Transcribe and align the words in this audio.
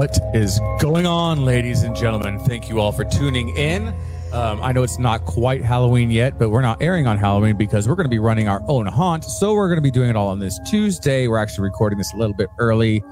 What 0.00 0.18
is 0.32 0.62
going 0.80 1.06
on, 1.06 1.44
ladies 1.44 1.82
and 1.82 1.94
gentlemen? 1.94 2.38
Thank 2.38 2.70
you 2.70 2.80
all 2.80 2.90
for 2.90 3.04
tuning 3.04 3.54
in. 3.54 3.88
Um, 4.32 4.58
I 4.62 4.72
know 4.72 4.82
it's 4.82 4.98
not 4.98 5.26
quite 5.26 5.60
Halloween 5.60 6.10
yet, 6.10 6.38
but 6.38 6.48
we're 6.48 6.62
not 6.62 6.80
airing 6.80 7.06
on 7.06 7.18
Halloween 7.18 7.58
because 7.58 7.86
we're 7.86 7.96
going 7.96 8.06
to 8.06 8.10
be 8.10 8.18
running 8.18 8.48
our 8.48 8.62
own 8.66 8.86
haunt. 8.86 9.24
So 9.24 9.52
we're 9.52 9.68
going 9.68 9.76
to 9.76 9.82
be 9.82 9.90
doing 9.90 10.08
it 10.08 10.16
all 10.16 10.28
on 10.28 10.38
this 10.38 10.58
Tuesday. 10.64 11.28
We're 11.28 11.36
actually 11.36 11.64
recording 11.64 11.98
this 11.98 12.14
a 12.14 12.16
little 12.16 12.34
bit 12.34 12.48
early 12.58 13.04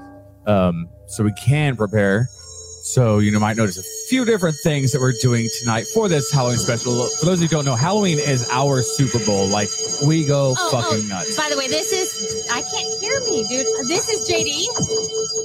um, 0.47 0.89
so 1.05 1.23
we 1.23 1.31
can 1.33 1.75
prepare. 1.75 2.27
So 2.81 3.19
you 3.19 3.31
know, 3.31 3.39
might 3.39 3.55
notice 3.55 3.77
a 3.77 4.09
few 4.09 4.25
different 4.25 4.55
things 4.63 4.91
that 4.93 4.99
we're 4.99 5.13
doing 5.21 5.47
tonight 5.59 5.85
for 5.93 6.09
this 6.09 6.31
Halloween 6.31 6.57
special. 6.57 7.05
For 7.19 7.27
those 7.27 7.39
who 7.39 7.47
don't 7.47 7.65
know, 7.65 7.75
Halloween 7.75 8.17
is 8.17 8.49
our 8.49 8.81
Super 8.81 9.23
Bowl. 9.27 9.45
Like 9.45 9.69
we 10.07 10.25
go 10.25 10.55
Oh, 10.57 10.71
fucking 10.71 11.05
oh, 11.05 11.07
nuts. 11.07 11.37
By 11.37 11.49
the 11.51 11.57
way, 11.57 11.67
this 11.67 11.91
is 11.91 12.49
I 12.49 12.63
can't 12.63 12.99
hear 12.99 13.19
me, 13.29 13.47
dude. 13.47 13.67
This 13.87 14.09
is 14.09 14.27
JD. 14.27 15.38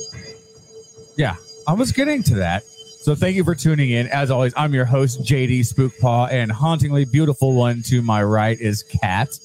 Yeah, 1.16 1.36
I 1.66 1.74
was 1.74 1.92
getting 1.92 2.22
to 2.24 2.34
that. 2.36 2.64
So 2.64 3.14
thank 3.14 3.36
you 3.36 3.44
for 3.44 3.54
tuning 3.54 3.90
in. 3.90 4.08
As 4.08 4.30
always, 4.30 4.54
I'm 4.56 4.72
your 4.72 4.86
host, 4.86 5.22
JD 5.22 5.60
Spookpaw, 5.60 6.32
and 6.32 6.50
hauntingly 6.50 7.04
beautiful 7.04 7.54
one 7.54 7.82
to 7.82 8.00
my 8.00 8.22
right 8.22 8.58
is 8.58 8.82
Kat. 8.82 9.38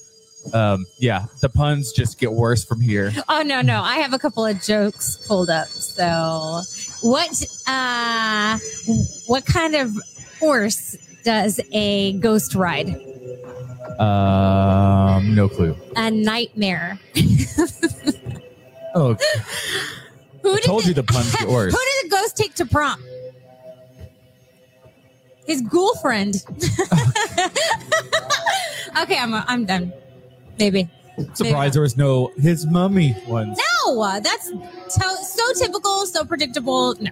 Um, 0.53 0.85
yeah, 0.97 1.25
the 1.41 1.49
puns 1.49 1.91
just 1.91 2.17
get 2.19 2.31
worse 2.31 2.63
from 2.63 2.79
here. 2.79 3.11
Oh 3.27 3.41
no, 3.41 3.61
no. 3.61 3.81
I 3.81 3.95
have 3.95 4.13
a 4.13 4.19
couple 4.19 4.45
of 4.45 4.61
jokes 4.61 5.17
pulled 5.27 5.49
up. 5.49 5.67
So 5.67 6.61
what 7.01 7.29
uh 7.67 8.57
what 9.27 9.45
kind 9.45 9.75
of 9.75 9.91
horse 10.39 10.95
does 11.25 11.59
a 11.73 12.13
ghost 12.19 12.55
ride? 12.55 12.89
Um, 13.99 15.35
no 15.35 15.49
clue. 15.49 15.75
A 15.97 16.09
nightmare. 16.09 16.99
Oh, 18.95 19.15
Who 20.51 20.57
I 20.57 20.61
told 20.61 20.83
the, 20.83 20.89
you 20.89 20.93
the 20.93 21.03
puns 21.03 21.35
worse. 21.47 21.73
Who 21.73 21.79
did 21.79 22.05
the 22.05 22.09
ghost 22.15 22.37
take 22.37 22.55
to 22.55 22.65
prom? 22.65 23.03
His 25.45 25.61
ghoul 25.61 25.95
friend. 25.95 26.35
okay, 29.01 29.17
I'm 29.17 29.33
I'm 29.33 29.65
done. 29.65 29.91
Maybe. 30.57 30.89
surprised 31.33 31.73
there 31.73 31.81
was 31.81 31.97
no 31.97 32.31
his 32.37 32.65
mummy 32.67 33.15
ones. 33.27 33.59
No, 33.85 34.19
that's 34.19 34.51
so, 34.89 35.15
so 35.15 35.53
typical, 35.53 36.05
so 36.05 36.23
predictable. 36.23 36.95
No. 37.01 37.11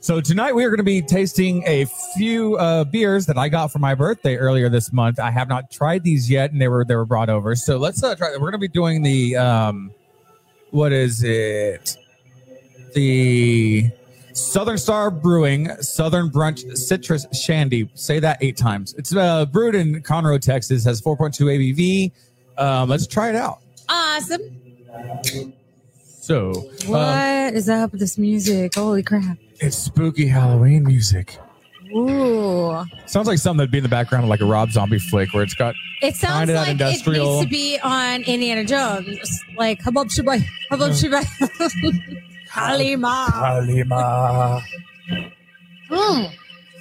So 0.00 0.20
tonight 0.20 0.54
we 0.54 0.64
are 0.64 0.68
going 0.68 0.78
to 0.78 0.82
be 0.84 1.02
tasting 1.02 1.62
a 1.66 1.86
few 2.16 2.56
uh, 2.56 2.84
beers 2.84 3.26
that 3.26 3.38
I 3.38 3.48
got 3.48 3.72
for 3.72 3.78
my 3.78 3.94
birthday 3.94 4.36
earlier 4.36 4.68
this 4.68 4.92
month. 4.92 5.18
I 5.18 5.30
have 5.30 5.48
not 5.48 5.70
tried 5.70 6.04
these 6.04 6.30
yet, 6.30 6.52
and 6.52 6.60
they 6.60 6.68
were 6.68 6.84
they 6.84 6.94
were 6.94 7.06
brought 7.06 7.30
over. 7.30 7.56
So 7.56 7.78
let's 7.78 8.02
uh, 8.02 8.14
try. 8.14 8.32
We're 8.32 8.50
going 8.50 8.52
to 8.52 8.58
be 8.58 8.68
doing 8.68 9.02
the 9.02 9.36
um, 9.36 9.92
what 10.70 10.92
is 10.92 11.24
it? 11.24 11.96
The 12.94 13.90
Southern 14.32 14.78
Star 14.78 15.10
Brewing 15.10 15.68
Southern 15.80 16.30
Brunch 16.30 16.76
Citrus 16.76 17.26
Shandy. 17.44 17.88
Say 17.94 18.18
that 18.20 18.38
eight 18.40 18.56
times. 18.56 18.94
It's 18.94 19.14
uh, 19.14 19.46
brewed 19.46 19.74
in 19.74 20.02
Conroe, 20.02 20.40
Texas. 20.40 20.84
Has 20.84 21.00
4.2 21.02 21.74
ABV. 21.76 22.12
Um, 22.60 22.88
let's 22.88 23.06
try 23.06 23.28
it 23.30 23.36
out. 23.36 23.58
Awesome. 23.88 24.40
So 26.20 26.52
What 26.86 26.98
um, 27.00 27.54
is 27.54 27.68
up 27.68 27.92
with 27.92 28.00
this 28.00 28.16
music? 28.16 28.74
Holy 28.76 29.02
crap. 29.02 29.36
it's 29.60 29.76
spooky 29.76 30.26
Halloween 30.26 30.84
music. 30.84 31.38
Ooh. 31.94 32.84
Sounds 33.06 33.28
like 33.28 33.38
something 33.38 33.58
that'd 33.58 33.70
be 33.70 33.78
in 33.78 33.84
the 33.84 33.88
background 33.90 34.24
of 34.24 34.30
like 34.30 34.40
a 34.40 34.44
Rob 34.46 34.70
Zombie 34.72 34.98
flick 34.98 35.32
where 35.34 35.42
it's 35.42 35.54
got 35.54 35.74
It 36.02 36.16
sounds 36.16 36.50
like 36.50 36.68
industrial- 36.70 37.26
it 37.26 37.34
needs 37.34 37.44
to 37.44 37.50
be 37.50 37.78
on 37.80 38.22
Indiana 38.22 38.64
Jones. 38.64 39.42
Like, 39.56 39.80
habab 39.82 40.06
shabai, 40.10 40.44
habab 40.72 40.90
shabai. 40.90 42.22
Halima. 42.54 43.28
Halima. 43.32 44.62
Mm. 45.90 46.30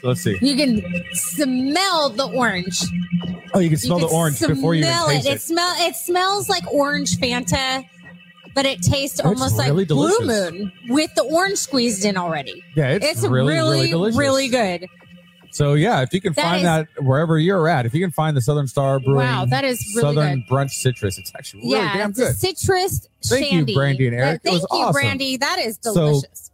So 0.01 0.07
let's 0.07 0.21
see. 0.21 0.37
You 0.41 0.55
can 0.55 1.03
smell 1.13 2.09
the 2.09 2.25
orange. 2.25 2.79
Oh, 3.53 3.59
you 3.59 3.69
can 3.69 3.77
smell 3.79 3.97
you 3.99 4.05
the 4.05 4.09
can 4.09 4.17
orange 4.17 4.39
before 4.39 4.75
you 4.75 4.83
smell 4.83 5.07
taste 5.07 5.25
it. 5.25 5.29
it. 5.29 5.35
It 5.35 5.41
smell 5.41 5.73
it 5.79 5.95
smells 5.95 6.47
like 6.47 6.63
orange 6.71 7.17
Fanta, 7.17 7.83
but 8.53 8.65
it 8.65 8.81
tastes 8.83 9.19
It's 9.19 9.25
almost 9.25 9.57
really 9.57 9.71
like 9.71 9.87
Blue. 9.87 10.19
Moon 10.21 10.71
with 10.89 11.13
the 11.15 11.23
orange 11.23 11.57
squeezed 11.57 12.05
in 12.05 12.17
already. 12.17 12.63
Yeah, 12.75 12.89
it's, 12.89 13.05
It's, 13.05 13.27
really, 13.27 13.53
really, 13.53 13.91
really, 13.91 14.11
really, 14.15 14.47
good. 14.49 14.87
So 15.53 15.75
yeah, 15.75 16.01
if 16.01 16.13
you 16.13 16.19
can 16.19 16.33
That 16.33 16.41
find 16.41 16.57
is- 16.57 16.63
that 16.63 17.03
wherever 17.03 17.37
you're 17.37 17.67
at, 17.69 17.85
if 17.85 17.93
you 17.93 18.01
can 18.01 18.11
find 18.11 18.35
the 18.35 18.41
Southern 18.41 18.67
Star 18.67 18.99
Brewing, 18.99 19.17
Wow, 19.27 19.45
that 19.45 19.63
is 19.63 19.79
really 19.95 20.15
Southern 20.15 20.39
good. 20.41 20.47
Brunch 20.49 20.71
Citrus, 20.71 21.17
it's 21.19 21.31
actually 21.35 21.61
really 21.61 21.73
yeah, 21.77 21.93
damn 21.97 22.11
good. 22.11 22.35
citrus 22.35 23.07
Thank 23.25 23.69
you. 23.69 23.75
Brandy 23.75 24.07
and 24.07 24.15
Eric. 24.15 24.41
Uh, 24.45 24.49
It 24.49 24.51
was 24.53 24.59
thank 24.61 24.71
you, 24.81 24.85
awesome. 24.87 24.93
Brandy. 24.93 25.37
That 25.37 25.59
is 25.59 25.77
So- 25.81 25.93
delicious. 25.93 26.49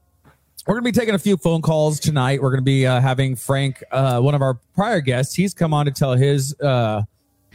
We're 0.68 0.76
gonna 0.76 0.84
be 0.84 0.92
taking 0.92 1.16
a 1.16 1.20
few 1.20 1.36
phone 1.38 1.62
calls 1.64 2.00
tonight. 2.00 2.42
We're 2.44 2.52
gonna 2.52 2.62
be 2.62 2.86
uh, 2.86 3.00
having 3.02 3.36
Frank, 3.36 3.82
uh, 3.92 4.20
one 4.20 4.36
of 4.36 4.42
our 4.44 4.60
prior 4.76 5.02
guests. 5.02 5.34
He's 5.34 5.54
come 5.54 5.74
on 5.74 5.86
to 5.86 5.92
tell 5.92 6.14
his 6.14 6.54
uh, 6.60 7.02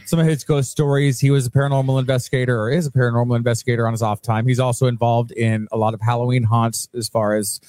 some 0.05 0.19
of 0.19 0.25
his 0.25 0.43
ghost 0.43 0.71
stories. 0.71 1.19
He 1.19 1.31
was 1.31 1.45
a 1.47 1.49
paranormal 1.51 1.97
investigator, 1.99 2.59
or 2.59 2.69
is 2.71 2.87
a 2.87 2.91
paranormal 2.91 3.37
investigator 3.37 3.87
on 3.87 3.93
his 3.93 4.01
off 4.01 4.21
time. 4.21 4.47
He's 4.47 4.59
also 4.59 4.87
involved 4.87 5.31
in 5.31 5.67
a 5.71 5.77
lot 5.77 5.93
of 5.93 6.01
Halloween 6.01 6.43
haunts, 6.43 6.89
as 6.93 7.07
far 7.07 7.35
as 7.35 7.61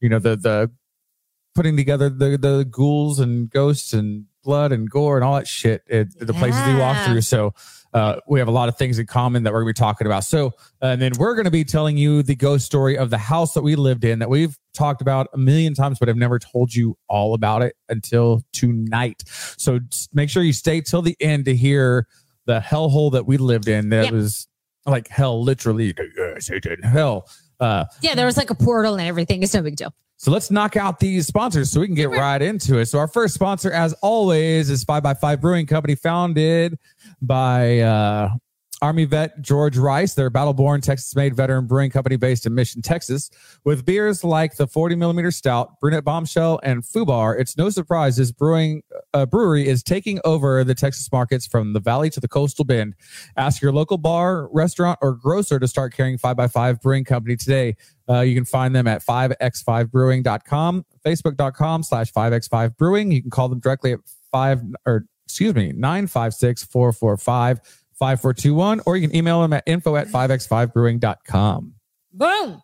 you 0.00 0.08
know 0.08 0.20
the 0.20 0.36
the 0.36 0.70
putting 1.54 1.76
together 1.76 2.08
the 2.08 2.36
the 2.38 2.64
ghouls 2.70 3.18
and 3.18 3.50
ghosts 3.50 3.92
and 3.92 4.26
blood 4.44 4.72
and 4.72 4.90
gore 4.90 5.16
and 5.16 5.24
all 5.24 5.34
that 5.36 5.46
shit 5.46 5.82
at 5.90 6.18
the 6.18 6.32
places 6.34 6.60
we 6.66 6.74
walk 6.74 7.04
through. 7.04 7.20
So 7.20 7.54
uh, 7.94 8.16
we 8.26 8.40
have 8.40 8.48
a 8.48 8.52
lot 8.52 8.68
of 8.68 8.76
things 8.76 8.98
in 8.98 9.06
common 9.06 9.44
that 9.44 9.52
we're 9.52 9.62
going 9.62 9.72
to 9.72 9.78
be 9.80 9.84
talking 9.84 10.06
about. 10.06 10.24
So, 10.24 10.48
uh, 10.82 10.86
and 10.86 11.00
then 11.02 11.12
we're 11.16 11.34
going 11.34 11.44
to 11.44 11.50
be 11.52 11.62
telling 11.62 11.96
you 11.96 12.24
the 12.24 12.34
ghost 12.34 12.66
story 12.66 12.98
of 12.98 13.10
the 13.10 13.18
house 13.18 13.54
that 13.54 13.62
we 13.62 13.76
lived 13.76 14.02
in 14.02 14.18
that 14.18 14.28
we've 14.30 14.58
talked 14.74 15.00
about 15.00 15.28
a 15.32 15.38
million 15.38 15.74
times, 15.74 15.98
but 16.00 16.08
I've 16.08 16.16
never 16.16 16.40
told 16.40 16.74
you 16.74 16.96
all 17.08 17.34
about 17.34 17.62
it 17.62 17.76
until 17.88 18.42
tonight. 18.52 19.22
So 19.28 19.78
just 19.78 20.12
make 20.12 20.28
sure 20.28 20.42
you 20.42 20.52
stay 20.54 20.80
till 20.80 21.02
the 21.02 21.16
end 21.20 21.44
to 21.44 21.54
hear 21.54 22.08
the 22.46 22.58
hellhole 22.58 23.12
that 23.12 23.26
we 23.26 23.36
lived 23.36 23.68
in. 23.68 23.90
That 23.90 24.06
Yep. 24.06 24.12
was 24.14 24.48
like 24.86 25.06
hell, 25.06 25.40
literally 25.40 25.94
hell. 26.82 27.28
Uh, 27.60 27.84
Yeah, 28.00 28.16
there 28.16 28.26
was 28.26 28.36
like 28.36 28.50
a 28.50 28.56
portal 28.56 28.94
and 28.94 29.06
everything. 29.06 29.42
It's 29.44 29.54
no 29.54 29.62
big 29.62 29.76
deal. 29.76 29.94
So 30.22 30.30
let's 30.30 30.52
knock 30.52 30.76
out 30.76 31.00
these 31.00 31.26
sponsors 31.26 31.72
so 31.72 31.80
we 31.80 31.86
can 31.86 31.96
get 31.96 32.10
right 32.10 32.40
into 32.40 32.78
it. 32.78 32.86
So 32.86 33.00
our 33.00 33.08
first 33.08 33.34
sponsor, 33.34 33.72
as 33.72 33.92
always, 34.02 34.70
is 34.70 34.84
Five 34.84 35.02
by 35.02 35.14
Five 35.14 35.40
Brewing 35.40 35.66
Company, 35.66 35.96
founded 35.96 36.78
by 37.20 37.80
uh, 37.80 38.28
Army 38.82 39.04
vet 39.04 39.40
George 39.40 39.78
Rice. 39.78 40.14
They're 40.14 40.26
a 40.26 40.30
battle-born, 40.30 40.80
Texas-made 40.80 41.36
veteran 41.36 41.68
brewing 41.68 41.90
company 41.92 42.16
based 42.16 42.46
in 42.46 42.54
Mission, 42.54 42.82
Texas, 42.82 43.30
with 43.64 43.86
beers 43.86 44.24
like 44.24 44.56
the 44.56 44.66
40 44.66 44.96
millimeter 44.96 45.30
stout, 45.30 45.78
Brunette 45.80 46.04
Bombshell, 46.04 46.58
and 46.64 46.82
Fubar. 46.82 47.38
It's 47.38 47.56
no 47.56 47.70
surprise 47.70 48.16
this 48.16 48.32
brewing 48.32 48.82
uh, 49.14 49.24
brewery 49.24 49.68
is 49.68 49.84
taking 49.84 50.20
over 50.24 50.64
the 50.64 50.74
Texas 50.74 51.08
markets 51.12 51.46
from 51.46 51.74
the 51.74 51.80
valley 51.80 52.10
to 52.10 52.18
the 52.18 52.26
coastal 52.26 52.64
bend. 52.64 52.94
Ask 53.36 53.62
your 53.62 53.72
local 53.72 53.98
bar, 53.98 54.48
restaurant, 54.52 54.98
or 55.00 55.12
grocer 55.12 55.60
to 55.60 55.68
start 55.68 55.94
carrying 55.94 56.18
5x5 56.18 56.80
Brewing 56.82 57.04
Company 57.04 57.36
today. 57.36 57.76
Uh, 58.08 58.20
you 58.20 58.34
can 58.34 58.44
find 58.44 58.74
them 58.74 58.88
at 58.88 59.04
5x5brewing.com, 59.04 60.84
facebook.com 61.06 61.82
slash 61.84 62.12
5x5 62.12 62.76
brewing. 62.76 63.12
You 63.12 63.22
can 63.22 63.30
call 63.30 63.48
them 63.48 63.60
directly 63.60 63.92
at 63.92 64.00
5 64.32 64.62
or 64.86 65.06
excuse 65.24 65.54
me, 65.54 65.72
956 65.72 66.64
445 66.64 67.60
5421, 68.02 68.80
or 68.84 68.96
you 68.96 69.06
can 69.06 69.16
email 69.16 69.42
them 69.42 69.52
at 69.52 69.62
info 69.64 69.94
at 69.94 70.08
5x5brewing.com. 70.08 71.74
Boom. 72.12 72.62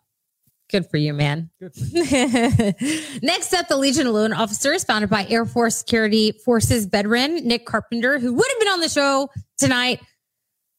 Good 0.69 0.89
for 0.89 0.97
you, 0.97 1.13
man. 1.13 1.49
Next 1.61 3.53
up, 3.53 3.69
the 3.69 3.77
Legion 3.77 4.05
of 4.07 4.13
Loan 4.13 4.33
Officers, 4.33 4.83
founded 4.83 5.09
by 5.09 5.25
Air 5.29 5.45
Force 5.45 5.77
Security 5.77 6.33
Forces 6.43 6.85
veteran 6.85 7.47
Nick 7.47 7.65
Carpenter, 7.65 8.19
who 8.19 8.33
would 8.33 8.45
have 8.51 8.59
been 8.59 8.67
on 8.67 8.81
the 8.81 8.89
show 8.89 9.29
tonight, 9.57 10.01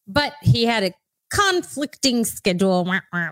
but 0.07 0.35
he 0.43 0.67
had 0.67 0.85
a 0.85 0.93
conflicting 1.31 2.25
schedule 2.25 2.89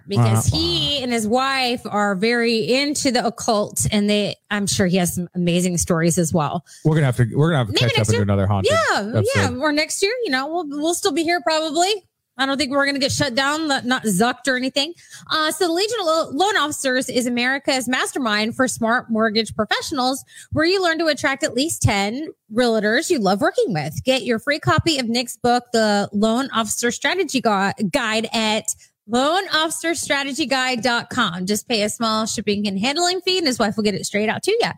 because 0.07 0.47
he 0.47 1.03
and 1.03 1.13
his 1.13 1.27
wife 1.27 1.83
are 1.85 2.15
very 2.15 2.73
into 2.73 3.11
the 3.11 3.27
occult, 3.27 3.87
and 3.91 4.09
they, 4.09 4.37
I'm 4.51 4.67
sure 4.67 4.87
he 4.87 4.97
has 4.99 5.15
some 5.15 5.29
amazing 5.35 5.79
stories 5.79 6.19
as 6.19 6.33
well. 6.33 6.65
We're 6.85 6.95
gonna 6.95 7.07
have 7.07 7.17
to 7.17 7.27
we're 7.35 7.51
gonna 7.51 7.59
have 7.59 7.67
to 7.69 7.73
Maybe 7.73 7.93
catch 7.93 8.03
up 8.03 8.09
and 8.09 8.17
do 8.17 8.23
another 8.23 8.47
haunted. 8.47 8.73
Yeah, 8.73 9.13
episode. 9.19 9.25
yeah. 9.35 9.51
Or 9.59 9.73
next 9.73 10.03
year, 10.03 10.13
you 10.25 10.31
know, 10.31 10.47
we'll 10.49 10.69
we'll 10.69 10.95
still 10.95 11.13
be 11.13 11.23
here 11.25 11.41
probably. 11.43 12.08
I 12.39 12.47
don't 12.47 12.57
think 12.57 12.71
we're 12.71 12.85
going 12.85 12.95
to 12.95 13.01
get 13.01 13.13
shut 13.13 13.35
down, 13.35 13.69
not 13.69 14.05
zucked 14.05 14.47
or 14.47 14.57
anything. 14.57 14.95
Uh, 15.29 15.51
so 15.51 15.67
the 15.67 15.73
Legion 15.73 15.97
of 16.01 16.35
Loan 16.35 16.57
Officers 16.57 17.09
is 17.09 17.27
America's 17.27 17.89
mastermind 17.89 18.55
for 18.55 18.69
smart 18.69 19.11
mortgage 19.11 19.55
professionals, 19.55 20.25
where 20.53 20.65
you 20.65 20.83
learn 20.83 20.99
to 20.99 21.07
attract 21.07 21.43
at 21.43 21.55
least 21.55 21.83
10 21.83 22.29
realtors 22.55 23.11
you 23.11 23.19
love 23.19 23.41
working 23.41 23.73
with. 23.73 24.05
Get 24.05 24.23
your 24.23 24.39
free 24.39 24.61
copy 24.61 24.99
of 24.99 25.09
Nick's 25.09 25.37
book, 25.37 25.65
The 25.73 26.09
Loan 26.13 26.49
Officer 26.53 26.93
Strategy 26.93 27.41
Guide 27.41 28.29
at 28.33 28.75
loanofficerstrategyguide.com. 29.11 31.47
Just 31.47 31.69
pay 31.69 31.83
a 31.83 31.89
small 31.89 32.27
shipping 32.27 32.69
and 32.69 32.79
handling 32.79 33.23
fee 33.23 33.39
and 33.39 33.47
his 33.47 33.59
wife 33.59 33.75
will 33.77 33.85
get 33.85 33.95
it 33.95 34.05
straight 34.05 34.29
out 34.29 34.43
to 34.43 34.51
you. 34.51 34.71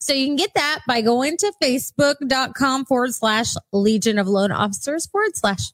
So 0.00 0.12
you 0.12 0.26
can 0.26 0.34
get 0.36 0.54
that 0.54 0.80
by 0.86 1.02
going 1.02 1.36
to 1.38 1.52
facebook.com 1.62 2.84
forward 2.86 3.14
slash 3.14 3.54
legion 3.72 4.18
of 4.18 4.26
loan 4.26 4.50
officers 4.52 5.06
forward 5.06 5.36
slash. 5.36 5.72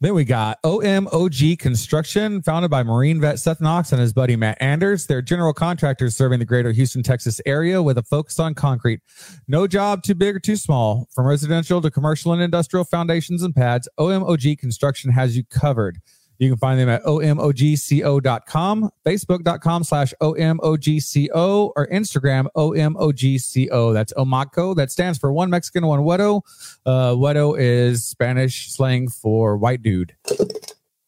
Then 0.00 0.14
we 0.14 0.24
got 0.24 0.62
OMOG 0.62 1.58
Construction, 1.58 2.40
founded 2.42 2.70
by 2.70 2.84
Marine 2.84 3.20
vet 3.20 3.40
Seth 3.40 3.60
Knox 3.60 3.90
and 3.90 4.00
his 4.00 4.12
buddy 4.12 4.36
Matt 4.36 4.56
Anders. 4.60 5.08
They're 5.08 5.20
general 5.20 5.52
contractors 5.52 6.16
serving 6.16 6.38
the 6.38 6.44
greater 6.44 6.70
Houston, 6.70 7.02
Texas 7.02 7.40
area 7.44 7.82
with 7.82 7.98
a 7.98 8.04
focus 8.04 8.38
on 8.38 8.54
concrete. 8.54 9.00
No 9.48 9.66
job 9.66 10.04
too 10.04 10.14
big 10.14 10.36
or 10.36 10.38
too 10.38 10.54
small. 10.54 11.08
From 11.12 11.26
residential 11.26 11.80
to 11.80 11.90
commercial 11.90 12.32
and 12.32 12.40
industrial 12.40 12.84
foundations 12.84 13.42
and 13.42 13.56
pads, 13.56 13.88
OMOG 13.98 14.56
Construction 14.58 15.10
has 15.10 15.36
you 15.36 15.42
covered. 15.44 15.98
You 16.38 16.48
can 16.50 16.58
find 16.58 16.78
them 16.78 16.88
at 16.88 17.02
omogco.com, 17.02 18.90
facebook.com 19.04 19.84
slash 19.84 20.14
omogco, 20.22 21.72
or 21.74 21.86
Instagram 21.88 22.46
omogco. 22.56 23.92
That's 23.92 24.12
Omaco. 24.12 24.76
That 24.76 24.90
stands 24.92 25.18
for 25.18 25.32
one 25.32 25.50
Mexican, 25.50 25.84
one 25.86 26.00
Güero. 26.00 26.42
Uh, 26.86 27.10
Güero 27.14 27.58
is 27.58 28.04
Spanish 28.04 28.70
slang 28.72 29.08
for 29.08 29.56
white 29.56 29.82
dude. 29.82 30.14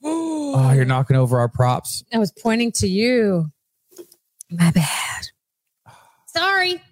Oh, 0.02 0.72
you're 0.74 0.84
knocking 0.84 1.16
over 1.16 1.38
our 1.38 1.48
props. 1.48 2.02
I 2.12 2.18
was 2.18 2.32
pointing 2.32 2.72
to 2.72 2.88
you. 2.88 3.52
My 4.50 4.72
bad. 4.72 5.26
Sorry. 6.26 6.82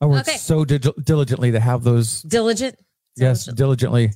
I 0.00 0.06
worked 0.06 0.28
Okay. 0.28 0.38
so 0.38 0.64
di- 0.64 0.78
diligently 1.02 1.50
to 1.50 1.58
have 1.58 1.82
those. 1.82 2.22
Diligent. 2.22 2.76
Yes, 3.16 3.46
Diligent. 3.46 3.56
diligently. 3.58 4.12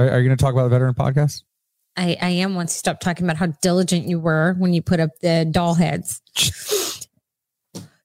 Are, 0.00 0.10
are 0.10 0.18
you 0.20 0.26
going 0.28 0.36
to 0.36 0.42
talk 0.42 0.52
about 0.52 0.64
the 0.64 0.70
veteran 0.70 0.94
podcast? 0.94 1.42
I, 1.96 2.16
I 2.20 2.30
am 2.30 2.54
once 2.54 2.74
you 2.74 2.78
stop 2.78 3.00
talking 3.00 3.24
about 3.24 3.36
how 3.36 3.46
diligent 3.62 4.08
you 4.08 4.18
were 4.18 4.54
when 4.58 4.72
you 4.72 4.82
put 4.82 5.00
up 5.00 5.10
the 5.20 5.46
doll 5.50 5.74
heads. 5.74 6.20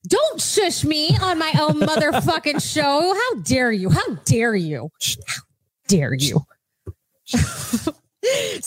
Don't 0.08 0.42
shush 0.42 0.84
me 0.86 1.16
on 1.22 1.38
my 1.38 1.54
own 1.60 1.80
motherfucking 1.82 2.64
show. 2.74 3.14
How 3.14 3.42
dare 3.42 3.72
you? 3.72 3.90
How 3.90 4.16
dare 4.26 4.56
you? 4.56 4.90
How 5.28 5.42
dare 5.88 6.14
you? 6.14 6.46
so 7.28 7.94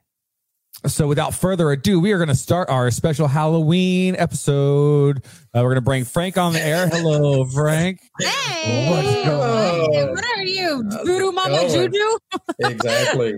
So 0.88 1.08
without 1.08 1.34
further 1.34 1.72
ado, 1.72 2.00
we 2.00 2.14
are 2.14 2.18
going 2.18 2.30
to 2.30 2.36
start 2.36 2.70
our 2.70 2.90
special 2.90 3.28
Halloween 3.28 4.16
episode. 4.16 5.26
Uh, 5.54 5.60
we're 5.62 5.64
going 5.64 5.76
to 5.76 5.82
bring 5.82 6.06
Frank 6.06 6.38
on 6.38 6.54
the 6.54 6.62
air. 6.62 6.88
Hello, 6.88 7.44
Frank. 7.46 8.00
Hey, 8.18 8.90
What's 8.90 9.26
going 9.26 9.94
Hey, 9.94 10.06
what 10.10 10.26
are 10.38 10.44
you, 10.44 10.84
Voodoo 11.04 11.32
Mama 11.34 11.50
going? 11.50 11.92
Juju? 11.92 12.18
exactly. 12.60 13.34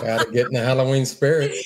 Got 0.00 0.26
to 0.26 0.32
get 0.32 0.46
in 0.46 0.52
the 0.54 0.62
Halloween 0.62 1.04
spirit. 1.06 1.54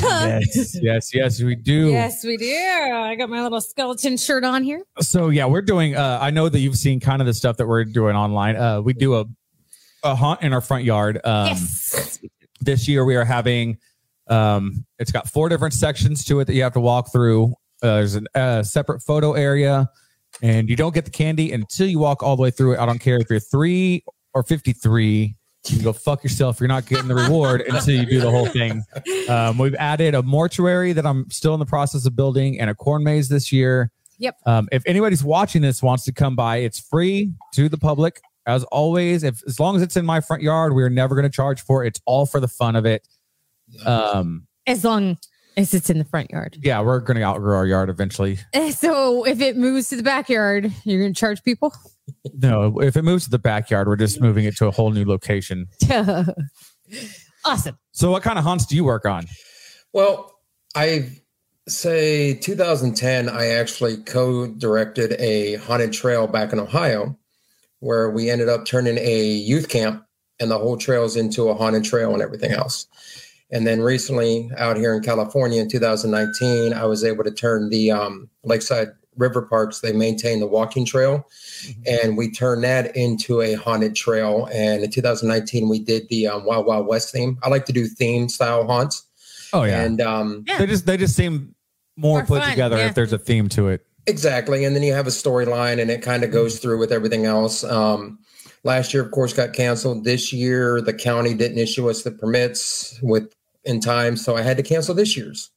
Yes, 0.00 0.78
yes, 0.80 1.12
yes, 1.12 1.42
we 1.42 1.56
do. 1.56 1.88
Yes, 1.88 2.22
we 2.22 2.36
do. 2.36 2.54
I 2.54 3.16
got 3.16 3.28
my 3.28 3.42
little 3.42 3.60
skeleton 3.60 4.16
shirt 4.16 4.44
on 4.44 4.62
here. 4.62 4.84
So 5.00 5.30
yeah, 5.30 5.46
we're 5.46 5.62
doing. 5.62 5.96
Uh, 5.96 6.18
I 6.22 6.30
know 6.30 6.48
that 6.48 6.60
you've 6.60 6.76
seen 6.76 7.00
kind 7.00 7.20
of 7.20 7.26
the 7.26 7.34
stuff 7.34 7.56
that 7.56 7.66
we're 7.66 7.84
doing 7.84 8.14
online. 8.14 8.54
Uh, 8.54 8.80
we 8.80 8.92
do 8.92 9.16
a 9.16 9.24
a 10.04 10.14
haunt 10.14 10.42
in 10.42 10.52
our 10.52 10.60
front 10.60 10.84
yard. 10.84 11.20
Um, 11.24 11.48
yes. 11.48 12.20
This 12.60 12.86
year 12.86 13.04
we 13.04 13.16
are 13.16 13.24
having. 13.24 13.78
Um, 14.28 14.84
it's 14.98 15.10
got 15.10 15.28
four 15.28 15.48
different 15.48 15.74
sections 15.74 16.24
to 16.26 16.40
it 16.40 16.46
that 16.46 16.54
you 16.54 16.62
have 16.62 16.74
to 16.74 16.80
walk 16.80 17.12
through. 17.12 17.54
Uh, 17.82 17.96
there's 17.96 18.16
a 18.16 18.22
uh, 18.34 18.62
separate 18.62 19.00
photo 19.02 19.32
area, 19.32 19.88
and 20.42 20.68
you 20.68 20.76
don't 20.76 20.94
get 20.94 21.04
the 21.04 21.10
candy 21.10 21.52
until 21.52 21.86
you 21.86 21.98
walk 21.98 22.22
all 22.22 22.36
the 22.36 22.42
way 22.42 22.50
through 22.50 22.74
it. 22.74 22.78
I 22.78 22.86
don't 22.86 22.98
care 22.98 23.18
if 23.18 23.30
you're 23.30 23.40
three 23.40 24.04
or 24.34 24.42
fifty-three. 24.42 25.34
You 25.66 25.76
can 25.76 25.84
go 25.84 25.92
fuck 25.92 26.22
yourself. 26.22 26.60
You're 26.60 26.68
not 26.68 26.86
getting 26.86 27.08
the 27.08 27.14
reward 27.14 27.62
until 27.62 27.94
you 27.94 28.06
do 28.06 28.20
the 28.20 28.30
whole 28.30 28.46
thing. 28.46 28.82
Um, 29.28 29.58
we've 29.58 29.74
added 29.74 30.14
a 30.14 30.22
mortuary 30.22 30.92
that 30.92 31.04
I'm 31.04 31.28
still 31.30 31.52
in 31.52 31.60
the 31.60 31.66
process 31.66 32.06
of 32.06 32.16
building 32.16 32.58
and 32.60 32.70
a 32.70 32.74
corn 32.74 33.04
maze 33.04 33.28
this 33.28 33.52
year. 33.52 33.90
Yep. 34.18 34.36
Um, 34.46 34.68
if 34.72 34.82
anybody's 34.86 35.22
watching 35.22 35.62
this 35.62 35.82
wants 35.82 36.04
to 36.04 36.12
come 36.12 36.36
by, 36.36 36.58
it's 36.58 36.80
free 36.80 37.32
to 37.54 37.68
the 37.68 37.76
public. 37.76 38.20
As 38.46 38.64
always, 38.64 39.24
if 39.24 39.42
as 39.46 39.60
long 39.60 39.76
as 39.76 39.82
it's 39.82 39.96
in 39.96 40.06
my 40.06 40.20
front 40.20 40.42
yard, 40.42 40.74
we're 40.74 40.88
never 40.88 41.14
going 41.14 41.24
to 41.24 41.34
charge 41.34 41.60
for 41.60 41.84
it. 41.84 41.88
It's 41.88 42.00
all 42.06 42.24
for 42.24 42.40
the 42.40 42.48
fun 42.48 42.74
of 42.74 42.86
it. 42.86 43.06
Um, 43.84 44.46
As 44.66 44.84
long 44.84 45.18
as 45.56 45.74
it's 45.74 45.90
in 45.90 45.98
the 45.98 46.04
front 46.04 46.30
yard. 46.30 46.56
yeah, 46.62 46.80
we're 46.80 47.00
going 47.00 47.16
to 47.16 47.22
outgrow 47.24 47.56
our 47.56 47.66
yard 47.66 47.90
eventually. 47.90 48.38
Eh, 48.52 48.70
So 48.70 49.24
if 49.26 49.40
it 49.40 49.56
moves 49.56 49.88
to 49.88 49.96
the 49.96 50.02
backyard, 50.02 50.72
you're 50.84 51.00
going 51.00 51.12
to 51.14 51.18
charge 51.18 51.42
people? 51.42 51.72
No, 52.32 52.80
if 52.80 52.96
it 52.96 53.02
moves 53.02 53.24
to 53.24 53.30
the 53.30 53.38
backyard, 53.38 53.86
we're 53.86 53.94
just 53.96 54.18
moving 54.18 54.46
it 54.46 54.56
to 54.56 54.66
a 54.66 54.70
whole 54.70 54.92
new 54.92 55.04
location. 55.04 55.66
awesome. 57.44 57.78
So, 57.92 58.10
what 58.10 58.22
kind 58.22 58.38
of 58.38 58.44
haunts 58.44 58.64
do 58.66 58.76
you 58.76 58.84
work 58.84 59.04
on? 59.04 59.26
Well, 59.92 60.32
I 60.74 61.10
say 61.68 62.34
2010, 62.34 63.28
I 63.28 63.48
actually 63.48 63.98
co-directed 63.98 65.12
a 65.20 65.56
haunted 65.56 65.92
trail 65.92 66.26
back 66.26 66.52
in 66.52 66.58
Ohio, 66.60 67.18
where 67.80 68.08
we 68.10 68.30
ended 68.30 68.48
up 68.48 68.64
turning 68.64 68.96
a 68.98 69.24
youth 69.26 69.68
camp 69.68 70.02
and 70.40 70.50
the 70.50 70.58
whole 70.58 70.76
trails 70.78 71.14
into 71.16 71.48
a 71.50 71.54
haunted 71.54 71.84
trail 71.84 72.12
and 72.14 72.22
everything 72.22 72.52
else. 72.52 72.86
And 73.50 73.66
then 73.66 73.80
recently, 73.80 74.50
out 74.56 74.76
here 74.76 74.94
in 74.94 75.02
California 75.02 75.60
in 75.62 75.68
2019, 75.70 76.72
I 76.74 76.84
was 76.84 77.02
able 77.04 77.24
to 77.24 77.30
turn 77.30 77.70
the 77.70 77.90
um, 77.90 78.28
Lakeside 78.44 78.88
River 79.16 79.42
Parks. 79.42 79.80
They 79.80 79.92
maintain 79.92 80.38
the 80.40 80.46
walking 80.46 80.84
trail, 80.84 81.26
and 81.86 82.16
we 82.16 82.30
turned 82.30 82.62
that 82.64 82.94
into 82.94 83.40
a 83.40 83.54
haunted 83.54 83.94
trail. 83.96 84.48
And 84.52 84.84
in 84.84 84.90
2019, 84.90 85.68
we 85.68 85.78
did 85.78 86.08
the 86.08 86.28
um, 86.28 86.44
Wild 86.44 86.66
Wild 86.66 86.86
West 86.86 87.12
theme. 87.12 87.38
I 87.42 87.48
like 87.48 87.64
to 87.66 87.72
do 87.72 87.86
theme 87.86 88.28
style 88.28 88.66
haunts. 88.66 89.04
Oh 89.52 89.64
yeah, 89.64 89.80
And 89.82 90.00
um, 90.02 90.44
Yeah. 90.46 90.58
they 90.58 90.66
just 90.66 90.84
they 90.84 90.96
just 90.98 91.16
seem 91.16 91.54
more 91.96 92.18
More 92.18 92.26
put 92.26 92.42
fun, 92.42 92.50
together 92.50 92.76
yeah. 92.76 92.88
if 92.88 92.94
there's 92.94 93.14
a 93.14 93.18
theme 93.18 93.48
to 93.50 93.68
it. 93.68 93.84
exactly. 94.06 94.64
And 94.66 94.76
then 94.76 94.82
you 94.82 94.92
have 94.92 95.06
a 95.06 95.10
storyline 95.10 95.80
and 95.80 95.90
it 95.90 96.02
kind 96.02 96.22
of 96.22 96.30
goes 96.30 96.58
through 96.58 96.78
with 96.78 96.92
everything 96.92 97.24
else. 97.24 97.64
Um, 97.64 98.18
last 98.62 98.92
year, 98.94 99.02
of 99.02 99.10
course, 99.10 99.32
got 99.32 99.54
canceled. 99.54 100.04
This 100.04 100.32
year, 100.34 100.80
the 100.82 100.92
county 100.94 101.32
didn't 101.34 101.58
issue 101.58 101.88
us 101.90 102.02
the 102.02 102.10
permits 102.12 102.98
with 103.02 103.32
in 103.68 103.78
time. 103.80 104.16
So 104.16 104.36
I 104.36 104.42
had 104.42 104.56
to 104.56 104.62
cancel 104.64 104.94
this 104.94 105.16
year's. 105.16 105.50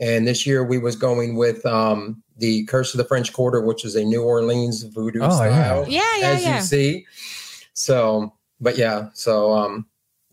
And 0.00 0.26
this 0.26 0.46
year 0.46 0.64
we 0.64 0.78
was 0.78 0.96
going 0.96 1.36
with 1.36 1.64
um, 1.66 2.22
the 2.38 2.64
Curse 2.64 2.94
of 2.94 2.98
the 2.98 3.04
French 3.04 3.32
Quarter, 3.32 3.60
which 3.60 3.84
is 3.84 3.94
a 3.94 4.02
New 4.04 4.22
Orleans 4.24 4.82
voodoo 4.84 5.20
Oh, 5.20 5.26
yeah. 5.28 5.30
style. 5.36 5.84
Yeah, 5.88 6.16
yeah, 6.18 6.26
as 6.30 6.42
yeah. 6.44 6.56
you 6.56 6.62
see. 6.62 7.06
So, 7.74 8.32
but 8.60 8.76
yeah, 8.78 9.10
so 9.12 9.52
um, 9.52 9.86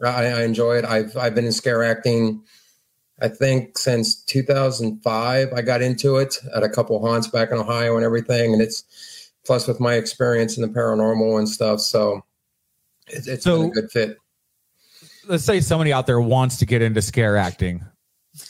I, 0.04 0.26
I 0.28 0.44
enjoy 0.44 0.78
it. 0.78 0.86
I've 0.86 1.16
I've 1.18 1.36
been 1.36 1.46
in 1.46 1.52
scare 1.52 1.84
acting. 1.84 2.42
I 3.22 3.28
think 3.28 3.78
since 3.78 4.24
2005, 4.24 5.52
I 5.54 5.62
got 5.62 5.82
into 5.82 6.16
it 6.18 6.38
at 6.56 6.64
a 6.64 6.70
couple 6.70 7.00
haunts 7.06 7.28
back 7.28 7.52
in 7.52 7.58
Ohio 7.58 7.98
and 7.98 8.06
everything, 8.06 8.54
and 8.54 8.62
it's 8.62 8.84
plus 9.46 9.68
with 9.68 9.80
my 9.82 9.96
experience 9.96 10.58
in 10.58 10.62
the 10.62 10.70
paranormal 10.70 11.38
and 11.38 11.50
stuff. 11.50 11.82
So 11.82 12.22
it's 13.08 13.28
it's 13.28 13.44
So- 13.44 13.58
been 13.60 13.68
a 13.72 13.74
good 13.74 13.92
fit. 13.92 14.18
Let's 15.30 15.46
say 15.46 15.62
somebody 15.62 15.94
out 15.94 16.08
there 16.08 16.20
wants 16.20 16.58
to 16.58 16.66
get 16.66 16.82
into 16.82 17.02
scare 17.04 17.38
acting, 17.38 17.86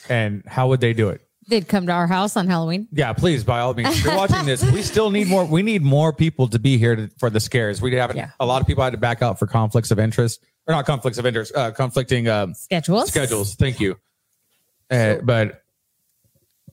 and 0.08 0.42
how 0.46 0.68
would 0.68 0.80
they 0.80 0.92
do 0.94 1.10
it? 1.10 1.20
they'd 1.48 1.66
come 1.66 1.84
to 1.84 1.92
our 1.92 2.06
house 2.06 2.36
on 2.36 2.46
Halloween. 2.46 2.86
Yeah, 2.92 3.12
please, 3.12 3.42
by 3.42 3.58
all 3.58 3.74
means, 3.74 3.88
if 3.98 4.04
you're 4.04 4.14
watching 4.16 4.46
this, 4.46 4.62
we 4.70 4.82
still 4.82 5.10
need 5.10 5.26
more. 5.26 5.44
We 5.44 5.62
need 5.62 5.82
more 5.82 6.12
people 6.12 6.46
to 6.48 6.60
be 6.60 6.78
here 6.78 6.94
to, 6.94 7.10
for 7.18 7.28
the 7.28 7.40
scares. 7.40 7.82
We 7.82 7.92
have 7.96 8.14
Yeah. 8.14 8.30
a 8.38 8.46
lot 8.46 8.60
of 8.62 8.68
people 8.68 8.84
had 8.84 8.92
to 8.92 8.98
back 8.98 9.20
out 9.20 9.36
for 9.38 9.48
conflicts 9.48 9.90
of 9.90 9.98
interest, 9.98 10.40
or 10.68 10.74
not 10.74 10.86
conflicts 10.86 11.18
of 11.18 11.26
interest, 11.26 11.52
uh, 11.56 11.72
conflicting 11.72 12.28
um, 12.28 12.54
Schedules. 12.54 13.08
schedules. 13.08 13.54
Thank 13.56 13.80
you. 13.80 13.98
Uh, 14.92 15.16
but 15.24 15.64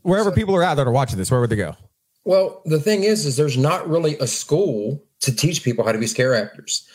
wherever 0.04 0.32
people 0.32 0.56
are 0.56 0.62
out 0.64 0.76
that 0.76 0.86
are 0.88 0.92
watching 0.92 1.18
this, 1.18 1.32
where 1.32 1.42
would 1.42 1.50
they 1.50 1.56
go? 1.56 1.76
Well, 2.24 2.62
the 2.66 2.80
thing 2.80 3.04
is, 3.04 3.26
is 3.26 3.36
there's 3.36 3.58
not 3.58 3.90
really 3.90 4.16
a 4.20 4.28
school 4.28 5.04
to 5.22 5.36
teach 5.36 5.64
people 5.64 5.86
how 5.86 5.92
to 5.92 5.98
be 5.98 6.06
scare 6.08 6.36
actors. 6.36 6.88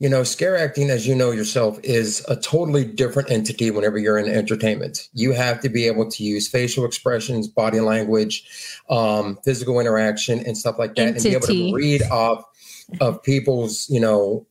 You 0.00 0.08
know, 0.08 0.22
scare 0.22 0.56
acting, 0.56 0.90
as 0.90 1.08
you 1.08 1.14
know 1.16 1.32
yourself, 1.32 1.78
is 1.82 2.24
a 2.28 2.36
totally 2.36 2.84
different 2.84 3.32
entity 3.32 3.70
whenever 3.72 3.98
you're 3.98 4.16
in 4.16 4.28
entertainment. 4.28 5.08
You 5.12 5.32
have 5.32 5.60
to 5.62 5.68
be 5.68 5.88
able 5.88 6.08
to 6.10 6.22
use 6.22 6.46
facial 6.46 6.84
expressions, 6.84 7.48
body 7.48 7.80
language, 7.80 8.46
um, 8.88 9.38
physical 9.44 9.80
interaction, 9.80 10.38
and 10.46 10.56
stuff 10.56 10.78
like 10.78 10.94
that, 10.94 11.14
and 11.14 11.22
be 11.22 11.30
able 11.30 11.48
to 11.48 11.74
read 11.74 12.02
off 12.04 12.44
of 13.00 13.22
people's, 13.24 13.90
you 13.90 13.98
know, 13.98 14.46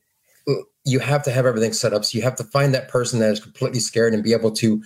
you 0.84 1.00
have 1.00 1.24
to 1.24 1.32
have 1.32 1.46
everything 1.46 1.74
set 1.74 1.94
up. 1.94 2.04
So 2.06 2.18
you 2.18 2.24
have 2.24 2.36
to 2.38 2.44
find 2.44 2.74
that 2.74 2.90
person 2.90 3.20
that 3.20 3.32
is 3.32 3.40
completely 3.40 3.80
scared 3.80 4.14
and 4.14 4.24
be 4.24 4.34
able 4.34 4.52
to 4.52 4.84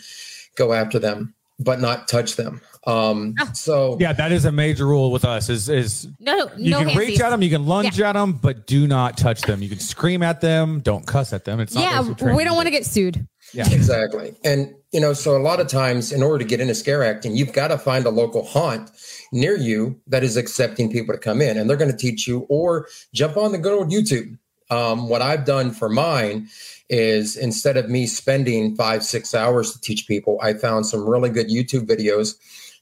go 0.56 0.74
after 0.74 1.00
them, 1.00 1.34
but 1.64 1.80
not 1.80 2.08
touch 2.08 2.36
them. 2.36 2.62
Um, 2.88 3.36
Ah. 3.40 3.52
so 3.54 3.98
Yeah, 4.00 4.12
that 4.14 4.32
is 4.32 4.46
a 4.46 4.52
major 4.52 4.88
rule 4.88 5.12
with 5.12 5.24
us. 5.24 5.50
Is 5.50 5.70
is 5.70 6.08
No, 6.20 6.50
you 6.58 6.72
no 6.72 6.80
can 6.84 6.98
reach 6.98 7.20
at 7.20 7.30
them, 7.30 7.42
you 7.44 7.50
can 7.52 7.68
lunge 7.68 8.00
at 8.02 8.14
them, 8.14 8.34
but 8.34 8.66
do 8.66 8.88
not 8.88 9.18
touch 9.18 9.42
them. 9.42 9.62
You 9.62 9.70
can 9.70 9.80
scream 9.80 10.24
at 10.24 10.42
them, 10.42 10.80
don't 10.80 11.06
cuss 11.06 11.32
at 11.32 11.46
them. 11.46 11.60
It's 11.60 11.76
not 11.76 11.84
Yeah, 11.84 12.34
we 12.34 12.44
don't 12.44 12.56
want 12.56 12.66
to 12.66 12.72
get 12.72 12.86
sued. 12.86 13.28
Yeah, 13.54 13.70
Exactly. 13.70 14.34
And, 14.46 14.74
you 14.94 15.00
know, 15.02 15.14
so 15.14 15.36
a 15.36 15.44
lot 15.44 15.60
of 15.60 15.68
times 15.68 16.12
in 16.12 16.24
order 16.24 16.38
to 16.40 16.46
get 16.46 16.60
into 16.62 16.74
scare 16.74 17.04
acting, 17.04 17.36
you've 17.36 17.52
got 17.54 17.68
to 17.68 17.78
find 17.78 18.06
a 18.06 18.10
local 18.10 18.44
haunt 18.46 18.90
near 19.34 19.58
you 19.58 20.00
that 20.08 20.24
is 20.24 20.38
accepting 20.38 20.90
people 20.92 21.14
to 21.14 21.20
come 21.20 21.42
in 21.42 21.58
and 21.58 21.70
they're 21.70 21.78
going 21.78 21.92
to 21.92 21.98
teach 21.98 22.28
you 22.28 22.46
or 22.50 22.88
jump 23.14 23.38
on 23.38 23.52
the 23.52 23.58
good 23.58 23.74
old 23.74 23.92
YouTube. 23.92 24.38
Um, 24.70 25.10
what 25.10 25.22
I've 25.22 25.44
done 25.44 25.72
for 25.72 25.90
mine 25.90 26.48
is 26.92 27.36
instead 27.36 27.78
of 27.78 27.90
me 27.90 28.06
spending 28.06 28.76
five, 28.76 29.04
six 29.04 29.34
hours 29.34 29.72
to 29.72 29.82
teach 29.82 30.08
people, 30.08 30.38
I 30.44 30.54
found 30.54 30.86
some 30.86 31.08
really 31.08 31.30
good 31.30 31.50
YouTube 31.50 31.88
videos 31.88 32.36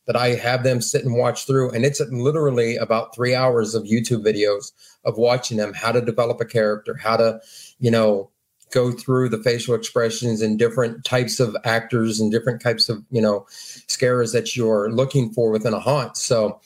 that 0.08 0.16
I 0.16 0.30
have 0.30 0.64
them 0.64 0.82
sit 0.82 1.06
and 1.06 1.16
watch 1.16 1.46
through. 1.46 1.70
And 1.72 1.86
it's 1.86 2.02
literally 2.10 2.76
about 2.76 3.16
three 3.16 3.36
hours 3.36 3.76
of 3.76 3.84
YouTube 3.84 4.26
videos 4.26 4.72
of 5.06 5.18
watching 5.18 5.58
them, 5.58 5.74
how 5.74 5.92
to 5.92 6.02
develop 6.02 6.42
a 6.42 6.46
character, 6.46 6.96
how 6.96 7.16
to, 7.18 7.40
you 7.80 7.92
know, 7.92 8.32
go 8.72 8.92
through 8.92 9.30
the 9.30 9.42
facial 9.42 9.76
expressions 9.76 10.42
and 10.42 10.60
different 10.60 11.06
types 11.06 11.40
of 11.40 11.56
actors 11.64 12.20
and 12.20 12.32
different 12.32 12.62
types 12.62 12.88
of 12.88 13.04
you 13.10 13.20
know 13.20 13.48
scares 13.50 14.32
that 14.32 14.56
you're 14.56 14.92
looking 14.92 15.34
for 15.34 15.50
within 15.50 15.74
a 15.74 15.80
haunt. 15.80 16.16
So 16.18 16.60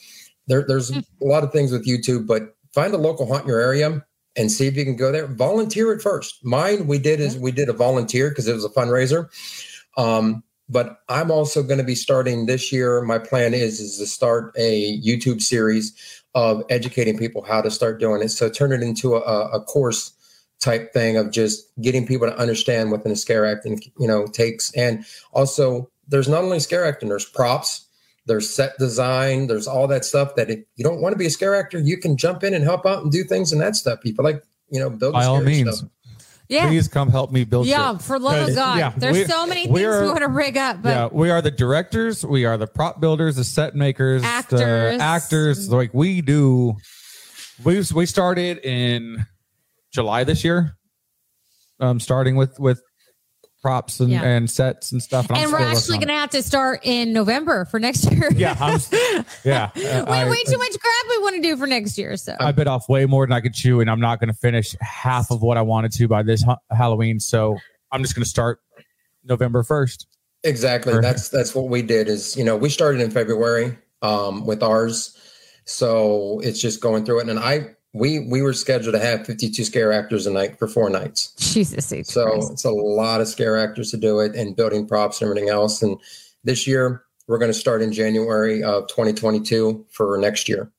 there, 0.46 0.64
there's 0.66 0.92
hmm. 0.92 1.00
a 1.22 1.24
lot 1.24 1.44
of 1.44 1.52
things 1.52 1.72
with 1.72 1.86
youtube 1.86 2.26
but 2.26 2.56
find 2.72 2.94
a 2.94 2.98
local 2.98 3.26
haunt 3.26 3.42
in 3.42 3.48
your 3.48 3.60
area 3.60 4.04
and 4.36 4.50
see 4.50 4.66
if 4.66 4.76
you 4.76 4.84
can 4.84 4.96
go 4.96 5.12
there. 5.12 5.26
Volunteer 5.26 5.92
at 5.92 6.02
first. 6.02 6.44
Mine 6.44 6.86
we 6.86 6.98
did 6.98 7.20
is 7.20 7.38
we 7.38 7.52
did 7.52 7.68
a 7.68 7.72
volunteer 7.72 8.28
because 8.28 8.48
it 8.48 8.54
was 8.54 8.64
a 8.64 8.68
fundraiser. 8.68 9.28
Um, 9.96 10.42
but 10.68 11.00
i'm 11.08 11.30
also 11.30 11.62
going 11.62 11.78
to 11.78 11.84
be 11.84 11.94
starting 11.94 12.46
this 12.46 12.72
year. 12.72 13.02
My 13.02 13.18
plan 13.18 13.54
is 13.54 13.80
is 13.80 13.98
to 13.98 14.06
start 14.06 14.54
a 14.58 15.00
youtube 15.00 15.42
series 15.42 16.22
of 16.34 16.64
educating 16.68 17.16
people 17.16 17.42
how 17.42 17.60
to 17.60 17.70
start 17.70 18.00
doing 18.00 18.22
it. 18.22 18.30
So 18.30 18.48
turn 18.48 18.72
it 18.72 18.82
into 18.82 19.14
a, 19.14 19.50
a 19.50 19.60
course 19.60 20.12
type 20.60 20.92
thing 20.92 21.16
of 21.16 21.30
just 21.30 21.64
getting 21.80 22.06
people 22.06 22.26
to 22.26 22.36
understand 22.38 22.90
what 22.90 23.04
the 23.04 23.14
scare 23.14 23.46
acting 23.46 23.80
you 23.98 24.08
know 24.08 24.26
takes. 24.26 24.72
And 24.74 25.04
also 25.32 25.90
there's 26.08 26.28
not 26.28 26.42
only 26.42 26.60
scare 26.60 26.84
acting 26.84 27.08
there's 27.08 27.28
props 27.28 27.83
there's 28.26 28.48
set 28.48 28.76
design 28.78 29.46
there's 29.46 29.66
all 29.66 29.86
that 29.86 30.04
stuff 30.04 30.34
that 30.36 30.50
if 30.50 30.60
you 30.76 30.84
don't 30.84 31.00
want 31.00 31.12
to 31.12 31.18
be 31.18 31.26
a 31.26 31.30
scare 31.30 31.54
actor 31.54 31.78
you 31.78 31.96
can 31.98 32.16
jump 32.16 32.42
in 32.42 32.54
and 32.54 32.64
help 32.64 32.86
out 32.86 33.02
and 33.02 33.12
do 33.12 33.22
things 33.24 33.52
and 33.52 33.60
that 33.60 33.76
stuff 33.76 34.00
People 34.00 34.24
like 34.24 34.42
you 34.70 34.80
know 34.80 34.88
build 34.90 35.12
by 35.12 35.24
all 35.24 35.40
means, 35.42 35.78
stuff. 35.78 35.90
Yeah. 36.48 36.66
please 36.68 36.88
come 36.88 37.08
help 37.10 37.32
me 37.32 37.44
build. 37.44 37.66
Yeah, 37.66 37.92
shit. 37.92 38.02
for 38.02 38.18
love 38.18 38.48
of 38.48 38.54
God. 38.54 38.78
yeah, 38.78 38.92
There's 38.96 39.16
we- 39.16 39.24
so 39.24 39.46
many 39.46 39.66
we 39.66 39.80
things 39.80 39.94
are- 39.94 40.02
we 40.02 40.08
want 40.08 40.20
to 40.20 40.28
rig 40.28 40.56
up, 40.58 40.82
but 40.82 40.88
yeah, 40.90 41.08
we 41.10 41.30
are 41.30 41.40
the 41.40 41.50
directors. 41.50 42.24
We 42.24 42.44
are 42.44 42.56
the 42.58 42.66
prop 42.66 43.00
builders, 43.00 43.36
the 43.36 43.44
set 43.44 43.74
makers, 43.74 44.22
Actors. 44.22 44.60
the 44.60 44.98
actors. 45.02 45.70
Like 45.70 45.92
we 45.94 46.20
do. 46.20 46.74
We 47.64 47.82
we 47.94 48.04
started 48.06 48.58
in 48.58 49.24
July 49.92 50.24
this 50.24 50.44
year. 50.44 50.76
Um, 51.80 51.98
starting 52.00 52.36
with 52.36 52.58
with 52.60 52.82
props 53.64 53.98
and, 53.98 54.10
Yeah. 54.10 54.22
and 54.22 54.50
sets 54.50 54.92
and 54.92 55.02
stuff. 55.02 55.26
I'm 55.30 55.36
and 55.38 55.50
we're 55.50 55.58
actually 55.58 55.96
going 55.96 56.08
to 56.08 56.14
have 56.14 56.28
to 56.30 56.42
start 56.42 56.80
in 56.82 57.14
November 57.14 57.64
for 57.64 57.80
next 57.80 58.04
year. 58.12 58.28
Yeah, 58.36 58.54
I'm, 58.60 58.78
yeah. 59.42 59.70
we 59.74 59.86
uh, 59.86 59.92
have 59.94 60.08
I- 60.08 60.28
way 60.28 60.42
too 60.44 60.58
much 60.58 60.78
crap 60.78 61.06
we 61.08 61.18
want 61.22 61.36
to 61.36 61.40
do 61.40 61.56
for 61.56 61.66
next 61.66 61.96
year. 61.96 62.14
So 62.18 62.36
I 62.38 62.52
bit 62.52 62.66
off 62.66 62.90
way 62.90 63.06
more 63.06 63.24
than 63.24 63.32
I 63.32 63.40
could 63.40 63.54
chew, 63.54 63.80
and 63.80 63.90
I'm 63.90 64.00
not 64.00 64.20
going 64.20 64.28
to 64.28 64.38
finish 64.38 64.76
half 64.82 65.30
of 65.30 65.40
what 65.40 65.56
I 65.56 65.62
wanted 65.62 65.92
to 65.92 66.06
by 66.06 66.22
this 66.22 66.42
ha- 66.42 66.58
Halloween. 66.70 67.18
So 67.20 67.56
I'm 67.90 68.02
just 68.02 68.14
going 68.14 68.22
to 68.24 68.28
start 68.28 68.60
November 69.24 69.62
1st. 69.62 70.04
Exactly. 70.42 70.92
Or- 70.92 71.00
That's 71.00 71.30
that's 71.30 71.54
what 71.54 71.70
we 71.70 71.80
did. 71.80 72.06
Is 72.08 72.36
you 72.36 72.44
know 72.44 72.54
we 72.58 72.68
started 72.68 73.00
in 73.00 73.10
February 73.10 73.78
um, 74.02 74.44
with 74.44 74.62
ours, 74.62 75.16
so 75.64 76.40
it's 76.40 76.60
just 76.60 76.82
going 76.82 77.06
through 77.06 77.20
it. 77.20 77.30
And 77.30 77.38
I 77.38 77.76
we 77.94 78.18
we 78.18 78.42
were 78.42 78.52
scheduled 78.52 78.92
to 78.94 78.98
have 79.00 79.24
52 79.24 79.64
scare 79.64 79.92
actors 79.92 80.26
a 80.26 80.30
night 80.32 80.58
for 80.58 80.66
four 80.68 80.90
nights. 80.90 81.32
Jesus 81.38 81.86
So 82.08 82.26
Christ. 82.26 82.52
it's 82.52 82.64
a 82.64 82.70
lot 82.70 83.20
of 83.20 83.28
scare 83.28 83.56
actors 83.56 83.90
to 83.92 83.96
do 83.96 84.20
it 84.20 84.34
and 84.34 84.54
building 84.54 84.86
props 84.86 85.22
and 85.22 85.30
everything 85.30 85.48
else. 85.48 85.80
And 85.80 85.96
this 86.42 86.66
year 86.66 87.04
we're 87.28 87.38
going 87.38 87.52
to 87.52 87.58
start 87.58 87.80
in 87.80 87.92
January 87.92 88.62
of 88.62 88.88
2022 88.88 89.86
for 89.90 90.18
next 90.18 90.48
year. 90.48 90.70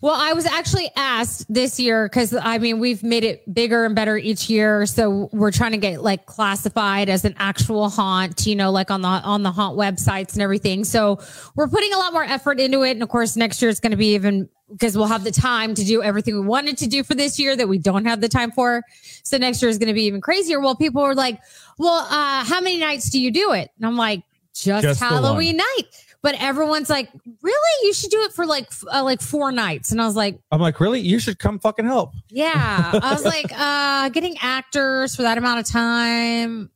Well, 0.00 0.14
I 0.16 0.32
was 0.32 0.46
actually 0.46 0.90
asked 0.94 1.52
this 1.52 1.80
year 1.80 2.06
because 2.06 2.32
I 2.32 2.58
mean 2.58 2.78
we've 2.78 3.02
made 3.02 3.24
it 3.24 3.52
bigger 3.52 3.84
and 3.84 3.96
better 3.96 4.16
each 4.16 4.48
year, 4.48 4.86
so 4.86 5.28
we're 5.32 5.50
trying 5.50 5.72
to 5.72 5.78
get 5.78 6.02
like 6.02 6.24
classified 6.24 7.08
as 7.08 7.24
an 7.24 7.34
actual 7.38 7.88
haunt, 7.88 8.46
you 8.46 8.54
know, 8.54 8.70
like 8.70 8.92
on 8.92 9.02
the 9.02 9.08
on 9.08 9.42
the 9.42 9.50
haunt 9.50 9.76
websites 9.76 10.34
and 10.34 10.42
everything. 10.42 10.84
So 10.84 11.18
we're 11.56 11.66
putting 11.66 11.92
a 11.92 11.98
lot 11.98 12.12
more 12.12 12.22
effort 12.22 12.60
into 12.60 12.84
it, 12.84 12.92
and 12.92 13.02
of 13.02 13.08
course 13.08 13.36
next 13.36 13.60
year 13.60 13.70
it's 13.70 13.80
going 13.80 13.90
to 13.90 13.96
be 13.96 14.14
even 14.14 14.48
because 14.70 14.96
we'll 14.96 15.06
have 15.06 15.24
the 15.24 15.32
time 15.32 15.74
to 15.74 15.84
do 15.84 16.02
everything 16.02 16.34
we 16.34 16.46
wanted 16.46 16.78
to 16.78 16.86
do 16.86 17.02
for 17.02 17.14
this 17.14 17.38
year 17.38 17.56
that 17.56 17.68
we 17.68 17.78
don't 17.78 18.04
have 18.04 18.20
the 18.20 18.28
time 18.28 18.52
for. 18.52 18.82
So 19.24 19.36
next 19.38 19.62
year 19.62 19.68
is 19.70 19.78
going 19.78 19.88
to 19.88 19.94
be 19.94 20.04
even 20.04 20.20
crazier. 20.20 20.60
Well, 20.60 20.76
people 20.76 21.02
are 21.02 21.14
like, 21.14 21.40
"Well, 21.76 22.06
uh, 22.08 22.44
how 22.44 22.60
many 22.60 22.78
nights 22.78 23.10
do 23.10 23.20
you 23.20 23.32
do 23.32 23.52
it?" 23.52 23.72
And 23.76 23.86
I'm 23.86 23.96
like, 23.96 24.22
"Just, 24.54 24.82
Just. 24.84 25.00
Halloween 25.00 25.56
night." 25.56 26.04
But 26.22 26.34
everyone's 26.40 26.90
like, 26.90 27.10
"Really? 27.42 27.86
You 27.86 27.92
should 27.94 28.10
do 28.10 28.20
it 28.22 28.32
for 28.32 28.44
like 28.44 28.68
uh, 28.92 29.04
like 29.04 29.20
four 29.20 29.52
nights." 29.52 29.92
And 29.92 30.00
I 30.00 30.06
was 30.06 30.16
like. 30.16 30.38
I'm 30.50 30.60
like, 30.60 30.80
really? 30.80 31.00
You 31.00 31.20
should 31.20 31.38
come 31.38 31.58
fucking 31.58 31.84
help. 31.84 32.12
Yeah. 32.28 32.90
I 33.02 33.12
was 33.12 33.24
like, 33.24 33.52
uh, 33.56 34.08
getting 34.08 34.36
actors 34.42 35.14
for 35.14 35.22
that 35.22 35.38
amount 35.38 35.60
of 35.60 35.66
time 35.66 36.70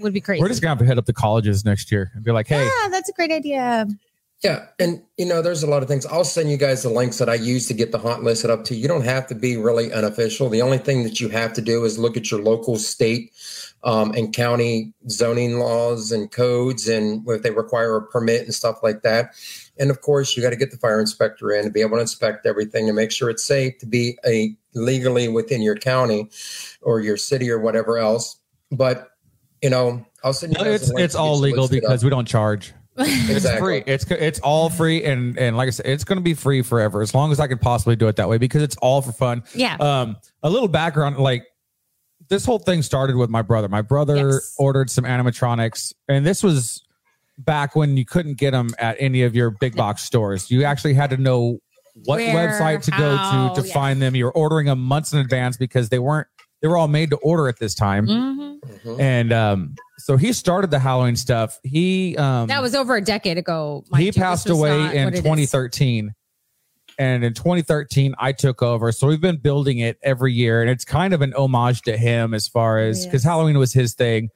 would 0.00 0.12
be 0.12 0.20
crazy. 0.20 0.40
We're 0.40 0.48
just 0.48 0.62
going 0.62 0.68
to 0.68 0.78
have 0.78 0.78
to 0.78 0.86
head 0.86 0.98
up 0.98 1.06
to 1.06 1.12
colleges 1.12 1.64
next 1.64 1.92
year 1.92 2.10
and 2.14 2.24
be 2.24 2.32
like, 2.32 2.48
hey, 2.48 2.64
yeah, 2.64 2.88
that's 2.88 3.08
a 3.08 3.12
great 3.12 3.30
idea. 3.30 3.86
Yeah, 4.44 4.66
and 4.78 5.02
you 5.16 5.26
know, 5.26 5.42
there's 5.42 5.64
a 5.64 5.66
lot 5.66 5.82
of 5.82 5.88
things. 5.88 6.06
I'll 6.06 6.22
send 6.22 6.48
you 6.48 6.56
guys 6.56 6.84
the 6.84 6.90
links 6.90 7.18
that 7.18 7.28
I 7.28 7.34
use 7.34 7.66
to 7.66 7.74
get 7.74 7.90
the 7.90 7.98
haunt 7.98 8.22
listed 8.22 8.50
up 8.50 8.64
to. 8.66 8.76
You 8.76 8.86
don't 8.86 9.04
have 9.04 9.26
to 9.28 9.34
be 9.34 9.56
really 9.56 9.92
unofficial. 9.92 10.48
The 10.48 10.62
only 10.62 10.78
thing 10.78 11.02
that 11.02 11.18
you 11.18 11.28
have 11.30 11.52
to 11.54 11.60
do 11.60 11.84
is 11.84 11.98
look 11.98 12.16
at 12.16 12.30
your 12.30 12.40
local 12.40 12.76
state 12.76 13.32
um, 13.82 14.12
and 14.12 14.32
county 14.32 14.92
zoning 15.10 15.58
laws 15.58 16.12
and 16.12 16.30
codes, 16.30 16.86
and 16.86 17.28
if 17.28 17.42
they 17.42 17.50
require 17.50 17.96
a 17.96 18.06
permit 18.06 18.42
and 18.42 18.54
stuff 18.54 18.80
like 18.80 19.02
that. 19.02 19.34
And 19.76 19.90
of 19.90 20.02
course, 20.02 20.36
you 20.36 20.42
got 20.42 20.50
to 20.50 20.56
get 20.56 20.70
the 20.70 20.76
fire 20.76 21.00
inspector 21.00 21.50
in 21.50 21.64
to 21.64 21.70
be 21.70 21.80
able 21.80 21.96
to 21.96 22.02
inspect 22.02 22.46
everything 22.46 22.88
and 22.88 22.94
make 22.94 23.10
sure 23.10 23.30
it's 23.30 23.44
safe 23.44 23.76
to 23.78 23.86
be 23.86 24.18
a 24.24 24.56
legally 24.74 25.26
within 25.26 25.62
your 25.62 25.76
county 25.76 26.30
or 26.80 27.00
your 27.00 27.16
city 27.16 27.50
or 27.50 27.58
whatever 27.58 27.98
else. 27.98 28.38
But 28.70 29.10
you 29.62 29.70
know, 29.70 30.06
I'll 30.22 30.32
send 30.32 30.52
you. 30.52 30.58
Guys 30.62 30.74
it's 30.74 30.88
the 30.88 30.94
links 30.94 31.04
it's 31.06 31.14
all 31.16 31.38
legal 31.38 31.66
because 31.66 32.04
we 32.04 32.10
don't 32.10 32.28
charge. 32.28 32.72
It's 32.98 33.30
Exactly. 33.30 33.60
free. 33.82 33.92
It's 33.92 34.04
it's 34.10 34.40
all 34.40 34.70
free, 34.70 35.04
and 35.04 35.38
and 35.38 35.56
like 35.56 35.68
I 35.68 35.70
said, 35.70 35.86
it's 35.86 36.04
going 36.04 36.16
to 36.18 36.22
be 36.22 36.34
free 36.34 36.62
forever 36.62 37.00
as 37.02 37.14
long 37.14 37.30
as 37.32 37.40
I 37.40 37.46
can 37.46 37.58
possibly 37.58 37.96
do 37.96 38.08
it 38.08 38.16
that 38.16 38.28
way 38.28 38.38
because 38.38 38.62
it's 38.62 38.76
all 38.78 39.02
for 39.02 39.12
fun. 39.12 39.44
Yeah. 39.54 39.76
Um, 39.76 40.16
a 40.42 40.50
little 40.50 40.68
background, 40.68 41.18
like 41.18 41.44
this 42.28 42.44
whole 42.44 42.58
thing 42.58 42.82
started 42.82 43.16
with 43.16 43.30
my 43.30 43.42
brother. 43.42 43.68
My 43.68 43.82
brother 43.82 44.16
Yes. 44.30 44.54
ordered 44.58 44.90
some 44.90 45.04
animatronics, 45.04 45.92
and 46.08 46.26
this 46.26 46.42
was 46.42 46.82
back 47.38 47.76
when 47.76 47.96
you 47.96 48.04
couldn't 48.04 48.34
get 48.36 48.50
them 48.50 48.70
at 48.78 48.96
any 48.98 49.22
of 49.22 49.34
your 49.36 49.50
big 49.50 49.76
box 49.76 50.02
stores. 50.02 50.50
You 50.50 50.64
actually 50.64 50.94
had 50.94 51.10
to 51.10 51.16
know 51.16 51.58
what 52.04 52.18
Where, 52.18 52.48
website 52.50 52.82
to 52.82 52.90
go 52.92 53.16
to 53.54 53.60
to 53.62 53.66
yeah. 53.66 53.72
find 53.74 54.02
them. 54.02 54.14
You 54.16 54.24
were 54.26 54.32
ordering 54.36 54.66
them 54.66 54.80
months 54.80 55.12
in 55.12 55.18
advance 55.20 55.56
because 55.56 55.88
they 55.88 55.98
weren't. 55.98 56.26
They 56.60 56.68
were 56.68 56.76
all 56.76 56.88
made 56.88 57.10
to 57.10 57.16
order 57.18 57.48
at 57.48 57.58
this 57.58 57.74
time, 57.74 58.06
Mhm. 58.06 58.58
Mhm. 58.84 59.00
and 59.00 59.32
um, 59.32 59.74
so 59.98 60.16
he 60.16 60.32
started 60.32 60.70
the 60.70 60.78
Halloween 60.78 61.16
stuff. 61.16 61.58
He 61.62 62.16
um, 62.16 62.48
That 62.48 62.62
was 62.62 62.74
over 62.74 62.96
a 62.96 63.00
decade 63.00 63.38
ago. 63.38 63.84
he 63.96 64.06
you. 64.06 64.12
Passed 64.12 64.48
away 64.48 64.96
in 64.96 65.04
what 65.04 65.14
it 65.14 65.18
is. 65.18 65.20
2013 65.22 66.14
and 67.00 67.22
in 67.22 67.32
2013 67.32 68.12
i 68.18 68.32
took 68.32 68.60
over 68.60 68.90
so 68.90 69.06
we've 69.06 69.20
been 69.20 69.36
building 69.36 69.78
it 69.78 69.98
every 70.02 70.32
year 70.32 70.62
and 70.62 70.68
it's 70.70 70.84
kind 70.84 71.14
of 71.14 71.22
an 71.22 71.32
homage 71.34 71.82
to 71.82 71.96
him 71.96 72.34
as 72.34 72.48
far 72.48 72.80
as 72.80 73.04
because 73.06 73.22
Yes. 73.22 73.30
halloween 73.30 73.56
was 73.56 73.72
his 73.72 73.94
thing 73.94 74.30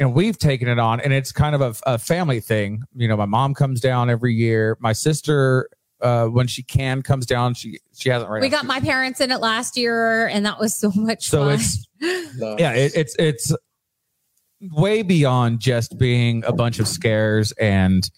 and 0.00 0.12
we've 0.12 0.36
taken 0.36 0.66
it 0.66 0.80
on, 0.80 0.98
and 0.98 1.12
it's 1.12 1.30
kind 1.30 1.54
of 1.54 1.60
a, 1.60 1.72
a 1.86 1.98
family 1.98 2.40
thing. 2.40 2.82
You 2.96 3.06
know, 3.06 3.16
my 3.16 3.26
mom 3.26 3.54
comes 3.54 3.80
down 3.80 4.10
every 4.10 4.34
year. 4.34 4.76
My 4.80 4.92
sister, 4.92 5.68
uh, 6.00 6.26
when 6.26 6.46
she 6.46 6.62
can, 6.62 7.02
comes 7.02 7.26
down. 7.26 7.54
She 7.54 7.80
she 7.94 8.08
hasn't 8.08 8.30
right. 8.30 8.40
We 8.40 8.48
got 8.48 8.66
my 8.66 8.80
parents 8.80 9.20
in 9.20 9.30
it 9.30 9.40
last 9.40 9.76
year, 9.76 10.26
and 10.28 10.44
that 10.46 10.58
was 10.58 10.74
so 10.74 10.90
much 10.94 11.28
so 11.28 11.44
fun. 11.44 11.54
it's 11.54 11.86
yeah, 12.00 12.72
it, 12.72 12.92
it's 12.94 13.16
it's 13.18 13.52
way 14.72 15.02
beyond 15.02 15.60
just 15.60 15.98
being 15.98 16.44
a 16.44 16.52
bunch 16.52 16.78
of 16.78 16.88
scares 16.88 17.52
and 17.52 18.10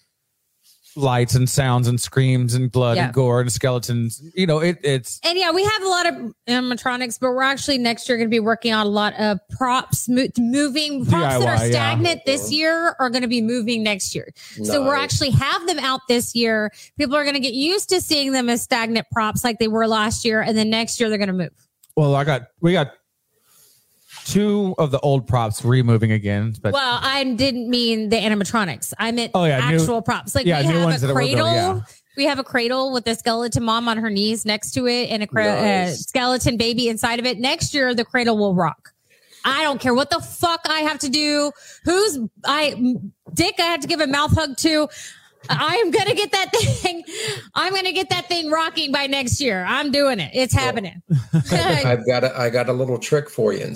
lights 0.97 1.35
and 1.35 1.47
sounds 1.49 1.87
and 1.87 2.01
screams 2.01 2.53
and 2.53 2.71
blood 2.71 2.97
Yeah. 2.97 3.05
and 3.05 3.13
gore 3.13 3.39
and 3.39 3.51
skeletons. 3.51 4.21
You 4.35 4.47
know, 4.47 4.59
it 4.59 4.79
it's 4.83 5.19
And 5.23 5.37
yeah, 5.37 5.51
we 5.51 5.63
have 5.63 5.83
a 5.83 5.87
lot 5.87 6.05
of 6.07 6.15
animatronics, 6.47 7.19
but 7.19 7.29
we're 7.31 7.43
actually 7.43 7.77
next 7.77 8.09
year 8.09 8.17
going 8.17 8.27
to 8.27 8.33
be 8.33 8.39
working 8.39 8.73
on 8.73 8.85
a 8.85 8.89
lot 8.89 9.13
of 9.19 9.39
props, 9.51 10.09
mo- 10.09 10.27
moving 10.37 11.05
props 11.05 11.37
that 11.37 11.41
DIY, 11.41 11.59
are 11.59 11.65
yeah. 11.65 11.71
stagnant 11.71 12.21
this 12.25 12.51
year 12.51 12.95
are 12.99 13.09
going 13.09 13.21
to 13.21 13.27
be 13.27 13.41
moving 13.41 13.83
next 13.83 14.15
year. 14.15 14.31
So 14.63 14.83
we're 14.83 14.95
actually 14.95 15.29
have 15.31 15.67
them 15.67 15.79
out 15.79 16.01
this 16.07 16.35
year. 16.35 16.71
People 16.97 17.15
are 17.15 17.23
going 17.23 17.35
to 17.35 17.39
get 17.39 17.53
used 17.53 17.89
to 17.89 18.01
seeing 18.01 18.31
them 18.31 18.49
as 18.49 18.61
stagnant 18.63 19.07
props 19.11 19.43
like 19.43 19.59
they 19.59 19.67
were 19.67 19.87
last 19.87 20.25
year, 20.25 20.41
and 20.41 20.57
then 20.57 20.69
next 20.69 20.99
year 20.99 21.09
they're 21.09 21.17
going 21.19 21.27
to 21.27 21.33
move. 21.33 21.51
well, 21.95 22.15
I 22.15 22.23
got 22.23 22.47
we 22.61 22.73
got 22.73 22.91
two 24.25 24.75
of 24.77 24.91
the 24.91 24.99
old 24.99 25.27
props 25.27 25.63
removing 25.63 26.11
again, 26.11 26.55
but 26.61 26.73
Well, 26.73 26.99
I 27.01 27.23
didn't 27.23 27.69
mean 27.69 28.09
the 28.09 28.17
animatronics. 28.17 28.93
I 28.97 29.11
meant 29.11 29.31
Oh, 29.33 29.45
yeah, 29.45 29.69
new- 29.69 29.77
actual 29.77 30.01
props. 30.01 30.35
Like 30.35 30.45
yeah, 30.45 30.61
we 30.61 30.67
new 30.67 30.73
have 30.73 30.83
ones 30.85 31.03
a 31.03 31.07
that 31.07 31.13
were 31.13 31.19
built, 31.21 31.31
cradle. 31.33 31.53
yeah. 31.53 31.79
We 32.17 32.25
have 32.25 32.39
a 32.39 32.43
cradle 32.43 32.91
with 32.93 33.05
a 33.07 33.13
skeleton 33.15 33.63
mom 33.63 33.87
on 33.87 33.97
her 33.97 34.09
knees 34.09 34.43
next 34.45 34.71
to 34.71 34.87
it 34.87 35.09
and 35.11 35.21
a 35.21 35.27
cra- 35.27 35.45
uh, 35.45 35.91
skeleton 35.91 36.57
baby 36.57 36.87
inside 36.89 37.19
of 37.19 37.25
it. 37.27 37.37
Next 37.39 37.73
year, 37.75 37.93
the 37.93 38.03
cradle 38.05 38.37
will 38.37 38.55
rock. 38.55 38.91
I 39.45 39.61
don't 39.63 39.79
care 39.79 39.93
what 39.93 40.09
the 40.09 40.19
fuck 40.19 40.61
I 40.67 40.79
have 40.81 40.97
to 40.99 41.09
do. 41.09 41.51
Who's 41.85 42.17
I 42.43 42.95
dick 43.33 43.55
I 43.59 43.63
have 43.63 43.81
to 43.81 43.87
give 43.87 43.99
a 44.01 44.07
mouth 44.07 44.33
hug 44.33 44.57
to. 44.57 44.89
I 45.49 45.75
am 45.75 45.91
gonna 45.91 46.15
get 46.15 46.31
that 46.31 46.51
thing. 46.55 47.03
I'm 47.53 47.73
gonna 47.73 47.93
get 47.93 48.09
that 48.09 48.27
thing 48.27 48.49
rocking 48.49 48.91
by 48.91 49.05
next 49.05 49.39
year. 49.39 49.63
I'm 49.65 49.91
doing 49.91 50.19
it. 50.19 50.31
It's 50.33 50.53
happening. 50.53 51.01
I've 51.51 52.05
got 52.07 52.23
a, 52.23 52.37
I 52.37 52.49
got 52.49 52.67
a 52.67 52.73
little 52.73 52.97
trick 52.97 53.29
for 53.29 53.53
you. 53.53 53.73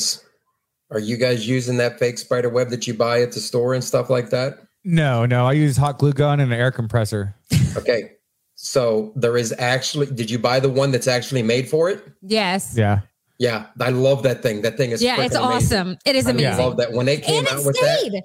Are 0.92 1.00
you 1.00 1.18
guys 1.18 1.48
using 1.48 1.78
that 1.78 1.98
fake 2.00 2.18
spider 2.18 2.50
web 2.50 2.70
that 2.70 2.86
you 2.86 2.94
buy 2.94 3.22
at 3.22 3.32
the 3.32 3.40
store 3.40 3.74
and 3.74 3.84
stuff 3.84 4.10
like 4.10 4.30
that? 4.32 4.60
no, 4.84 5.26
no, 5.26 5.46
I 5.48 5.54
use 5.54 5.78
hot 5.78 6.00
glue 6.00 6.12
gun 6.14 6.40
and 6.40 6.52
an 6.52 6.60
air 6.60 6.72
compressor. 6.72 7.36
Okay. 7.78 8.12
So 8.56 9.14
there 9.16 9.38
is 9.38 9.56
actually, 9.58 10.08
did 10.08 10.30
you 10.30 10.38
buy 10.38 10.60
the 10.60 10.70
one 10.70 10.92
that's 10.92 11.08
actually 11.08 11.42
made 11.42 11.70
for 11.70 11.90
it? 11.90 12.04
yes. 12.22 12.74
Yeah. 12.78 13.00
Yeah. 13.40 13.68
I 13.80 13.90
love 13.90 14.22
that 14.24 14.44
thing. 14.44 14.62
That 14.64 14.76
thing 14.78 14.92
is 14.92 15.02
Yeah, 15.02 15.20
it's 15.22 15.36
freaking 15.36 15.48
amazing. 15.52 15.78
awesome. 15.80 15.98
It 16.06 16.16
is 16.16 16.28
I 16.28 16.32
amazing. 16.32 16.58
love 16.64 16.78
that. 16.78 16.92
When 16.92 17.06
they 17.08 17.18
came 17.18 17.40
and 17.40 17.48
out 17.48 17.60
it 17.62 17.66
with 17.66 17.80
that, 17.80 18.00
stayed. 18.00 18.22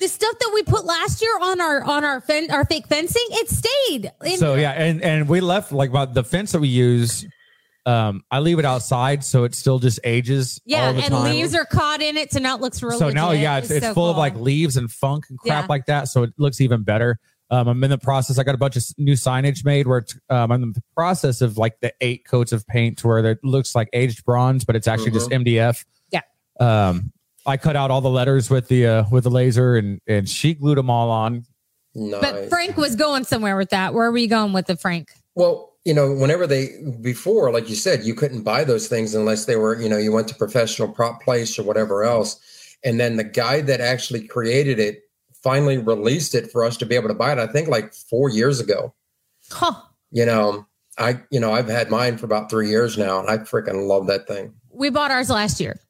The 0.00 0.08
stuff 0.08 0.38
that 0.38 0.50
we 0.54 0.62
put 0.62 0.84
last 0.84 1.20
year 1.22 1.36
on 1.40 1.60
our 1.60 1.82
on 1.82 2.04
our 2.04 2.20
fen- 2.20 2.50
our 2.50 2.64
fake 2.66 2.86
fencing, 2.86 3.24
it 3.30 3.48
stayed. 3.50 4.12
And- 4.24 4.38
So 4.38 4.54
yeah, 4.54 4.70
and 4.72 5.02
and 5.02 5.28
we 5.28 5.40
left 5.40 5.72
like 5.72 5.90
about 5.90 6.14
the 6.14 6.22
fence 6.24 6.52
that 6.52 6.60
we 6.60 6.68
use. 6.68 7.26
Um, 7.90 8.22
I 8.30 8.38
leave 8.40 8.58
it 8.58 8.64
outside 8.64 9.24
so 9.24 9.44
it 9.44 9.54
still 9.54 9.78
just 9.78 9.98
ages. 10.04 10.60
yeah, 10.64 10.86
all 10.88 10.92
the 10.92 11.00
and 11.02 11.12
time. 11.12 11.24
leaves 11.32 11.54
are 11.54 11.64
caught 11.64 12.00
in 12.02 12.16
it, 12.16 12.32
so 12.32 12.38
now 12.38 12.54
it 12.54 12.60
looks 12.60 12.82
really. 12.82 12.98
so 12.98 13.08
now 13.10 13.30
yeah 13.32 13.58
it's, 13.58 13.70
it's 13.70 13.86
so 13.86 13.94
full 13.94 14.10
of 14.10 14.16
like 14.16 14.34
leaves 14.36 14.76
and 14.76 14.90
funk 14.90 15.24
and 15.30 15.38
crap 15.38 15.64
Yeah. 15.64 15.66
like 15.68 15.86
that 15.86 16.08
so 16.08 16.22
it 16.22 16.30
looks 16.38 16.60
even 16.60 16.82
better 16.82 17.18
um, 17.50 17.68
i'm 17.68 17.82
in 17.82 17.90
the 17.90 17.98
process 17.98 18.38
i 18.38 18.42
got 18.42 18.54
a 18.54 18.58
bunch 18.58 18.76
of 18.76 18.84
new 18.98 19.14
signage 19.14 19.64
made 19.64 19.86
where 19.86 19.98
it's, 19.98 20.14
um, 20.28 20.52
i'm 20.52 20.62
in 20.62 20.72
the 20.72 20.82
process 20.94 21.40
of 21.40 21.56
like 21.58 21.80
the 21.80 21.92
eight 22.00 22.24
coats 22.26 22.52
of 22.52 22.66
paint 22.66 22.98
to 22.98 23.08
where 23.08 23.18
it 23.24 23.38
looks 23.42 23.74
like 23.74 23.88
aged 23.92 24.24
bronze 24.24 24.64
but 24.64 24.76
it's 24.76 24.86
actually 24.86 25.10
just 25.10 25.30
mdf 25.30 25.84
Yeah. 26.12 26.20
um 26.60 27.12
i 27.46 27.56
cut 27.56 27.76
out 27.76 27.90
all 27.90 28.00
the 28.02 28.10
letters 28.10 28.50
with 28.50 28.68
the 28.68 28.86
uh 28.86 29.04
with 29.10 29.24
the 29.24 29.30
laser 29.30 29.76
and 29.76 30.00
and 30.06 30.28
she 30.28 30.54
glued 30.54 30.76
them 30.78 30.90
all 30.90 31.10
on 31.10 31.44
nice. 31.94 32.20
But 32.20 32.48
Frank 32.50 32.76
was 32.76 32.94
going 32.94 33.24
somewhere 33.24 33.56
with 33.56 33.70
that. 33.70 33.94
Where 33.94 34.10
were 34.12 34.18
you 34.18 34.28
going 34.28 34.52
with 34.52 34.66
the 34.66 34.76
Frank? 34.76 35.08
Well, 35.34 35.69
you 35.84 35.94
know, 35.94 36.12
whenever 36.12 36.46
they 36.46 36.68
before, 37.00 37.50
like 37.52 37.68
you 37.70 37.74
said, 37.76 38.04
you 38.04 38.14
couldn't 38.14 38.42
buy 38.42 38.64
those 38.64 38.86
things 38.88 39.14
unless 39.14 39.46
they 39.46 39.56
were, 39.56 39.80
you 39.80 39.88
know, 39.88 39.96
you 39.98 40.12
went 40.12 40.28
to 40.28 40.34
professional 40.34 40.88
prop 40.88 41.22
place 41.22 41.58
or 41.58 41.62
whatever 41.62 42.04
else. 42.04 42.38
And 42.84 42.98
then 43.00 43.16
the 43.16 43.24
guy 43.24 43.60
that 43.62 43.80
actually 43.80 44.26
created 44.26 44.78
it 44.78 45.02
finally 45.42 45.78
released 45.78 46.34
it 46.34 46.50
for 46.52 46.64
us 46.64 46.76
to 46.78 46.86
be 46.86 46.94
able 46.94 47.08
to 47.08 47.14
buy 47.14 47.32
it. 47.32 47.38
I 47.38 47.46
think 47.46 47.68
like 47.68 47.94
four 47.94 48.28
years 48.28 48.60
ago. 48.60 48.94
Huh. 49.50 49.72
You 50.10 50.26
know, 50.26 50.66
I 50.98 51.20
you 51.30 51.40
know 51.40 51.52
I've 51.52 51.68
had 51.68 51.90
mine 51.90 52.18
for 52.18 52.26
about 52.26 52.50
three 52.50 52.68
years 52.68 52.98
now, 52.98 53.18
and 53.20 53.28
I 53.30 53.38
freaking 53.38 53.86
love 53.88 54.06
that 54.08 54.26
thing. 54.28 54.52
We 54.72 54.90
bought 54.90 55.10
ours 55.10 55.30
last 55.30 55.60
year. 55.60 55.80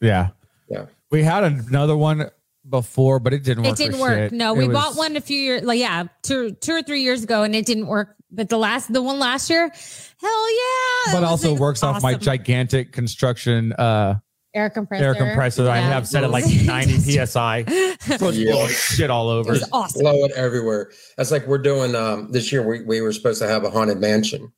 yeah 0.00 0.28
Yeah. 0.68 0.86
we 1.10 1.22
had 1.22 1.44
another 1.44 1.96
one 1.96 2.30
before 2.68 3.18
but 3.18 3.32
it 3.34 3.42
didn't 3.42 3.64
work 3.64 3.72
It 3.72 3.76
didn't 3.76 3.98
work. 4.00 4.16
shit. 4.16 4.32
No, 4.32 4.54
It 4.54 4.58
we 4.58 4.68
was- 4.68 4.74
bought 4.76 4.96
one 4.96 5.16
a 5.16 5.20
few 5.20 5.38
years, 5.38 5.62
like 5.62 5.78
yeah, 5.80 6.04
two 6.22 6.52
two 6.52 6.72
or 6.74 6.82
three 6.82 7.02
years 7.02 7.22
ago, 7.24 7.42
and 7.44 7.54
it 7.56 7.66
didn't 7.66 7.86
work. 7.88 8.14
But 8.34 8.48
the 8.48 8.56
last, 8.58 8.90
the 8.92 9.02
one 9.02 9.18
last 9.18 9.50
year, 9.50 9.68
hell 9.68 10.50
yeah! 10.54 11.12
but 11.12 11.18
It 11.18 11.20
was 11.20 11.30
also 11.30 11.54
works 11.54 11.82
off 11.82 12.02
my 12.02 12.14
gigantic 12.14 12.90
construction 12.92 13.72
uh 13.74 14.18
air 14.54 14.70
compressor. 14.70 15.04
air 15.04 15.14
compressor 15.14 15.64
that 15.64 15.72
I 15.72 15.80
have 15.80 16.06
set 16.08 16.24
at 16.24 16.30
like 16.30 16.44
90 16.46 16.98
psi. 17.26 17.64
So 17.64 18.28
it's 18.28 18.38
Yeah. 18.38 18.52
blowing 18.52 18.68
shit 18.70 19.10
all 19.10 19.28
over. 19.28 19.54
It's 19.54 19.64
awesome. 19.72 20.02
Blow 20.02 20.24
it 20.24 20.32
everywhere. 20.32 20.90
That's 21.16 21.30
like 21.30 21.46
we're 21.46 21.58
doing 21.58 21.94
um 21.94 22.32
this 22.32 22.50
year. 22.50 22.66
We 22.66 22.82
we 22.84 23.00
were 23.02 23.12
supposed 23.12 23.40
to 23.42 23.48
have 23.48 23.64
a 23.64 23.70
haunted 23.70 23.98
mansion, 23.98 24.50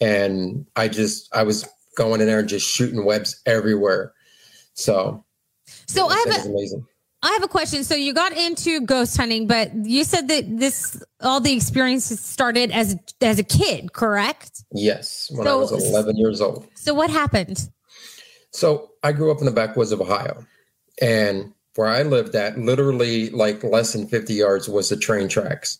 and 0.00 0.66
I 0.74 0.88
just 0.88 1.32
I 1.34 1.44
was 1.44 1.68
going 1.96 2.20
in 2.20 2.26
there 2.26 2.40
and 2.40 2.48
just 2.48 2.68
shooting 2.68 3.04
webs 3.04 3.40
everywhere. 3.46 4.12
So 4.74 5.24
So 5.86 6.08
I 6.08 6.16
have 6.16 6.26
was 6.26 6.46
a, 6.46 6.48
amazing. 6.50 6.86
I 7.22 7.30
have 7.32 7.42
a 7.44 7.48
question. 7.48 7.84
So 7.84 7.94
you 7.94 8.12
got 8.12 8.32
into 8.32 8.80
ghost 8.80 9.16
hunting, 9.16 9.46
but 9.46 9.70
you 9.74 10.02
said 10.02 10.28
that 10.28 10.58
this 10.58 11.02
all 11.20 11.40
the 11.40 11.52
experiences 11.54 12.20
started 12.20 12.70
as 12.72 12.96
as 13.20 13.38
a 13.38 13.44
kid, 13.44 13.92
correct? 13.92 14.64
Yes, 14.72 15.30
when 15.34 15.46
I 15.46 15.54
was 15.54 15.72
11 15.72 16.16
years 16.16 16.40
old. 16.40 16.66
So 16.74 16.94
what 16.94 17.10
happened? 17.10 17.68
So 18.50 18.90
I 19.02 19.12
grew 19.12 19.30
up 19.30 19.38
in 19.38 19.46
the 19.46 19.52
backwoods 19.52 19.92
of 19.92 20.00
Ohio, 20.00 20.44
and 21.00 21.52
where 21.76 21.88
I 21.88 22.02
lived 22.02 22.34
at, 22.34 22.58
literally 22.58 23.30
like 23.30 23.62
less 23.64 23.92
than 23.92 24.06
50 24.08 24.34
yards 24.34 24.68
was 24.68 24.88
the 24.88 24.96
train 24.96 25.28
tracks. 25.28 25.78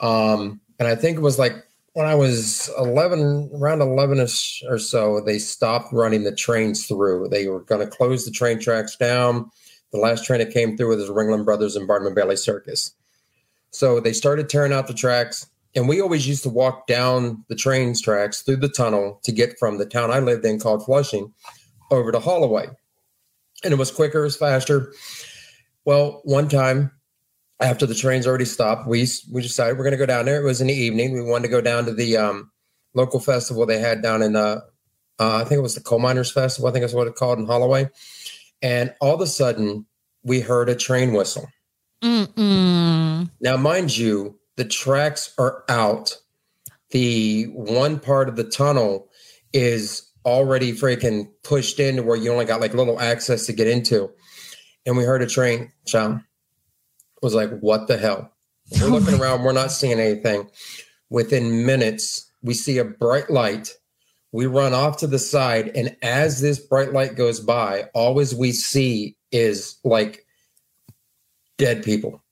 Um, 0.00 0.60
and 0.78 0.86
I 0.86 0.94
think 0.94 1.16
it 1.16 1.22
was 1.22 1.38
like 1.38 1.54
when 1.94 2.06
I 2.06 2.14
was 2.14 2.70
11, 2.78 3.50
around 3.54 3.82
11 3.82 4.20
ish 4.20 4.62
or 4.68 4.78
so, 4.78 5.20
they 5.20 5.38
stopped 5.38 5.92
running 5.92 6.24
the 6.24 6.34
trains 6.34 6.86
through. 6.86 7.28
They 7.28 7.48
were 7.48 7.60
going 7.60 7.80
to 7.80 7.86
close 7.86 8.24
the 8.24 8.30
train 8.30 8.58
tracks 8.58 8.96
down. 8.96 9.50
The 9.92 9.98
last 9.98 10.24
train 10.24 10.40
that 10.40 10.52
came 10.52 10.76
through 10.76 10.96
was 10.96 11.06
the 11.06 11.12
Ringling 11.12 11.44
Brothers 11.44 11.76
and 11.76 11.86
Barnum 11.86 12.06
and 12.08 12.16
Bailey 12.16 12.36
Circus. 12.36 12.94
So 13.70 14.00
they 14.00 14.12
started 14.12 14.48
tearing 14.48 14.72
out 14.72 14.86
the 14.86 14.94
tracks. 14.94 15.46
And 15.74 15.88
we 15.88 16.02
always 16.02 16.28
used 16.28 16.42
to 16.42 16.50
walk 16.50 16.86
down 16.86 17.44
the 17.48 17.54
trains 17.54 18.02
tracks 18.02 18.42
through 18.42 18.56
the 18.56 18.68
tunnel 18.68 19.20
to 19.24 19.32
get 19.32 19.58
from 19.58 19.78
the 19.78 19.86
town 19.86 20.10
I 20.10 20.18
lived 20.18 20.44
in 20.44 20.60
called 20.60 20.84
Flushing 20.84 21.32
over 21.90 22.12
to 22.12 22.20
Holloway. 22.20 22.66
And 23.64 23.72
it 23.72 23.78
was 23.78 23.90
quicker, 23.90 24.20
it 24.20 24.24
was 24.24 24.36
faster. 24.36 24.92
Well, 25.84 26.20
one 26.24 26.48
time 26.48 26.90
after 27.60 27.86
the 27.86 27.94
trains 27.94 28.26
already 28.26 28.44
stopped, 28.44 28.86
we 28.86 29.06
we 29.32 29.40
decided 29.40 29.78
we're 29.78 29.84
going 29.84 29.92
to 29.92 29.98
go 29.98 30.06
down 30.06 30.26
there. 30.26 30.40
It 30.40 30.44
was 30.44 30.60
in 30.60 30.66
the 30.66 30.74
evening. 30.74 31.12
We 31.12 31.22
wanted 31.22 31.44
to 31.44 31.52
go 31.52 31.60
down 31.60 31.86
to 31.86 31.94
the 31.94 32.16
um, 32.18 32.50
local 32.94 33.20
festival 33.20 33.64
they 33.64 33.78
had 33.78 34.02
down 34.02 34.20
in 34.22 34.36
uh, 34.36 34.60
uh, 35.18 35.36
I 35.36 35.44
think 35.44 35.58
it 35.58 35.62
was 35.62 35.74
the 35.74 35.80
Coal 35.80 36.00
Miners 36.00 36.32
Festival. 36.32 36.68
I 36.68 36.72
think 36.72 36.82
that's 36.82 36.94
what 36.94 37.06
it's 37.06 37.18
called 37.18 37.38
in 37.38 37.46
Holloway. 37.46 37.88
And 38.62 38.94
all 39.00 39.14
of 39.14 39.20
a 39.20 39.26
sudden, 39.26 39.86
we 40.22 40.40
heard 40.40 40.68
a 40.68 40.76
train 40.76 41.12
whistle. 41.12 41.48
Mm-mm. 42.02 43.30
Now, 43.40 43.56
mind 43.56 43.96
you, 43.96 44.38
the 44.56 44.64
tracks 44.64 45.34
are 45.38 45.64
out. 45.68 46.16
The 46.90 47.44
one 47.54 47.98
part 47.98 48.28
of 48.28 48.36
the 48.36 48.44
tunnel 48.44 49.08
is 49.52 50.08
already 50.24 50.72
freaking 50.72 51.28
pushed 51.42 51.80
into 51.80 52.02
where 52.02 52.16
you 52.16 52.30
only 52.30 52.44
got 52.44 52.60
like 52.60 52.74
little 52.74 53.00
access 53.00 53.46
to 53.46 53.52
get 53.52 53.66
into. 53.66 54.10
And 54.86 54.96
we 54.96 55.04
heard 55.04 55.22
a 55.22 55.26
train 55.26 55.72
sound. 55.86 56.22
Was 57.22 57.34
like, 57.34 57.50
what 57.60 57.86
the 57.86 57.96
hell? 57.96 58.32
We're 58.80 58.88
looking 58.88 59.14
oh 59.14 59.22
around, 59.22 59.44
we're 59.44 59.52
not 59.52 59.70
seeing 59.70 60.00
anything. 60.00 60.50
Within 61.08 61.66
minutes, 61.66 62.30
we 62.42 62.54
see 62.54 62.78
a 62.78 62.84
bright 62.84 63.30
light. 63.30 63.76
We 64.32 64.46
run 64.46 64.72
off 64.72 64.96
to 64.98 65.06
the 65.06 65.18
side, 65.18 65.70
and 65.74 65.94
as 66.02 66.40
this 66.40 66.58
bright 66.58 66.92
light 66.92 67.16
goes 67.16 67.38
by, 67.38 67.84
always 67.94 68.34
we 68.34 68.52
see 68.52 69.16
is 69.30 69.76
like 69.84 70.26
dead 71.58 71.84
people 71.84 72.22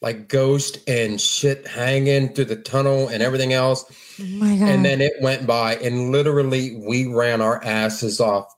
like 0.00 0.28
ghost 0.28 0.78
and 0.88 1.20
shit 1.20 1.66
hanging 1.66 2.32
through 2.32 2.44
the 2.44 2.56
tunnel 2.56 3.08
and 3.08 3.22
everything 3.22 3.52
else. 3.52 3.84
Oh 4.20 4.24
my 4.24 4.56
god! 4.56 4.68
And 4.68 4.84
then 4.84 5.00
it 5.00 5.14
went 5.20 5.46
by, 5.46 5.76
and 5.76 6.12
literally 6.12 6.76
we 6.86 7.06
ran 7.06 7.40
our 7.40 7.62
asses 7.64 8.20
off 8.20 8.54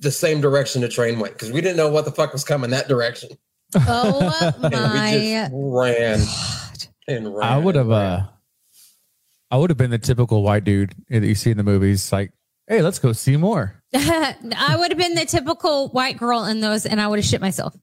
the 0.00 0.10
same 0.10 0.40
direction 0.40 0.82
the 0.82 0.88
train 0.88 1.18
went 1.18 1.34
because 1.34 1.50
we 1.50 1.60
didn't 1.60 1.76
know 1.76 1.90
what 1.90 2.04
the 2.04 2.12
fuck 2.12 2.32
was 2.32 2.44
coming 2.44 2.70
that 2.70 2.88
direction. 2.88 3.30
oh 3.74 4.52
And 4.62 4.72
we 4.72 4.78
my 4.78 5.10
just 5.12 5.52
ran 5.54 6.20
and 7.08 7.34
ran. 7.34 7.52
I 7.52 7.58
would 7.58 7.74
have 7.74 7.88
ran. 7.88 8.20
uh 8.20 8.26
I 9.50 9.56
would 9.56 9.70
have 9.70 9.76
been 9.76 9.90
the 9.90 9.98
typical 9.98 10.42
white 10.42 10.64
dude 10.64 10.94
that 11.08 11.22
you 11.22 11.34
see 11.34 11.50
in 11.50 11.56
the 11.56 11.62
movies, 11.62 12.12
like, 12.12 12.32
hey, 12.66 12.82
let's 12.82 12.98
go 12.98 13.12
see 13.12 13.36
more. 13.36 13.82
I 13.94 14.76
would 14.78 14.90
have 14.90 14.98
been 14.98 15.14
the 15.14 15.24
typical 15.24 15.88
white 15.88 16.18
girl 16.18 16.44
in 16.44 16.60
those, 16.60 16.84
and 16.86 17.00
I 17.00 17.08
would 17.08 17.18
have 17.18 17.24
shit 17.26 17.40
myself. 17.40 17.74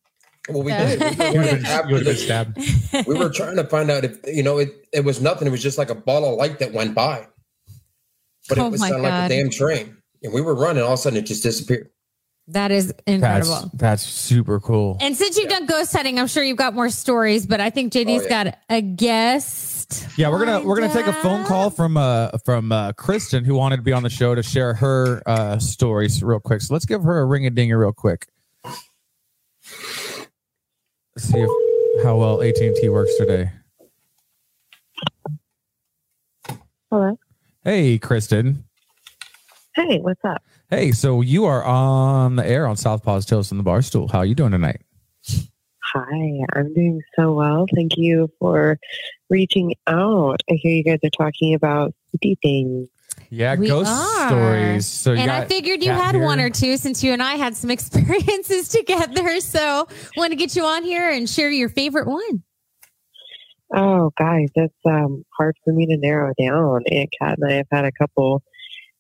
Well, 0.47 0.61
we 0.61 0.71
Yeah. 0.71 0.95
did. 0.95 0.99
We 0.99 1.05
were, 1.07 1.23
You 1.33 1.39
would 1.39 1.45
have 1.45 1.45
running 1.45 1.55
been, 1.55 1.65
after 1.65 1.97
you 1.97 2.03
been 2.03 2.15
stabbed. 2.15 3.07
we 3.07 3.15
were 3.17 3.29
trying 3.29 3.55
to 3.55 3.63
find 3.63 3.89
out 3.89 4.05
if 4.05 4.19
you 4.27 4.43
know 4.43 4.59
it. 4.59 4.69
It 4.93 5.03
was 5.03 5.19
nothing. 5.21 5.47
It 5.47 5.51
was 5.51 5.63
just 5.63 5.77
like 5.79 5.89
a 5.89 5.95
ball 5.95 6.23
of 6.31 6.37
light 6.37 6.59
that 6.59 6.71
went 6.71 6.93
by, 6.93 7.25
but 8.47 8.59
Oh 8.59 8.67
it 8.67 8.71
was 8.71 8.79
my 8.81 8.89
sounded 8.89 9.09
like 9.09 9.31
a 9.31 9.35
damn 9.35 9.49
train. 9.49 9.97
And 10.21 10.33
we 10.33 10.41
were 10.41 10.53
running. 10.55 10.83
All 10.83 10.93
of 10.93 10.99
a 10.99 11.01
sudden, 11.01 11.17
it 11.17 11.23
just 11.25 11.41
disappeared. 11.43 11.89
That 12.49 12.69
is 12.69 12.93
incredible. 13.07 13.71
that's 13.73 14.03
super 14.03 14.59
cool. 14.59 14.97
and 15.01 15.15
since 15.17 15.35
you've 15.35 15.49
done 15.49 15.65
ghost 15.65 15.91
hunting, 15.93 16.19
I'm 16.19 16.27
sure 16.27 16.43
you've 16.43 16.57
got 16.57 16.75
more 16.75 16.91
stories, 16.91 17.47
but 17.47 17.59
I 17.59 17.71
think 17.71 17.91
JD's 17.91 18.21
Oh, 18.21 18.23
yeah. 18.25 18.43
got 18.43 18.57
a 18.69 18.81
guest. 19.87 20.17
Yeah, 20.17 20.29
we're 20.29 20.45
gonna 20.45 20.65
we're 20.65 20.79
gonna 20.79 20.93
take 20.93 21.07
a 21.07 21.13
phone 21.13 21.45
call 21.45 21.69
from 21.69 21.97
uh 21.97 22.29
from 22.43 22.71
uh 22.71 22.93
Kristen 22.93 23.43
who 23.43 23.55
wanted 23.55 23.77
to 23.77 23.81
be 23.81 23.93
on 23.93 24.03
the 24.03 24.09
show 24.09 24.35
to 24.35 24.43
share 24.43 24.73
her 24.75 25.21
uh 25.25 25.59
stories 25.59 26.21
real 26.23 26.39
quick. 26.39 26.61
So 26.61 26.73
let's 26.73 26.85
give 26.85 27.03
her 27.03 27.19
a 27.19 27.25
ring 27.25 27.45
a 27.45 27.49
dinger 27.49 27.79
real 27.79 27.93
quick. 27.93 28.27
Let's 28.63 28.81
See 31.17 31.39
if, 31.39 32.03
how 32.03 32.17
well 32.17 32.41
AT 32.41 32.57
and 32.57 32.75
T 32.75 32.89
works 32.89 33.15
today. 33.17 33.51
Hello. 36.91 37.17
Hey, 37.63 37.97
Kristen. 37.97 38.65
Hey, 39.75 39.99
what's 39.99 40.23
up? 40.23 40.43
Hey, 40.69 40.91
so 40.91 41.21
you 41.21 41.45
are 41.45 41.63
on 41.63 42.35
the 42.35 42.45
air 42.45 42.67
on 42.67 42.75
Southpaw's 42.75 43.25
Tales 43.25 43.49
from 43.49 43.57
the 43.57 43.63
Barstool. 43.63 44.11
How 44.11 44.19
are 44.19 44.25
you 44.25 44.35
doing 44.35 44.51
tonight? 44.51 44.81
Hi, 45.95 46.41
I'm 46.53 46.73
doing 46.73 47.01
so 47.17 47.31
well. 47.31 47.65
Thank 47.73 47.95
you 47.95 48.29
for 48.37 48.77
reaching 49.29 49.75
out. 49.87 50.41
I 50.51 50.55
hear 50.55 50.75
you 50.75 50.83
guys 50.83 50.99
are 51.05 51.09
talking 51.09 51.53
about 51.53 51.93
spooky 52.09 52.37
things. 52.43 52.89
Yeah, 53.29 53.55
We 53.55 53.67
ghost 53.69 53.89
are. 53.89 54.27
stories. 54.27 54.85
So 54.85 55.13
you 55.13 55.19
and 55.19 55.31
I 55.31 55.45
figured 55.45 55.81
you 55.81 55.91
had 55.91 56.15
here. 56.15 56.23
one 56.23 56.41
or 56.41 56.49
two 56.49 56.75
since 56.75 57.01
you 57.01 57.13
and 57.13 57.23
I 57.23 57.35
had 57.35 57.55
some 57.55 57.71
experiences 57.71 58.67
together. 58.67 59.39
So 59.39 59.87
want 60.17 60.31
to 60.31 60.35
get 60.35 60.53
you 60.55 60.65
on 60.65 60.83
here 60.83 61.09
and 61.09 61.29
share 61.29 61.49
your 61.49 61.69
favorite 61.69 62.07
one. 62.07 62.43
Oh, 63.73 64.11
guys, 64.17 64.49
that's 64.53 64.73
um, 64.85 65.23
hard 65.37 65.55
for 65.63 65.73
me 65.73 65.85
to 65.87 65.97
narrow 65.97 66.33
down. 66.37 66.83
Aunt 66.91 67.09
Kat 67.19 67.37
and 67.39 67.49
I 67.51 67.55
have 67.55 67.67
had 67.71 67.85
a 67.85 67.91
couple 67.93 68.43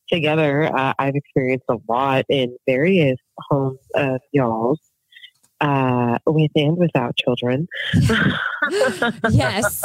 together. 0.09 0.63
Uh, 0.65 0.93
I've 0.97 1.15
experienced 1.15 1.65
a 1.69 1.77
lot 1.89 2.25
in 2.29 2.55
various 2.65 3.17
homes 3.49 3.79
of 3.93 4.21
y'all's, 4.31 4.79
uh, 5.61 6.17
with 6.25 6.51
and 6.55 6.77
without 6.77 7.15
children. 7.17 7.67
Yes. 9.31 9.83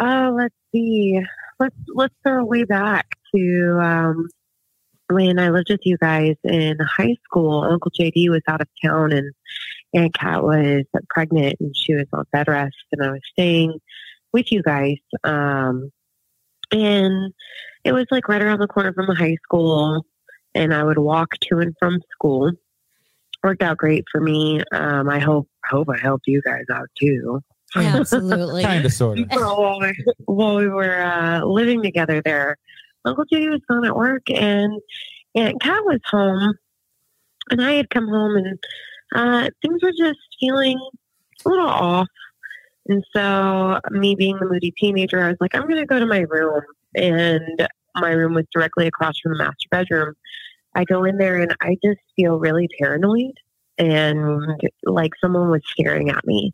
Uh, 0.00 0.30
let's 0.34 0.54
see. 0.72 1.20
Let's 1.60 1.76
let's 1.94 2.14
throw 2.22 2.44
way 2.44 2.64
back 2.64 3.06
to 3.34 3.78
um, 3.80 4.28
when 5.08 5.38
I 5.38 5.50
lived 5.50 5.70
with 5.70 5.80
you 5.84 5.96
guys 5.98 6.34
in 6.42 6.78
high 6.80 7.16
school. 7.24 7.62
Uncle 7.62 7.92
JD 7.92 8.30
was 8.30 8.42
out 8.48 8.60
of 8.60 8.68
town, 8.84 9.12
and 9.12 9.32
Aunt 9.94 10.14
Kat 10.14 10.42
was 10.42 10.84
pregnant, 11.08 11.56
and 11.60 11.76
she 11.76 11.94
was 11.94 12.06
on 12.12 12.24
bed 12.32 12.48
rest, 12.48 12.76
and 12.92 13.02
I 13.02 13.12
was 13.12 13.20
staying 13.32 13.78
with 14.32 14.50
you 14.50 14.62
guys. 14.62 14.98
Um, 15.22 15.90
and 16.72 17.32
it 17.84 17.92
was 17.92 18.06
like 18.10 18.28
right 18.28 18.42
around 18.42 18.60
the 18.60 18.66
corner 18.66 18.92
from 18.92 19.06
the 19.06 19.14
high 19.14 19.36
school, 19.44 20.04
and 20.54 20.74
I 20.74 20.82
would 20.82 20.98
walk 20.98 21.38
to 21.42 21.58
and 21.58 21.74
from 21.78 22.00
school. 22.12 22.50
Worked 23.44 23.62
out 23.62 23.76
great 23.76 24.04
for 24.10 24.20
me. 24.20 24.62
Um, 24.72 25.08
I 25.08 25.20
hope 25.20 25.48
hope 25.68 25.88
I 25.90 25.98
helped 25.98 26.26
you 26.26 26.42
guys 26.42 26.64
out 26.72 26.88
too. 26.98 27.40
Absolutely. 27.76 28.62
kind 28.62 28.84
of 28.84 28.92
sort 28.92 29.18
of. 29.18 29.28
Well, 29.34 29.60
while 29.60 29.80
we, 29.80 30.04
while 30.26 30.56
we 30.56 30.68
were 30.68 31.00
uh, 31.00 31.44
living 31.44 31.82
together 31.82 32.22
there, 32.24 32.56
Uncle 33.04 33.24
JD 33.30 33.50
was 33.50 33.60
gone 33.68 33.84
at 33.84 33.96
work, 33.96 34.22
and 34.30 34.80
Aunt 35.34 35.60
Kat 35.60 35.84
was 35.84 36.00
home, 36.06 36.54
and 37.50 37.62
I 37.62 37.72
had 37.72 37.90
come 37.90 38.08
home, 38.08 38.36
and 38.36 38.58
uh, 39.14 39.50
things 39.60 39.82
were 39.82 39.92
just 39.92 40.18
feeling 40.40 40.78
a 41.44 41.48
little 41.48 41.66
off. 41.66 42.08
And 42.86 43.04
so, 43.14 43.80
me 43.90 44.14
being 44.14 44.38
the 44.38 44.46
moody 44.46 44.72
teenager, 44.76 45.22
I 45.22 45.28
was 45.28 45.36
like, 45.40 45.54
I'm 45.54 45.62
going 45.62 45.76
to 45.76 45.86
go 45.86 45.98
to 45.98 46.06
my 46.06 46.20
room, 46.20 46.62
and 46.94 47.68
my 47.96 48.10
room 48.10 48.34
was 48.34 48.46
directly 48.52 48.86
across 48.86 49.18
from 49.18 49.32
the 49.32 49.38
master 49.38 49.68
bedroom. 49.70 50.14
I 50.74 50.84
go 50.84 51.04
in 51.04 51.18
there, 51.18 51.38
and 51.40 51.54
I 51.60 51.76
just 51.84 52.00
feel 52.16 52.38
really 52.38 52.68
paranoid, 52.78 53.34
and 53.78 54.62
like 54.84 55.12
someone 55.20 55.50
was 55.50 55.62
staring 55.66 56.10
at 56.10 56.24
me. 56.26 56.52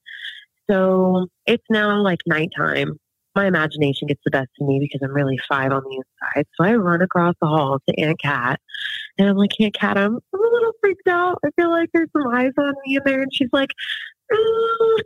So 0.70 1.26
it's 1.46 1.64
now 1.68 2.00
like 2.00 2.20
nighttime. 2.26 2.98
My 3.34 3.46
imagination 3.46 4.08
gets 4.08 4.20
the 4.24 4.30
best 4.30 4.50
of 4.60 4.66
me 4.66 4.78
because 4.80 5.00
I'm 5.02 5.14
really 5.14 5.38
five 5.48 5.72
on 5.72 5.82
the 5.84 5.96
inside. 5.96 6.46
So 6.54 6.64
I 6.64 6.74
run 6.74 7.02
across 7.02 7.34
the 7.40 7.46
hall 7.46 7.78
to 7.88 8.00
Aunt 8.00 8.20
Kat 8.20 8.60
and 9.18 9.28
I'm 9.28 9.36
like, 9.36 9.50
Aunt 9.60 9.74
Kat, 9.74 9.96
I'm, 9.96 10.18
I'm 10.32 10.40
a 10.40 10.52
little 10.52 10.72
freaked 10.80 11.06
out. 11.08 11.38
I 11.44 11.50
feel 11.56 11.70
like 11.70 11.90
there's 11.92 12.10
some 12.12 12.26
eyes 12.28 12.52
on 12.58 12.74
me 12.86 12.96
in 12.96 13.02
there. 13.04 13.22
And 13.22 13.32
she's 13.32 13.50
like, 13.52 13.70
mm, 14.32 15.00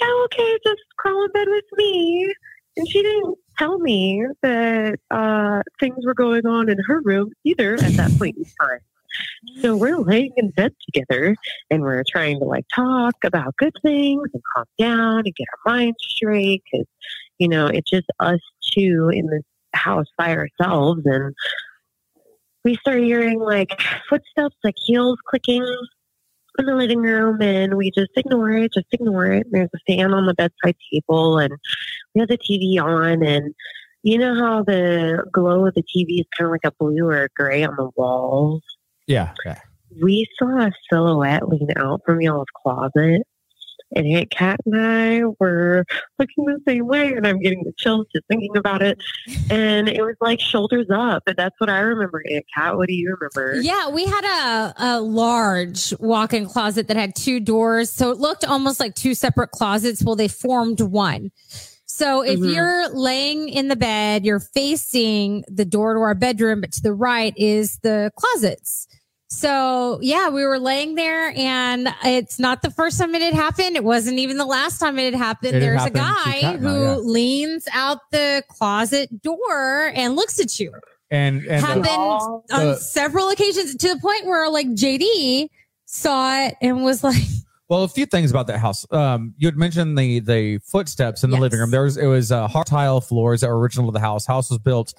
yeah, 0.00 0.24
okay, 0.24 0.58
just 0.64 0.82
crawl 0.98 1.24
in 1.24 1.32
bed 1.32 1.48
with 1.48 1.64
me. 1.76 2.32
And 2.76 2.88
she 2.88 3.02
didn't 3.02 3.36
tell 3.58 3.78
me 3.78 4.26
that 4.42 4.98
uh, 5.10 5.62
things 5.80 6.04
were 6.04 6.14
going 6.14 6.46
on 6.46 6.68
in 6.68 6.78
her 6.86 7.00
room 7.02 7.32
either 7.44 7.74
at 7.74 7.92
that 7.94 8.10
point 8.18 8.36
in 8.36 8.44
time. 8.60 8.80
So 9.60 9.76
we're 9.76 9.98
laying 9.98 10.32
in 10.36 10.50
bed 10.50 10.74
together 10.90 11.36
and 11.70 11.82
we're 11.82 12.04
trying 12.08 12.38
to 12.38 12.44
like 12.44 12.64
talk 12.74 13.14
about 13.24 13.56
good 13.56 13.74
things 13.82 14.28
and 14.32 14.42
calm 14.54 14.64
down 14.78 15.18
and 15.18 15.34
get 15.34 15.46
our 15.66 15.72
minds 15.72 15.98
straight 16.00 16.62
because 16.70 16.86
you 17.38 17.48
know 17.48 17.66
it's 17.66 17.90
just 17.90 18.06
us 18.20 18.40
two 18.72 19.10
in 19.12 19.26
this 19.26 19.42
house 19.74 20.06
by 20.16 20.34
ourselves 20.34 21.02
and 21.04 21.34
we 22.64 22.76
start 22.76 23.02
hearing 23.02 23.38
like 23.40 23.80
footsteps 24.08 24.56
like 24.64 24.76
heels 24.82 25.18
clicking 25.28 25.66
in 26.58 26.66
the 26.66 26.74
living 26.74 27.00
room 27.00 27.40
and 27.40 27.76
we 27.76 27.90
just 27.90 28.10
ignore 28.16 28.50
it 28.50 28.72
just 28.72 28.86
ignore 28.92 29.26
it 29.26 29.46
there's 29.50 29.70
a 29.74 29.78
fan 29.86 30.12
on 30.12 30.26
the 30.26 30.34
bedside 30.34 30.76
table 30.92 31.38
and 31.38 31.52
we 32.14 32.20
have 32.20 32.28
the 32.28 32.38
tv 32.38 32.82
on 32.82 33.22
and 33.24 33.54
you 34.02 34.18
know 34.18 34.34
how 34.34 34.62
the 34.62 35.24
glow 35.32 35.66
of 35.66 35.74
the 35.74 35.82
tv 35.82 36.20
is 36.20 36.26
kind 36.36 36.46
of 36.46 36.50
like 36.50 36.60
a 36.64 36.72
blue 36.78 37.06
or 37.06 37.24
a 37.24 37.28
gray 37.36 37.62
on 37.62 37.74
the 37.76 37.90
walls 37.96 38.62
Yeah, 39.06 39.32
yeah. 39.44 39.60
we 40.02 40.26
saw 40.38 40.66
a 40.66 40.72
silhouette 40.90 41.48
lean 41.48 41.68
out 41.76 42.02
from 42.04 42.20
y'all's 42.20 42.46
closet. 42.62 43.22
And 43.94 44.06
Aunt 44.06 44.30
Kat 44.30 44.58
and 44.66 44.74
I 44.80 45.22
were 45.38 45.84
looking 46.18 46.44
the 46.46 46.58
same 46.66 46.86
way, 46.86 47.12
and 47.12 47.26
I'm 47.26 47.38
getting 47.40 47.62
the 47.64 47.72
chills 47.76 48.06
just 48.14 48.26
thinking 48.28 48.56
about 48.56 48.82
it. 48.82 48.98
And 49.50 49.88
it 49.88 50.02
was 50.02 50.16
like 50.20 50.40
shoulders 50.40 50.86
up. 50.92 51.22
And 51.26 51.36
that's 51.36 51.54
what 51.58 51.68
I 51.70 51.80
remember, 51.80 52.22
Aunt 52.30 52.44
Kat. 52.54 52.76
What 52.76 52.88
do 52.88 52.94
you 52.94 53.14
remember? 53.18 53.60
Yeah, 53.60 53.90
we 53.90 54.04
had 54.06 54.24
a, 54.24 54.74
a 54.78 55.00
large 55.00 55.92
walk 56.00 56.32
in 56.32 56.46
closet 56.46 56.88
that 56.88 56.96
had 56.96 57.14
two 57.14 57.40
doors. 57.40 57.90
So 57.90 58.10
it 58.10 58.18
looked 58.18 58.44
almost 58.44 58.80
like 58.80 58.94
two 58.94 59.14
separate 59.14 59.50
closets. 59.50 60.02
Well, 60.04 60.16
they 60.16 60.28
formed 60.28 60.80
one. 60.80 61.30
So 61.84 62.22
if 62.22 62.40
Mhm. 62.40 62.54
you're 62.54 62.88
laying 62.88 63.50
in 63.50 63.68
the 63.68 63.76
bed, 63.76 64.24
you're 64.24 64.40
facing 64.40 65.44
the 65.48 65.66
door 65.66 65.92
to 65.92 66.00
our 66.00 66.14
bedroom, 66.14 66.62
but 66.62 66.72
to 66.72 66.82
the 66.82 66.94
right 66.94 67.34
is 67.36 67.78
the 67.82 68.10
closets. 68.16 68.88
So 69.32 69.98
yeah, 70.02 70.28
we 70.28 70.44
were 70.44 70.58
laying 70.58 70.94
there 70.94 71.32
and 71.34 71.88
it's 72.04 72.38
not 72.38 72.60
the 72.60 72.70
first 72.70 72.98
time 72.98 73.14
it 73.14 73.22
had 73.22 73.32
happened. 73.32 73.76
It 73.76 73.82
wasn't 73.82 74.18
even 74.18 74.36
the 74.36 74.44
last 74.44 74.78
time 74.78 74.98
it 74.98 75.04
had 75.10 75.14
happened. 75.14 75.56
It 75.56 75.60
There's 75.60 75.80
happened 75.80 75.96
a 75.96 76.00
guy 76.00 76.40
Kat 76.42 76.54
and 76.56 76.68
I, 76.68 76.70
who 76.70 76.82
yeah. 76.82 76.96
leans 76.96 77.66
out 77.72 77.98
the 78.10 78.42
closet 78.48 79.22
door 79.22 79.90
and 79.94 80.16
looks 80.16 80.38
at 80.38 80.60
you 80.60 80.70
And 81.10 81.46
and 81.46 81.64
happened 81.64 81.86
the, 81.86 81.90
on 81.90 82.42
The- 82.50 82.76
several 82.76 83.30
occasions 83.30 83.74
to 83.74 83.88
the 83.94 83.98
point 84.00 84.26
where 84.26 84.50
like 84.50 84.66
JD 84.68 85.48
saw 85.86 86.44
it 86.46 86.54
and 86.60 86.84
was 86.84 87.02
like, 87.02 87.22
well, 87.70 87.84
a 87.84 87.88
few 87.88 88.04
things 88.04 88.30
about 88.30 88.48
that 88.48 88.58
house. 88.58 88.84
Um, 88.92 89.32
you 89.38 89.48
had 89.48 89.56
mentioned 89.56 89.96
the 89.96 90.20
the 90.20 90.58
footsteps 90.58 91.24
in 91.24 91.30
the 91.30 91.36
Yes. 91.36 91.40
living 91.40 91.58
room. 91.58 91.70
There 91.70 91.84
was 91.84 91.96
it 91.96 92.06
was 92.06 92.30
uh, 92.32 92.48
hard 92.48 92.66
tile 92.66 93.00
floors 93.00 93.40
that 93.40 93.48
were 93.48 93.58
original 93.58 93.86
to 93.86 93.92
the 93.92 94.00
house. 94.00 94.26
House 94.26 94.50
was 94.50 94.58
built 94.58 94.92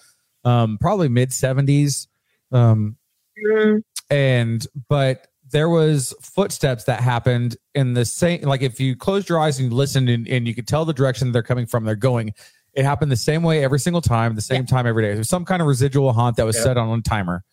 um 0.43 0.79
probably 0.81 1.07
mid 1.07 1.31
seventies. 1.31 2.07
Um, 2.51 2.97
mm, 3.37 3.81
and 4.13 4.67
but 4.89 5.27
there 5.51 5.69
was 5.69 6.13
footsteps 6.21 6.83
that 6.85 7.01
happened 7.01 7.57
in 7.75 7.93
the 7.93 8.05
same 8.05 8.41
like 8.41 8.61
if 8.61 8.79
you 8.79 8.95
closed 8.95 9.27
your 9.27 9.39
eyes 9.39 9.59
and 9.59 9.71
you 9.71 9.75
listened 9.75 10.07
and, 10.09 10.27
and 10.27 10.47
you 10.47 10.53
could 10.53 10.67
tell 10.67 10.85
the 10.85 10.93
direction 10.93 11.31
they're 11.31 11.41
coming 11.43 11.65
from 11.65 11.83
they're 11.83 11.95
going 11.95 12.31
it 12.73 12.85
happened 12.85 13.11
the 13.11 13.15
same 13.15 13.43
way 13.43 13.63
every 13.63 13.79
single 13.79 14.01
time 14.01 14.35
the 14.35 14.41
same 14.41 14.65
time 14.65 14.85
every 14.85 15.03
day 15.03 15.13
there's 15.15 15.29
some 15.29 15.45
kind 15.45 15.61
of 15.61 15.67
residual 15.67 16.13
haunt 16.13 16.37
that 16.37 16.45
was 16.45 16.55
Yeah. 16.57 16.63
set 16.63 16.77
on 16.77 16.97
a 16.97 17.01
timer 17.01 17.43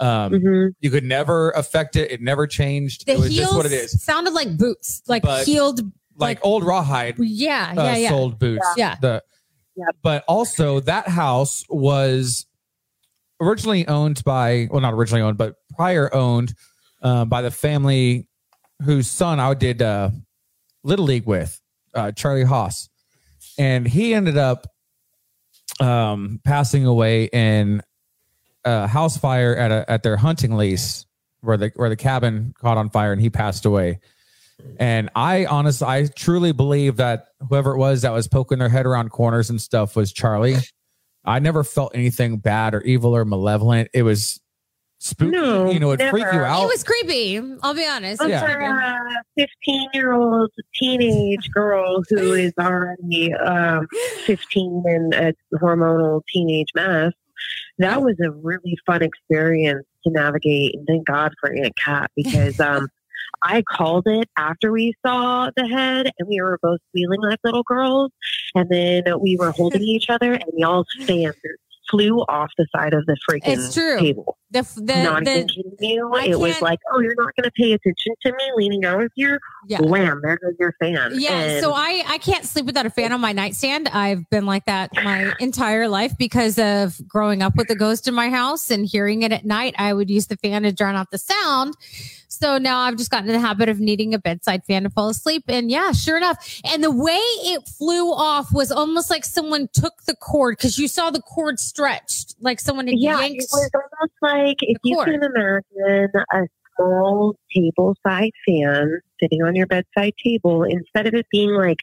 um 0.00 0.32
mhm. 0.32 0.70
you 0.80 0.90
could 0.90 1.04
never 1.04 1.50
affect 1.50 1.94
it 1.96 2.10
it 2.10 2.20
never 2.20 2.46
changed 2.46 3.06
the 3.06 3.12
it 3.12 3.18
was 3.18 3.28
heels 3.28 3.46
just 3.46 3.56
what 3.56 3.66
it 3.66 3.72
is 3.72 4.02
sounded 4.02 4.32
like 4.32 4.56
boots, 4.56 5.02
like 5.06 5.22
But- 5.22 5.46
heeled. 5.46 5.80
like, 6.16 6.38
like- 6.38 6.40
old 6.42 6.64
rawhide 6.64 7.16
Yeah, 7.18 7.72
uh, 7.76 7.82
yeah, 7.82 7.96
yeah. 7.96 8.08
sold 8.08 8.38
boots 8.38 8.66
Yeah. 8.76 8.96
the 9.00 9.22
Yep. 9.76 9.96
but 10.02 10.24
also 10.26 10.80
that 10.80 11.08
house 11.08 11.64
was 11.70 12.46
originally 13.40 13.86
owned 13.88 14.22
by 14.24 14.68
well 14.70 14.80
not 14.80 14.94
originally 14.94 15.22
owned 15.22 15.38
but 15.38 15.54
prior 15.76 16.12
owned 16.14 16.54
um, 17.02 17.28
by 17.28 17.42
the 17.42 17.50
family 17.50 18.28
whose 18.84 19.08
son 19.08 19.40
I 19.40 19.54
did 19.54 19.82
uh, 19.82 20.10
little 20.84 21.04
league 21.04 21.26
with 21.26 21.60
uh, 21.94 22.12
Charlie 22.12 22.44
Haas 22.44 22.88
and 23.58 23.86
he 23.86 24.14
ended 24.14 24.36
up 24.36 24.66
um, 25.80 26.40
passing 26.44 26.86
away 26.86 27.24
in 27.24 27.82
a 28.64 28.86
house 28.86 29.16
fire 29.16 29.56
at 29.56 29.70
a, 29.70 29.90
at 29.90 30.02
their 30.02 30.16
hunting 30.16 30.56
lease 30.56 31.06
where 31.40 31.56
the 31.56 31.72
where 31.76 31.88
the 31.88 31.96
cabin 31.96 32.54
caught 32.58 32.76
on 32.76 32.90
fire 32.90 33.12
and 33.12 33.20
he 33.20 33.30
passed 33.30 33.64
away. 33.64 34.00
And 34.78 35.08
I 35.14 35.46
honestly, 35.46 35.86
I 35.86 36.06
truly 36.14 36.52
believe 36.52 36.96
that 36.96 37.28
whoever 37.48 37.72
it 37.72 37.78
was 37.78 38.02
that 38.02 38.12
was 38.12 38.28
poking 38.28 38.58
their 38.58 38.68
head 38.68 38.84
around 38.84 39.10
corners 39.10 39.48
and 39.48 39.60
stuff 39.60 39.96
was 39.96 40.12
Charlie. 40.12 40.56
I 41.24 41.38
never 41.38 41.62
felt 41.64 41.92
anything 41.94 42.38
bad 42.38 42.74
or 42.74 42.80
evil 42.82 43.14
or 43.14 43.24
malevolent. 43.24 43.88
It 43.92 44.02
was 44.02 44.40
spooky. 44.98 45.30
No, 45.32 45.70
you 45.70 45.78
know, 45.80 45.92
it 45.92 46.02
freaked 46.10 46.32
you 46.32 46.40
out. 46.40 46.64
It 46.64 46.68
was 46.68 46.84
creepy. 46.84 47.38
I'll 47.62 47.74
be 47.74 47.86
honest. 47.86 48.18
But 48.18 48.30
It 48.30 48.34
was 48.34 48.42
Yeah. 48.42 48.46
for 49.36 49.40
a 49.40 49.46
15 49.66 49.88
year 49.94 50.12
old 50.12 50.50
teenage 50.74 51.50
girl 51.52 52.02
who 52.08 52.32
is 52.32 52.52
already 52.58 53.32
um, 53.34 53.86
15 54.26 54.82
and 54.86 55.14
a 55.14 55.34
hormonal 55.54 56.22
teenage 56.32 56.68
mess, 56.74 57.12
that 57.78 58.02
was 58.02 58.16
a 58.20 58.30
really 58.30 58.76
fun 58.86 59.02
experience 59.02 59.86
to 60.04 60.10
navigate. 60.10 60.74
And 60.74 60.86
thank 60.86 61.06
God 61.06 61.32
for 61.40 61.50
Aunt 61.52 61.74
Kat 61.82 62.10
because 62.16 62.60
um, 62.60 62.88
I 63.42 63.62
called 63.62 64.06
it 64.06 64.28
after 64.36 64.72
we 64.72 64.94
saw 65.04 65.50
the 65.56 65.66
head 65.66 66.10
and 66.18 66.28
we 66.28 66.40
were 66.40 66.58
both 66.62 66.80
feeling 66.94 67.20
like 67.22 67.38
little 67.44 67.62
girls. 67.62 68.10
And 68.54 68.68
then 68.68 69.04
we 69.20 69.36
were 69.38 69.52
holding 69.52 69.82
each 69.84 70.10
other 70.10 70.32
and 70.32 70.50
y'all's 70.56 70.88
fans 71.06 71.34
flew 71.90 72.20
off 72.28 72.50
the 72.56 72.66
side 72.74 72.94
of 72.94 73.04
the 73.06 73.16
freaking 73.28 73.40
It's 73.46 73.74
true. 73.74 73.98
table. 73.98 74.38
The 74.52 74.62
the, 74.76 75.02
not 75.02 75.22
even 75.26 75.46
the 75.46 75.52
kidding 75.52 75.76
you. 75.80 76.12
I 76.14 76.26
It 76.26 76.38
was 76.38 76.60
like, 76.62 76.78
oh, 76.92 77.00
you're 77.00 77.14
not 77.16 77.34
going 77.36 77.44
to 77.44 77.50
pay 77.50 77.72
attention 77.72 78.14
to 78.26 78.32
me 78.32 78.50
leaning 78.56 78.84
over 78.84 79.08
here. 79.14 79.40
yeah. 79.66 79.80
Wham! 79.80 80.20
There 80.22 80.36
goes 80.38 80.54
your 80.58 80.72
fan. 80.80 81.12
Yeah, 81.14 81.32
And 81.32 81.64
so 81.64 81.72
I 81.72 82.04
I 82.06 82.18
can't 82.18 82.44
sleep 82.44 82.66
without 82.66 82.86
a 82.86 82.90
fan 82.90 83.12
on 83.12 83.20
my 83.20 83.32
nightstand. 83.32 83.88
I've 83.88 84.28
been 84.30 84.46
like 84.46 84.66
that 84.66 84.90
my 84.94 85.32
entire 85.40 85.88
life 85.88 86.16
because 86.18 86.58
of 86.58 87.00
growing 87.08 87.42
up 87.42 87.56
with 87.56 87.68
the 87.68 87.76
ghost 87.76 88.06
in 88.08 88.14
my 88.14 88.28
house 88.30 88.70
and 88.70 88.86
hearing 88.86 89.22
it 89.22 89.32
at 89.32 89.44
night. 89.44 89.74
I 89.78 89.92
would 89.92 90.10
use 90.10 90.26
the 90.28 90.36
fan 90.36 90.62
to 90.62 90.72
drown 90.72 90.94
out 90.96 91.10
the 91.10 91.18
sound. 91.18 91.74
So 92.30 92.58
now 92.58 92.78
I've 92.78 92.96
just 92.96 93.10
gotten 93.10 93.28
in 93.28 93.34
the 93.34 93.46
habit 93.46 93.68
of 93.68 93.80
needing 93.80 94.14
a 94.14 94.18
bedside 94.18 94.64
fan 94.64 94.84
to 94.84 94.90
fall 94.90 95.08
asleep. 95.08 95.44
And 95.48 95.70
yeah, 95.70 95.92
sure 95.92 96.16
enough. 96.16 96.60
And 96.64 96.82
the 96.82 96.90
way 96.90 97.18
it 97.18 97.68
flew 97.68 98.12
off 98.12 98.52
was 98.52 98.70
almost 98.70 99.10
like 99.10 99.24
someone 99.24 99.68
took 99.72 100.04
the 100.06 100.14
cord 100.14 100.56
because 100.56 100.78
you 100.78 100.86
saw 100.86 101.10
the 101.10 101.20
cord 101.20 101.58
stretched, 101.58 102.36
like 102.40 102.60
someone 102.60 102.86
had 102.86 102.96
yeah, 102.98 103.18
yanked. 103.20 103.42
it 103.42 103.48
was 103.50 103.70
almost 103.74 104.14
like 104.22 104.56
if 104.60 104.78
you 104.84 104.94
cord. 104.94 105.08
can 105.08 105.22
imagine 105.22 106.10
a 106.32 106.46
small 106.76 107.36
table 107.54 107.96
side 108.06 108.32
fan 108.46 109.00
sitting 109.20 109.42
on 109.42 109.54
your 109.54 109.66
bedside 109.66 110.14
table, 110.22 110.62
instead 110.62 111.06
of 111.06 111.14
it 111.14 111.26
being 111.30 111.50
like 111.50 111.78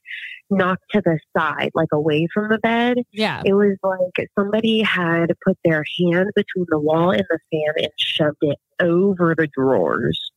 knocked 0.50 0.90
to 0.92 1.02
the 1.02 1.20
side, 1.38 1.72
like 1.76 1.90
away 1.92 2.28
from 2.34 2.50
the 2.50 2.58
bed, 2.60 2.98
yeah. 3.12 3.42
it 3.46 3.54
was 3.54 3.78
like 3.84 4.30
somebody 4.38 4.82
had 4.82 5.28
put 5.46 5.58
their 5.64 5.84
hand 6.00 6.32
between 6.36 6.66
the 6.70 6.80
wall 6.80 7.12
and 7.12 7.26
the 7.30 7.40
fan 7.52 7.84
and 7.84 7.92
shoved 7.98 8.38
it 8.42 8.58
over 8.82 9.36
the 9.38 9.48
drawers. 9.48 10.32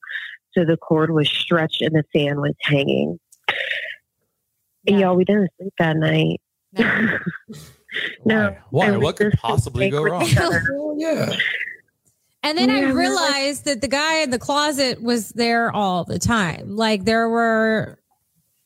So 0.52 0.64
the 0.64 0.76
cord 0.76 1.10
was 1.12 1.28
stretched 1.28 1.80
and 1.82 1.94
the 1.94 2.04
fan 2.12 2.40
was 2.40 2.54
hanging. 2.62 3.18
Yeah. 4.84 4.98
Y'all, 4.98 5.16
we 5.16 5.24
didn't 5.24 5.50
sleep 5.58 5.72
that 5.78 5.96
night. 5.96 6.40
No. 6.72 7.18
No. 8.24 8.56
Why? 8.70 8.86
And 8.86 8.98
we 8.98 9.02
What 9.04 9.16
could 9.16 9.32
possibly 9.32 9.90
go 9.90 10.04
wrong? 10.04 10.22
each. 10.26 10.36
Yeah. 10.36 11.32
And 12.44 12.56
then 12.56 12.70
I 12.70 12.82
Yeah, 12.82 12.92
we're 12.92 13.12
like- 13.12 13.34
realized 13.34 13.64
that 13.64 13.80
the 13.80 13.88
guy 13.88 14.18
in 14.22 14.30
the 14.30 14.38
closet 14.38 15.02
was 15.02 15.30
there 15.30 15.74
all 15.74 16.04
the 16.04 16.20
time. 16.20 16.76
Like 16.76 17.04
there 17.04 17.28
were 17.28 17.98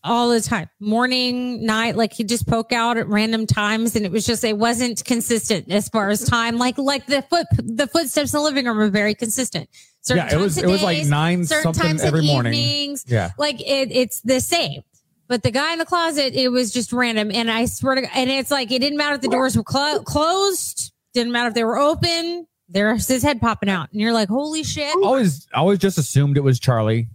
all 0.07 0.29
the 0.29 0.43
time, 0.43 0.69
morning, 0.79 1.65
night, 1.65 1.97
like 1.97 2.13
he'd 2.13 2.29
just 2.29 2.47
poke 2.47 2.71
out 2.71 2.99
at 2.99 3.09
random 3.09 3.47
times. 3.47 3.97
And 3.97 4.05
it 4.05 4.13
was 4.13 4.27
just, 4.27 4.45
it 4.45 4.59
wasn't 4.59 5.03
consistent 5.07 5.73
as 5.73 5.89
far 5.89 6.11
as 6.11 6.23
time. 6.23 6.59
Like, 6.59 6.77
like 6.77 7.07
the 7.07 7.23
foot, 7.23 7.47
the 7.57 7.87
footsteps 7.87 8.35
in 8.35 8.39
the 8.41 8.45
living 8.45 8.67
room 8.67 8.77
were 8.77 8.91
very 8.91 9.15
consistent. 9.15 9.71
Certain 10.05 10.27
yeah, 10.27 10.35
it 10.35 10.41
was 10.41 10.59
it 10.59 10.67
was 10.67 10.83
like 10.83 11.07
nine 11.07 11.45
something 11.47 11.99
every 12.01 12.27
morning. 12.27 12.53
evenings. 12.53 13.05
Yeah. 13.09 13.31
Like 13.39 13.61
it, 13.61 13.91
it's 13.91 14.21
the 14.21 14.41
same. 14.41 14.83
But 15.29 15.43
the 15.43 15.51
guy 15.51 15.73
in 15.73 15.79
the 15.79 15.87
closet, 15.87 16.35
it 16.35 16.49
was 16.49 16.71
just 16.71 16.93
random. 16.93 17.31
And 17.33 17.51
I 17.51 17.65
swear 17.65 17.95
to 17.95 18.03
God, 18.03 18.11
and 18.15 18.29
it's 18.29 18.51
like, 18.51 18.71
it 18.71 18.81
didn't 18.81 18.99
matter 18.99 19.15
if 19.15 19.23
the 19.23 19.29
doors 19.29 19.57
were 19.57 19.65
clo- 19.65 20.03
closed, 20.03 20.93
didn't 21.15 21.33
matter 21.33 21.49
if 21.49 21.55
they 21.55 21.65
were 21.65 21.79
open. 21.79 22.47
There's 22.69 23.09
his 23.09 23.23
head 23.23 23.41
popping 23.41 23.71
out. 23.71 23.91
And 23.93 24.01
you're 24.01 24.13
like, 24.13 24.29
holy 24.29 24.63
shit. 24.63 24.95
I 24.95 25.01
always 25.03 25.47
I 25.55 25.59
always 25.59 25.79
just 25.79 25.97
assumed 25.97 26.37
it 26.37 26.43
was 26.43 26.61
Charlie, 26.61 27.09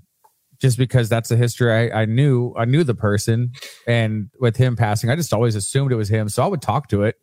just 0.59 0.79
because 0.79 1.09
that's 1.09 1.29
the 1.29 1.37
history 1.37 1.91
I, 1.91 2.01
I 2.01 2.05
knew. 2.05 2.55
I 2.57 2.65
knew 2.65 2.83
the 2.83 2.95
person, 2.95 3.51
and 3.87 4.31
with 4.39 4.57
him 4.57 4.75
passing, 4.75 5.11
I 5.11 5.15
just 5.15 5.31
always 5.31 5.55
assumed 5.55 5.91
it 5.91 5.95
was 5.95 6.09
him. 6.09 6.27
So 6.29 6.43
I 6.43 6.47
would 6.47 6.63
talk 6.63 6.87
to 6.89 7.03
it. 7.03 7.17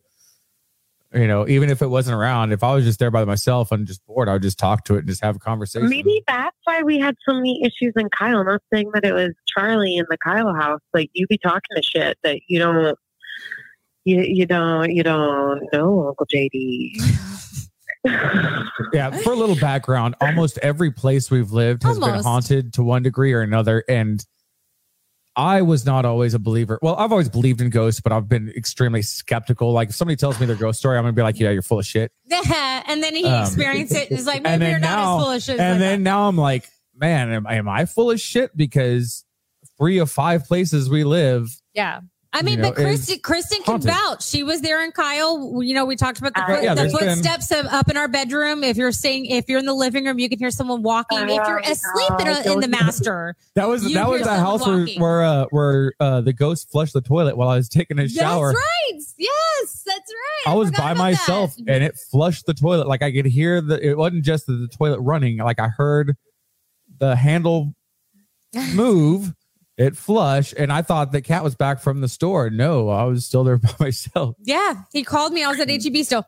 You 1.13 1.27
know, 1.27 1.47
even 1.47 1.69
if 1.69 1.81
it 1.81 1.87
wasn't 1.87 2.17
around, 2.17 2.51
if 2.51 2.63
I 2.63 2.73
was 2.73 2.83
just 2.83 2.99
there 2.99 3.11
by 3.11 3.23
myself 3.23 3.71
and 3.71 3.87
just 3.87 4.05
bored, 4.05 4.27
I 4.27 4.33
would 4.33 4.41
just 4.41 4.59
talk 4.59 4.83
to 4.85 4.95
it 4.95 4.99
and 4.99 5.07
just 5.07 5.23
have 5.23 5.37
a 5.37 5.39
conversation. 5.39 5.87
Maybe 5.89 6.21
that's 6.27 6.57
why 6.65 6.83
we 6.83 6.99
had 6.99 7.15
so 7.27 7.33
many 7.33 7.63
issues 7.63 7.93
in 7.95 8.09
Kyle. 8.09 8.39
I'm 8.39 8.45
not 8.45 8.61
saying 8.73 8.91
that 8.93 9.05
it 9.05 9.13
was 9.13 9.31
Charlie 9.47 9.95
in 9.95 10.05
the 10.09 10.17
Kyle 10.17 10.53
house. 10.53 10.81
Like 10.93 11.09
you 11.13 11.25
be 11.27 11.37
talking 11.37 11.75
to 11.75 11.81
shit 11.81 12.17
that 12.23 12.41
you 12.47 12.59
don't, 12.59 12.97
you 14.03 14.21
you 14.21 14.45
don't 14.45 14.91
you 14.91 15.03
don't 15.03 15.61
know, 15.71 16.09
Uncle 16.09 16.25
JD. 16.33 17.01
Yeah, 18.93 19.11
for 19.17 19.33
a 19.33 19.35
little 19.35 19.55
background, 19.57 20.15
almost 20.21 20.57
every 20.59 20.91
place 20.91 21.29
we've 21.29 21.51
lived 21.51 21.83
has 21.83 21.99
been 21.99 22.23
haunted 22.23 22.73
to 22.73 22.83
one 22.83 23.03
degree 23.03 23.33
or 23.33 23.41
another. 23.41 23.83
And 23.89 24.23
I 25.37 25.61
was 25.61 25.85
not 25.85 26.03
always 26.03 26.33
a 26.33 26.39
believer. 26.39 26.79
Well, 26.81 26.95
I've 26.95 27.11
always 27.11 27.29
believed 27.29 27.61
in 27.61 27.69
ghosts, 27.69 28.01
but 28.01 28.11
I've 28.11 28.27
been 28.27 28.49
extremely 28.49 29.03
skeptical. 29.03 29.71
Like 29.71 29.89
if 29.89 29.95
somebody 29.95 30.15
tells 30.15 30.39
me 30.39 30.47
their 30.47 30.55
ghost 30.55 30.79
story, 30.79 30.97
I'm 30.97 31.03
gonna 31.03 31.13
be 31.13 31.21
like, 31.21 31.39
yeah, 31.39 31.51
you're 31.51 31.61
full 31.61 31.77
of 31.77 31.85
shit. 31.85 32.11
and 32.31 33.03
then 33.03 33.13
he 33.15 33.23
Um, 33.23 33.43
experienced 33.43 33.93
it 33.93 34.09
and 34.09 34.19
is 34.19 34.25
like, 34.25 34.41
maybe 34.41 34.65
you're 34.65 34.73
then 34.79 34.81
not 34.81 34.99
as 35.19 35.23
full 35.23 35.31
of 35.31 35.41
shit. 35.43 35.59
as 35.59 35.59
And 35.59 35.79
then 35.81 36.01
now 36.01 36.27
I'm 36.27 36.37
like, 36.37 36.67
man, 36.95 37.31
am, 37.31 37.45
am 37.45 37.69
I 37.69 37.85
full 37.85 38.09
of 38.09 38.19
shit? 38.19 38.57
Because 38.57 39.23
three 39.77 39.99
of 39.99 40.09
five 40.09 40.45
places 40.45 40.89
we 40.89 41.03
live, 41.03 41.47
yeah. 41.73 41.99
I 42.33 42.41
mean, 42.41 42.57
you 42.57 42.63
know, 42.63 42.69
but 42.69 42.75
Kristen, 42.75 43.19
Kristen 43.19 43.63
can 43.63 43.73
haunted. 43.81 43.89
vouch. 43.91 44.23
She 44.27 44.43
was 44.43 44.61
there 44.61 44.83
in 44.83 44.91
Kyle. 44.91 45.63
You 45.63 45.73
know, 45.73 45.85
we 45.85 45.95
talked 45.95 46.19
about 46.19 46.33
the, 46.35 46.41
Uh, 46.43 46.45
foot, 46.47 46.63
yeah, 46.63 46.73
the 46.75 46.81
there's 46.81 46.93
been- 46.93 47.09
footsteps 47.21 47.51
of, 47.51 47.65
up 47.67 47.89
in 47.89 47.97
our 47.97 48.07
bedroom. 48.07 48.63
If 48.63 48.75
you're 48.77 48.91
saying, 48.91 49.27
if 49.27 49.47
you're 49.47 49.59
in 49.59 49.65
the 49.65 49.73
living 49.73 50.05
room, 50.05 50.19
you 50.19 50.27
can 50.29 50.37
hear 50.37 50.51
someone 50.51 50.83
walking. 50.83 51.17
if 51.19 51.29
you're 51.29 51.61
Oh, 51.65 51.71
asleep 51.71 52.11
in, 52.21 52.27
a, 52.27 52.33
God, 52.43 52.45
in 52.45 52.59
the 52.59 52.67
master, 52.67 53.35
that 53.55 53.67
was 53.67 53.83
You 53.85 53.93
that 53.95 54.09
was 54.09 54.23
the 54.23 54.35
house 54.35 54.65
where 54.67 54.79
walking. 54.79 55.01
where 55.01 55.23
uh, 55.23 55.45
where 55.51 55.93
uh, 55.99 56.21
the 56.21 56.33
ghost 56.33 56.69
flushed 56.69 56.93
the 56.93 57.01
toilet 57.01 57.37
while 57.37 57.49
I 57.49 57.55
was 57.55 57.69
taking 57.69 57.97
a 57.97 58.07
shower. 58.09 58.53
That's 58.53 58.59
right. 58.93 59.01
Yes, 59.17 59.83
that's 59.85 60.13
right. 60.13 60.51
I 60.51 60.55
was 60.55 60.69
by 60.71 60.93
myself 60.93 61.55
that. 61.55 61.69
and 61.73 61.83
it 61.83 61.95
flushed 61.97 62.45
the 62.45 62.53
toilet. 62.53 62.87
Like 62.87 63.01
I 63.01 63.11
could 63.11 63.25
hear 63.25 63.61
the. 63.61 63.83
It 63.83 63.97
wasn't 63.97 64.25
just 64.25 64.45
the, 64.47 64.53
the 64.53 64.67
toilet 64.67 64.99
running. 64.99 65.37
Like 65.37 65.59
I 65.59 65.69
heard 65.69 66.15
the 66.99 67.15
handle 67.15 67.73
move. 68.73 69.33
It 69.77 69.95
flushed, 69.95 70.53
and 70.57 70.73
I 70.73 70.81
thought 70.81 71.11
the 71.11 71.21
cat 71.21 71.43
was 71.43 71.55
back 71.55 71.79
from 71.79 72.01
the 72.01 72.07
store. 72.07 72.49
No, 72.49 72.89
I 72.89 73.03
was 73.03 73.25
still 73.25 73.43
there 73.43 73.57
by 73.57 73.73
myself. 73.79 74.35
Yeah, 74.41 74.81
he 74.91 75.03
called 75.03 75.33
me. 75.33 75.43
I 75.43 75.49
was 75.49 75.59
at 75.59 75.69
HEB 75.69 76.03
still. 76.03 76.25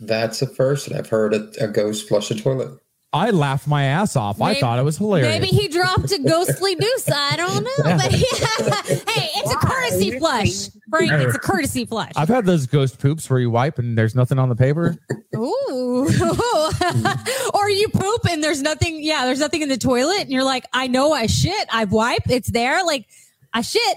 That's 0.00 0.40
the 0.40 0.48
first 0.48 0.88
that 0.88 0.98
I've 0.98 1.08
heard 1.08 1.32
a, 1.32 1.48
a 1.60 1.68
ghost 1.68 2.08
flush 2.08 2.30
a 2.32 2.34
toilet. 2.34 2.76
I 3.14 3.30
laughed 3.30 3.66
my 3.66 3.84
ass 3.84 4.16
off. 4.16 4.40
I 4.40 4.54
thought 4.54 4.78
it 4.78 4.84
was 4.84 4.96
hilarious. 4.96 5.28
Maybe 5.28 5.48
he 5.48 5.68
dropped 5.68 6.10
a 6.12 6.18
ghostly 6.18 6.74
noose. 6.76 7.10
I 7.10 7.36
don't 7.36 7.62
know. 7.62 7.70
But 7.84 8.00
hey, 8.10 9.28
it's 9.36 9.52
a 9.52 9.56
courtesy 9.56 10.18
flush. 10.18 10.68
Frank, 10.88 11.12
it's 11.12 11.36
a 11.36 11.38
courtesy 11.38 11.84
flush. 11.84 12.12
I've 12.16 12.28
had 12.28 12.46
those 12.46 12.66
ghost 12.66 12.98
poops 12.98 13.28
where 13.28 13.38
you 13.38 13.50
wipe 13.50 13.78
and 13.78 13.98
there's 13.98 14.14
nothing 14.14 14.38
on 14.38 14.48
the 14.48 14.56
paper. 14.56 14.96
Ooh. 15.36 16.08
or 17.54 17.68
you 17.68 17.88
poop 17.88 18.24
and 18.30 18.42
there's 18.42 18.62
nothing. 18.62 19.02
Yeah, 19.02 19.26
there's 19.26 19.40
nothing 19.40 19.60
in 19.60 19.68
the 19.68 19.76
toilet. 19.76 20.22
And 20.22 20.30
you're 20.30 20.44
like, 20.44 20.64
I 20.72 20.86
know 20.86 21.12
I 21.12 21.26
shit. 21.26 21.68
I've 21.70 21.92
wiped. 21.92 22.30
It's 22.30 22.50
there. 22.50 22.82
Like, 22.82 23.06
I 23.52 23.60
shit, 23.60 23.96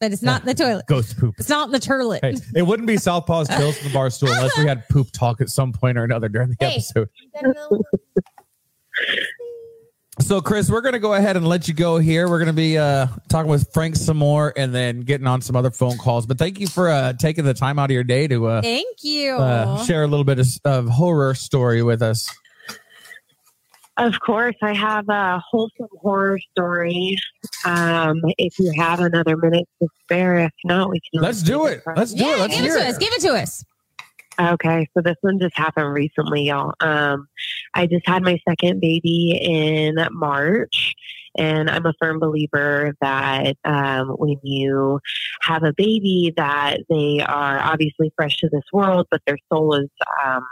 but 0.00 0.12
it's 0.12 0.22
not 0.22 0.44
the 0.44 0.54
toilet. 0.54 0.86
Ghost 0.86 1.18
poop. 1.18 1.34
It's 1.38 1.48
not 1.48 1.70
the 1.70 1.78
toilet. 1.78 2.20
Hey, 2.22 2.34
it 2.56 2.62
wouldn't 2.62 2.86
be 2.86 2.96
Southpaw's 2.96 3.48
Tales 3.48 3.78
from 3.78 3.88
the 3.88 3.94
Bar 3.94 4.10
Stool 4.10 4.30
unless 4.32 4.56
we 4.58 4.66
had 4.66 4.88
poop 4.88 5.08
talk 5.12 5.40
at 5.40 5.48
some 5.50 5.72
point 5.72 5.98
or 5.98 6.04
another 6.04 6.28
during 6.28 6.48
the 6.50 6.56
Hey. 6.58 6.74
episode. 6.76 7.08
So, 10.20 10.42
Chris, 10.42 10.68
we're 10.70 10.82
going 10.82 10.92
to 10.92 10.98
go 10.98 11.14
ahead 11.14 11.36
and 11.38 11.48
let 11.48 11.66
you 11.66 11.72
go 11.72 11.96
here. 11.96 12.28
We're 12.28 12.38
going 12.38 12.48
to 12.48 12.52
be 12.52 12.76
uh, 12.76 13.06
talking 13.30 13.50
with 13.50 13.72
Frank 13.72 13.96
some 13.96 14.18
more 14.18 14.52
and 14.54 14.74
then 14.74 15.00
getting 15.00 15.26
on 15.26 15.40
some 15.40 15.56
other 15.56 15.70
phone 15.70 15.96
calls. 15.96 16.26
But 16.26 16.36
thank 16.38 16.60
you 16.60 16.66
for 16.66 16.90
uh, 16.90 17.14
taking 17.14 17.44
the 17.44 17.54
time 17.54 17.78
out 17.78 17.86
of 17.90 17.94
your 17.94 18.04
day 18.04 18.28
to 18.28 18.46
uh, 18.46 18.60
Thank 18.62 19.02
you. 19.02 19.32
uh, 19.36 19.82
share 19.84 20.02
a 20.02 20.06
little 20.06 20.24
bit 20.24 20.38
of, 20.38 20.46
of 20.66 20.88
horror 20.88 21.34
story 21.34 21.82
with 21.82 22.02
us. 22.02 22.28
Of 24.00 24.18
course, 24.20 24.56
I 24.62 24.72
have 24.72 25.10
a 25.10 25.42
wholesome 25.50 25.88
horror 26.00 26.38
story. 26.52 27.18
Um, 27.66 28.22
if 28.38 28.58
you 28.58 28.72
have 28.78 29.00
another 29.00 29.36
minute 29.36 29.68
to 29.82 29.88
spare, 30.02 30.38
if 30.38 30.52
not, 30.64 30.88
we 30.88 31.00
can. 31.12 31.20
Let's 31.20 31.42
do 31.42 31.66
it. 31.66 31.82
Let's 31.94 32.14
do 32.14 32.24
it. 32.24 32.38
Let's 32.38 32.56
give 32.56 32.64
it 32.64 32.68
to 32.68 32.80
it. 32.80 32.86
us. 32.86 32.96
Give 32.98 33.12
it 33.12 33.20
to 33.20 33.34
us. 33.34 33.64
Okay, 34.40 34.88
so 34.94 35.02
this 35.02 35.16
one 35.20 35.38
just 35.38 35.54
happened 35.54 35.92
recently, 35.92 36.44
y'all. 36.44 36.72
Um, 36.80 37.28
I 37.74 37.86
just 37.86 38.08
had 38.08 38.22
my 38.22 38.40
second 38.48 38.80
baby 38.80 39.38
in 39.38 39.96
March, 40.12 40.94
and 41.36 41.68
I'm 41.68 41.84
a 41.84 41.92
firm 42.00 42.20
believer 42.20 42.94
that 43.02 43.56
um, 43.66 44.08
when 44.12 44.38
you 44.42 45.00
have 45.42 45.62
a 45.62 45.74
baby, 45.74 46.32
that 46.38 46.78
they 46.88 47.20
are 47.20 47.58
obviously 47.58 48.14
fresh 48.16 48.38
to 48.38 48.48
this 48.48 48.64
world, 48.72 49.08
but 49.10 49.20
their 49.26 49.36
soul 49.52 49.74
is 49.74 49.90
um, 50.24 50.46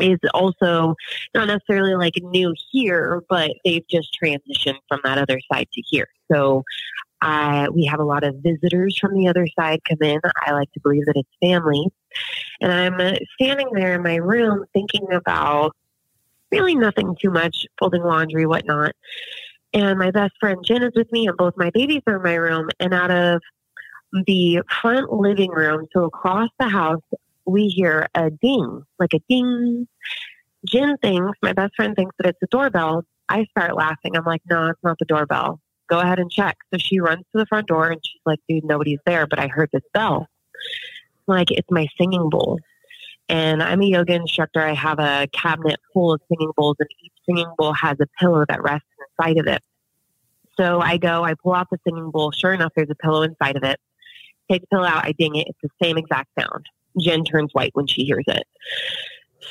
is 0.00 0.18
also 0.32 0.94
not 1.34 1.46
necessarily 1.46 1.94
like 1.94 2.14
new 2.22 2.54
here, 2.70 3.22
but 3.28 3.50
they've 3.64 3.86
just 3.88 4.16
transitioned 4.22 4.78
from 4.88 5.00
that 5.04 5.18
other 5.18 5.40
side 5.52 5.68
to 5.72 5.82
here. 5.86 6.08
So 6.30 6.64
uh, 7.22 7.68
we 7.74 7.86
have 7.86 8.00
a 8.00 8.04
lot 8.04 8.24
of 8.24 8.36
visitors 8.36 8.98
from 8.98 9.14
the 9.14 9.28
other 9.28 9.46
side 9.58 9.80
come 9.88 10.02
in. 10.02 10.20
I 10.46 10.52
like 10.52 10.70
to 10.72 10.80
believe 10.80 11.06
that 11.06 11.16
it's 11.16 11.28
family. 11.40 11.86
And 12.60 12.72
I'm 12.72 13.16
standing 13.40 13.68
there 13.72 13.94
in 13.94 14.02
my 14.02 14.16
room 14.16 14.64
thinking 14.72 15.06
about 15.12 15.74
really 16.52 16.74
nothing 16.74 17.16
too 17.20 17.30
much, 17.30 17.66
folding 17.78 18.02
laundry, 18.02 18.46
whatnot. 18.46 18.92
And 19.72 19.98
my 19.98 20.10
best 20.10 20.34
friend 20.38 20.58
Jen 20.64 20.82
is 20.82 20.92
with 20.94 21.10
me, 21.10 21.26
and 21.26 21.36
both 21.36 21.54
my 21.56 21.70
babies 21.70 22.02
are 22.06 22.16
in 22.16 22.22
my 22.22 22.34
room. 22.34 22.68
And 22.78 22.94
out 22.94 23.10
of 23.10 23.42
the 24.26 24.62
front 24.80 25.12
living 25.12 25.50
room, 25.50 25.86
so 25.92 26.04
across 26.04 26.50
the 26.58 26.68
house, 26.68 27.02
we 27.46 27.68
hear 27.68 28.08
a 28.14 28.30
ding, 28.30 28.82
like 28.98 29.14
a 29.14 29.20
ding. 29.28 29.86
Jen 30.66 30.96
thinks, 30.98 31.38
my 31.42 31.52
best 31.52 31.74
friend 31.76 31.94
thinks 31.94 32.14
that 32.18 32.28
it's 32.28 32.42
a 32.42 32.46
doorbell. 32.50 33.04
I 33.28 33.44
start 33.50 33.76
laughing. 33.76 34.16
I'm 34.16 34.24
like, 34.24 34.42
no, 34.48 34.68
it's 34.68 34.82
not 34.82 34.98
the 34.98 35.04
doorbell. 35.04 35.60
Go 35.88 36.00
ahead 36.00 36.18
and 36.18 36.30
check. 36.30 36.56
So 36.72 36.78
she 36.78 37.00
runs 37.00 37.24
to 37.32 37.38
the 37.38 37.46
front 37.46 37.66
door 37.66 37.90
and 37.90 38.00
she's 38.04 38.20
like, 38.24 38.40
dude, 38.48 38.64
nobody's 38.64 39.00
there, 39.06 39.26
but 39.26 39.38
I 39.38 39.48
heard 39.48 39.68
this 39.72 39.82
bell. 39.92 40.26
Like, 41.26 41.50
it's 41.50 41.70
my 41.70 41.86
singing 41.98 42.28
bowl. 42.30 42.58
And 43.28 43.62
I'm 43.62 43.80
a 43.80 43.86
yoga 43.86 44.14
instructor. 44.14 44.60
I 44.60 44.74
have 44.74 44.98
a 44.98 45.26
cabinet 45.32 45.80
full 45.92 46.12
of 46.12 46.20
singing 46.28 46.52
bowls, 46.56 46.76
and 46.78 46.88
each 47.02 47.12
singing 47.26 47.50
bowl 47.56 47.72
has 47.72 47.96
a 48.00 48.06
pillow 48.20 48.44
that 48.46 48.62
rests 48.62 48.86
inside 49.18 49.38
of 49.38 49.46
it. 49.46 49.62
So 50.58 50.80
I 50.80 50.98
go, 50.98 51.24
I 51.24 51.34
pull 51.42 51.54
out 51.54 51.68
the 51.70 51.78
singing 51.86 52.10
bowl. 52.10 52.32
Sure 52.32 52.52
enough, 52.52 52.72
there's 52.76 52.90
a 52.90 52.94
pillow 52.94 53.22
inside 53.22 53.56
of 53.56 53.64
it. 53.64 53.80
Take 54.50 54.60
the 54.62 54.66
pillow 54.70 54.84
out, 54.84 55.04
I 55.06 55.12
ding 55.12 55.36
it. 55.36 55.48
It's 55.48 55.58
the 55.62 55.70
same 55.82 55.96
exact 55.96 56.28
sound. 56.38 56.66
Jen 56.98 57.24
turns 57.24 57.50
white 57.52 57.70
when 57.74 57.86
she 57.86 58.04
hears 58.04 58.24
it. 58.28 58.44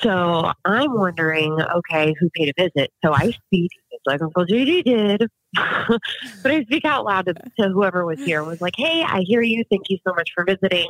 So 0.01 0.51
I'm 0.65 0.93
wondering, 0.93 1.57
okay, 1.61 2.13
who 2.19 2.29
paid 2.31 2.53
a 2.57 2.63
visit? 2.63 2.91
So 3.03 3.13
I 3.13 3.31
speak, 3.45 3.71
like 4.05 4.21
Uncle 4.21 4.45
JD 4.45 4.83
did. 4.83 5.29
but 5.55 6.51
I 6.51 6.63
speak 6.63 6.83
out 6.83 7.05
loud 7.05 7.27
to, 7.27 7.33
to 7.59 7.69
whoever 7.69 8.05
was 8.05 8.17
here. 8.23 8.39
and 8.39 8.47
Was 8.47 8.59
like, 8.59 8.73
hey, 8.75 9.03
I 9.03 9.21
hear 9.21 9.41
you. 9.41 9.63
Thank 9.69 9.89
you 9.89 9.97
so 10.05 10.13
much 10.13 10.31
for 10.33 10.43
visiting. 10.45 10.89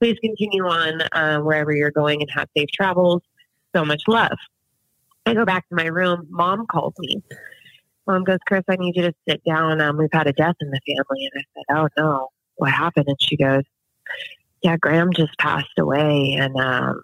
Please 0.00 0.18
continue 0.22 0.66
on 0.66 1.00
uh, 1.12 1.38
wherever 1.38 1.74
you're 1.74 1.90
going 1.90 2.20
and 2.20 2.30
have 2.30 2.48
safe 2.56 2.68
travels. 2.74 3.22
So 3.74 3.84
much 3.84 4.02
love. 4.06 4.36
I 5.24 5.34
go 5.34 5.44
back 5.44 5.68
to 5.68 5.74
my 5.74 5.86
room. 5.86 6.26
Mom 6.30 6.66
calls 6.66 6.94
me. 6.98 7.22
Mom 8.06 8.24
goes, 8.24 8.38
Chris, 8.46 8.64
I 8.68 8.76
need 8.76 8.96
you 8.96 9.02
to 9.02 9.14
sit 9.28 9.42
down. 9.44 9.80
Um, 9.80 9.96
we've 9.96 10.08
had 10.12 10.26
a 10.26 10.32
death 10.32 10.56
in 10.60 10.70
the 10.70 10.80
family. 10.86 11.30
And 11.32 11.32
I 11.36 11.44
said, 11.54 11.78
oh 11.78 11.88
no, 11.96 12.28
what 12.56 12.70
happened? 12.70 13.06
And 13.08 13.20
she 13.20 13.36
goes, 13.36 13.62
yeah, 14.62 14.76
Graham 14.76 15.12
just 15.12 15.36
passed 15.38 15.78
away. 15.78 16.36
And 16.38 16.56
um, 16.56 17.02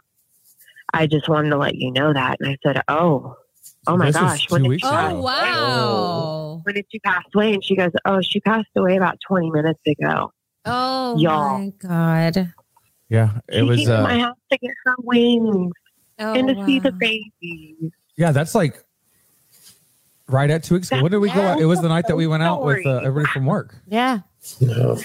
I 0.94 1.06
just 1.06 1.28
wanted 1.28 1.50
to 1.50 1.56
let 1.58 1.74
you 1.74 1.90
know 1.90 2.12
that. 2.12 2.38
And 2.40 2.48
I 2.50 2.56
said, 2.62 2.82
oh, 2.88 3.36
oh 3.86 3.96
my 3.96 4.06
This 4.06 4.16
gosh. 4.16 4.46
two 4.46 4.52
When 4.54 4.62
did, 4.62 4.68
weeks 4.68 4.82
she 4.88 4.94
Oh 4.94 5.20
wow. 5.20 6.60
when 6.64 6.74
did 6.74 6.86
she 6.90 6.98
pass 7.00 7.24
away? 7.34 7.54
And 7.54 7.64
she 7.64 7.76
goes, 7.76 7.92
oh, 8.04 8.20
she 8.22 8.40
passed 8.40 8.68
away 8.76 8.96
about 8.96 9.18
20 9.26 9.50
minutes 9.50 9.80
ago. 9.86 10.32
Oh 10.64 11.16
Y'all. 11.18 11.58
my 11.58 11.72
god. 11.78 12.52
Yeah, 13.08 13.38
it 13.48 13.60
she 13.60 13.62
was. 13.62 13.78
came 13.78 13.86
to 13.88 14.02
my 14.02 14.16
Uh, 14.20 14.26
house 14.26 14.36
to 14.52 14.58
get 14.58 14.70
her 14.84 14.94
wings 14.98 15.72
Oh, 16.18 16.34
and 16.34 16.48
to 16.48 16.64
see 16.66 16.78
the 16.78 16.90
wow. 16.90 16.98
babies. 17.00 17.90
yeah, 18.16 18.32
that's 18.32 18.54
like 18.54 18.84
right 20.28 20.50
at 20.50 20.62
two 20.64 20.74
weeks 20.74 20.90
ago. 20.92 21.02
When 21.02 21.10
did 21.12 21.18
we 21.18 21.30
go 21.30 21.40
out? 21.40 21.58
It 21.60 21.64
was 21.64 21.80
the 21.80 21.88
night 21.88 22.06
that 22.08 22.16
we 22.16 22.26
went 22.26 22.42
out 22.42 22.62
with 22.64 22.84
uh, 22.84 22.96
everybody 22.98 23.26
from 23.32 23.46
work. 23.46 23.74
Yeah. 23.86 24.20
No. 24.60 24.98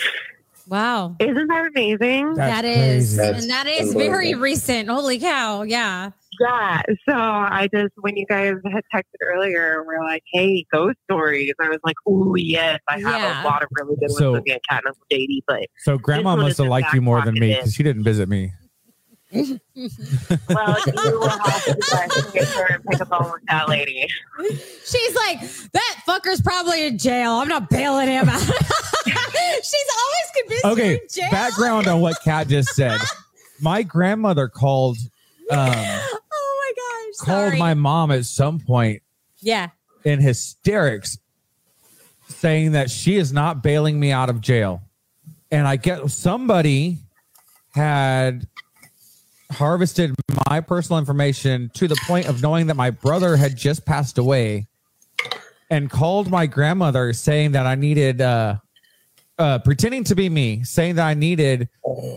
Wow. 0.67 1.15
Isn't 1.19 1.47
that 1.47 1.65
amazing? 1.67 2.34
That's 2.36 2.62
That 2.62 2.65
is, 2.65 3.17
and 3.19 3.49
that 3.49 3.67
is 3.67 3.93
very 3.93 4.34
recent. 4.34 4.89
Holy 4.89 5.19
cow! 5.19 5.63
Yeah. 5.63 6.12
Yeah. 6.39 6.82
So 7.08 7.13
I 7.15 7.69
just, 7.73 7.91
when 7.97 8.17
you 8.17 8.26
guys 8.26 8.54
had 8.65 8.84
texted 8.93 9.21
earlier, 9.21 9.84
we're 9.86 10.04
like, 10.04 10.23
hey, 10.34 10.65
ghost 10.73 10.97
stories. 11.04 11.54
I 11.62 11.69
was 11.69 11.78
like, 11.84 11.95
oh, 12.08 12.34
yes, 12.36 12.80
I 12.89 12.93
have 13.02 13.04
Yeah. 13.04 13.43
a 13.43 13.45
lot 13.45 13.62
of 13.62 13.69
really 13.71 13.95
good 13.99 14.10
So- 14.12 14.32
ones 14.32 14.39
with 14.41 14.45
me 14.47 14.54
and 14.54 14.62
Cat 14.67 14.82
and 14.84 14.88
Uncle 14.89 15.06
JD, 15.12 15.41
but 15.47 15.62
So 15.80 15.97
grandma 15.99 16.36
must 16.36 16.58
have 16.58 16.67
liked 16.67 16.91
you 16.93 17.02
more 17.02 17.21
than 17.21 17.36
me 17.36 17.54
because 17.56 17.73
she 17.76 17.84
didn't 17.84 18.04
visit 18.04 18.28
me. 18.30 18.52
well, 20.50 20.78
you 20.86 21.19
will 21.19 21.28
have 21.30 21.63
to 21.65 22.30
get 22.34 22.48
her 22.50 22.76
and 22.76 22.84
pick 22.86 23.02
up 23.02 23.12
on 23.12 23.32
with 23.32 23.41
that 23.50 23.67
lady. 23.67 24.08
She's 24.86 25.15
like, 25.15 25.41
that 25.72 25.96
fucker's 26.08 26.41
probably 26.41 26.86
in 26.86 26.98
jail. 26.98 27.32
I'm 27.34 27.48
not 27.48 27.69
bailing 27.69 28.08
him 28.10 28.30
out. 28.30 28.39
She's 29.63 29.89
always 29.98 30.32
convinced 30.41 30.65
Okay, 30.65 30.93
in 30.96 31.00
jail. 31.12 31.32
background 31.32 31.88
on 31.88 32.00
what 32.02 32.17
Kat 32.24 32.48
just 32.48 32.76
said. 32.76 33.00
My 33.62 33.82
grandmother 33.84 34.48
called 34.48 34.98
um, 35.50 35.58
Oh 35.60 35.72
my 35.72 36.74
gosh. 36.76 37.26
called 37.26 37.48
sorry. 37.50 37.60
my 37.60 37.74
mom 37.74 38.12
at 38.12 38.26
some 38.26 38.60
point 38.60 39.02
Yeah. 39.41 39.69
in 40.04 40.19
hysterics, 40.19 41.17
saying 42.28 42.74
that 42.74 42.89
she 42.91 43.15
is 43.15 43.32
not 43.34 43.63
bailing 43.63 44.00
me 44.00 44.12
out 44.12 44.30
of 44.30 44.41
jail. 44.41 44.82
And 45.52 45.67
I 45.67 45.76
get 45.78 46.10
somebody 46.12 46.98
had 47.74 48.48
harvested 49.54 50.13
my 50.50 50.60
personal 50.60 51.00
information 51.00 51.72
to 51.76 51.88
the 51.88 51.96
point 52.06 52.28
of 52.28 52.42
knowing 52.42 52.68
that 52.68 52.76
my 52.76 52.89
brother 52.89 53.36
had 53.36 53.56
just 53.56 53.86
passed 53.86 54.18
away 54.18 54.68
and 55.70 55.89
called 55.89 56.30
my 56.30 56.46
grandmother 56.46 57.13
saying 57.13 57.54
that 57.54 57.66
I 57.66 57.76
needed 57.76 58.22
uh 58.22 58.58
uh 59.39 59.60
pretending 59.60 60.04
to 60.06 60.16
be 60.16 60.30
me 60.30 60.63
saying 60.63 60.96
that 60.96 61.08
I 61.08 61.13
needed 61.13 61.70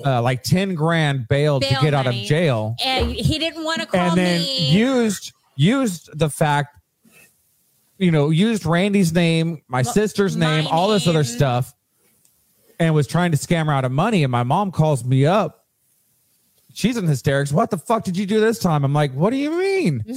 uh 0.05 0.21
like 0.23 0.43
10 0.43 0.75
grand 0.75 1.29
bail, 1.29 1.61
to 1.61 1.69
Bail 1.69 1.81
get 1.81 1.95
out 1.95 2.07
of 2.07 2.15
jail. 2.15 2.77
And 2.85 3.13
he 3.13 3.39
didn't 3.39 3.65
want 3.65 3.81
to 3.81 3.87
call 3.87 4.01
and 4.01 4.19
then 4.19 4.41
me. 4.41 4.71
used 4.71 5.33
used 5.57 6.11
the 6.19 6.29
fact 6.29 6.79
you 7.99 8.11
know 8.11 8.31
used 8.31 8.67
randy's 8.67 9.13
name 9.13 9.63
my 9.69 9.83
Well, 9.83 9.93
sister's 9.93 10.37
my 10.37 10.61
name 10.61 10.67
all 10.67 10.89
this 10.89 11.07
other 11.07 11.25
stuff 11.25 11.73
and 12.79 12.95
was 12.95 13.07
trying 13.07 13.31
to 13.33 13.39
scam 13.39 13.67
her 13.67 13.73
out 13.73 13.85
of 13.85 13.93
money. 13.93 14.23
And 14.23 14.31
my 14.31 14.43
mom 14.43 14.73
calls 14.73 15.05
me 15.05 15.27
up 15.27 15.66
she's 16.77 16.97
in 16.97 17.07
hysterics. 17.07 17.51
What 17.53 17.71
the 17.71 17.79
fuck 17.79 18.05
did 18.05 18.17
you 18.17 18.27
do 18.27 18.39
this 18.41 18.59
time? 18.59 18.85
I'm 18.85 18.93
like 18.93 19.13
what 19.15 19.31
do 19.31 19.37
you 19.37 19.51
mean? 19.59 20.05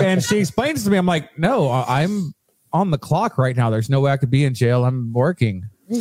And 0.00 0.22
she 0.24 0.38
explains 0.38 0.82
to 0.84 0.90
me 0.90 0.96
i'm 0.96 1.04
like 1.06 1.38
no 1.38 1.68
I- 1.68 2.02
i'm 2.02 2.32
on 2.72 2.90
the 2.90 2.98
clock 2.98 3.36
right 3.36 3.54
now. 3.56 3.68
There's 3.68 3.90
no 3.90 4.00
way 4.00 4.12
i 4.12 4.16
could 4.16 4.30
be 4.30 4.44
in 4.44 4.54
jail. 4.54 4.84
I'm 4.84 5.12
working. 5.12 5.64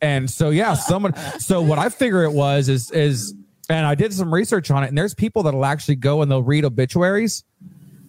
And 0.00 0.28
so 0.28 0.50
yeah 0.50 0.74
someone 0.74 1.14
so 1.38 1.62
what 1.62 1.78
i 1.78 1.88
figure 1.88 2.24
it 2.24 2.32
was 2.32 2.68
is 2.68 2.90
is 2.90 3.34
and 3.68 3.86
i 3.86 3.94
did 3.94 4.12
some 4.12 4.34
research 4.34 4.68
on 4.68 4.82
it 4.82 4.88
and 4.88 4.98
there's 4.98 5.14
people 5.14 5.44
that'll 5.44 5.64
actually 5.64 5.94
go 5.94 6.22
and 6.22 6.30
they'll 6.30 6.42
read 6.42 6.64
obituaries 6.64 7.44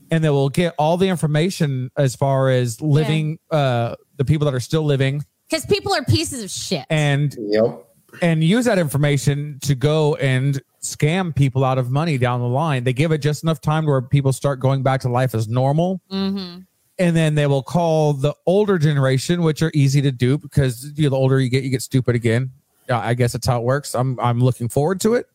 and 0.10 0.24
they 0.24 0.32
will 0.32 0.50
get 0.50 0.74
all 0.80 0.98
the 0.98 1.08
information 1.08 1.92
as 1.96 2.16
far 2.16 2.50
as 2.50 2.82
living 2.82 3.38
uh 3.52 3.94
the 4.18 4.26
people 4.26 4.46
that 4.46 4.56
are 4.56 4.60
still 4.60 4.82
living. 4.84 5.24
Because 5.48 5.68
people 5.68 5.94
are 5.94 6.04
pieces 6.06 6.44
of 6.44 6.50
shit. 6.50 6.84
and 6.90 7.36
Yep. 7.40 7.86
And 8.21 8.43
use 8.43 8.65
that 8.65 8.78
information 8.78 9.58
to 9.63 9.76
go 9.76 10.15
and 10.15 10.62
scam 10.82 11.34
people 11.36 11.63
out 11.65 11.78
of 11.78 11.89
money 11.91 12.17
down 12.17 12.39
the 12.41 12.47
line 12.47 12.84
they 12.84 12.91
give 12.93 13.12
it 13.12 13.19
just 13.19 13.41
enough 13.43 13.62
time 13.62 13.86
where 13.86 14.02
people 14.02 14.34
start 14.34 14.60
going 14.60 14.84
back 14.84 14.99
to 15.02 15.10
life 15.10 15.34
as 15.34 15.47
normal 15.47 16.02
hmm 16.10 16.58
and 16.99 17.15
then 17.15 17.34
they 17.34 17.47
will 17.47 17.63
call 17.63 18.13
the 18.13 18.36
older 18.45 18.78
generation, 18.78 19.41
which 19.41 19.63
are 19.63 19.71
easy 19.73 19.99
to 20.04 20.12
dupe 20.12 20.43
because 20.43 20.91
you 20.95 21.06
know, 21.06 21.10
the 21.10 21.15
older 21.15 21.39
you 21.39 21.49
get, 21.49 21.63
you 21.63 21.71
get 21.71 21.82
stupid 21.82 22.13
again. 22.13 22.52
Uh, 22.88 22.97
I 22.97 23.15
guess 23.15 23.32
that's 23.34 23.47
how 23.47 23.58
it 23.60 23.63
works. 23.63 23.95
I'm 23.95 24.19
I'm 24.19 24.39
looking 24.39 24.69
forward 24.69 25.02
to 25.02 25.15
it. 25.15 25.26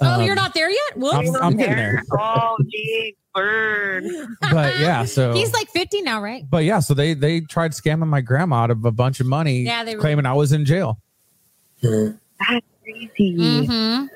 Oh, 0.00 0.14
Um, 0.14 0.22
you're 0.22 0.34
not 0.34 0.54
there 0.54 0.70
yet? 0.70 0.96
Whoops. 0.96 1.14
I'm- 1.14 1.36
I'm 1.42 1.56
getting 1.58 1.76
there. 1.76 2.02
Oh, 2.18 2.56
gee, 2.70 3.14
bird. 3.34 4.04
But 4.50 4.78
yeah, 4.80 5.04
so 5.04 5.34
He's 5.34 5.52
like 5.52 5.68
50 5.68 6.00
now, 6.00 6.22
right? 6.22 6.48
but 6.48 6.64
yeah, 6.64 6.80
so 6.80 6.94
they 6.94 7.12
they 7.12 7.40
tried 7.42 7.72
scamming 7.72 8.08
my 8.08 8.22
grandma 8.22 8.62
out 8.62 8.70
of 8.70 8.82
a 8.86 8.90
bunch 8.90 9.20
of 9.20 9.26
money, 9.26 9.60
Yeah, 9.60 9.84
they 9.84 9.96
were- 9.96 10.00
claiming 10.00 10.24
I 10.24 10.32
was 10.32 10.52
in 10.52 10.64
jail. 10.64 11.00
That's 11.84 12.66
crazy. 12.82 13.36
Mm-hmm. 13.36 14.06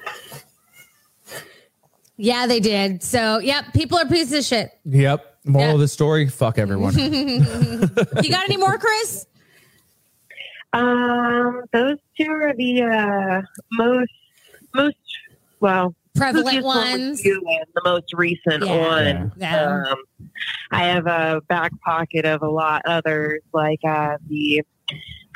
Yeah, 2.17 2.47
they 2.47 2.59
did. 2.61 3.03
So, 3.03 3.39
yep, 3.39 3.73
people 3.75 3.99
are 3.99 4.07
pieces 4.07 4.33
of 4.41 4.45
shit. 4.45 4.71
Yep. 4.85 5.25
Moral 5.45 5.69
Yeah. 5.69 5.75
of 5.75 5.81
the 5.81 5.89
story: 5.89 6.29
Fuck 6.29 6.59
everyone. 6.59 6.95
you 6.99 8.31
got 8.31 8.45
any 8.45 8.57
more, 8.57 8.77
Chris? 8.79 9.27
Um, 10.73 11.63
those 11.73 11.97
two 12.21 12.31
are 12.31 12.53
the 12.55 12.83
uh, 12.83 13.43
most, 13.73 14.13
most, 14.75 14.97
well, 15.61 15.95
Prevalent 16.15 16.57
this 16.57 16.65
one 16.65 16.77
ones. 17.01 17.25
and 17.25 17.43
the 17.75 17.83
most 17.85 18.13
recent 18.13 18.65
Yeah. 18.67 18.89
one. 18.89 19.33
Yeah. 19.39 19.85
Um, 19.91 20.31
I 20.73 20.85
have 20.89 21.07
a 21.07 21.41
back 21.49 21.71
pocket 21.81 22.27
of 22.27 22.43
a 22.43 22.49
lot 22.51 22.83
others, 22.85 23.41
like 23.55 23.81
uh, 23.87 24.17
the 24.29 24.63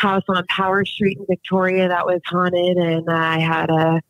house 0.03 0.22
on 0.28 0.44
Power 0.48 0.84
Street 0.84 1.16
in 1.18 1.26
Victoria 1.28 1.88
that 1.88 2.05
was 2.07 2.20
haunted, 2.26 2.76
and 2.76 3.09
I 3.09 3.38
had 3.38 3.70
a 3.70 4.00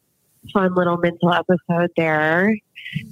fun 0.53 0.75
little 0.75 0.97
mental 0.97 1.33
episode 1.33 1.91
there. 1.97 2.57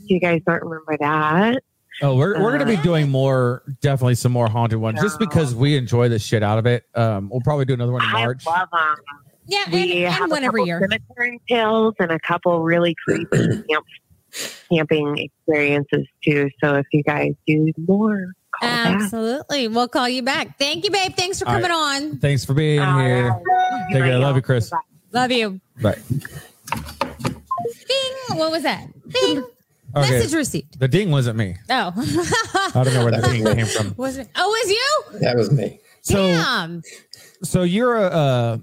You 0.06 0.18
guys 0.20 0.40
don't 0.46 0.62
remember 0.62 0.96
that? 0.98 1.62
oh, 2.02 2.16
we're 2.16 2.42
we're 2.42 2.52
gonna 2.52 2.64
be 2.66 2.76
Uh, 2.76 2.82
doing 2.82 3.10
more, 3.10 3.62
definitely 3.82 4.14
some 4.14 4.32
more 4.32 4.48
haunted 4.48 4.78
ones, 4.78 5.00
just 5.00 5.18
because 5.18 5.54
we 5.54 5.76
enjoy 5.76 6.08
the 6.08 6.18
shit 6.18 6.42
out 6.42 6.58
of 6.58 6.66
it. 6.66 6.84
Um, 6.94 7.28
we'll 7.30 7.42
probably 7.42 7.66
do 7.66 7.74
another 7.74 7.92
one 7.92 8.02
in 8.02 8.08
I 8.08 8.24
March. 8.24 8.46
love 8.46 8.68
them. 8.72 8.96
Yeah, 9.46 9.64
We 9.72 10.04
and 10.04 10.14
have 10.14 10.30
a 10.30 10.34
whenever 10.34 10.58
couple 10.58 10.78
cemetery 10.80 11.40
tales 11.48 11.94
and 11.98 12.10
a 12.12 12.18
couple 12.20 12.62
really 12.62 12.94
creepy 13.04 13.62
camp 13.68 13.84
camping 14.70 15.18
experiences 15.18 16.06
too. 16.24 16.48
So 16.62 16.76
if 16.76 16.86
you 16.92 17.02
guys 17.02 17.32
do 17.46 17.72
more, 17.86 18.32
call 18.60 18.68
back. 18.68 19.02
Absolutely. 19.02 19.68
We'll 19.68 19.88
call 19.88 20.08
you 20.08 20.22
back. 20.22 20.58
Thank 20.58 20.84
you, 20.84 20.90
babe. 20.90 21.14
Thanks 21.16 21.38
for 21.38 21.48
All 21.48 21.54
coming 21.54 21.70
on. 21.70 22.18
Thanks 22.18 22.44
for 22.44 22.54
being 22.54 22.80
All 22.80 22.98
here. 22.98 23.30
right. 23.30 23.86
Take 23.92 24.02
care. 24.02 24.18
Love 24.18 24.36
you, 24.36 24.42
Chris. 24.42 24.70
Bye. 24.70 24.78
Love 25.12 25.32
you. 25.32 25.60
Bye. 25.82 25.98
Bing. 27.88 28.38
What 28.38 28.50
was 28.50 28.62
that? 28.62 28.86
Bing. 29.08 29.44
Okay. 29.96 30.10
Message 30.10 30.34
received. 30.34 30.78
The 30.78 30.86
ding 30.86 31.10
wasn't 31.10 31.36
me. 31.36 31.56
Oh. 31.68 31.92
I 32.74 32.84
don't 32.84 32.94
know 32.94 33.02
where 33.04 33.10
the 33.20 33.28
ding 33.28 33.44
came 33.44 33.66
from. 33.66 33.94
was 33.96 34.18
it? 34.18 34.28
Oh, 34.36 34.54
it 34.54 34.68
was 34.68 34.70
you? 34.70 35.18
That 35.20 35.36
was 35.36 35.50
me. 35.50 35.80
So, 36.02 36.14
Damn. 36.28 36.82
so 37.42 37.62
you're 37.64 37.96
a, 37.96 38.06
uh 38.06 38.58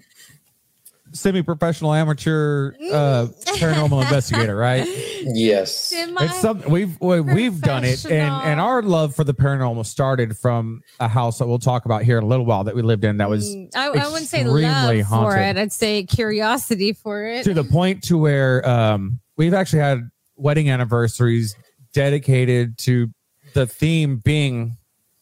semi-professional 1.18 1.94
amateur 1.94 2.74
uh, 2.92 3.28
paranormal 3.58 4.02
investigator, 4.04 4.56
right? 4.56 4.88
Yes. 5.24 5.76
Semi- 5.76 6.24
It's 6.24 6.40
something 6.40 6.72
we've 6.72 7.00
we- 7.02 7.22
we've 7.22 7.60
done 7.62 7.84
it, 7.84 8.06
and 8.06 8.34
and 8.44 8.60
our 8.60 8.82
love 8.82 9.16
for 9.16 9.24
the 9.24 9.34
paranormal 9.34 9.86
started 9.86 10.38
from 10.38 10.82
a 11.00 11.08
house 11.08 11.40
that 11.40 11.48
we'll 11.48 11.60
talk 11.60 11.86
about 11.86 12.04
here 12.04 12.18
in 12.18 12.24
a 12.24 12.28
little 12.28 12.46
while 12.46 12.64
that 12.64 12.76
we 12.76 12.82
lived 12.82 13.04
in. 13.04 13.18
That 13.18 13.30
was 13.30 13.48
Mm, 13.56 13.70
I, 13.76 13.88
I 13.88 14.08
wouldn't 14.08 14.28
say 14.28 14.42
extremely 14.42 14.98
love 15.00 15.08
for 15.10 15.16
haunted. 15.16 15.58
it. 15.58 15.62
I'd 15.62 15.72
say 15.72 16.04
curiosity 16.04 16.94
for 16.94 17.26
it. 17.26 17.44
to 17.44 17.54
the 17.54 17.64
point 17.64 18.04
to 18.06 18.18
where 18.18 18.68
um, 18.68 19.20
we've 19.38 19.54
actually 19.54 19.80
had 19.80 20.10
wedding 20.36 20.70
anniversaries 20.70 21.56
dedicated 21.94 22.78
to 22.78 23.08
the 23.54 23.66
theme 23.66 24.18
being 24.18 24.78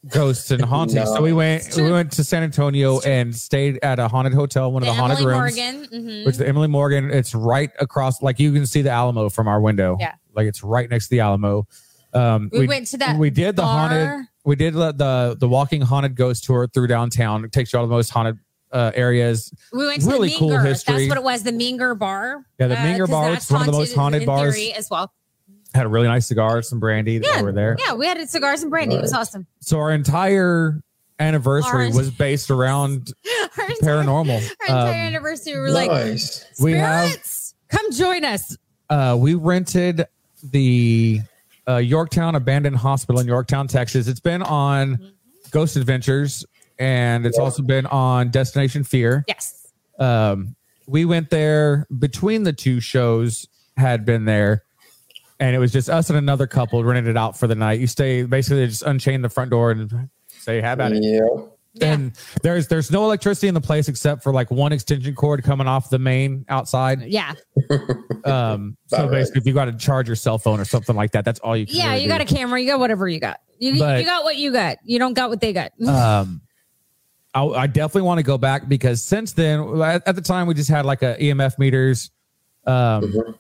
ghosts 0.10 0.52
and 0.52 0.64
hauntings. 0.64 1.08
So 1.10 1.22
we 1.22 1.34
went 1.34 1.76
we 1.76 1.92
went 1.92 2.12
to 2.14 2.24
San 2.24 2.44
Antonio 2.44 3.00
and 3.02 3.36
stayed 3.36 3.80
at 3.84 4.00
a 4.00 4.08
haunted 4.08 4.34
hotel, 4.34 4.72
one 4.72 4.84
of 4.84 4.88
The 4.88 4.94
the 4.94 5.00
haunted 5.00 5.20
Emily 5.20 5.34
rooms. 5.34 5.58
Morgan. 5.58 5.86
mhm. 5.92 6.26
Which 6.26 6.34
is 6.34 6.38
the 6.40 6.48
Emily 6.48 6.68
Morgan, 6.68 7.12
it's 7.12 7.34
right 7.36 7.72
across, 7.80 8.22
like 8.22 8.40
you 8.40 8.52
can 8.54 8.66
see 8.66 8.82
the 8.82 8.92
Alamo 8.92 9.30
from 9.30 9.48
our 9.48 9.60
window. 9.62 9.98
Yeah. 10.00 10.14
like 10.36 10.48
it's 10.48 10.64
right 10.64 10.90
next 10.90 11.06
to 11.06 11.10
the 11.12 11.20
Alamo. 11.22 11.68
Um, 12.14 12.50
we, 12.54 12.66
went 12.68 12.88
to 12.88 12.98
that. 13.00 13.18
we 13.18 13.30
did 13.30 13.56
the 13.58 13.62
bar. 13.64 13.90
haunted 13.90 14.28
we 14.46 14.56
did 14.56 14.74
the, 14.74 14.94
the 14.94 15.36
the 15.38 15.50
walking 15.50 15.82
haunted 15.82 16.16
ghost 16.16 16.46
tour 16.46 16.66
through 16.68 16.88
downtown 16.88 17.44
it 17.44 17.52
takes 17.52 17.74
you 17.74 17.80
all 17.80 17.86
the 17.88 17.92
most 17.94 18.10
haunted 18.10 18.38
uh, 18.72 18.92
areas 18.96 19.52
We 19.74 19.86
went 19.86 20.02
to 20.04 20.08
really 20.10 20.30
the 20.30 20.36
cool 20.38 20.50
Menger. 20.52 20.66
history. 20.66 20.96
That's 20.96 21.10
what 21.10 21.18
it 21.18 21.24
was. 21.24 21.44
The 21.44 21.52
Menger 21.52 21.98
Bar. 21.98 22.46
Yeah, 22.60 22.68
the 22.68 22.76
Menger 22.76 23.10
Bar, 23.10 23.34
it's 23.34 23.50
one 23.52 23.62
of 23.62 23.66
the 23.68 23.72
most 23.74 23.94
haunted 23.96 24.22
in 24.22 24.26
bars. 24.28 24.56
theory 24.56 24.74
as 24.74 24.90
well. 24.90 25.12
Had 25.76 25.86
a 25.86 25.90
really 25.90 26.08
nice 26.08 26.28
cigar 26.28 26.62
some 26.62 26.80
brandy 26.80 27.22
Yeah, 27.24 27.40
over 27.40 27.52
there 27.52 27.76
Yeah, 27.86 27.94
we 27.94 28.08
had 28.08 28.18
cigars 28.30 28.62
and 28.62 28.72
brandy. 28.72 28.96
It 28.96 29.02
was 29.02 29.14
awesome. 29.14 29.46
so 29.60 29.78
our 29.80 29.92
entire 29.92 30.82
anniversary 31.20 31.86
Ours. 31.88 31.96
was 31.96 32.12
based 32.12 32.50
around 32.52 33.14
Our 33.58 33.70
entire, 33.70 33.78
paranormal 34.04 34.36
our 34.36 34.66
entire 34.68 34.90
Um, 34.90 34.96
anniversary, 34.96 35.54
we 35.54 35.60
were 35.60 35.70
like, 35.72 35.90
nice. 35.92 36.46
we 36.62 36.74
have 36.74 37.08
spirits, 37.10 37.54
come 37.70 37.92
join 37.94 38.26
us. 38.26 38.58
uh, 38.90 39.16
we 39.20 39.34
rented 39.36 40.06
the 40.52 41.22
uh, 41.68 41.78
yorktown 41.78 42.36
abandoned 42.36 42.76
hospital 42.78 43.20
in 43.22 43.28
yorktown 43.28 43.68
texas 43.68 44.08
it's 44.08 44.20
been 44.20 44.44
on 44.44 45.12
ghost 45.52 45.76
adventures 45.78 46.46
and 46.78 47.26
it's 47.26 47.38
Yeah. 47.38 47.44
also 47.44 47.64
been 47.64 47.86
on 47.88 48.30
destination 48.30 48.84
fear 48.84 49.24
Yes. 49.28 49.68
um, 50.00 50.56
we 50.88 51.06
went 51.06 51.30
there 51.32 51.88
between 51.98 52.44
the 52.44 52.54
two 52.54 52.80
shows 52.80 53.48
had 53.78 54.06
been 54.06 54.26
there 54.26 54.64
and 55.40 55.56
it 55.56 55.60
was 55.60 55.72
just 55.72 55.90
us 55.90 56.10
and 56.10 56.18
another 56.18 56.48
couple 56.48 56.84
rented 56.84 57.08
it 57.08 57.18
out 57.18 57.38
for 57.38 57.48
the 57.48 57.56
night 57.56 57.80
you 57.80 57.88
stay 57.88 58.24
basically 58.24 58.66
just 58.68 58.84
unchain 58.84 59.22
the 59.22 59.30
front 59.30 59.52
door 59.52 59.72
and 59.72 60.10
say 60.30 60.62
how 60.62 60.74
about 60.74 60.92
it 60.94 61.04
Yeah. 61.04 61.20
Yeah. 61.74 61.92
and 61.94 62.12
there's 62.42 62.68
there's 62.70 62.90
no 62.90 63.04
electricity 63.04 63.48
in 63.50 63.54
the 63.54 63.60
place 63.62 63.90
except 63.90 64.24
for 64.24 64.32
like 64.32 64.50
one 64.50 64.72
extension 64.72 65.14
cord 65.14 65.44
coming 65.44 65.68
off 65.68 65.90
the 65.90 66.00
main 66.00 66.46
outside 66.48 67.02
Yeah. 67.02 67.34
um 68.24 68.78
so 68.88 68.98
About 68.98 69.10
right. 69.10 69.12
basically 69.12 69.40
if 69.42 69.46
you 69.48 69.54
got 69.54 69.66
to 69.66 69.74
charge 69.74 70.08
your 70.08 70.16
cell 70.16 70.38
phone 70.38 70.60
or 70.60 70.66
something 70.66 70.96
like 70.96 71.12
that 71.12 71.26
that's 71.26 71.40
all 71.42 71.56
you 71.58 71.66
can 71.66 71.76
Yeah. 71.76 71.90
really 71.90 72.02
You 72.04 72.08
do. 72.08 72.14
got 72.14 72.22
a 72.22 72.26
camera. 72.26 72.62
You 72.62 72.70
got 72.72 72.80
whatever 72.80 73.08
you 73.08 73.20
got. 73.20 73.42
You, 73.60 73.78
But- 73.80 74.00
you 74.00 74.06
got 74.06 74.24
what 74.24 74.38
you 74.38 74.52
got. 74.52 74.78
You 74.84 75.00
don't 75.00 75.14
got 75.14 75.30
what 75.30 75.42
they 75.42 75.54
got. 75.54 75.72
um 75.86 76.42
I, 77.34 77.44
I 77.46 77.68
definitely 77.68 78.04
want 78.04 78.20
to 78.20 78.24
go 78.24 78.38
back 78.38 78.70
because 78.70 79.04
since 79.04 79.34
then 79.34 79.82
at, 79.82 80.08
at 80.08 80.16
the 80.16 80.22
time 80.22 80.48
we 80.48 80.54
just 80.54 80.70
had 80.70 80.86
like 80.86 81.02
a 81.04 81.18
emf 81.20 81.60
meters 81.60 82.10
um 82.66 83.04
Mhm. 83.04 83.36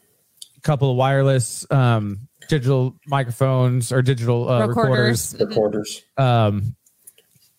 A 0.65 0.67
couple 0.67 0.89
of 0.89 0.97
wireless 0.97 1.69
um 1.71 2.19
digital 2.49 2.95
microphones 3.07 3.91
or 3.91 4.01
digital 4.01 4.49
uh, 4.49 4.65
recorders, 4.65 5.35
Recorders. 5.39 5.49
Recorders. 5.49 6.03
um 6.17 6.75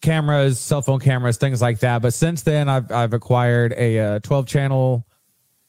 cameras 0.02 0.58
cell 0.60 0.82
phone 0.82 1.00
cameras 1.00 1.36
things 1.36 1.62
like 1.62 1.78
that 1.80 2.02
but 2.02 2.12
since 2.12 2.42
then 2.42 2.68
i've 2.68 2.90
i've 2.92 3.12
acquired 3.12 3.72
a 3.76 3.98
uh, 3.98 4.18
12 4.20 4.46
channel 4.46 5.06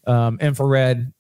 um 0.06 0.38
infrared 0.42 1.12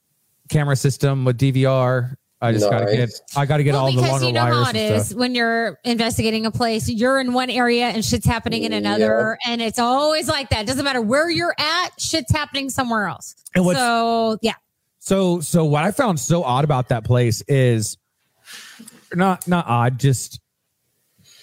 camera 0.49 0.75
system 0.75 1.23
with 1.25 1.37
dvr 1.37 2.15
i 2.41 2.51
just 2.51 2.69
gotta 2.69 2.85
get 2.95 3.09
i 3.35 3.45
gotta 3.45 3.63
get 3.63 3.73
well, 3.73 3.85
all 3.85 3.91
the 3.91 3.97
because 3.97 4.11
longer 4.11 4.25
you 4.27 4.33
know 4.33 4.43
wires 4.43 4.55
how 4.55 4.69
it 4.69 4.75
and 4.75 4.95
is 4.95 5.05
stuff 5.07 5.17
when 5.17 5.33
you're 5.35 5.79
investigating 5.85 6.45
a 6.45 6.51
place, 6.51 6.87
you're 6.89 7.19
in 7.19 7.33
one 7.33 7.49
area 7.49 7.85
and 7.85 8.03
shit's 8.05 8.25
happening 8.27 8.63
in 8.63 8.73
another, 8.73 9.37
and 9.47 9.61
it's 9.61 9.79
always 9.79 10.27
like 10.27 10.49
that. 10.49 10.67
Doesn't 10.67 10.85
matter 10.85 11.01
where 11.01 11.29
you're 11.31 11.55
at, 11.57 11.89
shit's 11.99 12.31
happening 12.31 12.69
somewhere 12.69 13.07
else. 13.07 13.35
And 13.55 13.65
what's- 13.65 13.79
so 13.79 14.37
yeah, 14.43 14.53
So 15.07 15.39
so 15.39 15.63
what 15.63 15.85
I 15.85 15.91
found 15.91 16.19
so 16.19 16.43
odd 16.43 16.65
about 16.65 16.89
that 16.89 17.05
place 17.05 17.41
is 17.47 17.97
not 19.15 19.47
not 19.47 19.65
odd, 19.65 20.01
just 20.01 20.41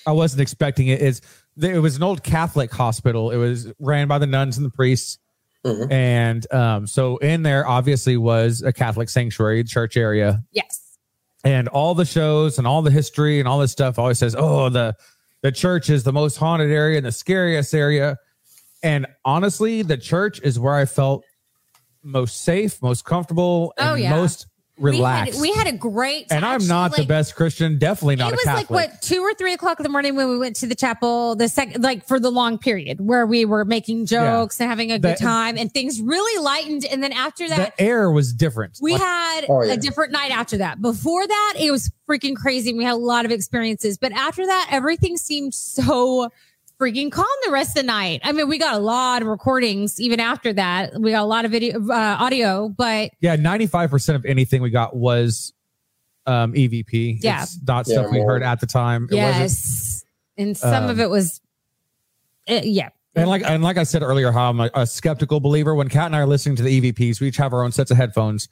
I 0.06 0.12
wasn't 0.12 0.42
expecting 0.42 0.88
it. 0.88 1.00
Is 1.00 1.22
it 1.58 1.78
was 1.78 1.96
an 1.96 2.02
old 2.02 2.22
Catholic 2.22 2.70
hospital. 2.70 3.30
It 3.30 3.38
was 3.38 3.72
ran 3.78 4.06
by 4.06 4.18
the 4.18 4.26
nuns 4.26 4.58
and 4.58 4.66
the 4.66 4.70
priests. 4.70 5.18
Mhm. 5.64 5.90
And 5.90 6.52
um, 6.52 6.86
so 6.86 7.16
in 7.16 7.42
there 7.42 7.66
obviously 7.66 8.18
was 8.18 8.60
a 8.60 8.70
Catholic 8.70 9.08
sanctuary, 9.08 9.64
church 9.64 9.96
area. 9.96 10.42
yes, 10.52 10.98
And 11.42 11.66
all 11.68 11.94
the 11.94 12.04
shows 12.04 12.58
and 12.58 12.66
all 12.66 12.82
the 12.82 12.90
history 12.90 13.38
and 13.38 13.48
all 13.48 13.60
this 13.60 13.72
stuff 13.72 13.98
always 13.98 14.18
says, 14.18 14.36
oh, 14.38 14.68
the 14.68 14.94
the 15.40 15.52
church 15.52 15.88
is 15.88 16.04
the 16.04 16.12
most 16.12 16.36
haunted 16.36 16.70
area 16.70 16.98
and 16.98 17.06
the 17.06 17.12
scariest 17.12 17.72
area. 17.72 18.18
And 18.82 19.06
honestly, 19.24 19.80
the 19.80 19.96
church 19.96 20.38
is 20.42 20.60
where 20.60 20.74
I 20.74 20.84
felt 20.84 21.24
most 22.05 22.42
safe, 22.44 22.80
most 22.82 23.05
comfortable, 23.05 23.72
oh, 23.78 23.82
and 23.82 23.90
Oh, 23.90 23.94
yeah. 23.94 24.11
most 24.11 24.46
relaxed. 24.76 25.40
We 25.40 25.52
had, 25.52 25.57
we 25.64 25.64
had 25.70 25.74
a 25.74 25.78
great. 25.78 26.26
and 26.32 26.44
I'm 26.44 26.66
not 26.66 26.96
the 26.96 27.05
best 27.05 27.36
Christian, 27.36 27.78
definitely 27.78 28.16
not 28.16 28.30
it 28.32 28.34
a 28.34 28.36
was 28.38 28.44
Catholic. 28.44 28.70
like 28.70 28.90
what 28.92 29.02
two 29.02 29.20
or 29.20 29.32
three 29.34 29.52
o'clock 29.52 29.78
in 29.78 29.84
the 29.84 29.88
morning 29.88 30.16
when 30.16 30.28
we 30.28 30.36
went 30.36 30.57
to 30.57 30.66
the 30.66 30.74
chapel 30.74 31.36
the 31.36 31.48
second 31.48 31.80
like 31.84 32.05
for 32.09 32.18
the 32.18 32.30
long 32.30 32.59
period 32.59 33.00
where 33.00 33.24
we 33.24 33.44
were 33.44 33.64
making 33.64 34.05
jokes 34.07 34.61
and 34.61 34.68
having 34.68 34.90
a 34.90 34.98
good 34.98 35.16
time 35.16 35.57
and 35.57 35.72
things 35.72 36.00
really 36.02 36.42
lightened 36.42 36.84
and 36.86 37.05
then 37.05 37.12
after 37.12 37.48
that 37.48 37.76
the 37.76 37.82
air 37.84 38.11
was 38.11 38.32
different. 38.32 38.76
we 38.82 38.94
Like, 38.94 39.00
had 39.00 39.44
Oh, 39.48 39.62
yeah. 39.62 39.74
a 39.74 39.76
different 39.76 40.11
night 40.11 40.32
after 40.32 40.57
that 40.57 40.82
before 40.82 41.24
that 41.24 41.55
it 41.57 41.70
was 41.70 41.92
freaking 42.11 42.34
crazy 42.34 42.72
we 42.74 42.82
had 42.82 42.94
a 42.94 42.96
lot 42.96 43.24
of 43.24 43.30
experiences 43.30 43.96
but 43.96 44.11
after 44.11 44.44
that 44.44 44.68
everything 44.72 45.16
seemed 45.16 45.55
so 45.55 46.30
freaking 46.80 47.10
calm 47.10 47.26
the 47.44 47.50
rest 47.52 47.70
of 47.70 47.82
the 47.82 47.86
night 47.86 48.20
i 48.24 48.32
mean 48.32 48.48
we 48.48 48.58
got 48.58 48.74
a 48.74 48.78
lot 48.78 49.22
of 49.22 49.28
recordings 49.28 50.00
even 50.00 50.18
after 50.18 50.52
that 50.52 50.92
we 51.00 51.12
got 51.12 51.22
a 51.22 51.26
lot 51.26 51.44
of 51.44 51.50
video 51.50 51.80
uh, 51.88 52.16
audio 52.18 52.68
but 52.68 53.10
yeah, 53.20 53.36
95% 53.36 54.14
of 54.16 54.24
anything 54.26 54.60
we 54.60 54.70
got 54.70 54.96
was 54.96 55.52
um, 56.26 56.52
EVP. 56.54 57.18
Yeah. 57.20 57.42
It's 57.42 57.58
not 57.66 57.86
Yeah, 57.86 58.00
stuff 58.00 58.12
we 58.12 58.20
heard 58.20 58.42
at 58.42 58.58
the 58.58 58.66
time. 58.66 59.08
It 59.10 59.16
yes 59.16 60.04
and 60.38 60.56
some 60.56 60.84
Um, 60.84 60.90
of 60.90 60.98
it 61.00 61.10
was 61.10 61.40
uh, 62.48 62.60
yeah 62.64 62.88
And 63.14 63.28
like 63.28 63.42
and 63.44 63.62
like 63.62 63.76
I 63.76 63.84
said 63.84 64.02
earlier, 64.02 64.32
how 64.32 64.50
I'm 64.50 64.58
a, 64.60 64.70
a 64.74 64.86
skeptical 64.86 65.38
believer. 65.38 65.74
When 65.74 65.88
Kat 65.88 66.06
and 66.06 66.16
I 66.16 66.20
are 66.20 66.26
listening 66.26 66.56
to 66.56 66.62
the 66.62 66.80
EVPs, 66.92 67.20
we 67.20 67.28
each 67.28 67.36
have 67.36 67.52
our 67.52 67.62
own 67.62 67.72
sets 67.72 67.90
of 67.90 67.96
headphones. 67.96 68.48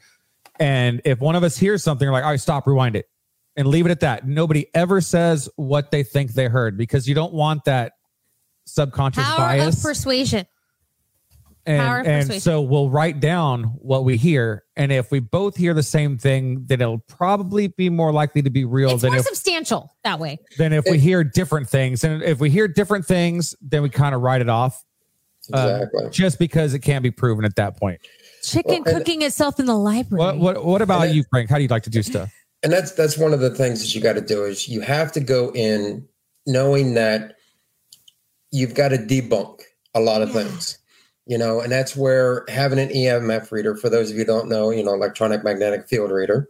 And 0.61 1.01
if 1.05 1.19
one 1.19 1.35
of 1.35 1.43
us 1.43 1.57
hears 1.57 1.83
something, 1.83 2.07
we're 2.07 2.13
like, 2.13 2.25
all 2.25 2.31
right, 2.31 2.41
stop, 2.41 2.67
rewind 2.67 2.95
it, 2.95 3.09
and 3.57 3.67
leave 3.67 3.87
it 3.87 3.91
at 3.91 4.01
that. 4.01 4.29
Nobody 4.29 4.67
ever 4.75 5.01
says 5.01 5.49
what 5.57 5.91
they 5.91 6.03
think 6.03 6.35
they 6.35 6.47
heard 6.47 6.77
because 6.77 7.09
you 7.09 7.15
don't 7.15 7.33
want 7.33 7.65
that 7.65 7.95
subconscious 8.65 9.25
power 9.25 9.37
bias. 9.37 9.77
of 9.77 9.83
persuasion 9.83 10.47
and 11.67 11.81
power 11.81 12.01
of 12.01 12.07
and 12.07 12.23
persuasion. 12.23 12.41
so 12.41 12.61
we'll 12.61 12.91
write 12.91 13.21
down 13.21 13.65
what 13.79 14.05
we 14.05 14.17
hear, 14.17 14.65
and 14.77 14.91
if 14.91 15.11
we 15.11 15.21
both 15.21 15.57
hear 15.57 15.75
the 15.75 15.83
same 15.83 16.19
thing, 16.19 16.65
then 16.67 16.81
it'll 16.81 16.99
probably 16.99 17.69
be 17.69 17.89
more 17.89 18.13
likely 18.13 18.43
to 18.43 18.51
be 18.51 18.65
real 18.65 18.91
it's 18.93 19.03
than 19.03 19.13
more 19.13 19.21
if 19.21 19.27
substantial 19.27 19.95
that 20.05 20.19
way 20.19 20.39
than 20.59 20.73
if 20.73 20.85
we 20.91 20.99
hear 20.99 21.23
different 21.23 21.69
things. 21.69 22.03
And 22.05 22.23
if 22.23 22.41
we 22.41 22.51
hear 22.51 22.67
different 22.67 23.07
things, 23.07 23.55
then 23.61 23.83
we 23.83 23.91
kind 23.91 24.15
of 24.15 24.23
write 24.23 24.41
it 24.41 24.49
off 24.49 24.83
uh, 25.53 25.85
just 26.11 26.39
because 26.39 26.75
it 26.75 26.81
can't 26.81 27.03
be 27.03 27.11
proven 27.11 27.45
at 27.45 27.55
that 27.57 27.77
point. 27.77 28.01
chicken 28.43 28.83
Well, 28.85 28.97
and- 28.97 29.05
cooking 29.05 29.23
itself 29.23 29.61
in 29.61 29.67
the 29.67 29.77
library 29.77 30.19
What 30.19 30.39
what 30.39 30.65
what 30.65 30.83
about 30.83 31.03
And 31.03 31.11
it- 31.13 31.15
you, 31.17 31.25
Frank? 31.31 31.49
How 31.51 31.57
do 31.57 31.63
you 31.63 31.69
like 31.69 31.83
to 31.85 31.91
do 31.91 32.03
stuff? 32.03 32.33
and 32.65 32.73
that's 32.73 32.93
that's 32.93 33.17
one 33.19 33.33
of 33.33 33.41
the 33.41 33.51
things 33.51 33.81
that 33.83 33.95
you 33.95 34.01
got 34.01 34.15
to 34.15 34.21
do 34.21 34.45
is 34.45 34.69
you 34.69 34.81
have 34.81 35.13
to 35.13 35.21
go 35.21 35.53
in 35.55 36.07
knowing 36.47 36.95
that 36.95 37.35
you've 38.53 38.75
got 38.75 38.89
to 38.89 38.99
debunk 38.99 39.61
a 39.95 40.01
lot 40.01 40.23
of 40.23 40.29
Yeah. 40.29 40.45
things 40.45 40.79
you 41.27 41.39
know 41.39 41.61
and 41.61 41.73
that's 41.73 41.97
where 41.97 42.45
having 42.49 42.79
an 42.79 42.89
emf 42.91 43.51
reader 43.51 43.75
for 43.75 43.89
those 43.89 44.11
of 44.11 44.17
you 44.17 44.23
who 44.23 44.27
don't 44.27 44.49
know 44.49 44.71
you 44.71 44.83
know 44.85 44.95
electronic 44.95 45.43
magnetic 45.45 45.89
field 45.89 46.11
reader 46.11 46.49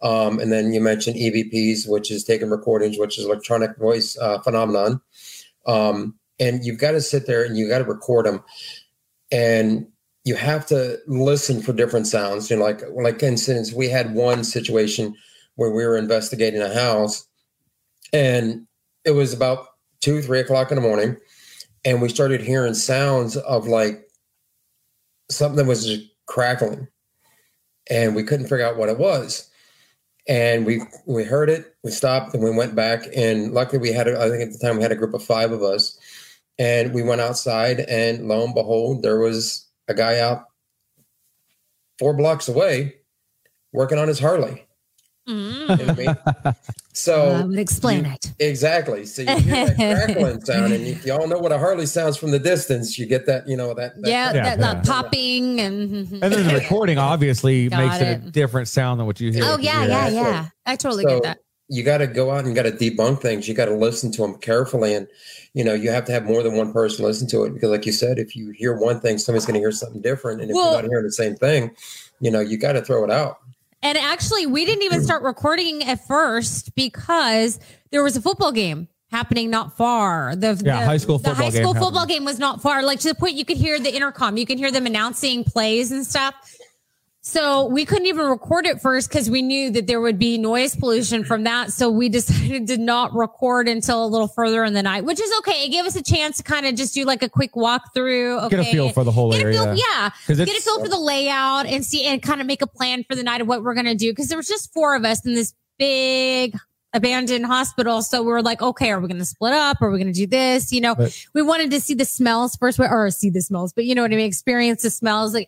um, 0.00 0.38
and 0.38 0.52
then 0.52 0.72
you 0.72 0.80
mentioned 0.80 1.16
evps 1.16 1.88
which 1.88 2.10
is 2.10 2.24
taking 2.24 2.50
recordings 2.50 2.98
which 2.98 3.18
is 3.18 3.24
electronic 3.24 3.76
voice 3.76 4.16
uh, 4.18 4.38
phenomenon 4.40 5.00
um, 5.66 6.14
and 6.38 6.64
you've 6.64 6.78
got 6.78 6.92
to 6.92 7.00
sit 7.00 7.26
there 7.26 7.44
and 7.44 7.56
you 7.56 7.68
got 7.68 7.78
to 7.78 7.84
record 7.84 8.26
them 8.26 8.42
and 9.32 9.86
you 10.24 10.34
have 10.34 10.66
to 10.66 10.98
listen 11.06 11.60
for 11.60 11.72
different 11.72 12.06
sounds 12.06 12.50
you 12.50 12.56
know 12.56 12.62
like 12.62 12.82
like 12.92 13.22
instance 13.22 13.72
we 13.72 13.88
had 13.88 14.14
one 14.14 14.44
situation 14.44 15.14
where 15.58 15.70
we 15.70 15.84
were 15.84 15.96
investigating 15.96 16.62
a 16.62 16.72
house, 16.72 17.26
and 18.12 18.64
it 19.04 19.10
was 19.10 19.32
about 19.32 19.66
two, 20.00 20.22
three 20.22 20.38
o'clock 20.38 20.70
in 20.70 20.76
the 20.76 20.80
morning, 20.80 21.16
and 21.88 22.02
we 22.02 22.10
started 22.10 22.42
hearing 22.42 22.74
sounds 22.74 23.38
of 23.38 23.66
like 23.66 24.06
something 25.30 25.66
was 25.66 25.86
just 25.86 26.02
crackling, 26.26 26.86
and 27.88 28.14
we 28.14 28.22
couldn't 28.22 28.46
figure 28.46 28.66
out 28.66 28.76
what 28.76 28.90
it 28.90 28.98
was. 28.98 29.48
And 30.28 30.66
we 30.66 30.82
we 31.06 31.24
heard 31.24 31.48
it, 31.48 31.74
we 31.82 31.90
stopped, 31.90 32.34
and 32.34 32.44
we 32.44 32.50
went 32.50 32.74
back. 32.74 33.06
And 33.16 33.54
luckily, 33.54 33.78
we 33.78 33.90
had 33.90 34.06
I 34.06 34.28
think 34.28 34.42
at 34.42 34.52
the 34.52 34.58
time 34.58 34.76
we 34.76 34.82
had 34.82 34.92
a 34.92 34.96
group 34.96 35.14
of 35.14 35.24
five 35.24 35.50
of 35.50 35.62
us, 35.62 35.98
and 36.58 36.92
we 36.92 37.02
went 37.02 37.22
outside, 37.22 37.80
and 37.80 38.28
lo 38.28 38.44
and 38.44 38.54
behold, 38.54 39.02
there 39.02 39.18
was 39.18 39.66
a 39.88 39.94
guy 39.94 40.20
out 40.20 40.44
four 41.98 42.12
blocks 42.12 42.48
away 42.48 42.96
working 43.72 43.98
on 43.98 44.08
his 44.08 44.20
Harley. 44.20 44.67
Mm. 45.28 45.78
You 45.98 46.04
know 46.06 46.14
I? 46.44 46.54
So 46.94 47.28
I 47.28 47.44
would 47.44 47.58
explain 47.60 48.06
you- 48.06 48.10
it. 48.12 48.32
Exactly. 48.40 49.06
So 49.06 49.22
you 49.22 49.36
hear 49.36 49.66
that 49.66 49.76
crackling 49.76 50.40
sound, 50.44 50.72
and 50.72 50.84
you, 50.84 50.98
you 51.04 51.12
all 51.12 51.28
know 51.28 51.38
what 51.38 51.52
a 51.52 51.58
Harley 51.58 51.86
sounds 51.86 52.16
from 52.16 52.32
the 52.32 52.40
distance. 52.40 52.98
You 52.98 53.06
get 53.06 53.24
that, 53.26 53.46
you 53.46 53.56
know 53.56 53.72
that. 53.74 53.94
that 54.02 54.08
Yeah, 54.10 54.26
Yeah, 54.26 54.32
that, 54.32 54.44
yeah. 54.58 54.74
that 54.74 54.84
popping 54.84 55.60
and. 55.60 55.78
And 56.22 56.32
then 56.32 56.48
the 56.48 56.54
recording 56.54 56.98
obviously 56.98 57.68
Got 57.68 57.78
makes 57.84 58.00
it. 58.00 58.26
a 58.26 58.30
different 58.32 58.66
sound 58.66 58.98
than 58.98 59.06
what 59.06 59.20
you 59.20 59.30
hear. 59.32 59.44
oh 59.44 59.54
if 59.54 59.60
yeah, 59.60 59.80
hear 59.82 59.90
yeah, 59.90 60.06
it. 60.08 60.12
yeah. 60.14 60.46
I 60.66 60.74
totally 60.74 61.04
So 61.04 61.10
get 61.10 61.22
that. 61.22 61.38
you 61.68 61.84
got 61.84 61.98
to 61.98 62.08
go 62.08 62.32
out 62.32 62.44
and 62.46 62.54
got 62.56 62.64
to 62.64 62.72
debunk 62.72 63.20
things. 63.20 63.46
You 63.46 63.54
got 63.54 63.66
to 63.66 63.74
listen 63.76 64.10
to 64.12 64.22
them 64.22 64.36
carefully, 64.38 64.94
and 64.94 65.06
you 65.54 65.62
know 65.62 65.74
you 65.74 65.90
have 65.92 66.04
to 66.06 66.12
have 66.12 66.24
more 66.24 66.42
than 66.42 66.56
one 66.56 66.72
person 66.72 67.04
listen 67.04 67.28
to 67.28 67.44
it 67.44 67.54
because, 67.54 67.70
like 67.70 67.86
you 67.86 67.92
said, 67.92 68.18
if 68.18 68.34
you 68.34 68.50
hear 68.50 68.76
one 68.76 68.98
thing, 68.98 69.18
somebody's 69.18 69.46
going 69.46 69.54
to 69.54 69.60
hear 69.60 69.70
something 69.70 70.02
different, 70.02 70.40
and 70.40 70.50
if 70.50 70.54
Well- 70.56 70.72
you're 70.72 70.82
not 70.82 70.88
hearing 70.90 71.04
the 71.04 71.12
same 71.12 71.36
thing, 71.36 71.70
you 72.18 72.32
know 72.32 72.40
you 72.40 72.56
got 72.58 72.72
to 72.72 72.82
throw 72.82 73.04
it 73.04 73.10
out. 73.12 73.38
And 73.82 73.96
actually, 73.96 74.46
we 74.46 74.64
didn't 74.64 74.82
even 74.82 75.04
start 75.04 75.22
recording 75.22 75.84
at 75.84 76.06
first 76.06 76.74
because 76.74 77.60
there 77.90 78.02
was 78.02 78.16
a 78.16 78.22
football 78.22 78.50
game 78.50 78.88
happening 79.10 79.50
not 79.50 79.76
far. 79.76 80.34
The 80.34 80.60
Yeah, 80.64 80.80
the, 80.80 80.86
high 80.86 80.96
school 80.96 81.18
football, 81.18 81.34
the 81.34 81.36
high 81.36 81.50
game 81.50 81.62
school 81.62 81.74
happening. 81.74 81.82
football 81.86 82.06
game 82.06 82.24
was 82.24 82.38
not 82.38 82.60
far. 82.60 82.82
Like 82.82 83.00
to 83.00 83.08
the 83.08 83.14
point 83.14 83.34
you 83.34 83.44
could 83.44 83.56
hear 83.56 83.78
the 83.78 83.94
intercom, 83.94 84.36
you 84.36 84.46
can 84.46 84.58
hear 84.58 84.70
them 84.70 84.86
announcing 84.86 85.44
plays 85.44 85.92
and 85.92 86.04
stuff. 86.04 86.34
So 87.28 87.66
we 87.66 87.84
couldn't 87.84 88.06
even 88.06 88.24
record 88.24 88.64
it 88.64 88.80
first 88.80 89.10
because 89.10 89.28
we 89.28 89.42
knew 89.42 89.70
that 89.72 89.86
there 89.86 90.00
would 90.00 90.18
be 90.18 90.38
noise 90.38 90.74
pollution 90.74 91.24
from 91.24 91.44
that. 91.44 91.74
So 91.74 91.90
we 91.90 92.08
decided 92.18 92.68
to 92.68 92.78
not 92.78 93.14
record 93.14 93.68
until 93.68 94.02
a 94.02 94.08
little 94.08 94.28
further 94.28 94.64
in 94.64 94.72
the 94.72 94.82
night, 94.82 95.04
which 95.04 95.20
is 95.20 95.30
okay. 95.40 95.66
It 95.66 95.68
gave 95.68 95.84
us 95.84 95.94
a 95.94 96.02
chance 96.02 96.38
to 96.38 96.42
kind 96.42 96.64
of 96.64 96.74
just 96.74 96.94
do 96.94 97.04
like 97.04 97.22
a 97.22 97.28
quick 97.28 97.52
walkthrough. 97.52 98.44
Okay. 98.44 98.56
Get 98.56 98.66
a 98.66 98.72
feel 98.72 98.88
for 98.88 99.04
the 99.04 99.12
whole 99.12 99.30
Get 99.30 99.42
a 99.42 99.44
area. 99.44 99.58
feel, 99.58 99.76
yeah. 99.76 100.10
Get 100.26 100.48
a 100.48 100.62
feel 100.62 100.80
for 100.80 100.88
the 100.88 100.98
layout 100.98 101.66
and 101.66 101.84
see 101.84 102.06
and 102.06 102.22
kind 102.22 102.40
of 102.40 102.46
make 102.46 102.62
a 102.62 102.66
plan 102.66 103.04
for 103.04 103.14
the 103.14 103.22
night 103.22 103.42
of 103.42 103.46
what 103.46 103.62
we're 103.62 103.74
gonna 103.74 103.94
do. 103.94 104.14
Cause 104.14 104.28
there 104.28 104.38
was 104.38 104.48
just 104.48 104.72
four 104.72 104.96
of 104.96 105.04
us 105.04 105.26
in 105.26 105.34
this 105.34 105.52
big 105.78 106.56
abandoned 106.94 107.44
hospital. 107.46 108.00
So 108.02 108.22
we 108.22 108.32
are 108.32 108.42
like, 108.42 108.62
okay, 108.62 108.90
are 108.90 109.00
we 109.00 109.08
gonna 109.08 109.24
split 109.24 109.52
up? 109.52 109.80
Are 109.82 109.90
we 109.90 109.98
gonna 109.98 110.12
do 110.12 110.26
this? 110.26 110.72
You 110.72 110.80
know, 110.80 110.94
But- 110.94 111.16
we 111.34 111.42
wanted 111.42 111.70
to 111.72 111.80
see 111.80 111.94
the 111.94 112.04
smells 112.04 112.56
first, 112.56 112.80
or 112.80 113.10
see 113.10 113.30
the 113.30 113.42
smells, 113.42 113.72
but 113.72 113.84
you 113.84 113.94
know 113.94 114.02
what 114.02 114.12
I 114.12 114.16
mean? 114.16 114.26
Experience 114.26 114.82
the 114.82 114.90
smells. 114.90 115.34
Like 115.34 115.46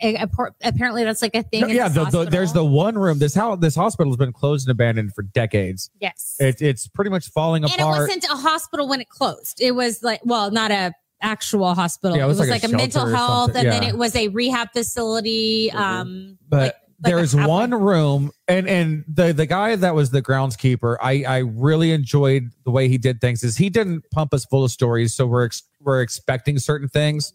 apparently 0.62 1.05
that's 1.05 1.22
like 1.22 1.34
a 1.34 1.43
thing. 1.43 1.62
No, 1.62 1.66
yeah, 1.68 1.88
the, 1.88 2.05
the, 2.05 2.24
there's 2.24 2.53
the 2.53 2.64
one 2.64 2.97
room. 2.99 3.18
This 3.18 3.34
how 3.34 3.57
this 3.57 3.74
hospital 3.74 4.12
has 4.12 4.16
been 4.16 4.32
closed 4.32 4.68
and 4.68 4.72
abandoned 4.72 5.14
for 5.14 5.22
decades. 5.22 5.91
yes. 6.01 6.36
It, 6.41 6.61
it's 6.61 6.86
pretty 6.86 7.11
much 7.11 7.28
falling 7.30 7.64
apart 7.64 7.80
and 7.80 7.88
it 7.88 8.01
wasn't 8.01 8.24
a 8.24 8.36
hospital 8.36 8.88
when 8.88 9.01
it 9.01 9.09
closed. 9.09 9.61
It 9.61 9.72
was 9.72 10.03
like, 10.03 10.20
well, 10.24 10.51
not 10.51 10.70
a 10.70 10.93
actual 11.22 11.74
hospital. 11.74 12.16
Yeah, 12.16 12.24
it 12.24 12.28
was, 12.28 12.38
like, 12.38 12.49
a, 12.49 12.61
shelter 12.61 12.76
mental 12.76 13.07
health, 13.07 13.53
something. 13.53 13.66
and 13.66 13.72
then 13.72 13.82
it 13.82 13.97
was 13.99 14.16
a 14.16 14.28
rehab 14.28 14.72
facility. 14.72 15.70
Mhm. 15.72 15.78
Um, 15.78 16.38
but 16.49 16.61
like- 16.62 16.74
like 17.03 17.14
there's 17.14 17.34
one 17.34 17.72
room 17.72 18.30
and 18.48 18.68
and 18.68 19.05
the 19.09 19.32
the 19.32 19.46
guy 19.46 19.74
that 19.76 19.94
was 19.94 20.11
the 20.11 20.20
groundskeeper 20.20 20.96
i 21.01 21.24
i 21.26 21.38
really 21.38 21.92
enjoyed 21.92 22.51
the 22.64 22.70
way 22.70 22.88
he 22.88 22.98
did 22.98 23.20
things 23.20 23.42
is 23.42 23.57
he 23.57 23.70
didn't 23.70 24.05
pump 24.11 24.34
us 24.34 24.44
full 24.44 24.64
of 24.64 24.70
stories 24.70 25.14
so 25.14 25.26
we're 25.26 25.46
ex- 25.46 25.62
we're 25.80 26.03
expecting 26.03 26.59
certain 26.59 26.88
things. 26.88 27.32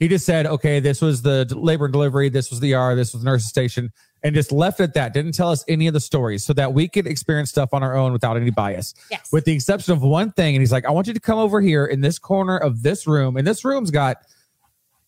He 0.00 0.08
just 0.08 0.26
said 0.26 0.46
okay 0.46 0.80
this 0.80 1.00
was 1.00 1.22
the 1.22 1.46
labor 1.54 1.84
and 1.84 1.92
delivery 1.92 2.28
this 2.28 2.50
was 2.50 2.60
the 2.60 2.74
r 2.74 2.94
this 2.94 3.12
was 3.12 3.22
the 3.22 3.30
nurse 3.30 3.44
station 3.44 3.92
and 4.22 4.34
just 4.34 4.50
left 4.50 4.80
it 4.80 4.84
at 4.84 4.94
that 4.94 5.12
didn't 5.12 5.32
tell 5.32 5.50
us 5.50 5.64
any 5.68 5.86
of 5.86 5.94
the 5.94 6.00
stories 6.00 6.44
so 6.44 6.52
that 6.54 6.72
we 6.74 6.88
could 6.88 7.06
experience 7.06 7.50
stuff 7.50 7.72
on 7.72 7.82
our 7.82 7.94
own 7.94 8.12
without 8.12 8.36
any 8.36 8.50
bias. 8.50 8.94
Yes. 9.10 9.30
with 9.32 9.44
the 9.44 9.52
exception 9.52 9.92
of 9.92 10.02
one 10.02 10.32
thing 10.32 10.56
and 10.56 10.62
he's 10.62 10.72
like 10.72 10.84
i 10.84 10.90
want 10.90 11.06
you 11.06 11.14
to 11.14 11.20
come 11.20 11.38
over 11.38 11.60
here 11.60 11.86
in 11.86 12.00
this 12.00 12.18
corner 12.18 12.56
of 12.56 12.82
this 12.82 13.06
room 13.06 13.36
and 13.36 13.46
this 13.46 13.64
room's 13.64 13.90
got 13.90 14.16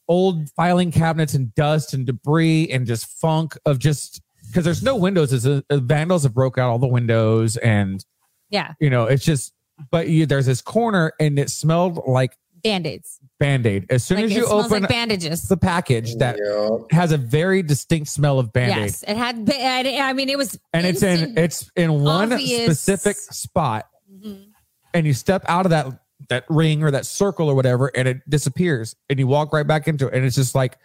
old 0.09 0.49
filing 0.51 0.91
cabinets 0.91 1.35
and 1.35 1.55
dust 1.55 1.93
and 1.95 2.07
debris 2.07 2.69
and 2.71 2.87
just 2.87 3.07
funk 3.21 3.57
of 3.67 3.79
just 3.79 4.21
because 4.49 4.65
there's 4.65 4.83
no 4.83 4.95
windows 4.97 5.33
as 5.33 5.47
uh, 5.47 5.61
vandals 5.73 6.23
have 6.23 6.35
broke 6.35 6.59
out 6.59 6.71
all 6.71 6.79
the 6.79 6.87
windows 6.87 7.57
and 7.59 8.05
yeah, 8.51 8.75
you 8.81 8.89
know 8.91 9.05
it's 9.07 9.25
just 9.25 9.53
but 9.91 10.09
you 10.09 10.25
there's 10.27 10.47
this 10.47 10.63
corner 10.63 11.13
and 11.19 11.39
it 11.39 11.51
smelled 11.51 12.01
like 12.07 12.37
band-aids. 12.63 13.19
band-aid 13.39 13.87
as 13.91 14.05
soon 14.05 14.17
Like 14.19 14.25
as 14.27 14.31
it 14.33 14.37
you 14.37 14.47
open 14.47 14.83
like 14.83 14.89
bandages. 14.89 15.43
the 15.49 15.57
package 15.57 16.15
that 16.17 16.39
Yeah. 16.43 16.69
has 16.97 17.13
a 17.13 17.19
very 17.19 17.63
distinct 17.63 18.09
smell 18.09 18.39
of 18.39 18.53
band-aid 18.53 18.77
Yes, 18.79 19.03
it 19.03 19.17
had. 19.17 19.45
ba- 19.45 19.61
I 19.61 20.13
mean, 20.15 20.29
it 20.31 20.39
was, 20.39 20.59
and 20.73 20.87
it's 20.87 21.03
in 21.03 21.37
it's 21.37 21.71
in 21.77 22.01
one 22.03 22.33
obvious- 22.33 22.63
specific 22.81 23.17
spot 23.17 23.87
Mhm. 24.11 24.47
and 24.95 25.07
you 25.07 25.13
step 25.13 25.45
out 25.49 25.67
of 25.67 25.71
that 25.71 25.87
that 26.29 26.45
ring 26.49 26.83
or 26.83 26.91
that 26.91 27.05
circle 27.07 27.49
or 27.49 27.55
whatever 27.55 27.89
and 27.95 28.09
it 28.09 28.19
disappears 28.29 28.97
and 29.11 29.19
you 29.19 29.27
walk 29.27 29.53
right 29.53 29.67
back 29.67 29.87
into 29.87 30.07
it 30.09 30.15
and 30.15 30.25
it's 30.25 30.35
just 30.37 30.55
like 30.55 30.79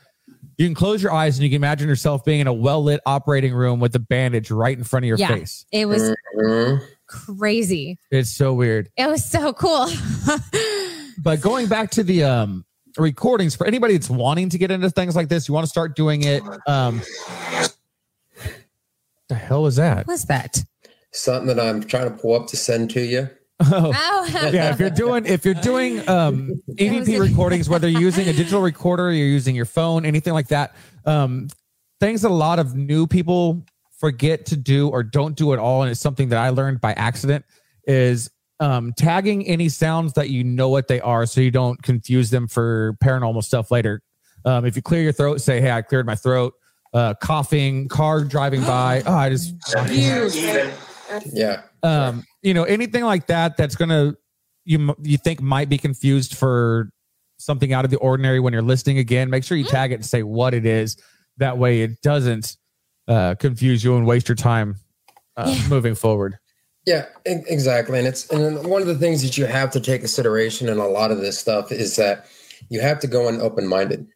you 0.58 0.66
can 0.68 0.76
close 0.76 1.02
your 1.02 1.12
eyes 1.14 1.38
and 1.38 1.44
you 1.44 1.50
can 1.50 1.56
imagine 1.56 1.88
yourself 1.88 2.24
being 2.26 2.40
in 2.42 2.48
a 2.48 2.54
well-lit 2.54 3.00
operating 3.06 3.54
room 3.54 3.80
with 3.80 3.96
a 3.96 4.00
bandage 4.00 4.52
right 4.52 4.78
in 4.78 4.84
front 4.84 5.06
of 5.06 5.08
your 5.08 5.18
Yeah. 5.18 5.30
face 5.30 5.66
It 5.72 5.86
was 5.88 6.14
Mhm. 6.38 6.82
crazy. 7.08 7.98
it's 8.12 8.30
so 8.30 8.54
weird 8.54 8.90
It 8.98 9.08
was 9.08 9.24
so 9.26 9.54
cool. 9.54 9.88
but 11.24 11.40
going 11.42 11.68
back 11.68 11.92
to 11.92 12.04
the 12.04 12.24
um 12.26 12.66
recordings 12.98 13.56
for 13.56 13.66
anybody 13.66 13.94
that's 13.96 14.10
wanting 14.10 14.50
to 14.50 14.58
get 14.58 14.70
into 14.70 14.90
things 14.90 15.16
like 15.16 15.30
this 15.30 15.48
you 15.48 15.54
want 15.54 15.64
to 15.64 15.70
start 15.70 15.96
doing 15.96 16.24
it 16.24 16.44
um 16.68 17.02
the 19.30 19.36
hell 19.36 19.64
was 19.64 19.78
that 19.78 20.06
what 20.08 20.14
was 20.14 20.26
that? 20.26 20.62
Something 21.14 21.48
that 21.56 21.60
I'm 21.60 21.84
trying 21.84 22.10
to 22.10 22.18
pull 22.22 22.36
up 22.36 22.48
to 22.48 22.58
send 22.58 22.90
to 22.92 23.02
you. 23.02 23.30
Oh. 23.64 23.92
Oh, 23.96 24.50
yeah 24.52 24.72
if 24.72 24.80
you're 24.80 24.90
doing 24.90 25.26
if 25.26 25.46
you're 25.46 25.54
doing 25.54 26.08
um 26.10 26.52
evp 26.78 27.20
recordings 27.20 27.70
whether 27.70 27.88
you're 27.88 28.02
using 28.02 28.28
a 28.28 28.34
digital 28.34 28.62
recorder 28.62 29.12
you're 29.12 29.28
using 29.28 29.56
your 29.56 29.66
phone 29.66 30.06
anything 30.06 30.34
like 30.34 30.48
that 30.50 30.76
um 31.06 31.48
things 32.00 32.22
that 32.24 32.30
a 32.30 32.34
lot 32.34 32.60
of 32.60 32.76
new 32.76 33.08
people 33.08 33.64
forget 34.00 34.46
to 34.48 34.58
do 34.58 34.90
or 34.90 35.04
don't 35.04 35.36
do 35.36 35.54
at 35.54 35.60
all 35.60 35.84
and 35.84 35.92
it's 35.92 36.00
something 36.00 36.30
that 36.30 36.40
i 36.40 36.50
learned 36.50 36.82
by 36.82 36.94
accident 36.94 37.46
is 37.86 38.30
um 38.60 38.94
tagging 38.98 39.46
any 39.48 39.70
sounds 39.70 40.14
that 40.14 40.30
you 40.30 40.44
know 40.44 40.70
what 40.70 40.88
they 40.88 41.00
are 41.02 41.26
so 41.26 41.42
you 41.42 41.52
don't 41.52 41.82
confuse 41.84 42.30
them 42.30 42.48
for 42.48 42.96
paranormal 43.04 43.44
stuff 43.44 43.72
later. 43.72 44.02
Um 44.46 44.66
if 44.66 44.76
you 44.76 44.82
clear 44.82 45.02
your 45.04 45.12
throat 45.14 45.42
say 45.42 45.62
hey 45.62 45.72
i 45.72 45.82
cleared 45.82 46.06
my 46.06 46.16
throat 46.16 46.54
uh 46.94 47.14
coughing 47.16 47.88
car 47.88 48.24
driving 48.24 48.62
by 48.62 49.02
oh 49.08 49.14
i 49.14 49.30
just 49.30 49.56
Yeah. 51.34 51.62
um 51.84 52.24
you 52.42 52.54
know 52.54 52.64
anything 52.64 53.04
like 53.04 53.28
that 53.28 53.58
that's 53.58 53.76
gonna 53.76 54.16
you 54.66 54.96
you 55.02 55.18
think 55.18 55.42
might 55.42 55.70
be 55.70 55.78
confused 55.78 56.36
for 56.36 56.90
something 57.38 57.74
out 57.74 57.86
of 57.86 57.92
the 57.92 57.98
ordinary 57.98 58.40
when 58.40 58.54
you're 58.54 58.62
listening 58.62 58.98
again 58.98 59.30
make 59.30 59.44
sure 59.44 59.58
you 59.58 59.64
tag 59.64 59.92
it 59.92 59.96
and 59.96 60.06
say 60.06 60.24
what 60.24 60.54
it 60.54 60.66
is 60.66 60.98
that 61.38 61.58
way 61.58 61.82
it 61.82 62.02
doesn't 62.02 62.58
uh 63.08 63.34
confuse 63.36 63.84
you 63.84 63.96
and 63.98 64.06
waste 64.06 64.28
your 64.28 64.36
time 64.36 64.76
uh, 65.38 65.54
Yeah. 65.56 65.70
moving 65.70 65.96
forward 65.96 66.38
Yeah, 66.86 67.06
exactly. 67.26 68.00
And 68.00 68.08
it's 68.08 68.28
and 68.32 68.66
one 68.68 68.82
of 68.82 68.88
the 68.88 68.98
things 68.98 69.22
that 69.22 69.38
you 69.38 69.46
have 69.46 69.70
to 69.72 69.80
take 69.80 70.02
consideration 70.02 70.68
in 70.68 70.80
a 70.80 70.88
lot 70.88 71.12
of 71.12 71.20
this 71.20 71.38
stuff 71.38 71.72
is 71.72 71.96
that 71.98 72.26
you 72.70 72.82
have 72.82 73.00
to 73.02 73.08
go 73.08 73.28
in 73.30 73.40
open 73.40 73.68
minded. 73.68 74.08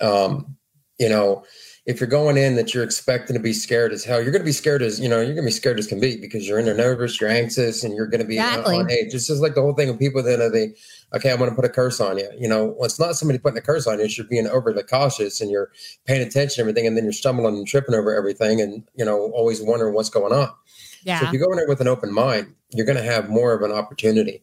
Um, 0.00 0.56
you 0.98 1.08
know, 1.10 1.44
if 1.86 2.00
you're 2.00 2.08
going 2.08 2.38
in 2.38 2.56
that 2.56 2.72
you're 2.72 2.82
expecting 2.82 3.34
to 3.34 3.42
be 3.42 3.52
scared 3.52 3.92
as 3.92 4.04
hell, 4.04 4.22
you're 4.22 4.32
going 4.32 4.40
to 4.40 4.46
be 4.46 4.52
scared 4.52 4.80
as 4.80 4.98
you 4.98 5.08
know 5.08 5.16
you're 5.16 5.34
going 5.34 5.36
to 5.36 5.42
be 5.42 5.50
scared 5.50 5.78
as 5.78 5.86
can 5.86 6.00
be 6.00 6.16
because 6.16 6.48
you're 6.48 6.58
in 6.58 6.64
there 6.64 6.74
nervous, 6.74 7.20
you're 7.20 7.30
anxious, 7.30 7.84
and 7.84 7.94
you're 7.94 8.06
going 8.06 8.20
to 8.22 8.26
be 8.26 8.38
on- 8.38 8.48
Exactly. 8.48 8.76
on 8.76 8.90
edge. 8.90 9.14
It's 9.14 9.26
just 9.26 9.42
like 9.42 9.54
the 9.54 9.60
whole 9.60 9.74
thing 9.74 9.88
of 9.90 9.98
people 9.98 10.22
that 10.22 10.40
are 10.40 10.50
they 10.50 10.74
okay, 11.14 11.30
I'm 11.30 11.38
going 11.38 11.50
to 11.50 11.56
put 11.56 11.64
a 11.64 11.68
curse 11.68 12.00
on 12.00 12.18
you. 12.18 12.28
You 12.38 12.48
know, 12.48 12.66
well, 12.66 12.84
it's 12.84 12.98
not 12.98 13.14
somebody 13.16 13.38
putting 13.38 13.58
a 13.58 13.62
curse 13.62 13.86
on 13.86 13.98
you. 13.98 14.04
It's 14.06 14.16
you're 14.16 14.26
being 14.26 14.48
overly 14.48 14.82
cautious 14.82 15.40
and 15.40 15.50
you're 15.50 15.70
paying 16.06 16.26
attention 16.26 16.56
to 16.56 16.60
everything, 16.62 16.86
and 16.86 16.96
then 16.96 17.04
you're 17.04 17.12
stumbling 17.12 17.56
and 17.56 17.66
tripping 17.66 17.94
over 17.94 18.14
everything, 18.14 18.60
and 18.60 18.82
you 18.94 19.04
know, 19.04 19.30
always 19.32 19.62
wondering 19.62 19.94
what's 19.94 20.10
going 20.10 20.32
on. 20.32 20.48
So 20.48 21.10
yeah. 21.10 21.26
if 21.26 21.32
you 21.34 21.38
go 21.38 21.50
in 21.50 21.56
there 21.56 21.68
with 21.68 21.82
an 21.82 21.88
open 21.88 22.12
mind, 22.14 22.54
you're 22.70 22.86
going 22.86 22.96
to 22.96 23.04
have 23.04 23.28
more 23.28 23.52
of 23.52 23.60
an 23.60 23.72
opportunity. 23.72 24.42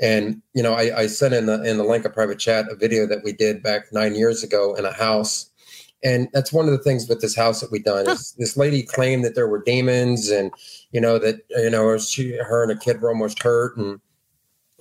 And 0.00 0.40
you 0.54 0.62
know, 0.62 0.72
I, 0.72 1.00
I 1.00 1.06
sent 1.06 1.34
in 1.34 1.46
the 1.46 1.62
in 1.62 1.76
the 1.76 1.84
link 1.84 2.06
of 2.06 2.14
private 2.14 2.38
chat 2.38 2.66
a 2.70 2.74
video 2.74 3.06
that 3.06 3.22
we 3.24 3.32
did 3.32 3.62
back 3.62 3.92
nine 3.92 4.14
years 4.14 4.42
ago 4.42 4.74
in 4.74 4.86
a 4.86 4.92
house, 4.92 5.50
and 6.04 6.28
that's 6.32 6.52
one 6.52 6.66
of 6.66 6.72
the 6.72 6.78
things 6.78 7.08
with 7.08 7.20
this 7.20 7.36
house 7.36 7.60
that 7.60 7.72
we 7.72 7.80
done 7.80 8.08
is 8.08 8.32
this 8.38 8.56
lady 8.56 8.82
claimed 8.82 9.24
that 9.24 9.34
there 9.34 9.48
were 9.48 9.62
demons, 9.62 10.30
and 10.30 10.52
you 10.92 11.00
know 11.00 11.18
that 11.18 11.40
you 11.50 11.70
know 11.70 11.98
she 11.98 12.36
her 12.36 12.62
and 12.62 12.72
a 12.72 12.76
kid 12.76 13.00
were 13.00 13.10
almost 13.10 13.42
hurt, 13.42 13.76
and 13.76 14.00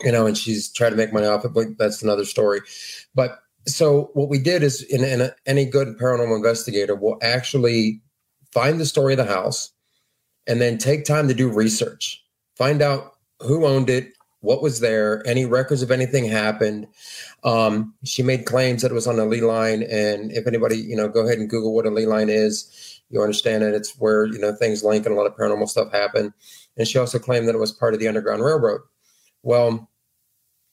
you 0.03 0.11
know, 0.11 0.27
and 0.27 0.37
she's 0.37 0.71
trying 0.71 0.91
to 0.91 0.97
make 0.97 1.13
money 1.13 1.25
off 1.25 1.45
it, 1.45 1.53
but 1.53 1.77
that's 1.77 2.03
another 2.03 2.25
story. 2.25 2.61
But 3.15 3.39
so 3.65 4.11
what 4.13 4.29
we 4.29 4.37
did 4.39 4.63
is, 4.63 4.83
in, 4.83 5.03
in 5.03 5.21
a, 5.21 5.31
any 5.45 5.65
good 5.65 5.97
paranormal 5.97 6.35
investigator 6.35 6.95
will 6.95 7.17
actually 7.21 8.01
find 8.51 8.79
the 8.79 8.85
story 8.85 9.13
of 9.13 9.17
the 9.17 9.25
house 9.25 9.71
and 10.45 10.61
then 10.61 10.77
take 10.77 11.03
time 11.03 11.27
to 11.27 11.33
do 11.33 11.49
research. 11.49 12.23
Find 12.55 12.81
out 12.81 13.13
who 13.41 13.65
owned 13.65 13.89
it, 13.89 14.13
what 14.41 14.61
was 14.61 14.79
there, 14.79 15.25
any 15.25 15.45
records 15.45 15.81
of 15.81 15.91
anything 15.91 16.25
happened. 16.25 16.87
Um, 17.43 17.93
she 18.03 18.23
made 18.23 18.45
claims 18.45 18.81
that 18.81 18.91
it 18.91 18.95
was 18.95 19.07
on 19.07 19.19
a 19.19 19.25
ley 19.25 19.41
line, 19.41 19.83
and 19.83 20.31
if 20.31 20.47
anybody, 20.47 20.77
you 20.77 20.95
know, 20.95 21.07
go 21.07 21.25
ahead 21.25 21.39
and 21.39 21.49
Google 21.49 21.73
what 21.73 21.85
a 21.85 21.89
ley 21.89 22.05
line 22.05 22.29
is. 22.29 23.01
You 23.09 23.21
understand 23.21 23.63
that 23.63 23.73
it's 23.73 23.97
where 23.99 24.25
you 24.25 24.37
know 24.37 24.53
things 24.53 24.83
link 24.83 25.05
and 25.05 25.15
a 25.15 25.17
lot 25.17 25.27
of 25.27 25.35
paranormal 25.35 25.69
stuff 25.69 25.91
happen. 25.91 26.33
And 26.75 26.87
she 26.87 26.99
also 26.99 27.19
claimed 27.19 27.47
that 27.47 27.55
it 27.55 27.59
was 27.59 27.71
part 27.71 27.93
of 27.93 27.99
the 27.99 28.07
Underground 28.07 28.43
Railroad. 28.43 28.81
Well, 29.43 29.89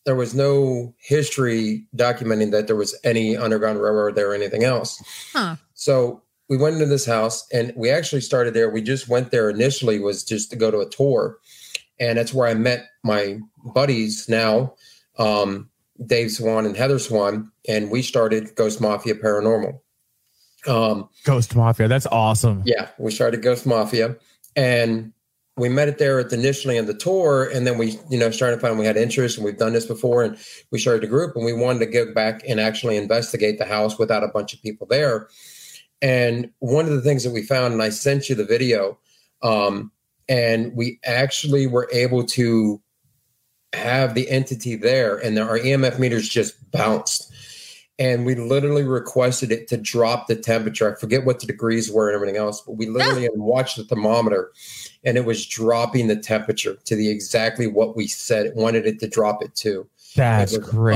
there 0.05 0.17
was 0.17 0.35
no 0.35 0.95
history 0.99 1.87
documenting 1.97 2.51
that 2.51 2.67
there 2.67 2.77
was 2.77 2.99
any 3.05 3.37
Underground 3.37 3.81
Railroad 3.81 4.15
there 4.15 4.31
or 4.31 4.35
anything 4.35 4.65
else. 4.65 5.03
Huh. 5.33 5.57
So 5.75 6.23
we 6.49 6.57
went 6.57 6.75
into 6.75 6.87
this 6.87 7.07
house 7.07 7.47
and 7.53 7.73
we 7.75 7.91
actually 7.91 8.21
started 8.21 8.53
there. 8.53 8.69
We 8.69 8.83
just 8.83 9.09
went 9.09 9.31
there 9.31 9.49
initially 9.49 9.99
was 9.99 10.25
just 10.25 10.51
to 10.51 10.57
go 10.57 10.71
to 10.71 10.81
a 10.81 10.89
tour. 10.89 11.39
And 11.99 12.19
that's 12.19 12.35
where 12.35 12.49
I 12.49 12.55
met 12.55 12.89
my 13.03 13.39
buddies 13.65 14.29
now, 14.29 14.75
um, 15.19 15.71
Dave 16.07 16.31
Swan 16.31 16.67
and 16.67 16.77
Heather 16.77 16.99
Swan, 16.99 17.51
and 17.69 17.91
we 17.91 18.03
started 18.03 18.55
Ghost 18.57 18.81
Mafia 18.81 19.15
Paranormal. 19.15 19.79
Um, 20.67 21.09
Ghost 21.25 21.55
Mafia. 21.55 21.89
That's 21.89 22.07
awesome. 22.07 22.63
yeah, 22.65 22.89
we 22.99 23.11
started 23.11 23.43
Ghost 23.43 23.67
Mafia, 23.67 24.17
and 24.57 25.13
we 25.57 25.69
met 25.69 25.89
it 25.89 25.99
there 25.99 26.19
at 26.19 26.31
the, 26.31 26.37
initially 26.37 26.79
on 26.79 26.87
the 26.87 26.95
tour, 26.95 27.49
and 27.53 27.67
then 27.67 27.79
we, 27.79 27.99
you 28.11 28.19
know, 28.19 28.31
started 28.31 28.57
to 28.57 28.61
find 28.63 28.79
we 28.79 28.87
had 28.87 28.97
interest, 28.97 29.37
and 29.37 29.45
we've 29.45 29.59
done 29.59 29.73
this 29.73 29.87
before, 29.87 30.25
and 30.25 30.37
we 30.71 30.79
started 30.79 31.05
a 31.05 31.07
group, 31.07 31.37
and 31.37 31.45
we 31.45 31.53
wanted 31.53 31.79
to 31.81 31.87
go 31.87 32.13
back 32.13 32.43
and 32.49 32.61
actually 32.61 32.97
investigate 32.97 33.59
the 33.59 33.65
house 33.65 33.99
without 33.99 34.25
a 34.25 34.29
bunch 34.29 34.53
of 34.53 34.63
people 34.63 34.87
there. 34.89 35.29
And 36.03 36.51
one 36.59 36.87
of 36.87 36.93
the 36.93 37.01
things 37.03 37.23
that 37.25 37.31
we 37.31 37.43
found, 37.43 37.73
and 37.73 37.83
I 37.83 37.91
sent 37.91 38.29
you 38.29 38.35
the 38.35 38.45
video, 38.45 38.99
um, 39.43 39.93
and 40.29 40.75
we 40.75 40.99
actually 41.05 41.67
were 41.67 41.89
able 41.93 42.25
to 42.25 42.81
have 43.75 44.15
the 44.15 44.29
entity 44.31 44.77
there, 44.77 45.17
and 45.17 45.39
our 45.39 45.59
EMF 45.59 45.99
meters 45.99 46.29
just 46.29 46.71
bounced. 46.71 47.31
And 47.97 48.27
we 48.27 48.35
literally 48.35 48.83
requested 48.83 49.53
it 49.53 49.69
to 49.69 49.77
drop 49.77 50.27
the 50.27 50.35
temperature. 50.35 50.93
I 50.93 50.99
forget 50.99 51.25
what 51.25 51.39
the 51.39 51.47
degrees 51.47 51.91
were 51.91 52.09
and 52.09 52.17
everything 52.17 52.37
else, 52.37 52.61
but 52.61 52.73
we 52.73 52.87
literally 52.87 53.23
had 53.23 53.37
watched 53.37 53.77
the 53.77 53.85
thermometer 53.85 54.51
and 55.05 55.17
it 55.17 55.25
was 55.25 55.47
dropping 55.47 56.09
the 56.09 56.17
temperature 56.17 56.77
to 56.87 56.97
the 56.97 57.09
exactly 57.09 57.69
what 57.69 57.97
we 57.97 58.09
said 58.09 58.47
it 58.47 58.57
wanted 58.57 58.87
it 58.87 58.99
to 58.99 59.09
drop 59.09 59.45
it 59.45 59.55
to. 59.57 59.87
That's 60.17 60.55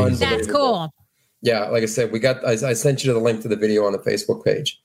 It 0.09 0.11
was. 0.11 0.19
That's 0.19 0.47
cool. 0.49 0.93
Yeah, 1.41 1.67
like 1.67 1.85
I 1.85 1.87
said, 1.87 2.11
we 2.11 2.19
got. 2.19 2.45
I, 2.45 2.53
I 2.53 2.73
sent 2.73 3.05
you 3.05 3.13
the 3.13 3.21
link 3.21 3.43
to 3.43 3.49
the 3.49 3.57
video 3.57 3.85
on 3.85 3.93
the 3.93 3.99
Facebook 3.99 4.45
page. 4.45 4.81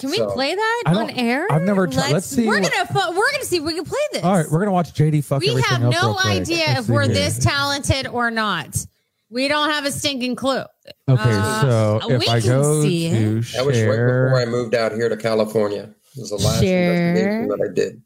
Can 0.00 0.10
we 0.10 0.16
So- 0.16 0.30
play 0.30 0.54
that 0.54 0.82
I 0.86 0.90
on 0.90 1.06
don't- 1.08 1.18
air? 1.18 1.46
I've 1.50 1.62
never 1.62 1.86
tried- 1.86 2.12
let's 2.12 2.26
see 2.26 2.46
We're 2.46 2.60
what- 2.60 2.72
gonna 2.72 2.86
fu- 2.86 3.12
we're 3.16 3.30
gonna 3.32 3.44
see 3.44 3.58
if 3.58 3.62
we 3.64 3.74
can 3.74 3.84
play 3.84 3.98
this. 4.12 4.22
All 4.24 4.34
right, 4.36 4.50
we're 4.50 4.58
gonna 4.60 4.72
watch 4.72 4.92
JD 4.94 5.20
fuck 5.22 5.40
we 5.42 5.50
everything 5.50 5.70
have 5.70 5.82
else 5.82 5.94
no 5.94 6.08
real 6.08 6.14
quick. 6.14 6.26
idea 6.26 6.56
Let's 6.68 6.80
if 6.80 6.86
see 6.86 6.92
we're 6.92 7.02
here. 7.02 7.14
this 7.14 7.38
talented 7.38 8.06
or 8.08 8.30
not. 8.30 8.86
We 9.30 9.46
don't 9.48 9.70
have 9.70 9.84
a 9.84 9.92
stinking 9.92 10.34
clue. 10.36 10.64
Okay, 11.08 11.22
Uh, 11.24 11.60
so 11.60 12.00
we 12.08 12.14
if 12.16 12.28
I 12.28 12.40
can 12.40 12.48
go 12.50 12.82
see 12.82 13.06
it. 13.06 13.10
to 13.12 13.40
That 13.56 13.64
was 13.66 13.76
right 13.78 13.86
before 13.86 14.40
I 14.40 14.44
moved 14.46 14.74
out 14.74 14.92
here 14.92 15.08
to 15.08 15.16
California. 15.16 15.90
It 16.16 16.20
was 16.20 16.30
the 16.30 16.36
last 16.36 16.60
Share. 16.60 17.10
investigation 17.10 17.48
that 17.48 17.60
I 17.70 17.72
did. 17.74 18.02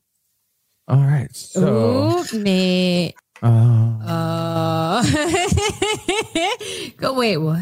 all 0.89 0.97
right, 1.01 1.29
so 1.35 2.25
Ooh, 2.33 2.39
me. 2.39 3.15
uh, 3.43 3.47
Uh, 4.07 5.03
go 6.99 7.15
wait. 7.15 7.39
What? 7.39 7.61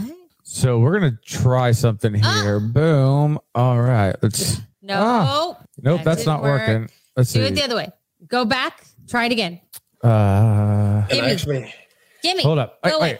So 0.53 0.79
we're 0.79 0.99
gonna 0.99 1.19
try 1.25 1.73
something 1.73 2.21
Ah. 2.23 2.43
here. 2.43 2.61
Boom. 2.61 3.39
All 3.55 3.81
right, 3.81 4.15
let's. 4.23 4.61
No. 4.85 4.97
Ah. 4.99 5.57
Nope, 5.81 5.99
That 5.99 6.05
that's 6.05 6.25
didn't 6.25 6.43
work. 6.43 6.61
working. 6.67 6.89
Let's 7.17 7.33
Do 7.33 7.39
see. 7.41 7.47
it 7.47 7.55
the 7.55 7.63
other 7.63 7.77
way. 7.77 7.89
Go 8.27 8.45
back. 8.45 8.85
Try 9.09 9.27
it 9.27 9.33
again. 9.33 9.61
Uh, 10.03 11.07
Gimme. 11.07 11.31
actually, 11.31 11.75
Give 12.23 12.37
me. 12.37 12.43
hold 12.43 12.59
up. 12.59 12.81
Wait, 12.85 13.01
wait. 13.01 13.19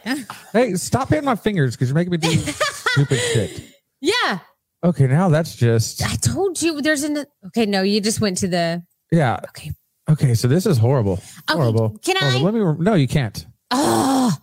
Hey, 0.51 0.73
stop 0.75 1.07
hitting 1.07 1.23
my 1.23 1.37
fingers 1.37 1.75
because 1.75 1.87
you're 1.87 1.95
making 1.95 2.11
me 2.11 2.17
do 2.17 2.29
stupid 2.35 3.17
shit. 3.17 3.63
Yeah. 4.01 4.39
Okay, 4.83 5.07
now 5.07 5.29
that's 5.29 5.55
just 5.55 6.03
I 6.05 6.15
told 6.17 6.61
you 6.61 6.81
there's 6.81 7.03
an. 7.03 7.23
Okay. 7.47 7.65
No, 7.65 7.81
you 7.81 8.01
just 8.01 8.19
went 8.19 8.37
to 8.39 8.49
the. 8.49 8.83
yeah. 9.11 9.39
Okay. 9.49 9.71
Okay, 10.11 10.33
so 10.33 10.49
this 10.49 10.65
is 10.65 10.77
horrible. 10.77 11.13
Okay, 11.13 11.53
horrible. 11.53 11.97
can 12.03 12.17
Hold 12.17 12.33
on, 12.33 12.41
I- 12.41 12.43
Let 12.43 12.53
me. 12.77 12.83
No, 12.83 12.93
you 12.95 13.07
can't. 13.07 13.45
Oh, 13.71 14.35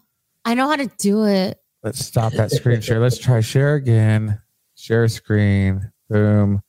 I 0.46 0.54
know 0.54 0.68
how 0.70 0.76
to 0.76 0.86
do 0.98 1.26
it. 1.26 1.59
Let's 1.82 2.04
stop 2.04 2.32
that 2.34 2.50
screen 2.50 2.80
share. 2.80 3.00
Let's 3.00 3.18
try 3.18 3.40
share 3.40 3.74
again. 3.74 4.40
Share 4.76 5.08
screen. 5.08 5.90
Boom. 6.08 6.62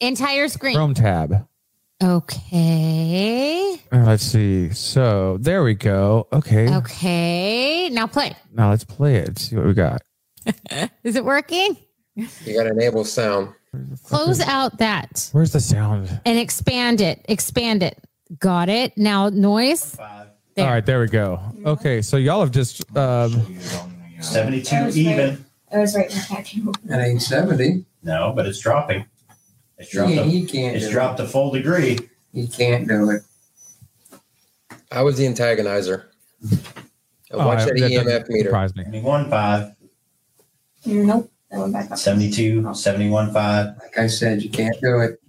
Entire 0.00 0.48
screen. 0.48 0.74
Chrome 0.74 0.94
tab. 0.94 1.46
Okay. 2.02 3.74
Uh, 3.92 4.04
let's 4.04 4.22
see. 4.22 4.70
So 4.70 5.36
there 5.40 5.62
we 5.62 5.74
go. 5.74 6.26
Okay. 6.32 6.74
Okay. 6.74 7.90
Now 7.90 8.06
play. 8.06 8.34
Now 8.52 8.70
let's 8.70 8.84
play 8.84 9.16
it. 9.16 9.38
See 9.38 9.56
what 9.56 9.66
we 9.66 9.74
got. 9.74 10.00
Is 11.04 11.16
it 11.16 11.24
working? 11.24 11.76
you 12.14 12.54
got 12.56 12.64
to 12.64 12.70
enable 12.70 13.04
sound. 13.04 13.54
Close 14.04 14.40
out 14.40 14.78
that 14.78 15.28
Where's 15.32 15.52
the 15.52 15.60
sound? 15.60 16.20
and 16.24 16.38
expand 16.38 17.00
it. 17.00 17.24
Expand 17.28 17.82
it. 17.82 18.02
Got 18.38 18.68
it. 18.68 18.96
Now 18.96 19.28
noise. 19.28 19.96
There. 20.56 20.66
All 20.66 20.72
right, 20.72 20.84
there 20.84 21.00
we 21.00 21.06
go. 21.06 21.40
Okay, 21.64 22.02
so 22.02 22.16
y'all 22.16 22.40
have 22.40 22.50
just 22.50 22.84
um, 22.96 23.30
72 24.20 24.88
even. 24.98 25.44
I 25.72 25.78
was 25.78 25.94
right 25.96 26.10
in 26.10 26.16
the 26.16 26.24
catching. 26.28 26.74
At 26.90 27.00
age 27.00 27.22
70, 27.22 27.84
No, 28.02 28.32
but 28.34 28.46
it's 28.46 28.60
dropping. 28.60 29.04
It's 29.78 29.90
dropped. 29.90 30.12
a, 30.12 30.24
he 30.24 30.44
can't. 30.46 30.76
it's 30.76 30.90
dropped 30.90 31.20
a 31.20 31.26
full 31.26 31.50
degree. 31.50 31.98
You 32.32 32.48
can't 32.48 32.86
do 32.86 33.10
it. 33.10 33.22
I 34.92 35.02
was 35.02 35.16
the 35.16 35.26
antagonizer. 35.26 36.06
I 36.52 36.56
oh, 37.32 37.46
watched 37.46 37.66
that 37.66 37.76
doesn't 37.76 38.06
EMF 38.06 38.28
meter. 38.28 38.48
Surprise 38.48 38.74
me. 38.74 38.84
71 38.84 39.30
5, 39.30 39.72
Nope, 40.86 41.30
that 41.50 41.60
went 41.60 41.72
back 41.72 41.90
up. 41.90 41.98
72, 41.98 42.74
71 42.74 43.32
5. 43.32 43.66
Like 43.78 43.98
I 43.98 44.06
said, 44.08 44.42
you 44.42 44.50
can't 44.50 44.76
do 44.80 45.00
it. 45.00 45.20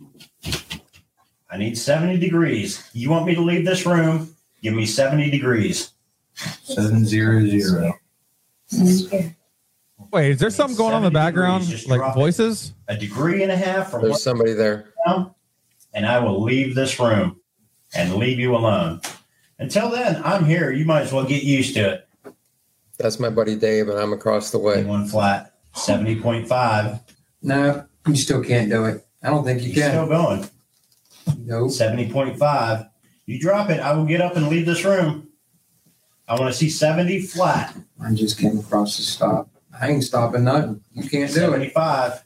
I 1.51 1.57
need 1.57 1.77
70 1.77 2.17
degrees. 2.17 2.89
You 2.93 3.09
want 3.11 3.25
me 3.25 3.35
to 3.35 3.41
leave 3.41 3.65
this 3.65 3.85
room? 3.85 4.35
Give 4.63 4.73
me 4.73 4.85
70 4.85 5.29
degrees. 5.29 5.91
Seven 6.63 7.05
zero 7.05 7.45
zero. 7.45 7.93
Wait, 10.11 10.31
is 10.31 10.39
there 10.39 10.49
something 10.49 10.75
going 10.77 10.93
on 10.93 11.03
in 11.03 11.05
the 11.05 11.11
background? 11.11 11.63
degrees, 11.63 11.87
Like 11.87 12.13
voices? 12.13 12.73
A 12.87 12.97
degree 12.97 13.43
and 13.43 13.51
a 13.51 13.57
half 13.57 13.91
from 13.91 14.03
There's 14.03 14.21
somebody 14.23 14.53
there. 14.53 14.93
now, 15.05 15.35
and 15.93 16.05
I 16.05 16.19
will 16.19 16.41
leave 16.41 16.75
this 16.75 16.99
room 16.99 17.39
and 17.93 18.15
leave 18.15 18.39
you 18.39 18.55
alone. 18.55 19.01
Until 19.59 19.89
then, 19.89 20.21
I'm 20.23 20.45
here. 20.45 20.71
You 20.71 20.85
might 20.85 21.01
as 21.01 21.13
well 21.13 21.23
get 21.25 21.43
used 21.43 21.75
to 21.75 21.89
it. 21.93 22.07
That's 22.97 23.19
my 23.19 23.29
buddy 23.29 23.55
Dave, 23.55 23.89
and 23.89 23.97
I'm 23.99 24.13
across 24.13 24.51
the 24.51 24.59
way. 24.59 24.83
One 24.83 25.07
flat, 25.07 25.53
70.5. 25.75 26.99
No, 27.43 27.85
you 28.07 28.15
still 28.15 28.43
can't 28.43 28.69
do 28.69 28.85
it. 28.85 29.05
I 29.23 29.29
don't 29.29 29.43
think 29.43 29.61
you 29.61 29.71
He's 29.71 29.83
still 29.83 30.07
going. 30.07 30.47
No. 31.37 31.65
70.5. 31.65 32.89
You 33.27 33.39
drop 33.39 33.69
it, 33.69 33.79
I 33.79 33.93
will 33.93 34.05
get 34.05 34.19
up 34.21 34.35
and 34.35 34.47
leave 34.49 34.65
this 34.65 34.83
room. 34.83 35.29
I 36.31 36.39
want 36.39 36.49
to 36.49 36.57
see 36.57 36.69
70 36.69 37.23
flat. 37.23 37.75
I 38.01 38.13
just 38.13 38.39
came 38.39 38.57
across 38.57 38.95
the 38.95 39.03
stop. 39.03 39.49
I 39.77 39.89
ain't 39.89 40.01
stopping 40.05 40.45
nothing. 40.45 40.81
You 40.93 41.09
can't 41.09 41.29
do 41.33 41.53
it. 41.53 41.73
75. 41.73 42.23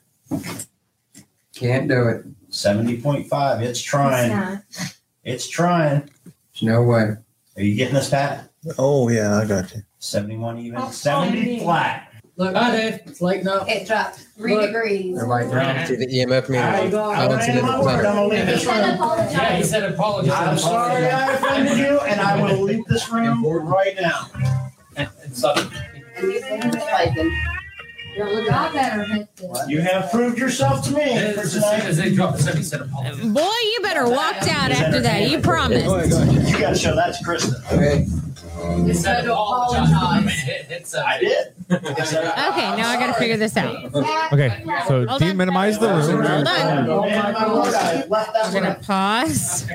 Can't 1.56 1.88
do 1.88 2.08
it. 2.10 2.52
70.5. 2.52 3.62
It's 3.62 3.70
It's 3.72 3.82
trying. 3.82 4.30
not. 4.30 4.62
It's 5.24 5.48
trying. 5.50 6.08
There's 6.24 6.62
no 6.62 6.84
way. 6.84 7.16
Are 7.56 7.62
you 7.64 7.74
getting 7.74 7.96
this, 7.96 8.12
Pat? 8.12 8.52
Oh 8.78 9.10
yeah, 9.10 9.40
I 9.40 9.46
got 9.46 9.74
you. 9.74 9.82
71 9.98 10.60
even. 10.60 10.80
Oh, 10.80 10.92
70 10.92 11.62
oh, 11.62 11.64
flat. 11.64 12.05
Look, 12.38 12.54
hi 12.54 12.72
Dave. 12.72 13.00
It's 13.06 13.22
lighting 13.22 13.48
up. 13.48 13.68
It 13.70 13.88
dropped 13.88 14.20
three 14.38 14.56
Look. 14.56 14.66
degrees. 14.68 15.16
Everybody 15.18 15.50
down 15.50 15.88
to 15.88 15.96
the 15.96 16.06
EMF 16.06 16.50
meter. 16.50 16.64
I, 16.64 16.80
I 16.82 16.90
don't 17.30 17.42
see 17.42 17.52
I, 17.52 17.56
it 17.56 17.60
in 17.60 17.66
my 17.66 17.78
the 17.78 17.84
word, 17.84 18.06
I'm 18.06 18.16
gonna 18.16 18.28
leave 18.28 18.40
He 18.40 18.46
this 18.46 18.64
said 18.66 18.86
room. 18.86 18.96
apologize. 18.96 19.34
Yeah, 19.34 19.56
he 19.56 19.64
said 19.64 19.84
apologies. 19.94 20.32
I'm 20.34 20.58
sorry 20.58 21.06
I 21.06 21.34
offended 21.34 21.78
you, 21.78 22.00
and 22.02 22.20
I 22.20 22.42
will 22.44 22.62
leave 22.62 22.86
this 22.88 23.10
room 23.10 23.46
right 23.46 23.96
now. 24.00 24.30
It's 24.98 25.44
up. 25.46 25.58
And 26.18 26.34
you 26.34 26.42
said 26.42 27.14
it. 27.16 27.34
You're 28.18 28.34
looking 28.34 28.50
at 28.54 28.74
better. 28.74 29.28
You 29.70 29.82
have 29.82 30.10
proved 30.12 30.38
yourself 30.38 30.86
to 30.86 30.94
me 30.94 31.02
As 31.02 31.52
soon 31.52 31.64
as 31.64 31.98
they 31.98 32.14
dropped 32.14 32.38
the 32.38 32.44
seven, 32.44 32.64
said 32.64 32.82
apologies. 32.82 33.26
Boy, 33.26 33.42
you 33.42 33.80
better 33.82 34.10
walk 34.10 34.36
out 34.48 34.72
after 34.72 35.02
that. 35.02 35.30
You 35.30 35.40
promised. 35.40 35.86
You 35.86 36.58
got 36.60 36.70
to 36.72 36.76
show 36.76 36.96
that 36.96 37.16
to 37.16 37.24
Krista. 37.26 37.74
Okay. 37.74 38.06
He 38.86 38.94
said 38.94 39.26
apologize. 39.26 39.90
I 39.94 40.20
mean, 40.20 40.30
hit, 40.30 40.66
hit. 40.68 40.96
I 40.96 41.20
did. 41.20 41.55
Okay, 41.72 42.76
now 42.78 42.90
I 42.90 42.98
got 43.00 43.08
to 43.08 43.14
figure 43.14 43.38
this 43.38 43.58
out. 43.58 43.86
Okay, 44.34 44.64
so 44.88 45.06
Hold 45.08 45.10
on. 45.10 45.20
deminimize 45.22 45.80
the 45.80 45.88
room. 45.90 46.24
Hold 46.24 46.48
on. 46.48 47.08
Man, 47.08 47.34
my 47.34 47.54
word, 47.54 47.74
I 47.74 48.06
left 48.08 48.54
We're 48.54 48.62
gonna 48.62 48.80
pause 48.82 49.68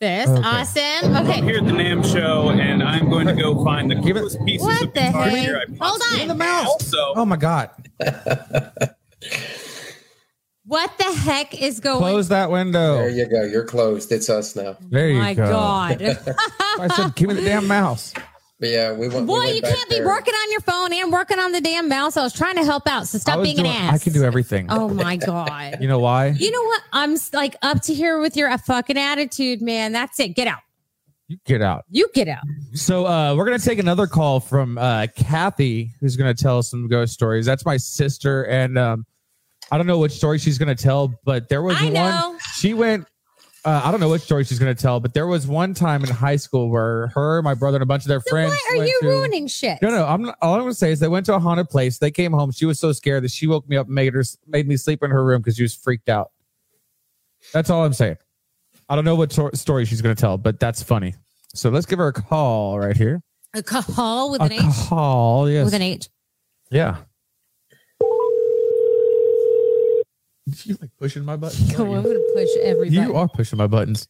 this. 0.00 0.28
Okay. 0.28 0.42
Awesome. 0.42 1.16
I'm 1.16 1.26
Okay. 1.28 1.40
here 1.42 1.58
at 1.58 1.66
the 1.66 1.72
NAMM 1.72 2.04
show, 2.12 2.50
and 2.50 2.82
I'm 2.84 3.10
going 3.10 3.26
to 3.26 3.34
go 3.34 3.64
find 3.64 3.90
the 3.90 3.96
Give 3.96 4.16
it- 4.16 4.20
coolest 4.20 4.44
pieces 4.44 4.64
What 4.66 4.82
of 4.82 4.94
the 4.94 5.00
guitar 5.00 5.22
heck? 5.28 5.40
gear 5.44 5.56
I 5.56 5.64
Hold 5.84 6.00
possibly 6.00 6.22
on. 6.22 6.28
The 6.28 6.34
mouse. 6.34 6.86
So 6.86 7.12
Oh 7.16 7.24
my 7.24 7.36
god. 7.36 7.70
What 10.64 10.92
the 10.98 11.04
heck 11.04 11.60
is 11.60 11.80
going? 11.80 11.98
Close 11.98 12.28
that 12.28 12.50
window. 12.50 12.96
There 12.98 13.08
you 13.08 13.26
go. 13.26 13.42
You're 13.42 13.64
closed. 13.64 14.12
It's 14.12 14.28
us 14.28 14.54
now. 14.54 14.76
There 14.90 15.08
you 15.08 15.18
My 15.18 15.32
go. 15.32 15.46
God. 15.50 16.02
I 16.78 16.88
said, 16.94 17.14
give 17.14 17.28
me 17.28 17.34
the 17.36 17.42
damn 17.42 17.66
mouse. 17.66 18.12
But 18.60 18.70
yeah, 18.70 18.92
we 18.92 19.06
went. 19.06 19.20
we 19.20 19.26
Boy, 19.26 19.38
went 19.38 19.54
you 19.54 19.62
back 19.62 19.74
can't 19.74 19.90
be 19.90 20.00
working 20.00 20.34
on 20.34 20.50
your 20.50 20.60
phone 20.62 20.92
and 20.92 21.12
working 21.12 21.38
on 21.38 21.52
the 21.52 21.60
damn 21.60 21.88
mouse. 21.88 22.16
I 22.16 22.22
was 22.22 22.32
trying 22.32 22.56
to 22.56 22.64
help 22.64 22.88
out, 22.88 23.06
so 23.06 23.18
stop 23.18 23.38
was 23.38 23.46
being 23.46 23.60
an 23.60 23.66
ass. 23.66 23.94
I 23.94 23.98
can 23.98 24.12
do 24.12 24.24
everything. 24.24 24.66
Oh 24.68 24.88
my 24.88 25.16
god. 25.16 25.78
You 25.80 25.86
know 25.86 26.00
why? 26.00 26.28
You 26.28 26.50
know 26.50 26.62
what? 26.62 26.82
I'm 26.92 27.16
like 27.32 27.54
up 27.62 27.82
to 27.82 27.94
here 27.94 28.18
with 28.18 28.36
your 28.36 28.48
uh, 28.48 28.58
fucking 28.58 28.98
attitude, 28.98 29.62
man. 29.62 29.92
That's 29.92 30.18
it. 30.18 30.34
Get 30.34 30.48
out. 30.48 30.58
You 31.28 31.36
get 31.44 31.62
out. 31.62 31.84
You 31.90 32.08
get 32.14 32.26
out. 32.26 32.42
So 32.72 33.06
uh, 33.06 33.36
we're 33.36 33.44
gonna 33.44 33.60
take 33.60 33.78
another 33.78 34.08
call 34.08 34.40
from 34.40 34.76
uh, 34.76 35.06
Kathy, 35.14 35.92
who's 36.00 36.16
gonna 36.16 36.34
tell 36.34 36.58
us 36.58 36.68
some 36.68 36.88
ghost 36.88 37.12
stories. 37.12 37.46
That's 37.46 37.64
my 37.64 37.76
sister, 37.76 38.44
and 38.46 38.76
um, 38.76 39.06
I 39.70 39.76
don't 39.76 39.86
know 39.86 39.98
which 39.98 40.12
story 40.12 40.38
she's 40.38 40.58
gonna 40.58 40.74
tell, 40.74 41.14
but 41.24 41.48
there 41.48 41.62
was 41.62 41.76
I 41.78 41.84
one. 41.84 41.92
know. 41.92 42.38
She 42.54 42.74
went. 42.74 43.06
Uh, 43.68 43.82
I 43.84 43.90
don't 43.90 44.00
know 44.00 44.08
which 44.08 44.22
story 44.22 44.44
she's 44.44 44.58
gonna 44.58 44.74
tell, 44.74 44.98
but 44.98 45.12
there 45.12 45.26
was 45.26 45.46
one 45.46 45.74
time 45.74 46.02
in 46.02 46.08
high 46.08 46.36
school 46.36 46.70
where 46.70 47.08
her, 47.08 47.42
my 47.42 47.52
brother, 47.52 47.76
and 47.76 47.82
a 47.82 47.86
bunch 47.86 48.04
of 48.04 48.08
their 48.08 48.20
So 48.20 48.30
friends. 48.30 48.50
why 48.50 48.78
are 48.78 48.86
you 48.86 48.98
to- 49.02 49.06
ruining 49.08 49.46
shit? 49.46 49.78
No, 49.82 49.90
no. 49.90 50.06
I'm 50.06 50.22
not, 50.22 50.38
all 50.40 50.54
I'm 50.54 50.60
gonna 50.60 50.72
say 50.72 50.90
is 50.90 51.00
they 51.00 51.08
went 51.08 51.26
to 51.26 51.34
a 51.34 51.38
haunted 51.38 51.68
place. 51.68 51.98
They 51.98 52.10
came 52.10 52.32
home. 52.32 52.50
She 52.50 52.64
was 52.64 52.78
so 52.80 52.92
scared 52.92 53.24
that 53.24 53.30
she 53.30 53.46
woke 53.46 53.68
me 53.68 53.76
up 53.76 53.84
and 53.86 53.94
made 53.94 54.14
her 54.14 54.22
made 54.46 54.66
me 54.66 54.78
sleep 54.78 55.02
in 55.02 55.10
her 55.10 55.22
room 55.22 55.42
because 55.42 55.56
she 55.56 55.62
was 55.64 55.74
freaked 55.74 56.08
out. 56.08 56.30
That's 57.52 57.68
all 57.68 57.84
I'm 57.84 57.92
saying. 57.92 58.16
I 58.88 58.96
don't 58.96 59.04
know 59.04 59.16
what 59.16 59.30
tor- 59.30 59.54
story 59.54 59.84
she's 59.84 60.00
gonna 60.00 60.14
tell, 60.14 60.38
but 60.38 60.58
that's 60.58 60.82
funny. 60.82 61.14
So 61.54 61.68
let's 61.68 61.84
give 61.84 61.98
her 61.98 62.06
a 62.08 62.12
call 62.14 62.78
right 62.78 62.96
here. 62.96 63.22
A 63.54 63.62
call 63.62 64.30
with 64.30 64.40
a 64.40 64.44
an 64.44 64.52
H. 64.52 64.60
call, 64.88 65.50
yes. 65.50 65.66
With 65.66 65.74
an 65.74 65.82
H. 65.82 66.08
Yeah. 66.70 66.96
You 70.64 70.76
like 70.80 70.90
pushing 70.98 71.24
my 71.24 71.36
buttons? 71.36 71.72
Go, 71.74 71.94
I'm 71.94 72.02
gonna 72.02 72.18
push 72.34 72.48
every 72.62 72.88
You 72.90 73.00
button. 73.00 73.16
are 73.16 73.28
pushing 73.28 73.58
my 73.58 73.66
buttons. 73.66 74.08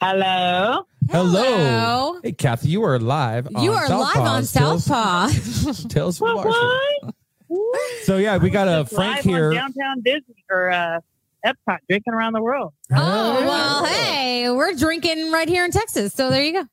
Hello. 0.00 0.84
Hello. 1.10 1.42
Hello. 1.42 2.20
Hey, 2.22 2.32
Kathy, 2.32 2.68
you 2.68 2.84
are 2.84 2.98
live. 2.98 3.48
You 3.60 3.72
on 3.72 3.90
are 3.92 3.98
live 3.98 4.16
on 4.18 4.42
Tales- 4.44 4.84
Southpaw. 4.84 5.28
Tales 5.88 6.18
from 6.18 6.36
What? 6.36 6.44
Marshall. 6.46 7.12
what? 7.48 7.80
So 8.04 8.16
yeah, 8.18 8.36
we 8.38 8.50
got 8.50 8.68
a 8.68 8.82
Just 8.84 8.94
Frank 8.94 9.16
live 9.16 9.24
here. 9.24 9.48
on 9.50 9.54
downtown 9.54 10.00
Disney 10.04 10.44
or 10.50 10.70
uh, 10.70 11.00
Epcot, 11.44 11.78
drinking 11.88 12.14
around 12.14 12.32
the 12.34 12.42
world. 12.42 12.72
Oh 12.92 13.40
well, 13.44 13.84
hey, 13.86 14.50
we're 14.50 14.74
drinking 14.74 15.30
right 15.32 15.48
here 15.48 15.64
in 15.64 15.70
Texas, 15.70 16.14
so 16.14 16.30
there 16.30 16.42
you 16.44 16.52
go. 16.52 16.64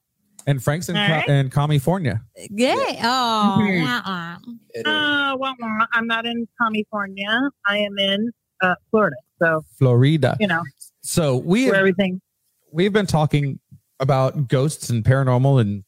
And 0.47 0.63
Frank's 0.63 0.87
in, 0.89 0.95
All 0.95 1.09
right. 1.09 1.27
in 1.27 1.49
California. 1.49 2.21
Yay! 2.51 2.75
Oh, 3.03 3.57
Mhm. 3.59 3.85
uh-uh. 3.85 4.37
It 4.75 4.79
is. 4.79 4.85
Uh, 4.85 5.35
well, 5.39 5.55
well, 5.59 5.87
I'm 5.93 6.05
not 6.07 6.25
in 6.25 6.47
California. 6.61 7.49
I 7.65 7.79
am 7.79 7.97
in 7.97 8.31
uh, 8.61 8.75
Florida. 8.91 9.15
So 9.41 9.63
Florida. 9.77 10.37
you 10.39 10.47
know 10.47 10.61
So 11.01 11.37
we 11.37 11.65
where 11.67 11.75
everything. 11.75 12.21
we've 12.71 12.93
been 12.93 13.05
talking 13.07 13.59
about 13.99 14.47
ghosts 14.47 14.89
and 14.89 15.03
paranormal 15.03 15.61
and 15.61 15.83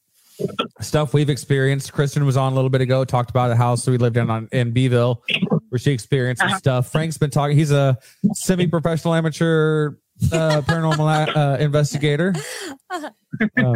stuff 0.81 1.13
we've 1.13 1.29
experienced. 1.29 1.91
Kristen 1.93 2.25
was 2.25 2.37
on 2.37 2.51
a 2.51 2.55
little 2.55 2.69
bit 2.69 2.81
ago, 2.81 3.03
talked 3.05 3.29
about 3.29 3.47
the 3.49 3.55
house 3.55 3.87
we 3.87 3.97
lived 3.97 4.17
in 4.17 4.29
on 4.29 4.47
in 4.51 4.71
Beeville, 4.71 5.23
where 5.69 5.79
she 5.79 5.91
experienced 5.91 6.41
Uh-huh. 6.43 6.57
stuff. 6.57 6.91
Frank's 6.91 7.17
been 7.17 7.29
talking. 7.31 7.57
He's 7.57 7.71
a 7.71 7.97
semi-professional 8.33 9.13
amateur 9.15 9.93
uh, 10.31 10.61
paranormal 10.61 11.35
uh, 11.35 11.57
investigator. 11.59 12.33
Um, 13.57 13.75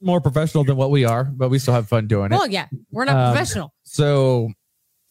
more 0.00 0.20
professional 0.20 0.64
than 0.64 0.76
what 0.76 0.90
we 0.90 1.04
are, 1.04 1.24
but 1.24 1.50
we 1.50 1.58
still 1.58 1.74
have 1.74 1.88
fun 1.88 2.06
doing 2.06 2.26
it. 2.32 2.36
Well, 2.36 2.46
yeah, 2.48 2.66
we're 2.90 3.04
not 3.04 3.16
Um, 3.16 3.32
professional. 3.32 3.72
So 3.84 4.50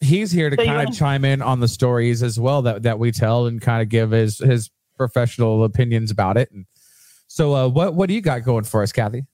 he's 0.02 0.32
here 0.32 0.50
to 0.50 0.58
So 0.58 0.66
kind 0.66 0.88
of 0.88 0.96
chime 0.96 1.24
in 1.24 1.42
on 1.42 1.60
the 1.60 1.68
stories 1.68 2.22
as 2.24 2.40
well 2.40 2.64
that, 2.64 2.84
that 2.84 3.00
we 3.00 3.12
tell 3.12 3.46
and 3.46 3.62
kind 3.62 3.82
of 3.82 3.90
give 3.90 4.12
his 4.12 4.40
his 4.40 4.70
professional 4.98 5.64
opinions 5.64 6.12
about 6.12 6.38
it. 6.38 6.52
And 6.52 6.66
so, 7.28 7.56
uh, 7.56 7.68
what 7.70 7.94
what 7.94 8.08
do 8.10 8.14
you 8.14 8.22
got 8.22 8.44
going 8.44 8.66
for 8.66 8.84
us, 8.84 8.92
Kathy? 8.92 9.26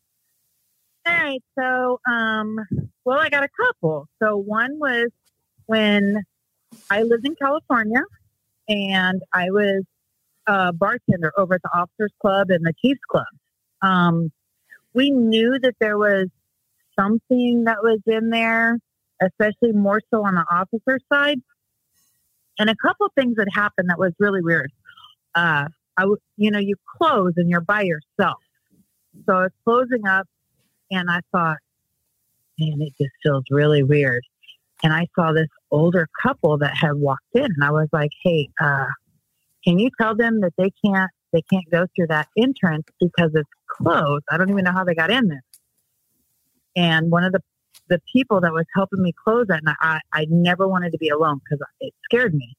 All 1.08 1.14
right. 1.14 1.42
So, 1.58 2.00
um, 2.10 2.60
well, 3.06 3.18
I 3.18 3.30
got 3.30 3.44
a 3.44 3.50
couple. 3.66 4.08
So 4.22 4.38
one 4.38 4.78
was 4.78 5.10
when 5.66 6.24
I 6.92 7.04
lived 7.04 7.26
in 7.26 7.36
California 7.36 8.02
and 8.68 9.22
I 9.34 9.50
was 9.52 9.84
a 10.48 10.74
bartender 10.74 11.32
over 11.38 11.56
at 11.56 11.62
the 11.62 11.70
Officers 11.74 12.12
Club 12.22 12.50
and 12.50 12.66
the 12.66 12.74
Chiefs 12.82 13.00
Club. 13.10 13.26
Um, 13.82 14.32
we 14.94 15.12
knew 15.12 15.60
that 15.60 15.76
there 15.80 15.98
was 15.98 16.28
something 17.00 17.66
that 17.66 17.84
was 17.84 18.00
in 18.06 18.30
there, 18.30 18.80
especially 19.22 19.72
more 19.74 20.02
so 20.12 20.26
on 20.26 20.36
the 20.36 20.46
officer 20.52 21.00
side. 21.12 21.40
And 22.60 22.70
a 22.70 22.76
couple 22.76 23.08
things 23.16 23.36
that 23.38 23.48
happened 23.54 23.90
that 23.90 24.00
was 24.00 24.14
really 24.20 24.42
weird. 24.42 24.72
Uh, 25.36 25.68
I, 25.98 26.02
w- 26.02 26.18
you 26.38 26.52
know, 26.52 26.60
you 26.60 26.76
close 26.98 27.34
and 27.38 27.50
you're 27.50 27.62
by 27.62 27.84
yourself. 27.84 28.42
So 29.26 29.34
I 29.34 29.42
was 29.44 29.52
closing 29.64 30.08
up 30.08 30.28
and 30.92 31.10
I 31.10 31.22
thought, 31.32 31.58
man, 32.60 32.82
it 32.82 32.94
just 33.00 33.14
feels 33.24 33.44
really 33.52 33.84
weird. 33.84 34.24
And 34.84 34.94
I 34.94 35.08
saw 35.16 35.32
this 35.32 35.48
older 35.72 36.08
couple 36.22 36.58
that 36.60 36.76
had 36.76 36.94
walked 36.94 37.34
in, 37.34 37.46
and 37.46 37.64
I 37.64 37.72
was 37.72 37.88
like, 37.92 38.12
hey, 38.24 38.48
uh, 38.62 38.86
can 39.64 39.80
you 39.80 39.90
tell 40.00 40.16
them 40.16 40.42
that 40.42 40.54
they 40.58 40.72
can't 40.86 41.10
they 41.34 41.42
can't 41.52 41.66
go 41.72 41.88
through 41.96 42.08
that 42.08 42.28
entrance 42.38 42.86
because 43.00 43.32
it's 43.34 43.50
closed? 43.70 44.24
I 44.32 44.38
don't 44.38 44.50
even 44.50 44.64
know 44.64 44.72
how 44.72 44.84
they 44.84 44.96
got 44.96 45.12
in 45.12 45.28
there. 45.28 45.44
And 46.76 47.12
one 47.12 47.24
of 47.24 47.34
the 47.34 47.42
the 47.90 48.02
people 48.12 48.42
that 48.42 48.54
was 48.54 48.66
helping 48.76 49.02
me 49.02 49.14
close 49.24 49.48
that, 49.48 49.64
night, 49.64 49.76
I, 49.82 50.00
I 50.14 50.26
never 50.30 50.68
wanted 50.68 50.92
to 50.92 50.98
be 50.98 51.10
alone 51.10 51.40
because 51.44 51.66
it 51.80 51.94
scared 52.06 52.34
me. 52.34 52.56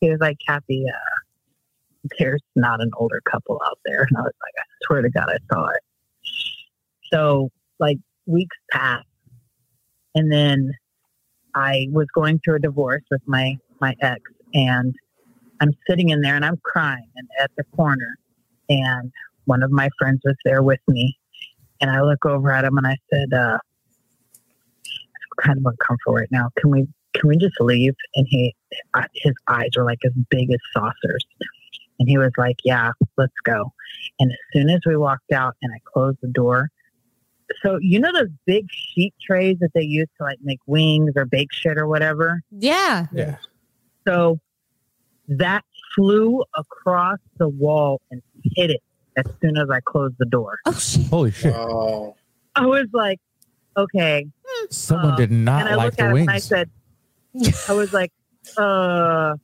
He 0.00 0.10
was 0.10 0.18
like, 0.20 0.36
Kathy, 0.46 0.84
uh, 0.88 2.08
there's 2.18 2.42
not 2.56 2.80
an 2.82 2.90
older 2.96 3.20
couple 3.30 3.60
out 3.66 3.78
there. 3.84 4.02
And 4.02 4.16
I 4.16 4.20
was 4.20 4.32
like, 4.42 4.54
I 4.58 4.64
swear 4.84 5.02
to 5.02 5.10
God, 5.10 5.28
I 5.28 5.38
saw 5.52 5.68
it. 5.68 5.80
So 7.12 7.50
like 7.78 7.98
weeks 8.26 8.56
passed 8.70 9.06
and 10.14 10.30
then 10.32 10.72
I 11.54 11.86
was 11.92 12.06
going 12.14 12.40
through 12.44 12.56
a 12.56 12.60
divorce 12.60 13.02
with 13.10 13.22
my 13.26 13.56
my 13.80 13.94
ex 14.00 14.20
and 14.54 14.94
I'm 15.60 15.72
sitting 15.88 16.10
in 16.10 16.20
there 16.20 16.36
and 16.36 16.44
I'm 16.44 16.58
crying 16.64 17.08
and 17.16 17.28
at 17.40 17.50
the 17.56 17.64
corner 17.76 18.16
and 18.68 19.12
one 19.44 19.62
of 19.62 19.70
my 19.70 19.88
friends 19.98 20.20
was 20.24 20.36
there 20.44 20.62
with 20.62 20.80
me 20.88 21.16
and 21.80 21.90
I 21.90 22.00
look 22.00 22.24
over 22.24 22.50
at 22.50 22.64
him 22.64 22.78
and 22.78 22.86
I 22.86 22.96
said, 23.12 23.32
uh, 23.32 23.58
kind 25.36 25.58
of 25.58 25.66
uncomfortable 25.66 26.14
right 26.14 26.30
now. 26.30 26.50
Can 26.56 26.70
we 26.70 26.88
can 27.14 27.28
we 27.28 27.36
just 27.36 27.60
leave? 27.60 27.94
And 28.14 28.26
he 28.28 28.54
uh, 28.94 29.02
his 29.14 29.34
eyes 29.48 29.70
were 29.76 29.84
like 29.84 30.00
as 30.04 30.12
big 30.30 30.50
as 30.50 30.58
saucers. 30.72 31.24
And 31.98 32.08
he 32.08 32.18
was 32.18 32.32
like, 32.36 32.56
Yeah, 32.64 32.92
let's 33.16 33.34
go. 33.44 33.72
And 34.18 34.30
as 34.32 34.38
soon 34.52 34.70
as 34.70 34.80
we 34.86 34.96
walked 34.96 35.32
out 35.32 35.54
and 35.62 35.72
I 35.72 35.78
closed 35.84 36.18
the 36.22 36.28
door, 36.28 36.70
so 37.62 37.78
you 37.80 38.00
know 38.00 38.12
those 38.12 38.30
big 38.46 38.66
sheet 38.70 39.14
trays 39.20 39.58
that 39.60 39.70
they 39.74 39.82
use 39.82 40.08
to 40.18 40.24
like 40.24 40.38
make 40.42 40.60
wings 40.66 41.12
or 41.16 41.24
bake 41.24 41.52
shit 41.52 41.78
or 41.78 41.86
whatever. 41.86 42.42
Yeah. 42.50 43.06
Yeah. 43.12 43.36
So 44.06 44.38
that 45.28 45.64
flew 45.94 46.42
across 46.56 47.18
the 47.38 47.48
wall 47.48 48.00
and 48.10 48.22
hit 48.56 48.70
it 48.70 48.82
as 49.16 49.24
soon 49.40 49.56
as 49.56 49.70
I 49.70 49.80
closed 49.80 50.16
the 50.18 50.26
door. 50.26 50.58
Oh 50.66 50.72
shit. 50.72 51.06
Holy 51.06 51.30
shit! 51.30 51.54
Oh, 51.54 52.16
I 52.54 52.66
was 52.66 52.86
like, 52.92 53.20
okay. 53.76 54.26
Someone 54.70 55.12
uh, 55.12 55.16
did 55.16 55.30
not 55.30 55.62
and 55.62 55.70
I 55.70 55.74
like 55.76 55.84
looked 55.86 55.96
the 55.98 56.04
at 56.04 56.10
him 56.10 56.16
and 56.16 56.30
I 56.30 56.32
wings. 56.34 56.44
said, 56.44 56.70
I 57.68 57.72
was 57.72 57.92
like, 57.92 58.12
uh, 58.56 59.34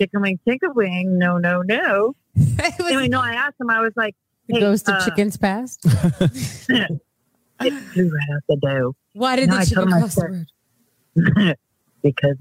chicken 0.00 0.22
wing, 0.22 0.38
chicken 0.46 0.72
wing. 0.74 1.18
No, 1.18 1.38
no, 1.38 1.62
no. 1.62 2.14
was 2.36 2.80
Anyway, 2.80 3.08
no, 3.08 3.20
I 3.20 3.34
asked 3.34 3.60
him, 3.60 3.70
I 3.70 3.80
was 3.80 3.92
like, 3.96 4.14
the 4.48 4.54
hey, 4.54 4.60
ghost 4.60 4.88
of 4.88 4.96
uh, 4.96 5.04
chickens 5.04 5.36
past. 5.36 5.80
it 5.84 6.98
flew 7.60 8.10
right 8.10 8.36
out 8.36 8.42
the 8.48 8.56
door. 8.56 8.92
Why 9.12 9.36
did 9.36 9.48
no, 9.48 9.54
the 9.54 9.60
I 9.60 9.64
chicken 9.64 9.88
cross 9.88 10.14
the 10.14 10.44
road? 11.16 11.56
because 12.02 12.36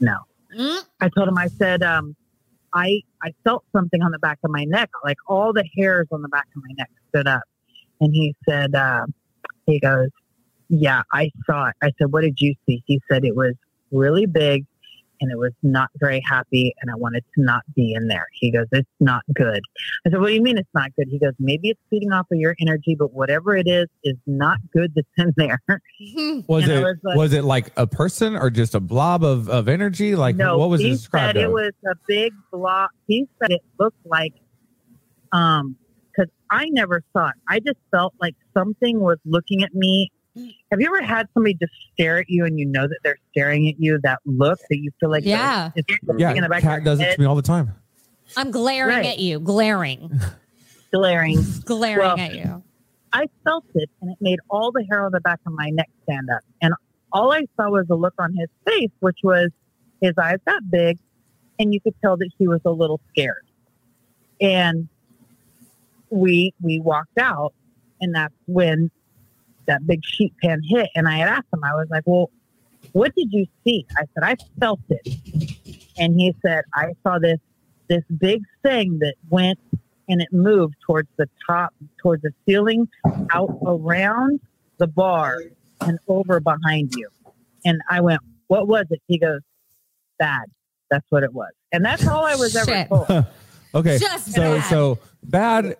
no. 0.00 0.18
Mm. 0.56 0.82
I 1.00 1.08
told 1.10 1.28
him, 1.28 1.38
I 1.38 1.48
said, 1.48 1.82
um, 1.82 2.16
I 2.72 3.02
I 3.22 3.32
felt 3.44 3.64
something 3.72 4.02
on 4.02 4.10
the 4.10 4.18
back 4.18 4.38
of 4.44 4.50
my 4.50 4.64
neck, 4.64 4.90
like 5.04 5.18
all 5.28 5.52
the 5.52 5.64
hairs 5.76 6.08
on 6.10 6.22
the 6.22 6.28
back 6.28 6.46
of 6.56 6.62
my 6.62 6.74
neck 6.76 6.90
stood 7.08 7.26
up. 7.26 7.42
And 8.00 8.12
he 8.12 8.34
said, 8.48 8.74
uh, 8.74 9.06
he 9.66 9.78
goes, 9.78 10.08
yeah, 10.68 11.02
I 11.12 11.30
saw 11.46 11.68
it. 11.68 11.74
I 11.82 11.92
said, 11.98 12.12
what 12.12 12.22
did 12.22 12.40
you 12.40 12.54
see? 12.66 12.82
He 12.86 13.00
said 13.10 13.24
it 13.24 13.36
was 13.36 13.54
really 13.90 14.26
big 14.26 14.64
and 15.20 15.30
it 15.30 15.38
was 15.38 15.52
not 15.62 15.88
very 16.00 16.20
happy 16.20 16.74
and 16.82 16.90
I 16.90 16.96
wanted 16.96 17.24
to 17.34 17.42
not 17.42 17.62
be 17.74 17.94
in 17.94 18.08
there. 18.08 18.26
He 18.32 18.50
goes, 18.50 18.66
it's 18.72 18.88
not 19.00 19.22
good. 19.32 19.60
I 20.06 20.10
said, 20.10 20.20
what 20.20 20.28
do 20.28 20.34
you 20.34 20.42
mean 20.42 20.58
it's 20.58 20.68
not 20.74 20.94
good? 20.96 21.08
He 21.08 21.18
goes, 21.18 21.32
maybe 21.38 21.70
it's 21.70 21.80
feeding 21.88 22.12
off 22.12 22.26
of 22.32 22.38
your 22.38 22.56
energy, 22.60 22.94
but 22.98 23.12
whatever 23.12 23.56
it 23.56 23.68
is, 23.68 23.86
is 24.02 24.16
not 24.26 24.58
good 24.72 24.92
that's 24.94 25.08
in 25.16 25.32
there. 25.36 25.60
Was 26.46 26.64
And 26.64 26.72
it 26.72 26.82
was 26.82 26.96
was, 27.02 27.32
like- 27.32 27.38
it 27.38 27.42
like 27.42 27.72
a 27.76 27.86
person 27.86 28.36
or 28.36 28.50
just 28.50 28.74
a 28.74 28.80
blob 28.80 29.24
of, 29.24 29.48
of 29.48 29.68
energy? 29.68 30.16
Like 30.16 30.36
no, 30.36 30.58
what 30.58 30.68
was 30.70 30.80
it 30.80 30.84
he 30.84 30.90
described? 30.90 31.36
said 31.36 31.42
it 31.42 31.50
was 31.50 31.72
a 31.86 31.94
big 32.06 32.32
blob 32.52 32.90
He 33.06 33.26
said 33.40 33.52
it 33.52 33.62
looked 33.78 34.04
like, 34.04 34.34
um, 35.32 35.76
because 36.10 36.30
I 36.50 36.68
never 36.70 37.02
saw 37.12 37.28
it. 37.28 37.34
I 37.48 37.60
just 37.60 37.78
felt 37.90 38.14
like 38.20 38.34
something 38.52 39.00
was 39.00 39.18
looking 39.24 39.62
at 39.62 39.74
me 39.74 40.10
have 40.36 40.80
you 40.80 40.86
ever 40.86 41.02
had 41.02 41.28
somebody 41.34 41.54
just 41.54 41.72
stare 41.92 42.18
at 42.18 42.28
you 42.28 42.44
and 42.44 42.58
you 42.58 42.66
know 42.66 42.86
that 42.88 42.98
they're 43.04 43.18
staring 43.30 43.68
at 43.68 43.76
you? 43.78 43.98
That 44.02 44.18
look 44.26 44.58
that 44.68 44.78
you 44.78 44.90
feel 45.00 45.10
like 45.10 45.24
Yeah. 45.24 45.70
it's 45.76 45.88
something 46.06 46.18
Yeah, 46.18 46.32
in 46.32 46.42
the 46.42 46.48
back 46.48 46.58
of 46.58 46.64
your 46.64 46.72
Cat 46.74 46.84
does 46.84 47.00
it 47.00 47.14
to 47.14 47.20
me 47.20 47.26
all 47.26 47.36
the 47.36 47.42
time. 47.42 47.72
I'm 48.36 48.50
glaring 48.50 48.96
Right. 48.96 49.06
at 49.06 49.18
you, 49.20 49.38
glaring, 49.38 50.10
glaring. 50.92 51.38
glaring 51.64 51.98
Well, 52.00 52.18
at 52.18 52.34
you. 52.34 52.62
I 53.12 53.26
felt 53.44 53.64
it, 53.76 53.88
and 54.00 54.10
it 54.10 54.18
made 54.20 54.40
all 54.50 54.72
the 54.72 54.84
hair 54.90 55.04
on 55.06 55.12
the 55.12 55.20
back 55.20 55.38
of 55.46 55.52
my 55.52 55.70
neck 55.70 55.88
stand 56.02 56.28
up. 56.34 56.40
And 56.60 56.74
all 57.12 57.32
I 57.32 57.44
saw 57.56 57.70
was 57.70 57.86
a 57.90 57.94
look 57.94 58.14
on 58.18 58.34
his 58.36 58.48
face, 58.66 58.90
which 59.00 59.18
was 59.22 59.50
his 60.00 60.14
eyes 60.18 60.38
got 60.46 60.68
big, 60.68 60.98
and 61.60 61.72
you 61.72 61.80
could 61.80 61.94
tell 62.02 62.16
that 62.16 62.28
he 62.38 62.48
was 62.48 62.60
a 62.64 62.72
little 62.72 63.00
scared. 63.10 63.44
And 64.40 64.88
we 66.10 66.52
we 66.60 66.80
walked 66.80 67.18
out, 67.18 67.54
and 68.00 68.14
that's 68.16 68.34
when 68.46 68.90
that 69.66 69.86
big 69.86 70.04
sheet 70.04 70.34
pan 70.42 70.60
hit. 70.62 70.88
And 70.94 71.08
I 71.08 71.18
had 71.18 71.28
asked 71.28 71.46
him, 71.52 71.62
I 71.64 71.74
was 71.74 71.88
like, 71.90 72.02
"Well, 72.06 72.30
what 72.92 73.14
did 73.14 73.28
you 73.32 73.46
see?" 73.64 73.86
I 73.96 74.02
said, 74.14 74.22
"I 74.22 74.36
felt 74.60 74.80
it," 74.88 75.88
and 75.98 76.18
he 76.20 76.34
said, 76.44 76.64
"I 76.74 76.92
saw 77.02 77.18
this 77.18 77.38
this 77.88 78.02
big 78.18 78.42
thing 78.62 78.98
that 79.00 79.14
went." 79.30 79.58
And 80.06 80.20
it 80.20 80.28
moved 80.34 80.74
towards 80.86 81.08
the 81.16 81.26
top, 81.46 81.72
towards 81.96 82.20
the 82.24 82.30
ceiling, 82.46 82.88
out 83.32 83.56
around 83.66 84.38
the 84.76 84.86
bar 84.86 85.38
and 85.80 85.98
over 86.08 86.40
behind 86.40 86.92
you. 86.94 87.08
And 87.64 87.80
I 87.88 88.02
went, 88.02 88.20
What 88.48 88.68
was 88.68 88.84
it? 88.90 89.00
He 89.08 89.16
goes, 89.16 89.40
Bad. 90.18 90.44
That's 90.90 91.06
what 91.08 91.22
it 91.22 91.32
was. 91.32 91.52
And 91.72 91.82
that's 91.82 92.06
all 92.06 92.26
I 92.26 92.34
was 92.34 92.54
ever 92.54 92.70
Shit. 92.70 92.88
told. 92.90 93.06
Okay, 93.74 93.96
Just 93.98 94.32
so 94.34 94.40
bad. 94.58 94.64
so 94.68 94.98
bad 95.22 95.76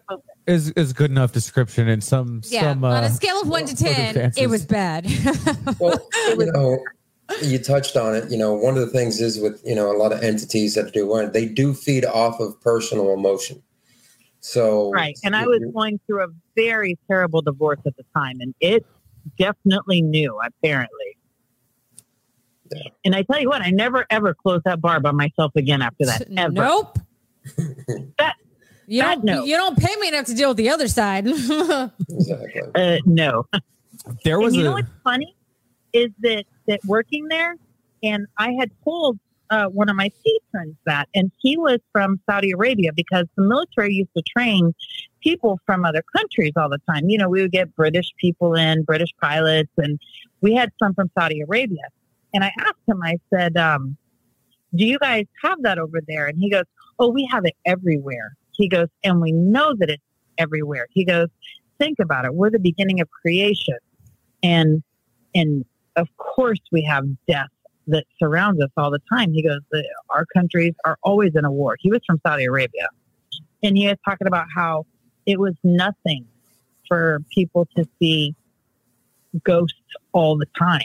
is 0.47 0.71
is 0.73 0.93
good 0.93 1.11
enough 1.11 1.33
description 1.33 1.89
in 1.89 2.01
some 2.01 2.43
Yeah, 2.47 2.63
some 2.63 2.85
uh, 2.85 2.95
on 2.95 3.05
a 3.05 3.11
scale 3.11 3.41
of 3.41 3.49
one 3.49 3.67
to 3.67 3.77
ten, 3.77 4.33
it 4.37 4.49
was 4.49 4.65
bad. 4.67 5.07
Well, 5.81 6.09
you 6.29 6.53
know, 6.53 6.79
you 7.43 7.59
touched 7.59 7.97
on 7.97 8.15
it. 8.15 8.31
You 8.31 8.39
know, 8.39 8.53
one 8.53 8.75
of 8.75 8.81
the 8.81 8.87
things 8.87 9.21
is 9.21 9.41
with 9.41 9.61
you 9.65 9.75
know 9.75 9.91
a 9.91 9.97
lot 9.97 10.13
of 10.13 10.23
entities 10.23 10.75
that 10.75 10.93
do 10.93 11.07
one, 11.07 11.33
they 11.33 11.47
do 11.47 11.75
feed 11.75 12.05
off 12.05 12.41
of 12.41 12.61
personal 12.61 13.13
emotion. 13.13 13.63
So 14.41 14.91
Right. 14.93 15.19
And 15.25 15.35
I 15.35 15.47
was 15.47 15.63
going 15.73 15.99
through 16.07 16.25
a 16.25 16.29
very 16.55 16.99
terrible 17.09 17.41
divorce 17.41 17.81
at 17.87 17.97
the 17.97 18.05
time, 18.15 18.41
and 18.41 18.55
it 18.61 18.85
definitely 19.39 20.03
knew, 20.03 20.39
apparently. 20.45 21.17
Yeah. 22.71 22.83
And 23.05 23.15
I 23.15 23.23
tell 23.23 23.41
you 23.41 23.49
what, 23.49 23.63
I 23.63 23.71
never 23.71 24.05
ever 24.11 24.35
closed 24.35 24.65
that 24.65 24.81
bar 24.81 25.01
by 25.01 25.13
myself 25.13 25.53
again 25.57 25.81
after 25.81 26.05
that. 26.07 26.27
Ever. 26.37 26.53
nope. 26.53 26.99
That- 28.19 28.37
you 28.87 29.03
that 29.03 29.17
don't. 29.17 29.25
no. 29.25 29.45
You 29.45 29.57
don't 29.57 29.79
pay 29.79 29.95
me 29.97 30.09
enough 30.09 30.27
to 30.27 30.35
deal 30.35 30.49
with 30.51 30.57
the 30.57 30.71
other 30.71 30.89
side. 30.89 31.27
exactly. 31.29 32.63
Uh, 32.75 32.99
no. 33.05 33.47
there 34.25 34.39
was 34.39 34.55
and 34.55 34.57
you 34.57 34.65
know 34.65 34.73
what's 34.73 34.89
funny 35.03 35.35
is 35.93 36.11
that 36.21 36.45
that 36.67 36.81
working 36.85 37.29
there, 37.29 37.57
and 38.03 38.27
I 38.39 38.53
had 38.53 38.71
told 38.83 39.19
uh, 39.51 39.67
one 39.67 39.89
of 39.89 39.97
my 39.97 40.11
patrons 40.25 40.77
that, 40.87 41.09
and 41.15 41.31
he 41.39 41.57
was 41.57 41.79
from 41.93 42.21
Saudi 42.29 42.51
Arabia 42.51 42.93
because 42.93 43.27
the 43.37 43.43
military 43.43 43.95
used 43.95 44.11
to 44.17 44.23
train 44.23 44.75
people 45.23 45.59
from 45.67 45.85
other 45.85 46.03
countries 46.17 46.53
all 46.57 46.69
the 46.69 46.81
time. 46.91 47.09
You 47.09 47.19
know, 47.19 47.29
we 47.29 47.41
would 47.43 47.53
get 47.53 47.75
British 47.77 48.13
people 48.19 48.55
in, 48.55 48.83
British 48.83 49.11
pilots, 49.21 49.71
and 49.77 49.99
we 50.41 50.55
had 50.55 50.73
some 50.83 50.95
from 50.95 51.11
Saudi 51.19 51.41
Arabia. 51.41 51.83
And 52.33 52.43
I 52.43 52.53
asked 52.59 52.81
him, 52.87 53.01
I 53.03 53.19
said, 53.33 53.57
um, 53.57 53.97
"Do 54.75 54.85
you 54.85 54.99
guys 54.99 55.27
have 55.43 55.63
that 55.63 55.79
over 55.79 56.01
there?" 56.07 56.27
And 56.27 56.39
he 56.39 56.51
goes, 56.51 56.65
"Oh, 56.99 57.11
we 57.11 57.29
have 57.31 57.45
it 57.45 57.55
everywhere." 57.65 58.37
He 58.55 58.69
goes, 58.69 58.89
"And 59.03 59.21
we 59.21 59.33
know 59.33 59.75
that 59.79 59.91
it's 59.91 60.03
everywhere." 60.39 60.87
He 60.91 61.05
goes, 61.05 61.29
"Think 61.79 61.99
about 62.01 62.25
it. 62.25 62.35
We're 62.35 62.51
the 62.51 62.59
beginning 62.59 63.01
of 63.01 63.11
creation." 63.11 63.77
and 64.45 64.83
and 65.35 65.65
of 65.97 66.07
course 66.19 66.61
we 66.71 66.83
have 66.83 67.05
death 67.27 67.49
that 67.87 68.05
surrounds 68.19 68.61
us 68.63 68.71
all 68.77 68.91
the 68.91 69.01
time. 69.11 69.33
He 69.33 69.43
goes, 69.43 69.61
our 70.11 70.25
countries 70.27 70.75
are 70.85 70.97
always 71.03 71.33
in 71.35 71.45
a 71.45 71.53
war. 71.53 71.77
He 71.81 71.91
was 71.91 72.01
from 72.07 72.21
Saudi 72.27 72.45
Arabia, 72.45 72.89
and 73.63 73.77
he 73.77 73.87
was 73.89 73.97
talking 74.05 74.27
about 74.27 74.47
how 74.55 74.87
it 75.27 75.39
was 75.39 75.55
nothing 75.65 76.27
for 76.89 77.21
people 77.35 77.67
to 77.77 77.87
see 77.99 78.35
ghosts 79.43 79.79
all 80.13 80.37
the 80.37 80.47
time. 80.59 80.81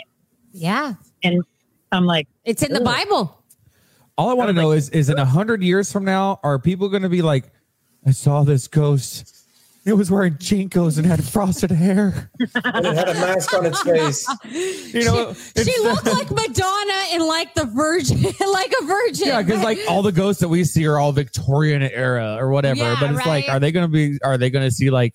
yeah, 0.52 0.96
And 1.24 1.44
I'm 1.92 2.06
like, 2.06 2.28
it's 2.46 2.64
in 2.64 2.74
the 2.74 2.82
Bible. 2.82 3.44
all 4.18 4.30
I 4.30 4.34
want 4.34 4.50
to 4.50 4.54
know 4.54 4.70
like, 4.70 4.78
is 4.80 4.90
is 4.90 5.10
in 5.10 5.18
a 5.20 5.26
hundred 5.26 5.64
years 5.64 5.92
from 5.92 6.06
now, 6.06 6.40
are 6.44 6.60
people 6.60 6.90
going 6.90 7.04
to 7.04 7.10
be 7.10 7.22
like, 7.22 7.52
I 8.10 8.12
saw 8.12 8.42
this 8.44 8.68
ghost. 8.68 9.36
It 9.86 9.94
was 9.94 10.10
wearing 10.10 10.34
JNCOs 10.34 10.98
and 10.98 11.06
had 11.06 11.24
frosted 11.24 11.70
hair. 11.70 12.32
and 12.40 12.86
it 12.88 12.96
had 12.96 13.08
a 13.10 13.14
mask 13.14 13.54
on 13.54 13.68
its 13.68 13.80
face. 13.84 14.28
You 14.90 15.06
know, 15.06 15.34
she 15.34 15.62
it's- 15.62 15.84
looked 15.84 16.06
like 16.08 16.32
Madonna 16.32 17.04
and 17.12 17.24
like 17.24 17.54
the 17.54 17.66
Virgin, 17.66 18.20
like 18.52 18.74
a 18.82 18.86
virgin. 18.86 19.28
Yeah, 19.28 19.44
because 19.44 19.62
like 19.64 19.78
all 19.88 20.02
the 20.02 20.12
ghosts 20.12 20.42
that 20.42 20.48
we 20.50 20.64
see 20.64 20.88
are 20.88 20.98
all 20.98 21.12
Victorian 21.12 21.84
era 21.84 22.36
or 22.40 22.50
whatever. 22.50 22.80
Yeah, 22.80 22.98
but 23.00 23.12
it's 23.12 23.26
like, 23.28 23.48
are 23.48 23.60
they 23.60 23.72
going 23.72 23.86
to 23.86 23.92
be? 23.92 24.18
Are 24.24 24.40
they 24.40 24.50
going 24.50 24.66
to 24.68 24.72
see 24.72 24.90
like 24.90 25.14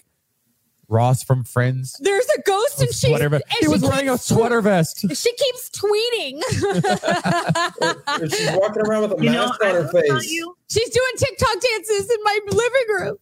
Ross 0.88 1.24
from 1.24 1.42
Friends? 1.42 1.96
there's 2.00 2.26
a 2.38 2.42
ghost 2.42 2.80
and 2.80 2.94
she 2.94 3.08
Sweater 3.08 3.28
vest. 3.28 3.44
He 3.50 3.62
she 3.62 3.68
was 3.68 3.82
wearing 3.82 4.08
a 4.08 4.12
keeps- 4.12 4.26
sweater 4.26 4.60
vest. 4.60 5.00
She 5.00 5.32
keeps 5.34 5.70
tweeting. 5.70 6.40
She's 8.30 8.50
walking 8.56 8.82
around 8.86 9.02
with 9.10 9.20
a 9.20 9.24
you 9.24 9.30
know, 9.30 9.46
mask 9.48 9.60
I 9.62 9.68
on 9.70 9.74
her 9.74 9.82
will 9.82 10.02
tell 10.02 10.18
face. 10.20 10.30
you, 10.30 10.56
She's 10.74 10.90
doing 10.90 11.12
TikTok 11.16 11.60
dances 11.60 12.10
in 12.10 12.18
my 12.24 12.38
living 12.50 12.88
room. 12.98 13.16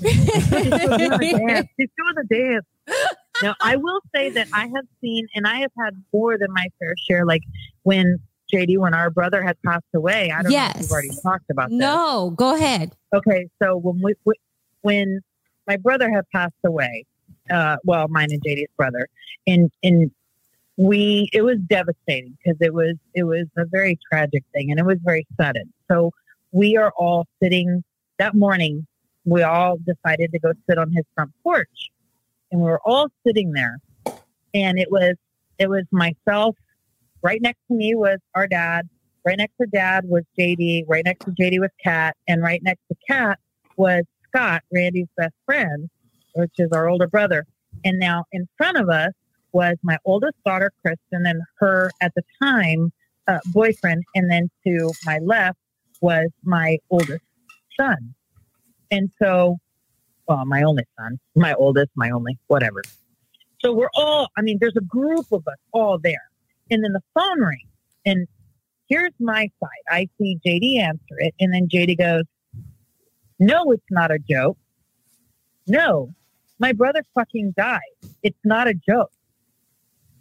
she's 0.00 0.26
doing 0.26 1.10
the 1.10 1.44
dance. 1.46 1.68
She's 1.78 1.88
doing 1.98 2.14
the 2.16 2.26
dance. 2.30 2.66
Now, 3.42 3.54
I 3.60 3.76
will 3.76 4.00
say 4.14 4.30
that 4.30 4.48
I 4.54 4.62
have 4.62 4.86
seen, 5.02 5.26
and 5.34 5.46
I 5.46 5.58
have 5.60 5.70
had 5.78 5.94
more 6.12 6.38
than 6.38 6.50
my 6.52 6.66
fair 6.78 6.94
share. 7.08 7.26
Like 7.26 7.42
when 7.82 8.18
JD, 8.52 8.78
when 8.78 8.94
our 8.94 9.10
brother 9.10 9.42
had 9.42 9.56
passed 9.64 9.84
away, 9.94 10.30
I 10.30 10.42
don't 10.42 10.44
know 10.44 10.48
if 10.48 10.52
Yes. 10.74 10.80
you've 10.82 10.90
already 10.90 11.10
talked 11.22 11.50
about 11.50 11.68
that. 11.68 11.74
no, 11.76 12.30
go 12.36 12.54
ahead. 12.54 12.96
Okay, 13.12 13.48
so 13.62 13.76
when 13.76 14.00
we, 14.02 14.14
we 14.24 14.34
when 14.80 15.20
my 15.66 15.76
brother 15.76 16.10
had 16.10 16.24
passed 16.34 16.54
away, 16.64 17.04
uh, 17.50 17.76
well, 17.84 18.08
mine 18.08 18.28
and 18.30 18.42
JD's 18.42 18.72
brother, 18.76 19.06
and 19.46 19.70
and 19.82 20.10
we 20.76 21.28
it 21.34 21.42
was 21.42 21.58
devastating 21.58 22.38
because 22.42 22.56
it 22.60 22.72
was 22.72 22.96
it 23.14 23.24
was 23.24 23.46
a 23.58 23.66
very 23.66 23.98
tragic 24.10 24.42
thing 24.54 24.70
and 24.70 24.80
it 24.80 24.86
was 24.86 24.98
very 25.04 25.26
sudden. 25.38 25.70
So 25.90 26.10
we 26.52 26.76
are 26.76 26.92
all 26.96 27.26
sitting 27.42 27.84
that 28.18 28.34
morning. 28.34 28.86
We 29.24 29.42
all 29.42 29.78
decided 29.78 30.32
to 30.32 30.38
go 30.38 30.52
sit 30.68 30.78
on 30.78 30.90
his 30.92 31.04
front 31.14 31.30
porch, 31.42 31.90
and 32.50 32.60
we 32.60 32.66
were 32.66 32.80
all 32.84 33.08
sitting 33.26 33.52
there, 33.52 33.78
and 34.54 34.78
it 34.78 34.90
was 34.90 35.14
it 35.58 35.68
was 35.68 35.84
myself. 35.90 36.56
Right 37.22 37.40
next 37.42 37.60
to 37.68 37.74
me 37.74 37.94
was 37.94 38.18
our 38.34 38.46
dad. 38.46 38.88
Right 39.26 39.36
next 39.36 39.54
to 39.60 39.66
dad 39.66 40.08
was 40.08 40.24
JD. 40.38 40.84
Right 40.88 41.04
next 41.04 41.26
to 41.26 41.32
JD 41.32 41.60
was 41.60 41.70
Kat, 41.82 42.16
and 42.26 42.42
right 42.42 42.62
next 42.62 42.80
to 42.88 42.96
Kat 43.06 43.38
was 43.76 44.04
Scott, 44.28 44.62
Randy's 44.72 45.08
best 45.16 45.34
friend, 45.44 45.88
which 46.34 46.52
is 46.58 46.70
our 46.72 46.88
older 46.88 47.06
brother. 47.06 47.46
And 47.84 47.98
now 47.98 48.24
in 48.32 48.48
front 48.56 48.76
of 48.78 48.88
us 48.88 49.12
was 49.52 49.76
my 49.82 49.98
oldest 50.04 50.36
daughter, 50.44 50.72
Kristen, 50.82 51.26
and 51.26 51.42
her 51.58 51.90
at 52.00 52.12
the 52.14 52.22
time 52.42 52.92
uh, 53.26 53.38
boyfriend. 53.46 54.04
And 54.14 54.30
then 54.30 54.50
to 54.66 54.92
my 55.04 55.18
left 55.18 55.58
was 56.00 56.28
my 56.44 56.78
oldest 56.90 57.24
son. 57.78 58.14
And 58.90 59.10
so, 59.22 59.58
well, 60.26 60.44
my 60.46 60.62
only 60.62 60.84
son, 60.98 61.18
my 61.34 61.54
oldest, 61.54 61.90
my 61.94 62.10
only, 62.10 62.38
whatever. 62.48 62.82
So 63.60 63.72
we're 63.72 63.90
all, 63.94 64.28
I 64.36 64.42
mean, 64.42 64.58
there's 64.60 64.76
a 64.76 64.82
group 64.82 65.26
of 65.32 65.46
us 65.46 65.58
all 65.72 65.98
there. 65.98 66.30
And 66.70 66.82
then 66.82 66.92
the 66.92 67.02
phone 67.14 67.40
rings. 67.40 67.68
And 68.06 68.26
here's 68.88 69.12
my 69.20 69.48
side. 69.60 69.68
I 69.88 70.08
see 70.18 70.38
JD 70.46 70.78
answer 70.80 71.18
it. 71.18 71.34
And 71.40 71.52
then 71.52 71.68
JD 71.68 71.98
goes, 71.98 72.24
No, 73.38 73.70
it's 73.72 73.82
not 73.90 74.10
a 74.10 74.18
joke. 74.18 74.56
No, 75.66 76.14
my 76.58 76.72
brother 76.72 77.02
fucking 77.14 77.54
died. 77.56 77.80
It's 78.22 78.38
not 78.44 78.68
a 78.68 78.74
joke. 78.74 79.12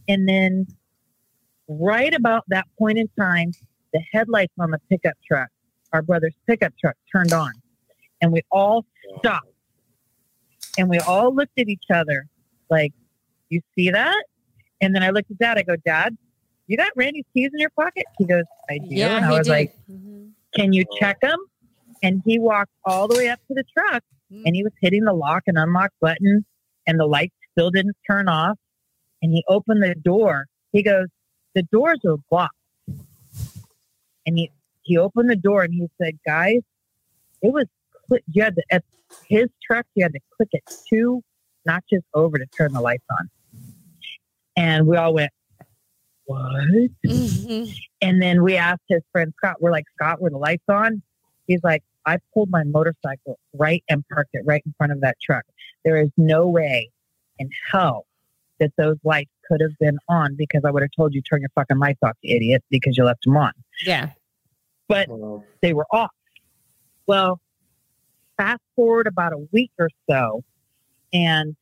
And 0.07 0.27
then, 0.27 0.67
right 1.67 2.13
about 2.13 2.43
that 2.47 2.65
point 2.77 2.97
in 2.97 3.07
time, 3.19 3.51
the 3.93 4.01
headlights 4.11 4.53
on 4.59 4.71
the 4.71 4.79
pickup 4.89 5.15
truck, 5.25 5.49
our 5.93 6.01
brother's 6.01 6.35
pickup 6.47 6.73
truck, 6.79 6.95
turned 7.11 7.33
on. 7.33 7.51
And 8.21 8.31
we 8.31 8.41
all 8.51 8.85
stopped. 9.19 9.47
And 10.77 10.89
we 10.89 10.99
all 10.99 11.33
looked 11.33 11.57
at 11.57 11.67
each 11.67 11.85
other 11.93 12.27
like, 12.69 12.93
You 13.49 13.61
see 13.75 13.89
that? 13.89 14.23
And 14.81 14.93
then 14.95 15.03
I 15.03 15.09
looked 15.09 15.31
at 15.31 15.37
dad. 15.39 15.57
I 15.57 15.63
go, 15.63 15.75
Dad, 15.85 16.17
you 16.67 16.77
got 16.77 16.91
Randy's 16.95 17.25
keys 17.33 17.49
in 17.53 17.59
your 17.59 17.71
pocket? 17.71 18.05
He 18.17 18.25
goes, 18.25 18.43
I 18.69 18.77
do. 18.77 18.87
Yeah, 18.89 19.17
and 19.17 19.25
I 19.25 19.29
was 19.37 19.47
did. 19.47 19.51
like, 19.51 19.75
Mhm. 19.91 20.31
Can 20.55 20.73
you 20.73 20.83
check 20.99 21.19
them? 21.21 21.37
And 22.01 22.21
he 22.25 22.39
walked 22.39 22.71
all 22.85 23.07
the 23.07 23.15
way 23.17 23.27
up 23.29 23.39
to 23.47 23.53
the 23.53 23.63
truck 23.77 24.03
and 24.45 24.55
he 24.55 24.63
was 24.63 24.71
hitting 24.81 25.03
the 25.03 25.13
lock 25.13 25.43
and 25.47 25.57
unlock 25.57 25.91
button 25.99 26.45
and 26.87 26.99
the 26.99 27.05
light 27.05 27.33
still 27.51 27.71
didn't 27.71 27.97
turn 28.09 28.27
off. 28.29 28.57
And 29.21 29.33
he 29.33 29.43
opened 29.49 29.83
the 29.83 29.95
door. 29.95 30.45
He 30.71 30.81
goes, 30.81 31.07
The 31.55 31.63
doors 31.63 31.99
are 32.05 32.17
blocked. 32.29 32.55
And 34.25 34.37
he, 34.37 34.51
he 34.89 34.97
opened 34.97 35.29
the 35.29 35.35
door 35.35 35.61
and 35.63 35.71
he 35.73 35.87
said, 36.01 36.17
Guys, 36.25 36.61
it 37.43 37.53
was 37.53 37.65
cli- 38.07 38.23
you 38.33 38.41
had 38.43 38.55
to 38.55 38.63
at 38.71 38.83
his 39.27 39.47
truck, 39.63 39.85
you 39.93 40.03
had 40.03 40.13
to 40.13 40.19
click 40.35 40.49
it 40.51 40.63
two 40.89 41.23
notches 41.65 42.01
over 42.15 42.39
to 42.39 42.45
turn 42.47 42.73
the 42.73 42.81
lights 42.81 43.05
on. 43.19 43.29
And 44.57 44.87
we 44.87 44.97
all 44.97 45.13
went, 45.13 45.31
what? 46.25 46.51
Mhm. 47.05 47.71
And 48.01 48.21
then 48.21 48.43
we 48.43 48.55
asked 48.55 48.81
his 48.87 49.01
friend 49.11 49.31
Scott, 49.37 49.57
we're 49.61 49.71
like, 49.71 49.85
Scott, 49.95 50.21
were 50.21 50.29
the 50.31 50.37
lights 50.37 50.63
on? 50.69 51.01
He's 51.47 51.61
like, 51.63 51.83
I 52.05 52.17
pulled 52.33 52.49
my 52.49 52.63
motorcycle 52.63 53.39
right 53.53 53.83
and 53.89 54.03
parked 54.09 54.31
it 54.33 54.41
right 54.45 54.61
in 54.65 54.73
front 54.77 54.91
of 54.91 55.01
that 55.01 55.17
truck. 55.21 55.43
There 55.85 55.97
is 56.01 56.09
no 56.17 56.47
way 56.47 56.89
in 57.37 57.49
hell 57.71 58.05
that 58.59 58.71
those 58.77 58.97
lights 59.03 59.31
could 59.47 59.61
have 59.61 59.77
been 59.79 59.97
on 60.07 60.35
because 60.35 60.61
I 60.65 60.71
would 60.71 60.81
have 60.81 60.91
told 60.95 61.13
you 61.13 61.21
turn 61.21 61.41
your 61.41 61.49
fucking 61.55 61.77
lights 61.77 61.99
off, 62.03 62.17
you 62.21 62.35
idiot, 62.35 62.63
because 62.69 62.97
you 62.97 63.03
left 63.05 63.23
them 63.23 63.37
on. 63.37 63.51
Yeah. 63.85 64.09
But 64.89 65.07
Well, 65.07 65.45
they 65.61 65.73
were 65.73 65.87
off. 65.91 66.11
Well, 67.07 67.39
fast 68.35 68.61
forward 68.75 69.07
about 69.07 69.31
a 69.31 69.47
week 69.53 69.71
or 69.79 69.89
so, 70.09 70.43
and 71.13 71.55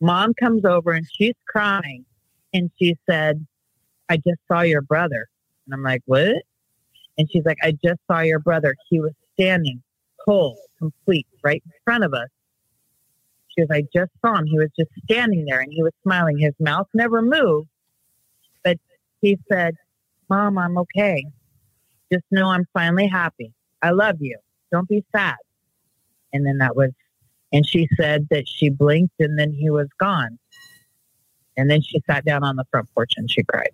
mom 0.00 0.34
comes 0.34 0.64
over 0.64 0.92
and 0.92 1.06
she's 1.16 1.34
crying. 1.46 2.04
And 2.52 2.70
she 2.78 2.96
said, 3.08 3.44
I 4.08 4.16
just 4.16 4.38
saw 4.50 4.60
your 4.60 4.82
brother. 4.82 5.26
And 5.66 5.74
I'm 5.74 5.82
like, 5.82 6.02
what? 6.06 6.42
And 7.18 7.28
she's 7.30 7.44
like, 7.44 7.58
I 7.62 7.72
just 7.72 8.00
saw 8.10 8.20
your 8.20 8.38
brother. 8.38 8.74
He 8.88 9.00
was 9.00 9.12
standing 9.34 9.82
cold, 10.24 10.58
complete, 10.78 11.26
right 11.42 11.62
in 11.64 11.72
front 11.84 12.04
of 12.04 12.14
us. 12.14 12.28
She 13.48 13.62
goes, 13.62 13.68
I 13.70 13.82
just 13.94 14.10
saw 14.24 14.36
him. 14.36 14.46
He 14.46 14.58
was 14.58 14.70
just 14.78 14.90
standing 15.04 15.44
there 15.44 15.60
and 15.60 15.72
he 15.72 15.82
was 15.82 15.92
smiling. 16.02 16.38
His 16.38 16.54
mouth 16.58 16.88
never 16.94 17.22
moved. 17.22 17.68
But 18.62 18.78
he 19.20 19.38
said, 19.50 19.74
Mom, 20.28 20.58
I'm 20.58 20.78
okay. 20.78 21.24
Just 22.14 22.24
know 22.30 22.48
I'm 22.50 22.64
finally 22.72 23.08
happy. 23.08 23.52
I 23.82 23.90
love 23.90 24.16
you. 24.20 24.38
Don't 24.70 24.88
be 24.88 25.04
sad. 25.14 25.34
And 26.32 26.46
then 26.46 26.58
that 26.58 26.76
was, 26.76 26.90
and 27.52 27.66
she 27.66 27.88
said 27.96 28.28
that 28.30 28.48
she 28.48 28.68
blinked 28.68 29.14
and 29.18 29.36
then 29.36 29.52
he 29.52 29.68
was 29.68 29.88
gone. 29.98 30.38
And 31.56 31.68
then 31.68 31.82
she 31.82 32.00
sat 32.08 32.24
down 32.24 32.44
on 32.44 32.54
the 32.54 32.64
front 32.70 32.88
porch 32.94 33.12
and 33.16 33.28
she 33.28 33.42
cried. 33.42 33.72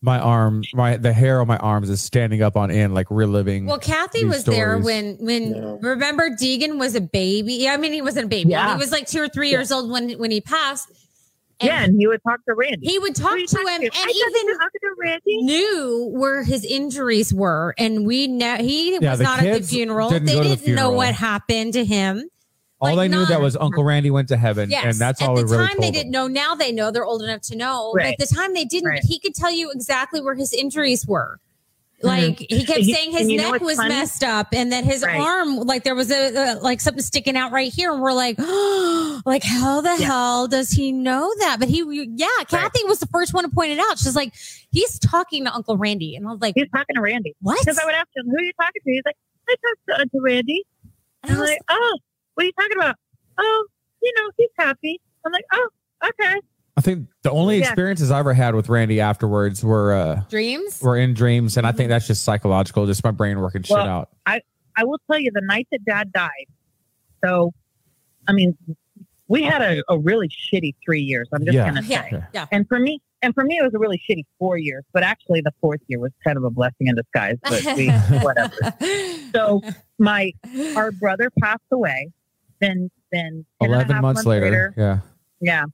My 0.00 0.18
arm, 0.18 0.62
my 0.72 0.96
the 0.96 1.12
hair 1.12 1.40
on 1.40 1.46
my 1.48 1.56
arms 1.56 1.90
is 1.90 2.00
standing 2.00 2.40
up 2.40 2.56
on 2.56 2.70
end, 2.70 2.94
like 2.94 3.08
reliving. 3.10 3.66
Well, 3.66 3.80
Kathy 3.80 4.22
These 4.22 4.28
was 4.28 4.44
there 4.44 4.78
when 4.78 5.16
when 5.16 5.54
Yeah. 5.54 5.76
remember 5.80 6.30
Deegan 6.30 6.78
was 6.78 6.94
a 6.94 7.00
baby. 7.00 7.54
Yeah, 7.54 7.72
I 7.72 7.78
mean 7.78 7.92
he 7.92 8.00
wasn't 8.00 8.26
a 8.26 8.28
baby. 8.28 8.50
Yeah. 8.50 8.74
He 8.74 8.78
was 8.78 8.92
like 8.92 9.08
two 9.08 9.20
or 9.20 9.28
three 9.28 9.50
years 9.50 9.72
old 9.72 9.90
when 9.90 10.12
when 10.12 10.30
he 10.30 10.40
passed. 10.40 10.88
And 11.60 11.66
yeah, 11.68 11.84
and 11.84 11.96
he 11.98 12.06
would 12.06 12.20
talk 12.22 12.38
to 12.48 12.54
Randy. 12.54 12.86
he 12.86 12.98
would 13.00 13.16
talk 13.16 13.32
to 13.36 13.38
him 13.38 13.46
to? 13.80 13.86
and 13.86 13.90
I 13.94 14.10
even 14.10 14.46
were 14.46 14.58
talking 14.58 14.80
to 14.80 14.94
Randy. 14.98 15.36
knew 15.42 16.08
where 16.12 16.44
his 16.44 16.64
injuries 16.64 17.34
were. 17.34 17.74
And 17.78 18.06
we 18.06 18.28
know 18.28 18.56
he 18.56 18.92
Yeah, 19.00 19.10
was 19.10 19.20
not 19.20 19.42
at 19.42 19.62
the 19.62 19.66
funeral. 19.66 20.08
didn't 20.08 20.26
they 20.26 20.34
go 20.34 20.42
to 20.44 20.48
the 20.50 20.56
didn't 20.56 20.74
know 20.76 20.92
what 20.92 21.14
happened 21.14 21.72
to 21.72 21.84
him. 21.84 22.28
all 22.80 22.94
like 22.94 23.10
they 23.10 23.16
knew 23.16 23.26
that 23.26 23.40
was 23.40 23.56
Uncle 23.56 23.82
Randy 23.82 24.10
went 24.12 24.28
to 24.28 24.36
heaven, 24.36 24.70
Yes. 24.70 24.84
and 24.84 24.94
that's 24.94 25.20
At 25.20 25.28
all 25.30 25.34
the 25.34 25.44
we 25.44 25.50
really 25.50 25.66
time 25.66 25.76
told 25.78 25.82
they 25.82 25.86
them. 25.88 25.94
didn't 25.94 26.10
know. 26.12 26.28
Now 26.28 26.54
they 26.54 26.70
know. 26.70 26.92
They're 26.92 27.04
old 27.04 27.22
enough 27.22 27.40
to 27.42 27.56
know. 27.56 27.92
Right. 27.92 28.14
But 28.16 28.22
at 28.24 28.28
the 28.28 28.34
time 28.36 28.54
they 28.54 28.64
didn't. 28.64 28.88
Right. 28.90 29.02
He 29.04 29.18
could 29.18 29.34
tell 29.34 29.50
you 29.50 29.72
exactly 29.72 30.20
where 30.20 30.36
his 30.36 30.52
injuries 30.52 31.06
were. 31.08 31.40
Mm-hmm. 32.02 32.06
Like 32.06 32.38
he 32.38 32.64
kept 32.64 32.78
He- 32.80 32.92
saying 32.94 33.10
his 33.10 33.22
and 33.22 33.30
you 33.32 33.38
know 33.38 33.50
neck 33.50 33.60
was 33.60 33.76
funny? 33.76 33.88
messed 33.88 34.22
up, 34.22 34.48
and 34.52 34.70
that 34.72 34.84
his 34.84 35.02
Right. 35.02 35.20
arm, 35.20 35.56
like 35.56 35.82
there 35.82 35.96
was 35.96 36.10
a, 36.12 36.32
a 36.34 36.54
like 36.60 36.80
something 36.80 37.02
sticking 37.02 37.36
out 37.36 37.50
right 37.50 37.72
here, 37.72 37.92
and 37.92 38.00
we're 38.00 38.12
like, 38.12 38.38
like 39.26 39.42
how 39.42 39.80
the 39.80 39.96
Yeah. 39.98 40.06
hell 40.06 40.46
does 40.48 40.70
he 40.70 40.92
know 40.92 41.32
that? 41.40 41.56
But 41.58 41.68
he, 41.68 41.82
yeah, 42.14 42.28
Kathy 42.46 42.84
was 42.84 43.00
the 43.00 43.06
first 43.08 43.34
one 43.34 43.42
to 43.44 43.50
point 43.50 43.72
it 43.72 43.80
out. 43.80 43.98
She's 43.98 44.14
like, 44.14 44.32
he's 44.70 44.98
talking 45.00 45.44
to 45.46 45.52
Uncle 45.52 45.76
Randy, 45.76 46.14
and 46.14 46.26
I 46.26 46.30
was 46.30 46.40
like, 46.40 46.54
he's 46.56 46.70
talking 46.70 46.94
to 46.94 47.00
Randy. 47.02 47.34
what? 47.40 47.58
Because 47.60 47.78
I 47.78 47.84
would 47.84 47.94
ask 47.94 48.06
him, 48.14 48.26
who 48.26 48.36
are 48.36 48.40
you 48.42 48.52
talking 48.60 48.80
to? 48.84 48.90
He's 48.90 49.02
like, 49.04 49.16
I 49.48 49.54
talked 49.54 49.80
to 49.88 50.00
Uncle 50.02 50.20
Randy. 50.20 50.64
And 51.24 51.32
I'm 51.32 51.38
like, 51.40 51.58
oh, 51.68 51.98
what 52.34 52.44
are 52.44 52.46
you 52.46 52.52
talking 52.52 52.76
about? 52.76 52.94
Oh, 53.38 53.66
you 54.02 54.12
know, 54.16 54.30
he's 54.36 54.50
happy. 54.56 55.00
I'm 55.26 55.32
like, 55.32 55.44
oh, 55.52 55.68
okay. 56.06 56.36
I 56.78 56.80
think 56.80 57.08
the 57.22 57.30
only 57.30 57.58
Yeah. 57.58 57.64
experiences 57.64 58.10
I 58.10 58.20
ever 58.20 58.32
had 58.32 58.54
with 58.54 58.68
Randy 58.68 59.00
afterwards 59.00 59.64
were 59.64 59.92
uh 59.94 60.22
dreams. 60.30 60.80
were 60.80 60.96
in 60.96 61.12
dreams, 61.12 61.56
and 61.56 61.66
I 61.66 61.72
think 61.72 61.88
that's 61.88 62.06
just 62.06 62.22
psychological, 62.24 62.86
just 62.86 63.02
my 63.02 63.10
brain 63.10 63.40
working 63.40 63.62
shit 63.64 63.76
out. 63.76 64.10
I 64.26 64.40
I 64.76 64.84
will 64.84 64.98
tell 65.10 65.18
you 65.18 65.30
the 65.34 65.40
night 65.42 65.66
that 65.72 65.84
dad 65.84 66.12
died. 66.12 66.46
So, 67.24 67.52
I 68.28 68.32
mean, 68.32 68.56
we 69.26 69.42
had 69.42 69.60
a, 69.60 69.82
a 69.88 69.98
really 69.98 70.28
shitty 70.28 70.76
three 70.84 71.00
years. 71.02 71.28
I'm 71.34 71.44
just 71.44 71.54
Yeah. 71.56 71.68
going 71.70 71.82
to 71.82 71.88
say. 71.88 72.22
yeah. 72.32 72.46
And 72.52 72.66
for 72.68 72.78
me, 72.78 73.02
and 73.20 73.34
for 73.34 73.42
me, 73.42 73.58
it 73.58 73.64
was 73.64 73.74
a 73.74 73.78
really 73.80 74.00
shitty 74.08 74.24
four 74.38 74.56
years, 74.56 74.84
but 74.92 75.02
actually 75.02 75.40
the 75.40 75.50
fourth 75.60 75.80
year 75.88 75.98
was 75.98 76.12
kind 76.24 76.36
of 76.38 76.44
a 76.44 76.50
blessing 76.50 76.86
in 76.86 76.94
disguise, 76.94 77.36
but 77.42 77.60
we, 77.76 77.88
whatever. 78.22 78.54
So 79.34 79.60
my, 79.98 80.32
our 80.76 80.92
brother 80.92 81.28
passed 81.42 81.60
away. 81.72 82.12
Then, 82.60 82.88
then 83.12 83.44
10 83.60 83.70
and 83.70 83.72
a 83.72 83.74
Eleven 83.74 83.92
half 83.96 84.02
months 84.02 84.24
later, 84.26 84.74
yeah. 84.76 84.98
Yeah. 85.40 85.64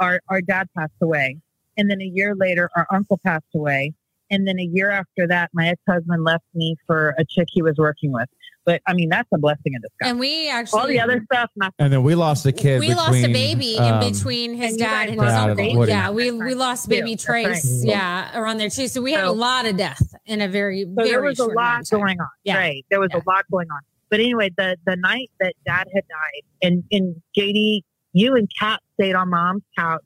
Our 0.00 0.20
our 0.28 0.40
dad 0.40 0.68
passed 0.76 0.92
away. 1.02 1.38
And 1.76 1.90
then 1.90 2.00
a 2.02 2.04
year 2.06 2.34
later 2.34 2.70
our 2.76 2.86
uncle 2.92 3.18
passed 3.24 3.44
away. 3.54 3.94
And 4.30 4.48
then 4.48 4.58
a 4.58 4.64
year 4.64 4.90
after 4.90 5.26
that, 5.28 5.50
my 5.52 5.68
ex 5.68 5.80
husband 5.88 6.24
left 6.24 6.44
me 6.54 6.76
for 6.86 7.14
a 7.18 7.24
chick 7.24 7.48
he 7.52 7.60
was 7.62 7.76
working 7.76 8.12
with. 8.12 8.28
But 8.64 8.80
I 8.86 8.94
mean 8.94 9.08
that's 9.08 9.28
a 9.34 9.38
blessing 9.38 9.74
in 9.74 9.80
disguise. 9.82 10.10
and 10.10 10.18
we 10.20 10.48
actually 10.48 10.80
All 10.80 10.86
the 10.86 11.00
other 11.00 11.22
stuff, 11.32 11.50
not 11.56 11.74
And 11.78 11.92
then 11.92 12.02
we 12.02 12.14
lost 12.14 12.46
a 12.46 12.52
kid. 12.52 12.80
we 12.80 12.94
lost 12.94 13.16
a 13.16 13.32
baby 13.32 13.76
um, 13.78 14.02
in 14.02 14.12
between 14.12 14.54
his 14.54 14.70
and 14.72 14.78
dad 14.78 15.08
and 15.10 15.20
his 15.20 15.32
a 15.32 15.38
uncle. 15.38 15.88
Yeah, 15.88 16.10
we 16.10 16.30
we 16.30 16.54
lost 16.54 16.88
baby 16.88 17.12
That's 17.14 17.24
Trace. 17.24 17.46
right. 17.84 17.88
Yeah, 17.90 18.38
around 18.38 18.58
there 18.58 18.70
too. 18.70 18.86
So 18.88 19.02
we 19.02 19.12
had 19.12 19.24
a 19.24 19.32
lot 19.32 19.66
of 19.66 19.76
death 19.76 20.02
in 20.26 20.40
a 20.40 20.48
very 20.48 20.84
so 20.84 20.90
very 20.94 21.10
there 21.10 21.22
was 21.22 21.38
a 21.40 21.44
lot 21.46 21.50
amount 21.52 21.82
of 21.82 21.88
time. 21.90 21.98
going 22.00 22.20
on. 22.20 22.28
Yeah. 22.44 22.56
Right. 22.58 22.86
There 22.90 23.00
was 23.00 23.10
Yeah. 23.12 23.20
a 23.26 23.28
lot 23.28 23.44
going 23.50 23.68
on. 23.70 23.80
But 24.10 24.20
anyway, 24.20 24.50
the 24.56 24.76
the 24.86 24.94
night 24.96 25.30
that 25.40 25.54
dad 25.66 25.88
had 25.94 26.04
died 26.08 26.42
and, 26.62 26.84
and 26.92 27.20
JD, 27.36 27.80
you 28.12 28.34
and 28.36 28.48
Kat 28.58 28.80
stayed 28.94 29.14
on 29.14 29.30
mom's 29.30 29.62
couch 29.78 30.02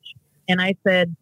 and 0.49 0.61
I 0.61 0.75
said 0.87 1.15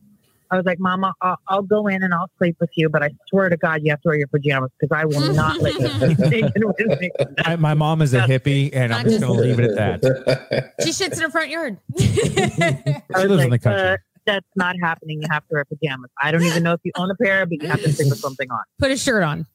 I 0.50 0.56
was 0.56 0.66
like, 0.66 0.78
Mama, 0.78 1.12
I'll, 1.20 1.38
I'll 1.48 1.62
go 1.62 1.86
in 1.88 2.02
and 2.04 2.14
I'll 2.14 2.30
sleep 2.38 2.56
with 2.60 2.70
you, 2.76 2.88
but 2.88 3.02
I 3.02 3.10
swear 3.28 3.48
to 3.48 3.56
God, 3.56 3.80
you 3.82 3.90
have 3.90 4.00
to 4.02 4.08
wear 4.10 4.16
your 4.18 4.28
pajamas 4.28 4.70
because 4.78 4.96
I 4.96 5.04
will 5.04 5.32
not 5.34 5.58
let 5.60 5.74
you 5.74 5.88
sleep 5.88 6.18
naked 6.20 6.64
with 6.64 7.00
me. 7.00 7.10
I, 7.38 7.56
my 7.56 7.74
mom 7.74 8.02
is 8.02 8.14
a 8.14 8.20
hippie, 8.20 8.70
and 8.72 8.92
I'm 8.92 9.00
I 9.00 9.02
just 9.04 9.14
just- 9.20 9.26
going 9.26 9.40
to 9.40 9.44
leave 9.46 9.58
it 9.58 9.76
at 9.76 10.02
that. 10.02 10.74
She 10.84 10.90
shits 10.90 11.14
in 11.14 11.22
her 11.22 11.30
front 11.30 11.50
yard. 11.50 11.78
She 11.98 12.08
was 12.08 13.30
lives 13.30 13.42
in 13.44 13.50
the 13.50 13.58
country. 13.58 13.82
uh, 13.88 13.96
that's 14.26 14.46
not 14.54 14.76
happening. 14.80 15.22
You 15.22 15.28
have 15.30 15.42
to 15.48 15.54
wear 15.54 15.64
pajamas. 15.64 16.10
I 16.20 16.30
don't 16.30 16.42
even 16.44 16.62
know 16.62 16.72
if 16.74 16.80
you 16.84 16.92
own 16.96 17.10
a 17.10 17.14
pair, 17.16 17.46
but 17.46 17.60
you 17.62 17.68
have 17.68 17.82
to 17.82 17.92
sleep 17.92 18.10
with 18.10 18.18
something 18.20 18.48
on. 18.50 18.60
Put 18.78 18.90
a 18.90 18.96
shirt 18.96 19.22
on. 19.22 19.46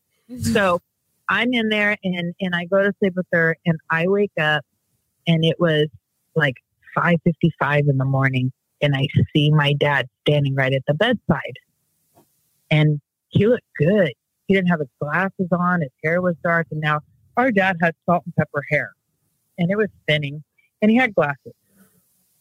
So 0.42 0.82
I'm 1.30 1.54
in 1.54 1.70
there 1.70 1.96
and, 2.04 2.34
and 2.42 2.56
I 2.56 2.66
go 2.66 2.82
to 2.84 2.94
sleep 3.00 3.14
with 3.16 3.28
her 3.32 3.56
and 3.66 3.78
I 3.90 4.08
wake 4.08 4.32
up 4.40 4.66
and 5.28 5.46
it 5.46 5.60
was 5.60 5.88
like 6.36 6.56
5.55 6.98 7.90
in 7.90 7.98
the 7.98 8.06
morning 8.06 8.52
and 8.82 8.96
I 8.96 9.08
see 9.36 9.52
my 9.52 9.74
dad 9.74 10.08
standing 10.22 10.56
right 10.56 10.74
at 10.74 10.84
the 10.88 10.94
bedside. 10.94 11.58
And 12.72 13.02
he 13.30 13.46
looked 13.48 13.64
good. 13.78 14.14
He 14.48 14.54
didn't 14.54 14.70
have 14.70 14.80
his 14.80 14.90
glasses 15.02 15.48
on. 15.52 15.82
His 15.82 15.92
hair 16.04 16.22
was 16.22 16.36
dark. 16.44 16.68
And 16.72 16.80
now 16.82 17.02
our 17.38 17.52
dad 17.52 17.78
had 17.82 17.96
salt 18.06 18.24
and 18.26 18.36
pepper 18.36 18.64
hair 18.70 18.92
and 19.58 19.70
it 19.70 19.78
was 19.78 19.90
thinning 20.08 20.44
and 20.82 20.90
he 20.90 20.98
had 20.98 21.14
glasses 21.14 21.54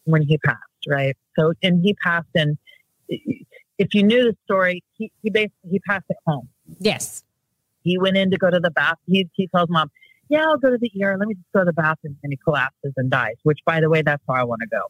when 0.05 0.23
he 0.23 0.39
passed, 0.39 0.59
right? 0.89 1.17
So, 1.39 1.53
and 1.63 1.83
he 1.83 1.95
passed 1.95 2.29
and 2.35 2.57
if 3.09 3.95
you 3.95 4.03
knew 4.03 4.25
the 4.25 4.37
story, 4.45 4.83
he, 4.97 5.11
he 5.23 5.31
basically, 5.31 5.71
he 5.71 5.79
passed 5.81 6.05
at 6.11 6.17
home 6.27 6.49
Yes. 6.79 7.25
he 7.83 7.99
went 7.99 8.17
in 8.17 8.31
to 8.31 8.37
go 8.37 8.51
to 8.51 8.61
the 8.61 8.71
bath. 8.71 8.97
He, 9.07 9.29
he 9.35 9.49
tells 9.49 9.69
mom, 9.69 9.91
yeah, 10.29 10.45
I'll 10.45 10.59
go 10.59 10.71
to 10.71 10.79
the 10.79 10.91
ER. 11.03 11.17
Let 11.19 11.29
me 11.29 11.35
just 11.35 11.47
go 11.55 11.61
to 11.61 11.65
the 11.65 11.73
bathroom. 11.73 12.17
And 12.23 12.33
he 12.33 12.37
collapses 12.37 12.93
and 12.97 13.11
dies, 13.11 13.37
which, 13.43 13.61
by 13.65 13.81
the 13.81 13.89
way, 13.89 14.03
that's 14.03 14.23
how 14.29 14.35
I 14.35 14.45
want 14.45 14.61
to 14.63 14.69
go. 14.69 14.83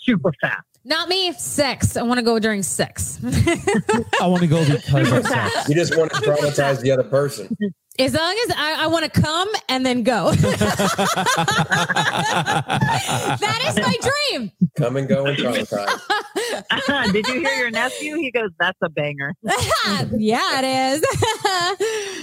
Super 0.00 0.32
fast. 0.40 0.64
Not 0.84 1.08
me. 1.08 1.32
Sex. 1.32 1.96
I 1.96 2.02
want 2.02 2.18
to 2.18 2.24
go 2.24 2.38
during 2.38 2.62
sex. 2.62 3.18
I 3.24 4.26
want 4.26 4.42
to 4.42 4.48
go 4.48 4.64
because 4.64 5.12
of 5.12 5.26
sex. 5.26 5.68
You 5.68 5.74
just 5.76 5.96
want 5.96 6.12
to 6.12 6.20
traumatize 6.20 6.80
the 6.80 6.90
other 6.90 7.04
person. 7.04 7.56
as 8.00 8.14
long 8.14 8.36
as 8.48 8.54
I, 8.56 8.76
I 8.80 8.86
want 8.88 9.04
to 9.04 9.20
come 9.20 9.48
and 9.68 9.86
then 9.86 10.02
go. 10.02 10.32
that 10.32 10.48
is 13.68 13.76
my 13.76 13.96
dream. 14.32 14.50
Come 14.76 14.96
and 14.96 15.08
go 15.08 15.26
and 15.26 15.38
traumatize. 15.38 17.12
Did 17.12 17.28
you 17.28 17.40
hear 17.40 17.54
your 17.54 17.70
nephew? 17.70 18.16
He 18.16 18.32
goes, 18.32 18.50
that's 18.58 18.78
a 18.82 18.88
banger. 18.88 19.34
yeah, 20.16 20.60
it 20.62 21.00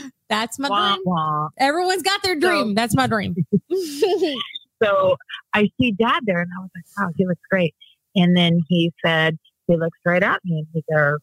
is. 0.02 0.12
That's 0.30 0.60
my 0.60 0.70
Wah, 0.70 0.94
dream. 0.94 1.02
wah. 1.06 1.50
Everyone's 1.58 2.04
got 2.04 2.22
their 2.24 2.36
dream. 2.36 2.76
That's 2.76 2.96
my 2.96 3.08
dream. 3.08 3.36
So 4.82 5.18
I 5.54 5.70
see 5.80 5.92
dad 5.92 6.22
there 6.26 6.42
and 6.42 6.50
I 6.58 6.62
was 6.62 6.70
like, 6.74 6.86
wow, 6.98 7.12
he 7.18 7.28
looks 7.28 7.42
great. 7.50 7.76
And 8.16 8.36
then 8.36 8.62
he 8.68 8.94
said, 9.06 9.38
he 9.68 9.76
looked 9.76 9.98
right 10.06 10.24
at 10.24 10.40
me 10.46 10.60
and 10.60 10.68
he 10.74 10.84
goes, 10.92 11.20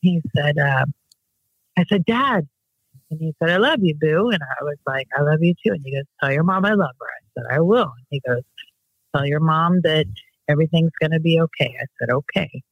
he 0.00 0.20
said, 0.36 0.58
uh, 0.58 0.84
I 1.76 1.84
said, 1.88 2.04
dad. 2.04 2.46
And 3.10 3.20
he 3.20 3.34
said, 3.38 3.50
I 3.50 3.56
love 3.56 3.78
you, 3.80 3.94
boo. 3.94 4.30
And 4.30 4.42
I 4.42 4.64
was 4.64 4.76
like, 4.86 5.08
I 5.16 5.22
love 5.22 5.38
you 5.40 5.54
too. 5.54 5.72
And 5.72 5.80
he 5.84 5.92
goes, 5.92 6.04
tell 6.20 6.32
your 6.32 6.42
mom 6.42 6.64
I 6.66 6.74
love 6.74 6.94
her. 7.00 7.06
I 7.06 7.40
said, 7.40 7.56
I 7.56 7.60
will. 7.60 7.84
And 7.96 8.06
he 8.10 8.20
goes, 8.26 8.42
tell 9.14 9.24
your 9.24 9.40
mom 9.40 9.80
that 9.84 10.06
everything's 10.46 10.92
going 11.00 11.12
to 11.12 11.20
be 11.20 11.40
okay. 11.40 11.74
I 11.80 11.86
said, 11.98 12.10
okay. 12.10 12.62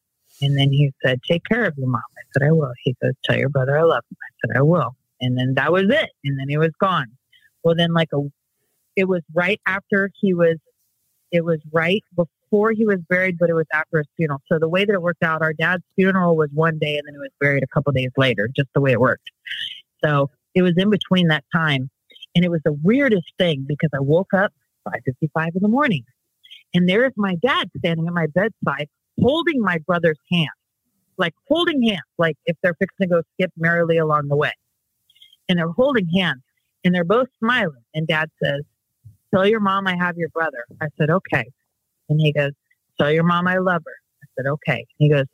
And 0.43 0.59
then 0.59 0.71
he 0.71 0.93
said, 1.03 1.23
take 1.23 1.43
care 1.45 1.65
of 1.65 1.77
your 1.79 1.89
mom. 1.89 2.03
I 2.19 2.23
said, 2.33 2.47
I 2.47 2.53
will. 2.53 2.73
He 2.85 2.95
goes, 3.03 3.15
tell 3.25 3.39
your 3.39 3.49
brother 3.49 3.79
I 3.79 3.83
love 3.83 4.05
him. 4.11 4.17
I 4.21 4.49
said, 4.49 4.59
I 4.59 4.63
will. 4.63 4.95
And 5.21 5.37
then 5.37 5.55
that 5.55 5.73
was 5.73 5.85
it. 5.85 6.11
And 6.25 6.39
then 6.39 6.49
he 6.49 6.59
was 6.59 6.73
gone. 6.81 7.07
Well, 7.65 7.75
then 7.75 7.93
like 7.93 8.09
a, 8.15 8.21
it 8.97 9.09
was 9.09 9.23
right 9.35 9.61
after 9.67 10.11
he 10.21 10.35
was, 10.35 10.57
it 11.33 11.45
was 11.45 11.59
right 11.73 12.03
before 12.15 12.73
he 12.73 12.87
was 12.87 12.99
buried, 13.09 13.39
but 13.39 13.51
it 13.51 13.55
was 13.55 13.67
after 13.73 13.99
his 13.99 14.07
funeral. 14.17 14.41
So 14.51 14.59
the 14.59 14.69
way 14.69 14.85
that 14.85 14.93
it 14.93 15.03
worked 15.03 15.23
out, 15.23 15.43
our 15.43 15.53
dad's 15.53 15.83
funeral 15.97 16.37
was 16.37 16.49
one 16.53 16.79
day, 16.79 16.97
and 16.97 17.07
then 17.07 17.15
he 17.15 17.19
was 17.19 17.31
buried 17.41 17.63
a 17.63 17.67
couple 17.67 17.93
days 17.93 18.11
later. 18.17 18.49
Just 18.55 18.69
the 18.75 18.81
way 18.81 18.93
it 18.93 19.01
worked. 19.01 19.31
So 20.05 20.31
it 20.55 20.63
was 20.63 20.75
in 20.77 20.91
between 20.91 21.29
that 21.29 21.45
time, 21.55 21.91
and 22.35 22.45
it 22.45 22.51
was 22.51 22.61
the 22.65 22.73
weirdest 22.73 23.33
thing 23.39 23.65
because 23.67 23.91
I 23.95 24.01
woke 24.01 24.33
up 24.35 24.53
5:55 24.89 25.57
in 25.57 25.63
the 25.63 25.69
morning, 25.69 26.05
and 26.75 26.89
there's 26.89 27.13
my 27.17 27.35
dad 27.37 27.71
standing 27.79 28.07
at 28.07 28.13
my 28.13 28.27
bedside, 28.27 28.89
holding 29.21 29.61
my 29.61 29.79
brother's 29.79 30.19
hand, 30.31 30.49
like 31.19 31.35
holding 31.49 31.83
hands, 31.83 32.03
like 32.19 32.37
if 32.47 32.57
they're 32.63 32.77
fixing 32.79 33.09
to 33.09 33.17
go 33.17 33.23
skip 33.35 33.53
merrily 33.57 33.99
along 33.99 34.29
the 34.29 34.37
way, 34.37 34.53
and 35.49 35.59
they're 35.59 35.69
holding 35.69 36.09
hands, 36.09 36.43
and 36.85 36.95
they're 36.95 37.05
both 37.05 37.29
smiling. 37.39 37.83
And 37.95 38.07
Dad 38.07 38.31
says, 38.43 38.63
"Tell 39.33 39.47
your 39.47 39.61
mom 39.61 39.87
I 39.87 39.97
have 39.97 40.17
your 40.17 40.29
brother." 40.31 40.65
I 40.81 40.89
said, 40.99 41.11
"Okay," 41.11 41.45
and 42.09 42.21
he 42.21 42.33
goes, 42.33 42.53
"Tell 42.99 43.11
your 43.11 43.25
mom 43.25 43.47
I 43.49 43.59
love 43.59 43.83
her." 43.85 43.97
I 44.23 44.27
said, 44.37 44.47
"Okay." 44.49 44.87
He 44.99 45.09
goes, 45.09 45.27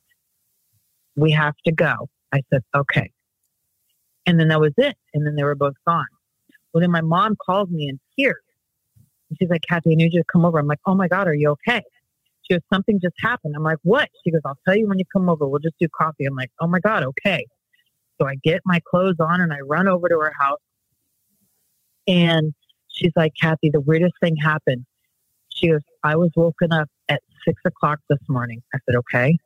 "We 1.16 1.30
have 1.32 1.54
to 1.66 1.72
go." 1.72 2.08
I 2.32 2.42
said, 2.50 2.62
"Okay." 2.74 3.10
And 4.26 4.38
then 4.38 4.48
that 4.48 4.60
was 4.60 4.72
it. 4.76 4.96
And 5.14 5.26
then 5.26 5.34
they 5.34 5.44
were 5.44 5.54
both 5.54 5.74
gone. 5.86 6.06
Well, 6.72 6.80
then 6.80 6.90
my 6.90 7.00
mom 7.00 7.36
calls 7.44 7.68
me 7.68 7.88
in 7.88 7.98
tears. 8.16 8.42
And 9.28 9.38
she's 9.38 9.50
like, 9.50 9.62
Kathy, 9.68 9.92
I 9.92 9.94
need 9.94 10.12
you 10.12 10.20
to 10.20 10.26
come 10.30 10.44
over. 10.44 10.58
I'm 10.58 10.66
like, 10.66 10.80
oh 10.86 10.94
my 10.94 11.08
God, 11.08 11.26
are 11.26 11.34
you 11.34 11.50
okay? 11.50 11.82
She 12.42 12.54
goes, 12.54 12.62
something 12.72 13.00
just 13.00 13.14
happened. 13.20 13.54
I'm 13.56 13.62
like, 13.62 13.78
what? 13.82 14.08
She 14.24 14.30
goes, 14.30 14.40
I'll 14.44 14.58
tell 14.66 14.76
you 14.76 14.88
when 14.88 14.98
you 14.98 15.04
come 15.12 15.28
over. 15.28 15.46
We'll 15.46 15.60
just 15.60 15.78
do 15.80 15.88
coffee. 15.88 16.24
I'm 16.24 16.34
like, 16.34 16.50
oh 16.60 16.66
my 16.66 16.80
God, 16.80 17.02
okay. 17.04 17.46
So 18.23 18.29
I 18.29 18.37
get 18.45 18.61
my 18.64 18.81
clothes 18.89 19.16
on 19.18 19.41
and 19.41 19.53
I 19.53 19.59
run 19.61 19.89
over 19.89 20.09
to 20.09 20.14
her 20.14 20.33
house. 20.39 20.61
And 22.07 22.55
she's 22.89 23.11
like, 23.16 23.33
Kathy, 23.41 23.70
the 23.70 23.81
weirdest 23.81 24.14
thing 24.20 24.37
happened. 24.37 24.85
She 25.49 25.68
goes, 25.68 25.81
I 26.05 26.14
was 26.14 26.31
woken 26.37 26.73
up 26.73 26.89
at 27.09 27.20
six 27.45 27.61
o'clock 27.64 27.99
this 28.09 28.20
morning. 28.29 28.62
I 28.73 28.79
said, 28.87 28.97
okay. 28.97 29.37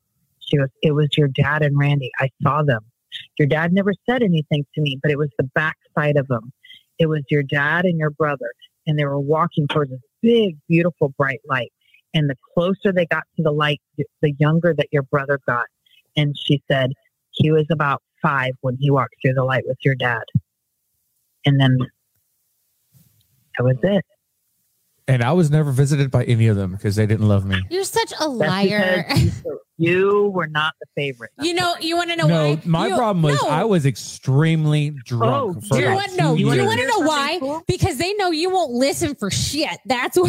She 0.41 0.59
goes, 0.59 0.69
it 0.83 0.93
was 0.93 1.09
your 1.17 1.29
dad 1.29 1.63
and 1.63 1.79
Randy. 1.79 2.11
I 2.19 2.29
saw 2.43 2.63
them. 2.63 2.85
Your 3.39 3.49
dad 3.49 3.73
never 3.73 3.93
said 4.09 4.23
anything 4.23 4.67
to 4.75 4.81
me, 4.83 4.99
but 5.03 5.11
it 5.11 5.17
was 5.17 5.31
the 5.39 5.49
backside 5.55 6.19
of 6.19 6.29
them. 6.29 6.53
It 6.99 7.07
was 7.07 7.23
your 7.31 7.43
dad 7.43 7.87
and 7.87 7.99
your 7.99 8.11
brother, 8.11 8.51
and 8.87 8.99
they 8.99 9.05
were 9.07 9.19
walking 9.19 9.69
towards 9.69 9.91
this 9.91 10.01
big, 10.23 10.57
beautiful, 10.69 11.15
bright 11.17 11.41
light. 11.49 11.73
And 12.13 12.29
the 12.29 12.37
closer 12.55 12.93
they 12.93 13.07
got 13.07 13.25
to 13.37 13.43
the 13.43 13.53
light, 13.53 13.81
the 13.97 14.35
younger 14.39 14.75
that 14.75 14.89
your 14.93 15.03
brother 15.03 15.41
got. 15.47 15.65
And 16.17 16.35
she 16.39 16.63
said 16.71 16.93
he 17.37 17.51
was 17.53 17.67
about 17.71 18.03
five 18.23 18.53
when 18.63 18.77
he 18.81 18.91
walked 18.91 19.15
through 19.23 19.35
the 19.35 19.45
light 19.45 19.65
with 19.67 19.79
your 19.85 19.95
dad. 19.95 20.23
And 21.45 21.61
then 21.61 21.79
that 23.57 23.65
was 23.65 23.77
it. 23.83 24.05
And 25.09 25.23
I 25.23 25.33
was 25.33 25.53
never 25.53 25.71
visited 25.71 26.11
by 26.11 26.25
any 26.25 26.49
of 26.49 26.57
them 26.57 26.73
because 26.73 26.97
they 26.97 27.07
didn't 27.07 27.29
love 27.29 27.45
me. 27.47 27.63
You're 27.71 27.85
such 27.85 28.13
a 28.19 28.29
liar. 28.29 29.05
you, 29.15 29.31
you 29.79 30.33
were 30.35 30.49
not 30.49 30.73
the 30.81 30.87
favorite. 30.97 31.31
You 31.41 31.55
know, 31.55 31.77
you 31.81 31.97
want 31.97 32.11
to 32.11 32.17
know 32.17 32.27
no, 32.27 32.55
why? 32.55 32.63
my 32.65 32.87
You- 32.89 32.97
problem 32.97 33.23
was 33.23 33.41
no. 33.41 33.49
I 33.49 33.63
was 33.63 33.87
extremely 33.87 34.91
drunk. 34.91 35.59
Oh, 35.59 35.61
for 35.61 35.77
Do 35.77 35.81
you 35.85 35.93
want 35.95 36.17
no? 36.17 36.35
two 36.35 36.41
You 36.41 36.47
want 36.49 36.81
to 36.81 36.87
know 36.89 37.01
why? 37.07 37.37
cool? 37.39 37.63
Because 37.69 37.99
they 37.99 38.15
know 38.15 38.33
you 38.33 38.51
won't 38.51 38.73
listen 38.73 39.15
for 39.15 39.31
shit. 39.31 39.79
That's 39.87 40.17
why. 40.19 40.29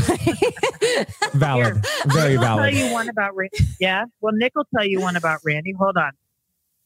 valid, 1.34 1.84
very 2.06 2.34
Nick 2.34 2.40
will 2.40 2.46
tell 2.46 2.58
valid. 2.58 2.74
you 2.76 2.92
one 2.94 3.10
about 3.10 3.36
Randy. 3.36 3.58
Yeah. 3.80 4.06
Well, 4.22 4.34
Nick 4.36 4.52
will 4.56 4.68
tell 4.76 4.86
you 4.86 5.02
one 5.02 5.16
about 5.16 5.40
Randy. 5.44 5.72
Hold 5.72 5.98
on. 5.98 6.12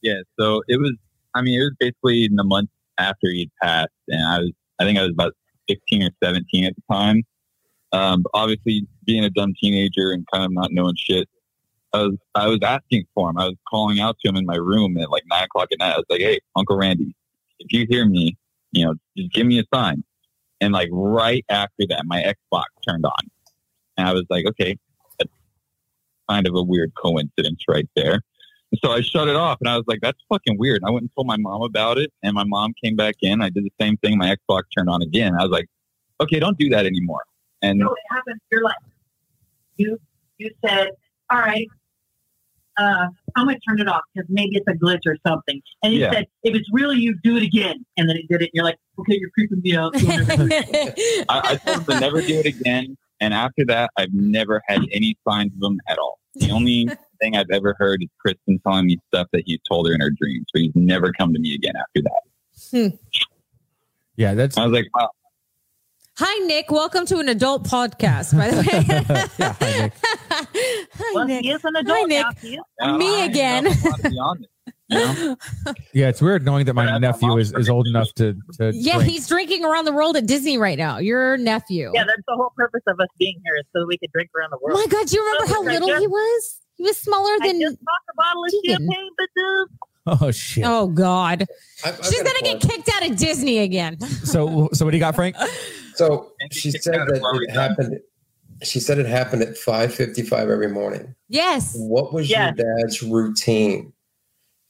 Yeah, 0.01 0.21
so 0.39 0.63
it 0.67 0.77
was. 0.77 0.93
I 1.33 1.41
mean, 1.41 1.59
it 1.59 1.63
was 1.63 1.75
basically 1.79 2.25
in 2.25 2.35
the 2.35 2.43
month 2.43 2.69
after 2.97 3.29
he'd 3.29 3.51
passed, 3.61 3.89
and 4.07 4.21
I 4.27 4.39
was. 4.39 4.51
I 4.79 4.85
think 4.85 4.97
I 4.97 5.03
was 5.03 5.11
about 5.11 5.33
sixteen 5.69 6.03
or 6.03 6.09
seventeen 6.23 6.65
at 6.65 6.73
the 6.75 6.81
time. 6.93 7.23
Um, 7.93 8.23
obviously, 8.33 8.87
being 9.05 9.23
a 9.23 9.29
dumb 9.29 9.53
teenager 9.61 10.11
and 10.11 10.25
kind 10.31 10.45
of 10.45 10.51
not 10.51 10.71
knowing 10.71 10.95
shit, 10.97 11.27
I 11.93 12.03
was. 12.03 12.17
I 12.35 12.47
was 12.47 12.59
asking 12.63 13.05
for 13.13 13.29
him. 13.29 13.37
I 13.37 13.45
was 13.45 13.57
calling 13.69 13.99
out 13.99 14.17
to 14.23 14.29
him 14.29 14.37
in 14.37 14.45
my 14.45 14.55
room 14.55 14.97
at 14.97 15.11
like 15.11 15.23
nine 15.29 15.43
o'clock 15.43 15.69
at 15.71 15.79
night. 15.79 15.93
I 15.93 15.97
was 15.97 16.05
like, 16.09 16.21
"Hey, 16.21 16.39
Uncle 16.55 16.77
Randy, 16.77 17.15
if 17.59 17.71
you 17.71 17.85
hear 17.89 18.05
me, 18.05 18.37
you 18.71 18.85
know, 18.85 18.95
just 19.17 19.31
give 19.33 19.45
me 19.45 19.59
a 19.59 19.63
sign." 19.73 20.03
And 20.61 20.73
like 20.73 20.89
right 20.91 21.45
after 21.49 21.85
that, 21.89 22.03
my 22.05 22.21
Xbox 22.21 22.65
turned 22.87 23.05
on, 23.05 23.29
and 23.97 24.07
I 24.07 24.13
was 24.13 24.25
like, 24.29 24.45
"Okay, 24.47 24.77
kind 26.29 26.47
of 26.47 26.55
a 26.55 26.63
weird 26.63 26.91
coincidence 26.95 27.63
right 27.67 27.89
there." 27.95 28.21
So 28.83 28.91
I 28.91 29.01
shut 29.01 29.27
it 29.27 29.35
off 29.35 29.57
and 29.59 29.69
I 29.69 29.75
was 29.75 29.83
like, 29.87 29.99
that's 30.01 30.19
fucking 30.29 30.57
weird. 30.57 30.77
And 30.81 30.87
I 30.87 30.91
went 30.91 31.03
and 31.03 31.11
told 31.15 31.27
my 31.27 31.37
mom 31.37 31.61
about 31.61 31.97
it 31.97 32.11
and 32.23 32.33
my 32.33 32.45
mom 32.45 32.73
came 32.83 32.95
back 32.95 33.15
in. 33.21 33.41
I 33.41 33.49
did 33.49 33.65
the 33.65 33.71
same 33.81 33.97
thing. 33.97 34.17
My 34.17 34.33
Xbox 34.35 34.63
turned 34.75 34.89
on 34.89 35.01
again. 35.01 35.33
I 35.37 35.43
was 35.43 35.51
like, 35.51 35.67
okay, 36.21 36.39
don't 36.39 36.57
do 36.57 36.69
that 36.69 36.85
anymore. 36.85 37.21
And 37.61 37.81
So 37.81 37.91
it 37.91 37.97
happened. 38.09 38.39
You're 38.51 38.63
like, 38.63 38.75
you 39.75 39.99
you 40.37 40.49
said, 40.65 40.89
all 41.29 41.39
right, 41.39 41.67
uh, 42.77 43.07
I'm 43.35 43.45
gonna 43.45 43.59
turn 43.67 43.79
it 43.79 43.87
off 43.87 44.01
because 44.13 44.27
maybe 44.29 44.51
it's 44.55 44.67
a 44.67 44.73
glitch 44.73 45.01
or 45.05 45.17
something. 45.27 45.61
And 45.83 45.93
he 45.93 45.99
Yeah. 45.99 46.11
said, 46.13 46.25
if 46.43 46.55
it's 46.55 46.67
really 46.71 46.97
you, 46.97 47.15
do 47.23 47.35
it 47.37 47.43
again. 47.43 47.85
And 47.97 48.07
then 48.09 48.15
he 48.15 48.23
did 48.23 48.41
it. 48.41 48.45
And 48.45 48.51
you're 48.53 48.65
like, 48.65 48.77
okay, 48.99 49.17
you're 49.19 49.29
creeping 49.31 49.61
me 49.61 49.75
out. 49.75 49.93
I, 51.29 51.41
I 51.51 51.57
told 51.65 51.79
him 51.79 51.85
to 51.87 51.99
never 51.99 52.21
do 52.21 52.39
it 52.39 52.45
again. 52.47 52.97
And 53.19 53.33
after 53.33 53.65
that, 53.65 53.91
I've 53.97 54.13
never 54.13 54.61
had 54.67 54.81
any 54.91 55.15
signs 55.27 55.51
of 55.61 55.71
him 55.71 55.79
at 55.87 55.97
all. 55.99 56.19
The 56.35 56.49
only 56.51 56.89
thing 57.21 57.35
I've 57.35 57.49
ever 57.51 57.75
heard 57.77 58.01
is 58.03 58.09
Kristen 58.19 58.59
telling 58.65 58.87
me 58.87 58.97
stuff 59.13 59.27
that 59.33 59.43
he 59.45 59.59
told 59.69 59.87
her 59.87 59.93
in 59.93 60.01
her 60.01 60.09
dreams. 60.09 60.45
But 60.53 60.63
he's 60.63 60.71
never 60.75 61.11
come 61.13 61.33
to 61.33 61.39
me 61.39 61.55
again 61.55 61.73
after 61.77 62.01
that. 62.01 62.21
Hmm. 62.71 62.95
Yeah, 64.15 64.33
that's 64.33 64.57
I 64.57 64.65
was 64.65 64.73
like, 64.73 64.87
wow. 64.95 65.09
Hi, 66.17 66.45
Nick. 66.45 66.69
Welcome 66.69 67.05
to 67.07 67.17
an 67.19 67.29
adult 67.29 67.63
podcast. 67.67 68.37
By 68.37 68.51
the 68.51 68.57
way. 68.57 68.85
yeah. 69.39 69.53
hi, 69.59 69.81
Nick. 69.81 69.93
Hi, 70.93 71.11
well, 71.15 71.25
Nick. 71.25 71.43
he 71.43 71.51
is 71.51 71.63
an 71.63 71.73
Hi, 71.87 72.01
Nick. 72.03 72.25
now. 72.25 72.31
He 72.41 72.97
Me 72.97 73.21
I- 73.21 73.25
again. 73.25 73.67
I'm 73.67 73.81
not 73.83 74.01
beyond 74.03 74.45
it, 74.45 74.73
you 74.89 74.97
know? 74.97 75.37
Yeah, 75.93 76.09
it's 76.09 76.21
weird 76.21 76.45
knowing 76.45 76.65
that 76.65 76.73
my 76.73 76.97
nephew 76.99 77.37
is, 77.37 77.53
is 77.53 77.69
old 77.69 77.87
enough 77.87 78.13
to 78.15 78.35
to 78.57 78.71
Yeah, 78.73 78.95
drink. 78.95 79.09
he's 79.09 79.27
drinking 79.27 79.65
around 79.65 79.85
the 79.85 79.93
world 79.93 80.15
at 80.17 80.27
Disney 80.27 80.57
right 80.57 80.77
now. 80.77 80.97
Your 80.99 81.37
nephew. 81.37 81.91
Yeah, 81.93 82.03
that's 82.03 82.21
the 82.27 82.35
whole 82.35 82.51
purpose 82.55 82.81
of 82.87 82.99
us 82.99 83.07
being 83.17 83.41
here 83.43 83.55
is 83.55 83.65
so 83.73 83.79
that 83.79 83.87
we 83.87 83.97
could 83.97 84.11
drink 84.11 84.29
around 84.37 84.51
the 84.51 84.57
Oh 84.57 84.65
world. 84.65 84.79
my 84.79 84.85
God, 84.91 85.07
do 85.07 85.15
you 85.15 85.25
remember 85.25 85.53
how 85.53 85.63
little 85.63 85.99
he 85.99 86.07
was? 86.07 86.59
He 86.81 86.87
was 86.87 86.97
smaller 86.97 87.37
I 87.41 87.47
than. 87.47 87.61
just 87.61 87.77
popped 87.85 88.09
a 88.11 88.15
bottle 88.17 88.43
of 88.43 88.51
Keegan. 88.51 88.77
champagne, 88.77 89.09
but 89.17 89.27
Oh 90.23 90.31
shit. 90.31 90.63
Oh 90.65 90.87
God, 90.87 91.45
I've, 91.85 91.99
I've 91.99 92.05
she's 92.05 92.23
got 92.23 92.31
a 92.31 92.33
gonna 92.41 92.53
get 92.53 92.61
point. 92.61 92.71
kicked 92.73 92.89
out 92.95 93.07
of 93.07 93.17
Disney 93.17 93.59
again. 93.59 93.99
So 94.01 94.67
so 94.73 94.83
what 94.83 94.89
do 94.91 94.97
you 94.97 95.01
got, 95.01 95.13
Frank? 95.13 95.35
So 95.93 96.31
And 96.39 96.51
she 96.51 96.71
she 96.71 96.79
said 96.79 96.95
out 96.95 97.07
of 97.07 97.13
that 97.13 97.21
where 97.21 97.43
it 97.43 97.51
happened. 97.51 97.99
She 98.63 98.79
said 98.79 98.97
it 98.97 99.05
happened 99.05 99.43
at 99.43 99.57
five 99.57 99.93
fifty-five 99.93 100.49
every 100.49 100.69
morning. 100.69 101.13
yes. 101.29 101.75
What 101.77 102.13
was 102.13 102.31
Yes. 102.31 102.55
your 102.57 102.65
dad's 102.77 103.03
routine 103.03 103.93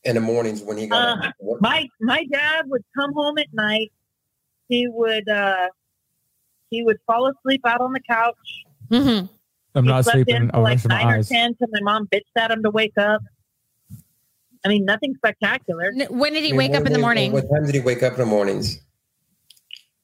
in 0.03 0.15
the 0.15 0.21
mornings 0.21 0.61
when 0.61 0.77
he 0.77 0.87
got 0.87 1.01
Uh, 1.23 1.27
up? 1.27 1.33
What, 1.37 1.61
my 1.61 1.87
my 2.01 2.25
dad 2.29 2.63
would 2.67 2.83
come 2.97 3.13
home 3.13 3.37
at 3.37 3.47
night. 3.53 3.93
He 4.67 4.89
would 4.89 5.29
uh, 5.29 5.69
he 6.69 6.83
would 6.83 6.97
fall 7.07 7.29
asleep 7.31 7.61
out 7.65 7.79
on 7.79 7.93
the 7.93 8.01
couch. 8.01 8.35
hmm 8.89 9.25
I'm 9.75 9.85
he 9.85 9.89
not 9.89 10.05
sleeping. 10.05 10.35
in 10.35 10.51
I'll 10.53 10.61
like 10.63 10.73
rest 10.75 10.87
my 10.87 11.01
nine 11.03 11.13
or 11.13 11.17
eyes. 11.17 11.29
ten 11.29 11.55
till 11.55 11.67
my 11.71 11.79
mom 11.81 12.07
bitched 12.07 12.21
at 12.37 12.51
him 12.51 12.61
to 12.63 12.69
wake 12.69 12.97
up. 12.97 13.21
I 14.65 14.67
mean, 14.69 14.85
nothing 14.85 15.13
spectacular. 15.15 15.91
When 16.09 16.33
did 16.33 16.43
he 16.43 16.49
I 16.49 16.51
mean, 16.51 16.57
wake 16.57 16.75
up 16.75 16.85
in 16.85 16.93
the 16.93 16.99
morning? 16.99 17.31
What 17.31 17.45
time 17.51 17.65
did 17.65 17.73
he 17.75 17.81
wake 17.81 18.03
up 18.03 18.13
in 18.13 18.19
the 18.19 18.25
mornings? 18.25 18.79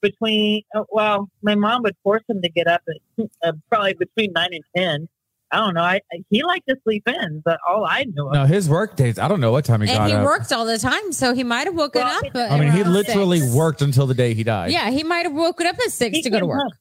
Between 0.01 0.61
uh, 0.75 0.83
well, 0.89 1.27
my 1.41 1.55
mom 1.55 1.81
would 1.83 1.95
force 2.03 2.23
him 2.29 2.41
to 2.43 2.49
get 2.49 2.67
up 2.67 2.81
at 3.19 3.25
uh, 3.43 3.51
probably 3.69 3.93
between 3.95 4.31
nine 4.33 4.49
and 4.51 4.63
ten. 4.75 5.09
I 5.51 5.57
don't 5.57 5.73
know. 5.73 5.81
I, 5.81 6.01
I 6.13 6.23
he 6.29 6.43
liked 6.43 6.67
to 6.67 6.75
sleep 6.83 7.03
in, 7.07 7.41
but 7.43 7.59
all 7.67 7.85
I 7.85 8.03
knew. 8.03 8.29
No, 8.31 8.45
his 8.45 8.69
work 8.69 8.95
days. 8.95 9.17
I 9.17 9.27
don't 9.27 9.39
know 9.39 9.51
what 9.51 9.65
time 9.65 9.81
he 9.81 9.89
and 9.89 9.97
got 9.97 10.09
he 10.09 10.15
up. 10.15 10.23
worked 10.25 10.51
all 10.51 10.65
the 10.65 10.77
time, 10.77 11.11
so 11.13 11.33
he 11.33 11.43
might 11.43 11.65
have 11.67 11.75
woken 11.75 12.01
Well, 12.03 12.17
up. 12.17 12.51
I 12.51 12.59
mean, 12.59 12.71
he 12.71 12.83
literally 12.83 13.39
six. 13.39 13.53
worked 13.55 13.81
until 13.81 14.05
the 14.07 14.13
day 14.13 14.33
he 14.33 14.43
died. 14.43 14.71
Yeah, 14.71 14.89
he 14.91 15.03
might 15.03 15.25
have 15.25 15.33
woken 15.33 15.65
up 15.65 15.75
at 15.79 15.91
six 15.91 16.15
He 16.17 16.21
to 16.23 16.29
go 16.29 16.39
to 16.39 16.45
work. 16.45 16.59
home. 16.59 16.71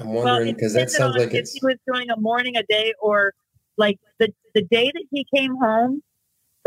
I'm 0.00 0.12
wondering 0.12 0.48
it 0.48 0.56
because 0.56 0.72
that 0.74 0.90
sounds 0.90 1.14
on 1.14 1.20
like 1.20 1.34
if 1.34 1.40
it's 1.40 1.52
he 1.52 1.60
was 1.62 1.76
doing 1.86 2.10
a 2.10 2.20
morning, 2.20 2.56
a 2.56 2.62
day, 2.64 2.94
or 3.00 3.32
like 3.76 3.98
the 4.18 4.32
the 4.54 4.62
day 4.62 4.90
that 4.92 5.04
he 5.10 5.26
came 5.34 5.56
home. 5.56 6.02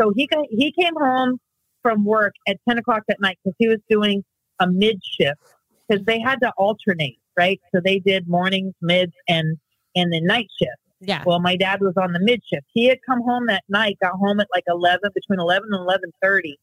So 0.00 0.12
he 0.14 0.26
got 0.26 0.46
he 0.50 0.72
came 0.72 0.94
home 0.94 1.38
from 1.82 2.04
work 2.04 2.34
at 2.46 2.56
ten 2.68 2.78
o'clock 2.78 3.02
at 3.10 3.20
night 3.20 3.38
because 3.44 3.56
he 3.58 3.68
was 3.68 3.78
doing 3.88 4.24
a 4.60 4.66
mid 4.66 5.00
shift 5.04 5.40
because 5.88 6.04
they 6.04 6.20
had 6.20 6.36
to 6.40 6.52
alternate, 6.56 7.18
right? 7.36 7.60
So 7.74 7.80
they 7.84 7.98
did 7.98 8.28
mornings, 8.28 8.74
mids, 8.80 9.12
and 9.28 9.58
and 9.94 10.12
the 10.12 10.20
night 10.20 10.48
shift. 10.58 10.72
Yeah. 11.00 11.22
Well, 11.26 11.40
my 11.40 11.56
dad 11.56 11.80
was 11.80 11.94
on 11.96 12.12
the 12.12 12.20
mid 12.20 12.40
shift. 12.52 12.66
He 12.72 12.86
had 12.86 12.98
come 13.04 13.22
home 13.22 13.46
that 13.46 13.64
night, 13.68 13.98
got 14.00 14.12
home 14.12 14.40
at 14.40 14.48
like 14.54 14.64
eleven, 14.68 15.10
between 15.14 15.40
eleven 15.40 15.68
and 15.72 15.80
eleven 15.80 16.12
thirty, 16.22 16.58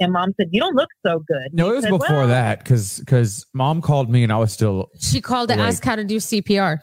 and 0.00 0.12
mom 0.12 0.32
said, 0.36 0.48
"You 0.52 0.60
don't 0.60 0.74
look 0.76 0.90
so 1.04 1.20
good." 1.26 1.52
No, 1.52 1.66
He 1.66 1.70
it 1.70 1.74
was 1.76 1.84
said, 1.84 1.90
before 1.90 2.16
"Well, 2.16 2.28
that 2.28 2.58
because 2.60 2.98
because 3.00 3.46
mom 3.54 3.80
called 3.82 4.10
me 4.10 4.22
and 4.22 4.32
I 4.32 4.36
was 4.36 4.52
still 4.52 4.88
She 5.00 5.20
called 5.20 5.48
to 5.50 5.56
ask 5.58 5.84
how 5.84 5.96
to 5.96 6.04
do 6.04 6.16
CPR. 6.16 6.78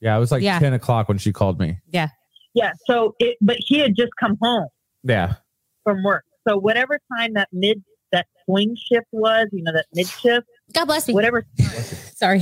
yeah 0.00 0.16
it 0.16 0.20
was 0.20 0.30
like 0.32 0.42
Yeah. 0.42 0.58
ten 0.58 0.72
o'clock 0.74 1.08
when 1.08 1.18
she 1.18 1.32
called 1.32 1.58
me. 1.58 1.78
Yeah. 1.90 2.08
Yeah. 2.54 2.72
So, 2.86 3.14
it, 3.18 3.36
but 3.40 3.56
he 3.60 3.78
had 3.78 3.94
just 3.96 4.10
come 4.18 4.36
home. 4.42 4.66
Yeah, 5.04 5.34
from 5.84 6.02
work. 6.02 6.24
So 6.48 6.56
whatever 6.58 6.98
time 7.16 7.34
that 7.34 7.48
mid 7.52 7.82
that 8.12 8.26
swing 8.46 8.74
shift 8.90 9.06
was, 9.12 9.46
you 9.52 9.62
know, 9.62 9.72
that 9.72 9.86
mid 9.94 10.08
shift, 10.08 10.46
God 10.72 10.86
bless 10.86 11.06
me. 11.08 11.14
whatever 11.14 11.44
Sorry. 12.16 12.40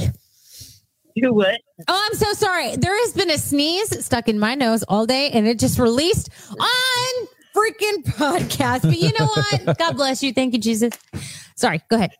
Do 1.20 1.32
what? 1.32 1.58
Oh, 1.88 2.06
I'm 2.10 2.14
so 2.18 2.30
sorry. 2.34 2.76
There 2.76 2.94
has 3.04 3.14
been 3.14 3.30
a 3.30 3.38
sneeze 3.38 4.04
stuck 4.04 4.28
in 4.28 4.38
my 4.38 4.54
nose 4.54 4.82
all 4.86 5.06
day 5.06 5.30
and 5.30 5.46
it 5.48 5.58
just 5.58 5.78
released 5.78 6.28
on 6.50 7.26
freaking 7.56 8.04
podcast. 8.04 8.82
But 8.82 8.98
you 8.98 9.12
know 9.18 9.26
what? 9.26 9.78
God 9.78 9.96
bless 9.96 10.22
you. 10.22 10.32
Thank 10.32 10.52
you, 10.52 10.60
Jesus. 10.60 10.92
Sorry. 11.56 11.80
Go 11.88 11.96
ahead. 11.96 12.12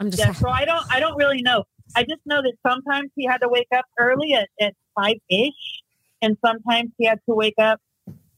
I'm 0.00 0.10
just 0.10 0.22
Yeah, 0.22 0.32
so 0.32 0.48
I 0.48 0.64
don't 0.64 0.84
I 0.90 1.00
don't 1.00 1.16
really 1.16 1.42
know. 1.42 1.64
I 1.96 2.02
just 2.02 2.20
know 2.26 2.40
that 2.40 2.54
sometimes 2.64 3.10
he 3.16 3.26
had 3.26 3.38
to 3.38 3.48
wake 3.48 3.66
up 3.74 3.84
early 3.98 4.34
at, 4.34 4.48
at 4.60 4.74
five 4.94 5.16
ish 5.28 5.82
and 6.22 6.36
sometimes 6.44 6.90
he 6.98 7.06
had 7.06 7.18
to 7.28 7.34
wake 7.34 7.58
up. 7.58 7.80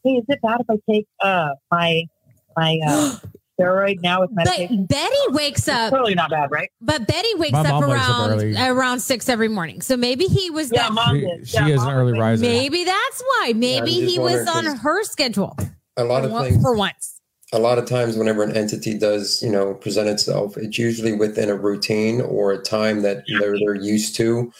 Hey, 0.04 0.12
is 0.12 0.24
it 0.28 0.40
bad 0.42 0.60
if 0.60 0.70
I 0.70 0.76
take 0.90 1.06
uh 1.20 1.50
my 1.70 2.04
my 2.56 2.78
uh 2.86 3.16
steroid 3.60 4.02
now 4.02 4.20
with 4.20 4.30
medication? 4.32 4.86
But 4.86 4.88
Betty 4.96 5.16
wakes 5.28 5.68
up. 5.68 5.90
Totally 5.90 6.14
not 6.14 6.30
bad, 6.30 6.50
right? 6.50 6.70
But 6.80 7.06
Betty 7.06 7.34
wakes 7.36 7.52
My 7.52 7.60
up 7.60 7.66
mom 7.68 7.90
wakes 7.90 8.02
up 8.08 8.28
around 8.30 8.56
around 8.58 9.00
six 9.00 9.28
every 9.28 9.48
morning. 9.48 9.80
So 9.82 9.96
maybe 9.96 10.24
he 10.24 10.50
was 10.50 10.70
Yeah, 10.72 10.82
that. 10.88 10.92
mom 10.92 11.14
She, 11.16 11.20
did. 11.26 11.48
she 11.48 11.56
Yeah, 11.56 11.68
is 11.68 11.82
an 11.82 11.90
early 11.92 12.18
riser. 12.18 12.42
Maybe 12.42 12.84
that's 12.84 13.22
why. 13.22 13.52
Maybe 13.54 13.90
just 14.00 14.12
he 14.12 14.18
was 14.18 14.46
on 14.48 14.64
her 14.64 15.04
schedule 15.04 15.56
A 15.96 16.04
lot 16.04 16.24
for, 16.24 16.30
of 16.30 16.44
things. 16.46 16.62
for 16.62 16.74
once. 16.76 17.20
a 17.52 17.58
lot 17.58 17.78
of 17.78 17.84
times 17.86 18.16
whenever 18.16 18.42
an 18.44 18.56
entity 18.56 18.96
does 18.96 19.42
you 19.42 19.50
know 19.50 19.74
present 19.74 20.08
itself 20.08 20.56
it's 20.56 20.78
usually 20.78 21.12
within 21.12 21.48
a 21.50 21.54
routine 21.56 22.20
or 22.20 22.52
a 22.52 22.58
time 22.62 23.02
that 23.02 23.24
they're, 23.40 23.58
they're 23.58 23.74
used 23.74 24.14
to 24.16 24.52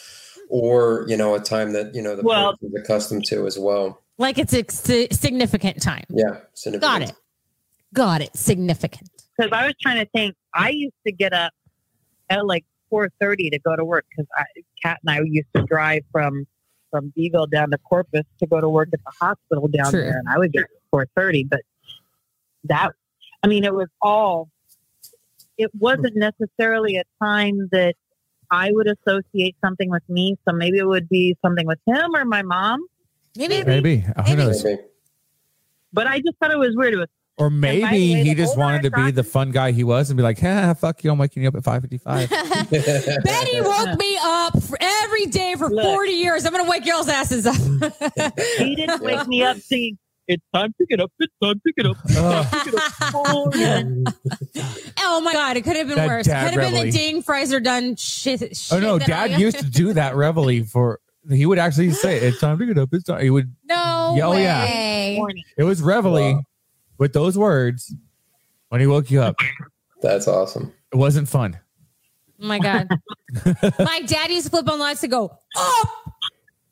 or 0.49 1.05
you 1.07 1.15
know 1.15 1.33
a 1.33 1.39
time 1.39 1.71
that 1.71 1.95
you 1.95 2.01
know 2.01 2.15
the 2.17 2.21
Well- 2.23 2.57
is 2.61 2.73
accustomed 2.75 3.23
to 3.27 3.47
as 3.47 3.57
well 3.57 4.01
Like 4.17 4.37
it's 4.37 4.53
a 4.53 5.07
significant 5.13 5.81
time. 5.81 6.03
yeah 6.09 6.39
significant. 6.53 6.81
Got 6.81 7.01
it. 7.09 7.13
Got 7.93 8.21
it. 8.21 8.35
Significant. 8.35 9.09
because 9.37 9.51
I 9.51 9.65
was 9.65 9.75
trying 9.81 10.03
to 10.03 10.09
think. 10.13 10.35
I 10.53 10.69
used 10.69 10.95
to 11.05 11.11
get 11.11 11.33
up 11.33 11.51
at 12.29 12.45
like 12.45 12.65
four 12.89 13.09
thirty 13.19 13.49
to 13.49 13.59
go 13.59 13.75
to 13.75 13.83
work 13.85 14.05
because 14.09 14.25
Kat 14.81 14.99
and 15.05 15.09
I 15.15 15.21
used 15.25 15.47
to 15.55 15.63
drive 15.63 16.03
from 16.11 16.45
from 16.89 17.11
Beeville 17.15 17.47
down 17.47 17.71
to 17.71 17.77
Corpus 17.77 18.23
to 18.39 18.47
go 18.47 18.59
to 18.61 18.67
work 18.69 18.89
at 18.93 18.99
the 19.03 19.11
hospital 19.19 19.67
down 19.67 19.91
True. 19.91 20.01
there, 20.01 20.17
and 20.17 20.27
I 20.29 20.37
would 20.37 20.51
get 20.51 20.65
four 20.89 21.07
thirty. 21.15 21.43
But 21.43 21.61
that, 22.65 22.91
I 23.43 23.47
mean, 23.47 23.63
it 23.63 23.73
was 23.73 23.87
all. 24.01 24.49
It 25.57 25.69
wasn't 25.77 26.15
necessarily 26.15 26.95
a 26.97 27.03
time 27.21 27.69
that 27.71 27.95
I 28.49 28.71
would 28.71 28.87
associate 28.87 29.55
something 29.63 29.89
with 29.89 30.03
me. 30.09 30.37
So 30.47 30.53
maybe 30.55 30.77
it 30.79 30.87
would 30.87 31.07
be 31.07 31.37
something 31.45 31.67
with 31.67 31.79
him 31.85 32.15
or 32.15 32.25
my 32.25 32.41
mom. 32.41 32.79
Maybe. 33.37 33.63
Maybe. 33.63 33.97
Who 33.97 34.13
Maybe. 34.23 34.35
knows? 34.35 34.63
Maybe. 34.63 34.81
But 35.93 36.07
I 36.07 36.19
just 36.19 36.37
thought 36.39 36.51
it 36.51 36.57
was 36.57 36.75
weird. 36.75 36.93
It 36.93 36.97
was 36.97 37.09
Or 37.41 37.49
maybe 37.49 37.83
way, 37.83 38.23
he 38.23 38.35
just 38.35 38.55
wanted 38.57 38.83
to 38.83 38.91
be 38.91 39.09
the 39.11 39.23
fun 39.23 39.51
guy 39.51 39.71
he 39.71 39.83
was 39.83 40.09
and 40.09 40.17
be 40.17 40.23
like, 40.23 40.39
"Ha, 40.39 40.73
fuck 40.75 41.03
you, 41.03 41.11
I'm 41.11 41.17
waking 41.17 41.41
you 41.43 41.49
up 41.49 41.55
at 41.55 41.63
5:55." 41.63 42.29
Betty 43.23 43.61
woke 43.61 43.97
me 43.99 44.17
up 44.21 44.55
every 44.79 45.25
day 45.25 45.55
for 45.57 45.69
Look. 45.69 45.83
40 45.83 46.11
years. 46.11 46.45
I'm 46.45 46.53
going 46.53 46.63
to 46.63 46.69
wake 46.69 46.85
y'all's 46.85 47.09
asses 47.09 47.45
up. 47.47 47.55
he 48.57 48.75
didn't 48.75 49.01
wake 49.01 49.27
me 49.27 49.43
up 49.43 49.57
singing. 49.57 49.97
It's 50.27 50.43
time 50.53 50.73
to 50.77 50.85
get 50.85 51.01
up. 51.01 51.11
It's 51.19 51.33
time 51.43 51.59
to 51.65 51.73
get 51.73 51.85
up. 51.87 51.97
Ugh. 52.15 52.47
oh 54.99 55.21
my 55.21 55.33
God. 55.33 55.57
It 55.57 55.63
could 55.63 55.75
have 55.75 55.87
been 55.87 55.97
That 55.97 56.07
worse. 56.07 56.27
It 56.27 56.29
could 56.29 56.61
have 56.61 56.71
been 56.73 56.85
the 56.85 56.91
Ding 56.91 57.21
Fraser 57.21 57.59
done 57.59 57.95
shit. 57.95 58.55
shit 58.55 58.71
oh 58.71 58.79
no, 58.79 58.99
Dad 58.99 59.31
I- 59.31 59.37
used 59.37 59.57
to 59.59 59.65
do 59.69 59.93
that 59.93 60.15
reveille 60.15 60.63
for. 60.65 60.99
He 61.29 61.45
would 61.45 61.59
actually 61.59 61.91
say, 61.91 62.17
"It's 62.17 62.39
time 62.39 62.57
to 62.57 62.65
get 62.65 62.79
up." 62.79 62.89
It's 62.93 63.03
time. 63.03 63.21
He 63.21 63.29
would. 63.29 63.53
No 63.65 64.13
Yeah, 64.17 64.25
oh, 64.25 64.31
way. 64.31 64.43
yeah. 64.43 65.27
It 65.57 65.63
was 65.63 65.79
reveille 65.81 66.13
Wow. 66.13 66.41
With 67.01 67.13
those 67.13 67.35
words 67.35 67.93
when 68.69 68.79
he 68.79 68.85
woke 68.85 69.09
you 69.09 69.23
up. 69.23 69.35
that's 70.03 70.27
awesome 70.27 70.71
It 70.93 70.97
wasn't 70.97 71.27
fun. 71.27 71.59
Oh 72.39 72.45
my 72.45 72.59
God. 72.59 72.87
my 73.79 74.01
dad 74.05 74.29
used 74.29 74.45
to 74.45 74.51
flip 74.51 74.69
on 74.69 74.77
lights 74.79 75.01
to 75.01 75.07
go 75.07 75.25
up, 75.57 75.89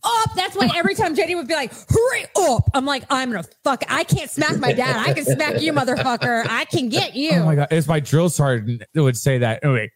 up. 0.04 0.36
That's 0.36 0.56
why 0.56 0.70
every 0.76 0.94
time 0.94 1.16
Jenny 1.16 1.34
would 1.34 1.48
be 1.48 1.56
like, 1.56 1.72
hurry 1.74 2.26
up. 2.38 2.70
I'm 2.76 2.86
like, 2.86 3.04
I'm 3.10 3.32
going 3.32 3.44
to 3.44 3.50
fuck. 3.64 3.84
I 3.90 4.04
can't 4.04 4.30
smack 4.30 4.58
my 4.58 4.72
dad. 4.72 4.98
I 5.08 5.14
can 5.14 5.26
smack 5.26 5.62
you, 5.62 5.74
motherfucker. 5.74 6.46
I 6.48 6.66
can 6.66 6.90
get 6.90 7.16
you. 7.16 7.32
Oh 7.34 7.46
my 7.46 7.56
god! 7.56 7.68
It's 7.72 7.88
my 7.88 8.00
drill 8.00 8.30
sergeant 8.30 8.84
that 8.94 9.04
would 9.04 9.18
say 9.18 9.40
that. 9.40 9.64
Anyway, 9.64 9.92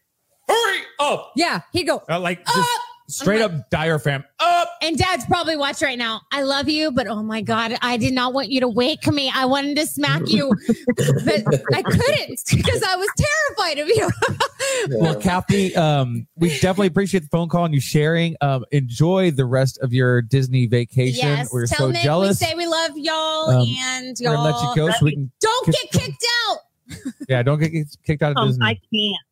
hurry 0.48 0.80
up! 1.00 1.32
Yeah. 1.36 1.60
He'd 1.72 1.84
go, 1.84 2.02
Uh, 2.08 2.20
like 2.20 2.44
just 2.44 2.58
Up! 2.58 2.80
Straight 3.08 3.40
up 3.42 3.70
diaphragm 3.70 4.24
up. 4.40 4.70
And 4.82 4.96
dad's 4.98 5.24
probably 5.26 5.56
watching 5.56 5.86
right 5.86 5.98
now. 5.98 6.20
I 6.32 6.42
love 6.42 6.68
you, 6.68 6.90
but 6.92 7.06
oh 7.06 7.22
my 7.22 7.40
God, 7.42 7.76
I 7.82 7.96
did 7.96 8.12
not 8.14 8.32
want 8.34 8.50
you 8.50 8.60
to 8.60 8.68
wake 8.68 9.06
me. 9.06 9.30
I 9.34 9.44
wanted 9.46 9.76
to 9.76 9.86
smack 9.86 10.22
you, 10.26 10.48
but 10.96 11.42
I 11.74 11.82
couldn't 11.82 12.40
because 12.54 12.82
I 12.82 12.96
was 12.96 13.08
terrified 13.16 13.78
of 13.78 13.88
you. 13.88 14.10
Well, 14.88 15.14
Kathy, 15.20 15.74
um, 15.76 16.26
we 16.36 16.48
definitely 16.48 16.88
appreciate 16.88 17.20
the 17.20 17.28
phone 17.28 17.48
call 17.48 17.64
and 17.64 17.72
you 17.74 17.80
sharing. 17.80 18.36
Um, 18.40 18.64
enjoy 18.72 19.30
the 19.30 19.44
rest 19.44 19.78
of 19.80 19.92
your 19.92 20.20
Disney 20.20 20.66
vacation. 20.66 21.26
yes. 21.28 21.50
We're 21.52 21.66
Tell 21.66 21.78
so 21.86 21.90
Nick 21.90 22.02
jealous. 22.02 22.40
we 22.40 22.46
say 22.46 22.54
we 22.54 22.66
love 22.66 22.90
y'all 22.96 23.50
Um, 23.50 23.68
and 23.78 24.16
We're 24.20 24.32
y'all. 24.32 24.44
gonna 24.44 24.56
let 24.56 24.76
you 24.76 24.82
go 24.86 24.90
so 24.92 25.04
we 25.04 25.12
can. 25.12 25.30
Don't 25.40 25.66
get 25.66 25.90
kicked 25.92 26.26
out. 26.50 26.58
Yeah, 27.28 27.42
don't 27.42 27.58
get 27.60 27.72
kicked 28.04 28.22
out 28.22 28.32
of 28.32 28.36
Um, 28.38 28.48
Disney. 28.48 28.66
I 28.66 28.74
can't. 28.74 29.24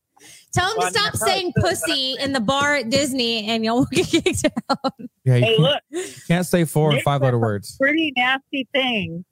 Tell 0.52 0.68
him 0.68 0.74
to 0.74 0.78
Well, 0.78 0.86
I 0.86 0.90
mean, 0.90 0.92
stop 0.92 1.16
saying 1.16 1.52
pussy 1.60 2.16
in 2.20 2.32
the 2.32 2.40
bar 2.40 2.74
at 2.76 2.90
Disney 2.90 3.46
and 3.48 3.64
y'all 3.64 3.78
will 3.78 3.86
get 3.86 4.06
kicked 4.08 4.44
out. 4.68 4.92
yeah, 5.24 5.36
you 5.36 5.44
Hey, 5.44 5.56
can't, 5.56 5.58
look, 5.60 5.82
can't 6.28 6.46
say 6.46 6.64
four 6.64 6.90
or 6.90 6.94
Nick 6.94 7.04
five 7.04 7.22
letter 7.22 7.36
said 7.36 7.40
words. 7.42 7.76
pretty 7.78 8.12
nasty 8.16 8.68
thing 8.72 9.24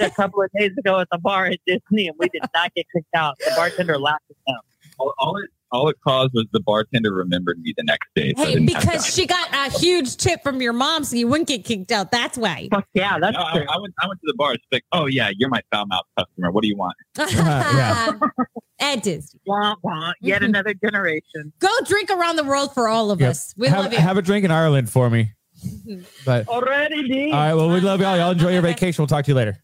a 0.00 0.10
couple 0.10 0.42
of 0.42 0.50
days 0.58 0.72
ago 0.78 1.00
at 1.00 1.08
the 1.10 1.18
bar 1.18 1.46
at 1.46 1.58
Disney, 1.66 2.08
and 2.08 2.16
we 2.18 2.28
did 2.28 2.42
not 2.54 2.74
get 2.74 2.86
kicked 2.94 3.14
out. 3.14 3.38
The 3.38 3.52
bartender 3.56 3.98
laughed 3.98 4.24
at 4.30 4.36
them. 4.46 4.60
All, 4.98 5.14
all 5.18 5.36
it 5.38 5.50
all 5.72 5.88
it 5.88 5.96
caused 6.06 6.32
was 6.34 6.46
the 6.52 6.60
bartender 6.60 7.12
remembered 7.12 7.58
me 7.60 7.74
the 7.76 7.82
next 7.84 8.08
day. 8.14 8.32
So 8.36 8.44
Hey, 8.44 8.58
because 8.64 9.06
she 9.12 9.26
got 9.26 9.48
a 9.52 9.78
huge 9.78 10.16
tip 10.16 10.42
from 10.42 10.60
your 10.62 10.72
mom, 10.72 11.04
so 11.04 11.16
you 11.16 11.26
wouldn't 11.28 11.48
get 11.48 11.64
kicked 11.64 11.90
out. 11.92 12.10
That's 12.10 12.38
why. 12.38 12.68
Fuck 12.70 12.86
yeah, 12.94 13.18
that's 13.18 13.36
No, 13.36 13.42
I, 13.44 13.52
true. 13.52 13.66
I 13.68 13.78
went. 13.78 13.94
I 14.00 14.06
went 14.08 14.20
to 14.20 14.26
the 14.26 14.34
bar. 14.36 14.54
It's 14.54 14.64
like, 14.72 14.84
oh 14.92 15.06
yeah, 15.06 15.30
you're 15.36 15.48
my 15.48 15.62
foul 15.72 15.86
mouth 15.86 16.04
customer. 16.18 16.50
What 16.50 16.62
do 16.62 16.68
you 16.68 16.76
want? 16.76 16.94
yeah. 17.18 18.12
At 18.78 19.02
Disney. 19.02 19.40
Wah, 19.46 19.74
wah, 19.82 20.12
yet 20.20 20.42
Mhm. 20.42 20.46
another 20.46 20.74
generation. 20.74 21.52
Go 21.60 21.68
drink 21.86 22.10
around 22.10 22.36
the 22.36 22.44
world 22.44 22.72
for 22.74 22.88
all 22.88 23.10
of 23.10 23.20
Yep. 23.20 23.30
us. 23.30 23.54
We 23.56 23.68
have, 23.68 23.84
love 23.84 23.92
you. 23.92 23.98
have 23.98 24.18
a 24.18 24.22
drink 24.22 24.44
in 24.44 24.50
Ireland 24.50 24.90
for 24.90 25.08
me. 25.10 25.32
But 26.26 26.46
Already, 26.48 27.08
D. 27.08 27.30
right, 27.32 27.54
well, 27.54 27.70
we 27.70 27.80
love 27.80 28.00
y'all. 28.00 28.16
Y'all 28.16 28.32
enjoy 28.32 28.52
your 28.52 28.62
vacation. 28.62 29.00
We'll 29.02 29.06
talk 29.06 29.24
to 29.24 29.30
you 29.30 29.34
later. 29.34 29.56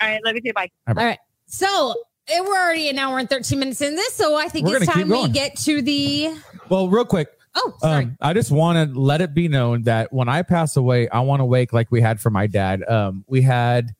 All 0.00 0.08
right, 0.08 0.20
let 0.24 0.34
me 0.34 0.40
see. 0.44 0.50
Bye. 0.52 0.68
all 0.88 0.94
right. 0.94 1.18
So 1.46 1.94
eh, 2.28 2.40
we're 2.40 2.56
already 2.58 2.88
an 2.88 2.98
hour 2.98 3.18
and 3.18 3.28
13 3.28 3.58
minutes 3.58 3.80
in 3.80 3.94
this, 3.96 4.14
so 4.14 4.36
I 4.36 4.48
think 4.48 4.66
We're 4.66 4.76
it's 4.76 4.86
gonna 4.86 4.96
keep 4.98 5.02
time 5.02 5.10
we 5.10 5.16
going. 5.22 5.32
get 5.32 5.56
to 5.58 5.82
the. 5.82 6.34
Well, 6.68 6.88
real 6.88 7.04
quick, 7.04 7.28
Oh, 7.54 7.74
sorry. 7.80 8.04
Um, 8.04 8.16
I 8.20 8.32
just 8.32 8.50
want 8.50 8.92
to 8.94 8.98
let 8.98 9.20
it 9.20 9.34
be 9.34 9.46
known 9.46 9.82
that 9.82 10.10
when 10.12 10.26
I 10.28 10.40
pass 10.42 10.76
away, 10.76 11.08
I 11.10 11.20
want 11.20 11.40
to 11.40 11.44
wake 11.44 11.72
like 11.74 11.90
we 11.90 12.00
had 12.00 12.18
for 12.18 12.30
my 12.30 12.46
dad. 12.46 12.82
Um, 12.88 13.24
we 13.28 13.42
had 13.42 13.90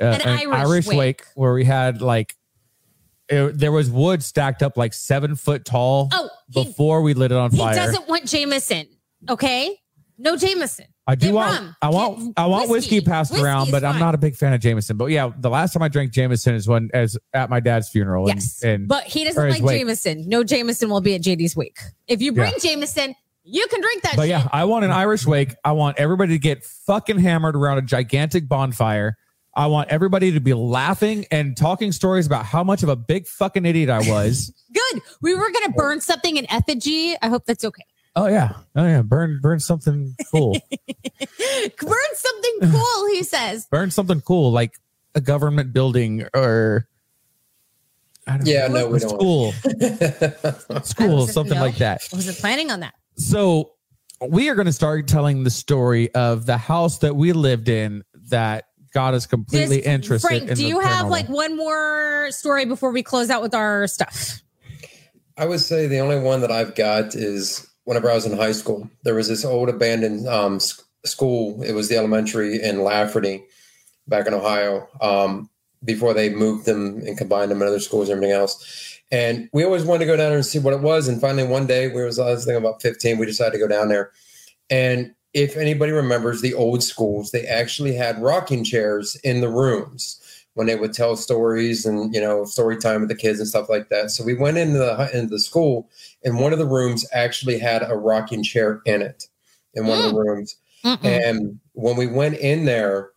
uh, 0.00 0.06
An 0.06 0.52
Irish 0.52 0.88
wake. 0.88 1.22
where 1.36 1.52
we 1.54 1.64
had 1.64 2.02
like 2.02 2.34
it- 3.28 3.56
there 3.58 3.70
was 3.70 3.90
wood 3.90 4.24
stacked 4.24 4.60
up 4.62 4.76
like 4.76 4.92
seven 4.92 5.36
foot 5.36 5.64
tall 5.64 6.08
oh, 6.12 6.28
he, 6.50 6.64
before 6.64 7.00
we 7.02 7.14
lit 7.14 7.30
it 7.30 7.38
on 7.38 7.50
fire. 7.50 7.70
he 7.74 7.76
fire. 7.78 7.86
doesn't 7.86 8.08
want 8.08 8.26
Jameson. 8.26 8.88
Okay. 9.28 9.78
No 10.18 10.36
Jameson. 10.36 10.86
I 11.06 11.14
do 11.14 11.32
want 11.34 11.60
rum. 11.60 11.76
I 11.82 11.88
want 11.90 12.18
Get 12.18 12.32
I 12.36 12.46
want 12.46 12.68
whiskey, 12.68 12.96
whiskey. 12.96 13.08
passed 13.08 13.30
Whiskey 13.30 13.44
around, 13.44 13.66
is 13.68 13.70
but 13.72 13.84
I'm 13.84 13.92
fine. 13.92 14.00
not 14.00 14.14
a 14.14 14.18
big 14.18 14.34
fan 14.34 14.52
of 14.52 14.60
Jameson. 14.60 14.96
But 14.96 15.06
yeah, 15.06 15.30
the 15.38 15.48
last 15.50 15.72
time 15.72 15.82
I 15.82 15.88
drank 15.88 16.12
Jameson 16.12 16.54
is 16.54 16.66
when 16.66 16.90
as 16.92 17.16
at 17.32 17.48
my 17.48 17.60
dad's 17.60 17.88
funeral. 17.88 18.28
and- 18.28 18.40
Yes. 18.40 18.62
and, 18.64 18.88
But 18.88 19.04
he 19.04 19.24
doesn't 19.24 19.46
his 19.52 19.60
like. 19.62 19.78
Jameson. 19.78 20.28
No 20.28 20.42
Jameson 20.42 20.90
will 20.90 21.00
be 21.00 21.14
at 21.14 21.22
JD's 21.22 21.54
wake. 21.54 21.78
If 22.08 22.20
you 22.22 22.32
bring 22.32 22.52
Jameson, 22.60 23.14
you 23.44 23.66
can 23.68 23.80
drink 23.80 24.02
that 24.02 24.16
But 24.16 24.22
shit. 24.22 24.30
yeah, 24.30 24.48
I 24.52 24.64
want 24.64 24.84
an 24.84 24.90
Irish 24.90 25.24
wake. 25.26 25.54
I 25.64 25.72
want 25.72 25.96
everybody 25.98 26.32
to 26.32 26.38
get 26.40 26.64
fucking 26.64 27.18
hammered 27.18 27.54
around 27.54 27.78
a 27.78 27.82
gigantic 27.82 28.48
bonfire. 28.48 29.16
I 29.54 29.68
want 29.68 29.88
everybody 29.90 30.32
to 30.32 30.40
be 30.40 30.52
laughing 30.54 31.24
and 31.30 31.56
talking 31.56 31.92
stories 31.92 32.26
about 32.26 32.44
how 32.44 32.62
much 32.64 32.82
of 32.82 32.88
a 32.88 32.96
big 32.96 33.26
fucking 33.28 33.64
idiot 33.64 33.88
I 33.88 34.00
was. 34.10 34.52
Good. 34.74 35.02
We 35.22 35.34
were 35.34 35.50
gonna 35.52 35.70
burn 35.72 36.00
something 36.00 36.36
in 36.36 36.50
effigy. 36.50 37.14
I 37.22 37.28
hope 37.28 37.46
that's 37.46 37.64
okay. 37.64 37.84
Oh 38.16 38.26
yeah, 38.26 38.54
oh 38.74 38.84
yeah, 38.86 39.02
burn 39.02 39.38
burn 39.40 39.60
something 39.60 40.16
cool. 40.32 40.52
burn 41.20 42.14
something 42.14 42.70
cool, 42.70 43.06
he 43.12 43.22
says. 43.22 43.66
burn 43.70 43.90
something 43.90 44.20
cool 44.22 44.50
like 44.50 44.72
a 45.14 45.20
government 45.20 45.72
building 45.72 46.26
or 46.34 46.88
I 48.26 48.38
don't 48.38 48.46
Yeah, 48.46 48.66
know, 48.66 48.80
no, 48.80 48.88
we 48.88 48.96
a 48.96 49.00
don't. 49.00 49.10
school, 49.10 49.52
school, 50.82 51.26
something 51.28 51.58
like 51.58 51.76
that. 51.76 52.00
I 52.12 52.16
wasn't 52.16 52.38
planning 52.38 52.70
on 52.72 52.80
that. 52.80 52.94
So 53.16 53.72
we 54.28 54.48
are 54.48 54.54
going 54.56 54.66
to 54.66 54.72
start 54.72 55.06
telling 55.06 55.44
the 55.44 55.50
story 55.50 56.12
of 56.14 56.44
the 56.46 56.56
house 56.58 56.98
that 56.98 57.14
we 57.14 57.32
lived 57.32 57.68
in 57.68 58.02
that 58.30 58.64
got 58.92 59.14
us 59.14 59.26
completely 59.26 59.76
Just- 59.76 59.88
interested. 59.88 60.26
Frank, 60.28 60.42
in 60.50 60.56
do 60.56 60.62
the 60.62 60.68
you 60.68 60.80
have 60.80 61.08
like 61.08 61.28
one 61.28 61.56
more 61.56 62.28
story 62.30 62.64
before 62.64 62.90
we 62.90 63.02
close 63.02 63.30
out 63.30 63.42
with 63.42 63.54
our 63.54 63.86
stuff? 63.86 64.42
I 65.38 65.44
would 65.46 65.60
say 65.60 65.86
the 65.86 65.98
only 65.98 66.18
one 66.18 66.40
that 66.40 66.50
I've 66.50 66.74
got 66.74 67.14
is 67.14 67.66
whenever 67.86 68.10
I 68.10 68.14
was 68.14 68.26
in 68.26 68.36
high 68.36 68.52
school, 68.52 68.90
there 69.04 69.14
was 69.14 69.28
this 69.28 69.44
old 69.44 69.68
abandoned 69.68 70.28
um, 70.28 70.60
school. 71.04 71.62
It 71.62 71.72
was 71.72 71.88
the 71.88 71.96
elementary 71.96 72.62
in 72.62 72.82
Lafferty 72.82 73.44
back 74.06 74.26
in 74.26 74.34
Ohio 74.34 74.88
um, 75.00 75.48
before 75.84 76.12
they 76.12 76.28
moved 76.28 76.66
them 76.66 76.98
and 77.06 77.16
combined 77.16 77.50
them 77.50 77.62
in 77.62 77.68
other 77.68 77.80
schools 77.80 78.08
and 78.08 78.16
everything 78.16 78.36
else. 78.36 79.00
And 79.12 79.48
we 79.52 79.64
always 79.64 79.84
wanted 79.84 80.00
to 80.00 80.06
go 80.06 80.16
down 80.16 80.30
there 80.30 80.36
and 80.36 80.44
see 80.44 80.58
what 80.58 80.74
it 80.74 80.80
was. 80.80 81.06
And 81.06 81.20
finally, 81.20 81.44
one 81.44 81.66
day, 81.66 81.88
we 81.88 82.02
was 82.02 82.18
I 82.18 82.32
was 82.32 82.44
thinking 82.44 82.62
about 82.62 82.82
15. 82.82 83.18
We 83.18 83.26
decided 83.26 83.52
to 83.52 83.58
go 83.58 83.68
down 83.68 83.88
there. 83.88 84.10
And 84.68 85.14
if 85.32 85.56
anybody 85.56 85.92
remembers 85.92 86.40
the 86.40 86.54
old 86.54 86.82
schools, 86.82 87.30
they 87.30 87.46
actually 87.46 87.94
had 87.94 88.20
rocking 88.20 88.64
chairs 88.64 89.14
in 89.22 89.40
the 89.40 89.48
rooms 89.48 90.20
when 90.56 90.66
they 90.66 90.74
would 90.74 90.94
tell 90.94 91.16
stories 91.16 91.84
and 91.84 92.14
you 92.14 92.20
know 92.20 92.46
story 92.46 92.78
time 92.78 93.00
with 93.00 93.10
the 93.10 93.14
kids 93.14 93.38
and 93.38 93.46
stuff 93.46 93.68
like 93.68 93.90
that. 93.90 94.10
So 94.10 94.24
we 94.24 94.34
went 94.34 94.56
into 94.56 94.78
the 94.78 95.10
into 95.16 95.28
the 95.28 95.38
school, 95.38 95.88
and 96.24 96.40
one 96.40 96.52
of 96.52 96.58
the 96.58 96.66
rooms 96.66 97.06
actually 97.12 97.58
had 97.58 97.82
a 97.88 97.94
rocking 97.94 98.42
chair 98.42 98.80
in 98.86 99.02
it 99.02 99.24
in 99.74 99.86
one 99.86 99.98
of 99.98 100.04
the 100.06 100.18
mm. 100.18 100.24
rooms. 100.24 100.56
Mm-mm. 100.82 101.04
And 101.04 101.60
when 101.72 101.96
we 101.96 102.06
went 102.06 102.38
in 102.38 102.64
there, 102.64 103.10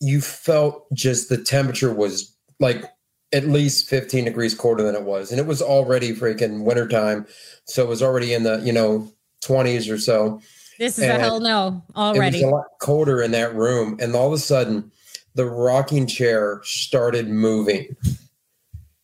you 0.00 0.20
felt 0.20 0.86
just 0.92 1.30
the 1.30 1.38
temperature 1.38 1.92
was 1.92 2.36
like 2.60 2.84
at 3.32 3.48
least 3.48 3.88
15 3.88 4.26
degrees 4.26 4.54
colder 4.54 4.82
than 4.82 4.94
it 4.94 5.02
was. 5.02 5.30
And 5.30 5.40
it 5.40 5.46
was 5.46 5.62
already 5.62 6.12
freaking 6.14 6.64
wintertime. 6.64 7.26
So 7.64 7.82
it 7.82 7.88
was 7.88 8.02
already 8.02 8.34
in 8.34 8.42
the, 8.42 8.60
you 8.60 8.72
know, 8.72 9.10
20s 9.44 9.90
or 9.90 9.98
so. 9.98 10.40
This 10.78 10.98
is 10.98 11.04
a 11.04 11.18
hell 11.18 11.40
no 11.40 11.82
already. 11.96 12.40
It 12.40 12.44
was 12.44 12.52
a 12.52 12.54
lot 12.54 12.66
colder 12.80 13.22
in 13.22 13.30
that 13.30 13.54
room. 13.54 13.96
And 14.00 14.14
all 14.14 14.26
of 14.26 14.32
a 14.32 14.38
sudden, 14.38 14.92
the 15.36 15.46
rocking 15.46 16.06
chair 16.06 16.60
started 16.64 17.28
moving 17.28 17.94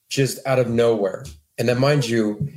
just 0.08 0.38
out 0.46 0.58
of 0.58 0.68
nowhere. 0.68 1.24
And 1.58 1.68
then, 1.68 1.78
mind 1.78 2.08
you, 2.08 2.48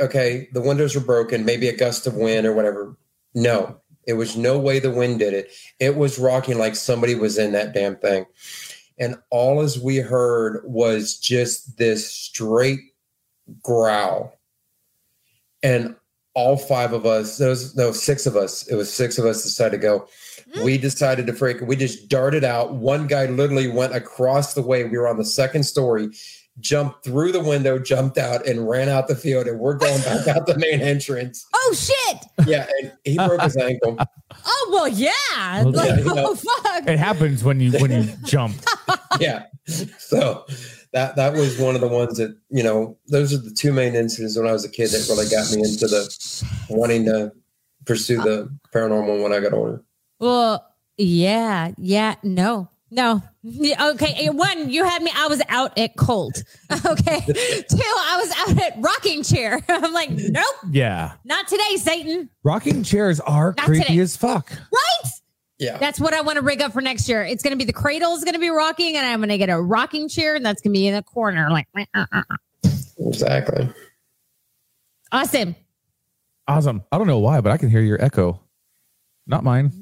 okay, 0.00 0.48
the 0.52 0.60
windows 0.60 0.94
were 0.94 1.00
broken, 1.00 1.44
maybe 1.44 1.68
a 1.68 1.76
gust 1.76 2.06
of 2.06 2.14
wind 2.14 2.46
or 2.46 2.52
whatever. 2.52 2.96
No, 3.34 3.80
it 4.06 4.12
was 4.14 4.36
no 4.36 4.58
way 4.58 4.78
the 4.78 4.90
wind 4.90 5.18
did 5.18 5.32
it. 5.32 5.50
It 5.80 5.96
was 5.96 6.18
rocking 6.18 6.58
like 6.58 6.76
somebody 6.76 7.14
was 7.14 7.38
in 7.38 7.52
that 7.52 7.72
damn 7.72 7.96
thing. 7.96 8.26
And 8.98 9.16
all 9.30 9.62
as 9.62 9.80
we 9.80 9.96
heard 9.96 10.62
was 10.64 11.18
just 11.18 11.78
this 11.78 12.08
straight 12.08 12.80
growl. 13.62 14.38
And 15.62 15.96
all 16.34 16.56
five 16.56 16.92
of 16.92 17.06
us, 17.06 17.38
there 17.38 17.48
was 17.48 17.74
no 17.74 17.92
six 17.92 18.26
of 18.26 18.36
us, 18.36 18.66
it 18.66 18.74
was 18.74 18.92
six 18.92 19.18
of 19.18 19.24
us 19.24 19.42
decided 19.42 19.72
to 19.72 19.82
go. 19.82 20.08
We 20.64 20.76
decided 20.78 21.26
to 21.28 21.32
freak. 21.32 21.60
We 21.62 21.76
just 21.76 22.08
darted 22.08 22.44
out. 22.44 22.74
One 22.74 23.06
guy 23.06 23.26
literally 23.26 23.68
went 23.68 23.94
across 23.94 24.54
the 24.54 24.62
way. 24.62 24.84
We 24.84 24.98
were 24.98 25.08
on 25.08 25.16
the 25.16 25.24
second 25.24 25.62
story, 25.62 26.10
jumped 26.60 27.04
through 27.04 27.32
the 27.32 27.40
window, 27.42 27.78
jumped 27.78 28.18
out, 28.18 28.46
and 28.46 28.68
ran 28.68 28.88
out 28.90 29.08
the 29.08 29.14
field. 29.16 29.46
And 29.46 29.58
we're 29.58 29.74
going 29.78 30.00
back 30.02 30.28
out 30.28 30.46
the 30.46 30.58
main 30.58 30.80
entrance. 30.80 31.46
oh 31.54 31.74
shit! 31.74 32.18
Yeah, 32.46 32.66
and 32.82 32.92
he 33.04 33.16
broke 33.16 33.40
his 33.40 33.56
ankle. 33.56 33.96
Oh 34.44 34.68
well, 34.72 34.88
yeah. 34.88 35.10
Well, 35.62 35.70
Like, 35.72 35.88
yeah, 35.88 35.96
you 35.98 36.04
know. 36.04 36.26
oh 36.28 36.34
fuck. 36.34 36.86
It 36.88 36.98
happens 36.98 37.42
when 37.42 37.58
you 37.60 37.72
when 37.78 37.90
you 37.90 38.12
jump. 38.24 38.56
Yeah, 39.20 39.44
so 39.98 40.44
that 40.92 41.16
that 41.16 41.32
was 41.32 41.58
one 41.58 41.74
of 41.74 41.80
the 41.80 41.88
ones 41.88 42.18
that 42.18 42.36
you 42.50 42.62
know. 42.62 42.98
Those 43.08 43.32
are 43.32 43.38
the 43.38 43.50
two 43.50 43.72
main 43.72 43.94
incidents 43.94 44.36
when 44.36 44.46
I 44.46 44.52
was 44.52 44.64
a 44.64 44.68
kid 44.70 44.88
that 44.90 45.06
really 45.08 45.28
got 45.30 45.50
me 45.50 45.66
into 45.66 45.86
the 45.86 46.54
wanting 46.68 47.06
to 47.06 47.32
pursue 47.86 48.18
the 48.20 48.54
paranormal 48.74 49.22
when 49.22 49.32
I 49.32 49.40
got 49.40 49.52
older. 49.54 49.82
Well, 50.22 50.64
yeah, 50.96 51.72
yeah, 51.78 52.14
no, 52.22 52.68
no. 52.92 53.22
Okay, 53.44 54.14
eh, 54.26 54.28
one, 54.28 54.70
you 54.70 54.84
had 54.84 55.02
me. 55.02 55.10
I 55.12 55.26
was 55.26 55.42
out 55.48 55.76
at 55.76 55.96
cold. 55.96 56.32
Okay, 56.86 57.20
two, 57.26 57.76
I 57.82 58.22
was 58.24 58.32
out 58.38 58.62
at 58.62 58.74
rocking 58.80 59.24
chair. 59.24 59.60
I'm 59.68 59.92
like, 59.92 60.10
nope, 60.10 60.44
Yeah. 60.70 61.14
not 61.24 61.48
today, 61.48 61.76
Satan. 61.76 62.30
Rocking 62.44 62.84
chairs 62.84 63.18
are 63.18 63.52
Not 63.58 63.66
creepy 63.66 63.82
today. 63.84 63.98
as 63.98 64.16
fuck. 64.16 64.50
Right? 64.52 65.10
Yeah, 65.58 65.78
That's 65.78 65.98
what 65.98 66.14
I 66.14 66.20
want 66.20 66.36
to 66.36 66.42
rig 66.42 66.62
up 66.62 66.72
for 66.72 66.80
next 66.80 67.08
year. 67.08 67.24
It's 67.24 67.42
going 67.42 67.50
to 67.50 67.56
be 67.58 67.64
the 67.64 67.72
cradle 67.72 68.14
is 68.14 68.22
going 68.22 68.34
to 68.34 68.40
be 68.40 68.48
rocking, 68.48 68.96
and 68.96 69.04
I'm 69.04 69.18
going 69.18 69.28
to 69.30 69.38
get 69.38 69.48
a 69.50 69.60
rocking 69.60 70.08
chair, 70.08 70.36
and 70.36 70.46
that's 70.46 70.62
going 70.62 70.72
to 70.72 70.78
be 70.78 70.86
in 70.86 70.94
the 70.94 71.02
corner. 71.02 71.50
Like, 71.50 71.66
uh, 71.76 71.84
uh, 71.94 72.22
uh. 72.30 72.36
exactly. 72.98 73.68
awesome. 75.10 75.56
Awesome. 76.46 76.82
I 76.92 76.98
don't 76.98 77.08
know 77.08 77.18
why, 77.18 77.40
but 77.40 77.50
I 77.50 77.56
can 77.56 77.70
hear 77.70 77.80
your 77.82 78.00
echo. 78.02 78.40
Not 79.26 79.42
mine. 79.42 79.81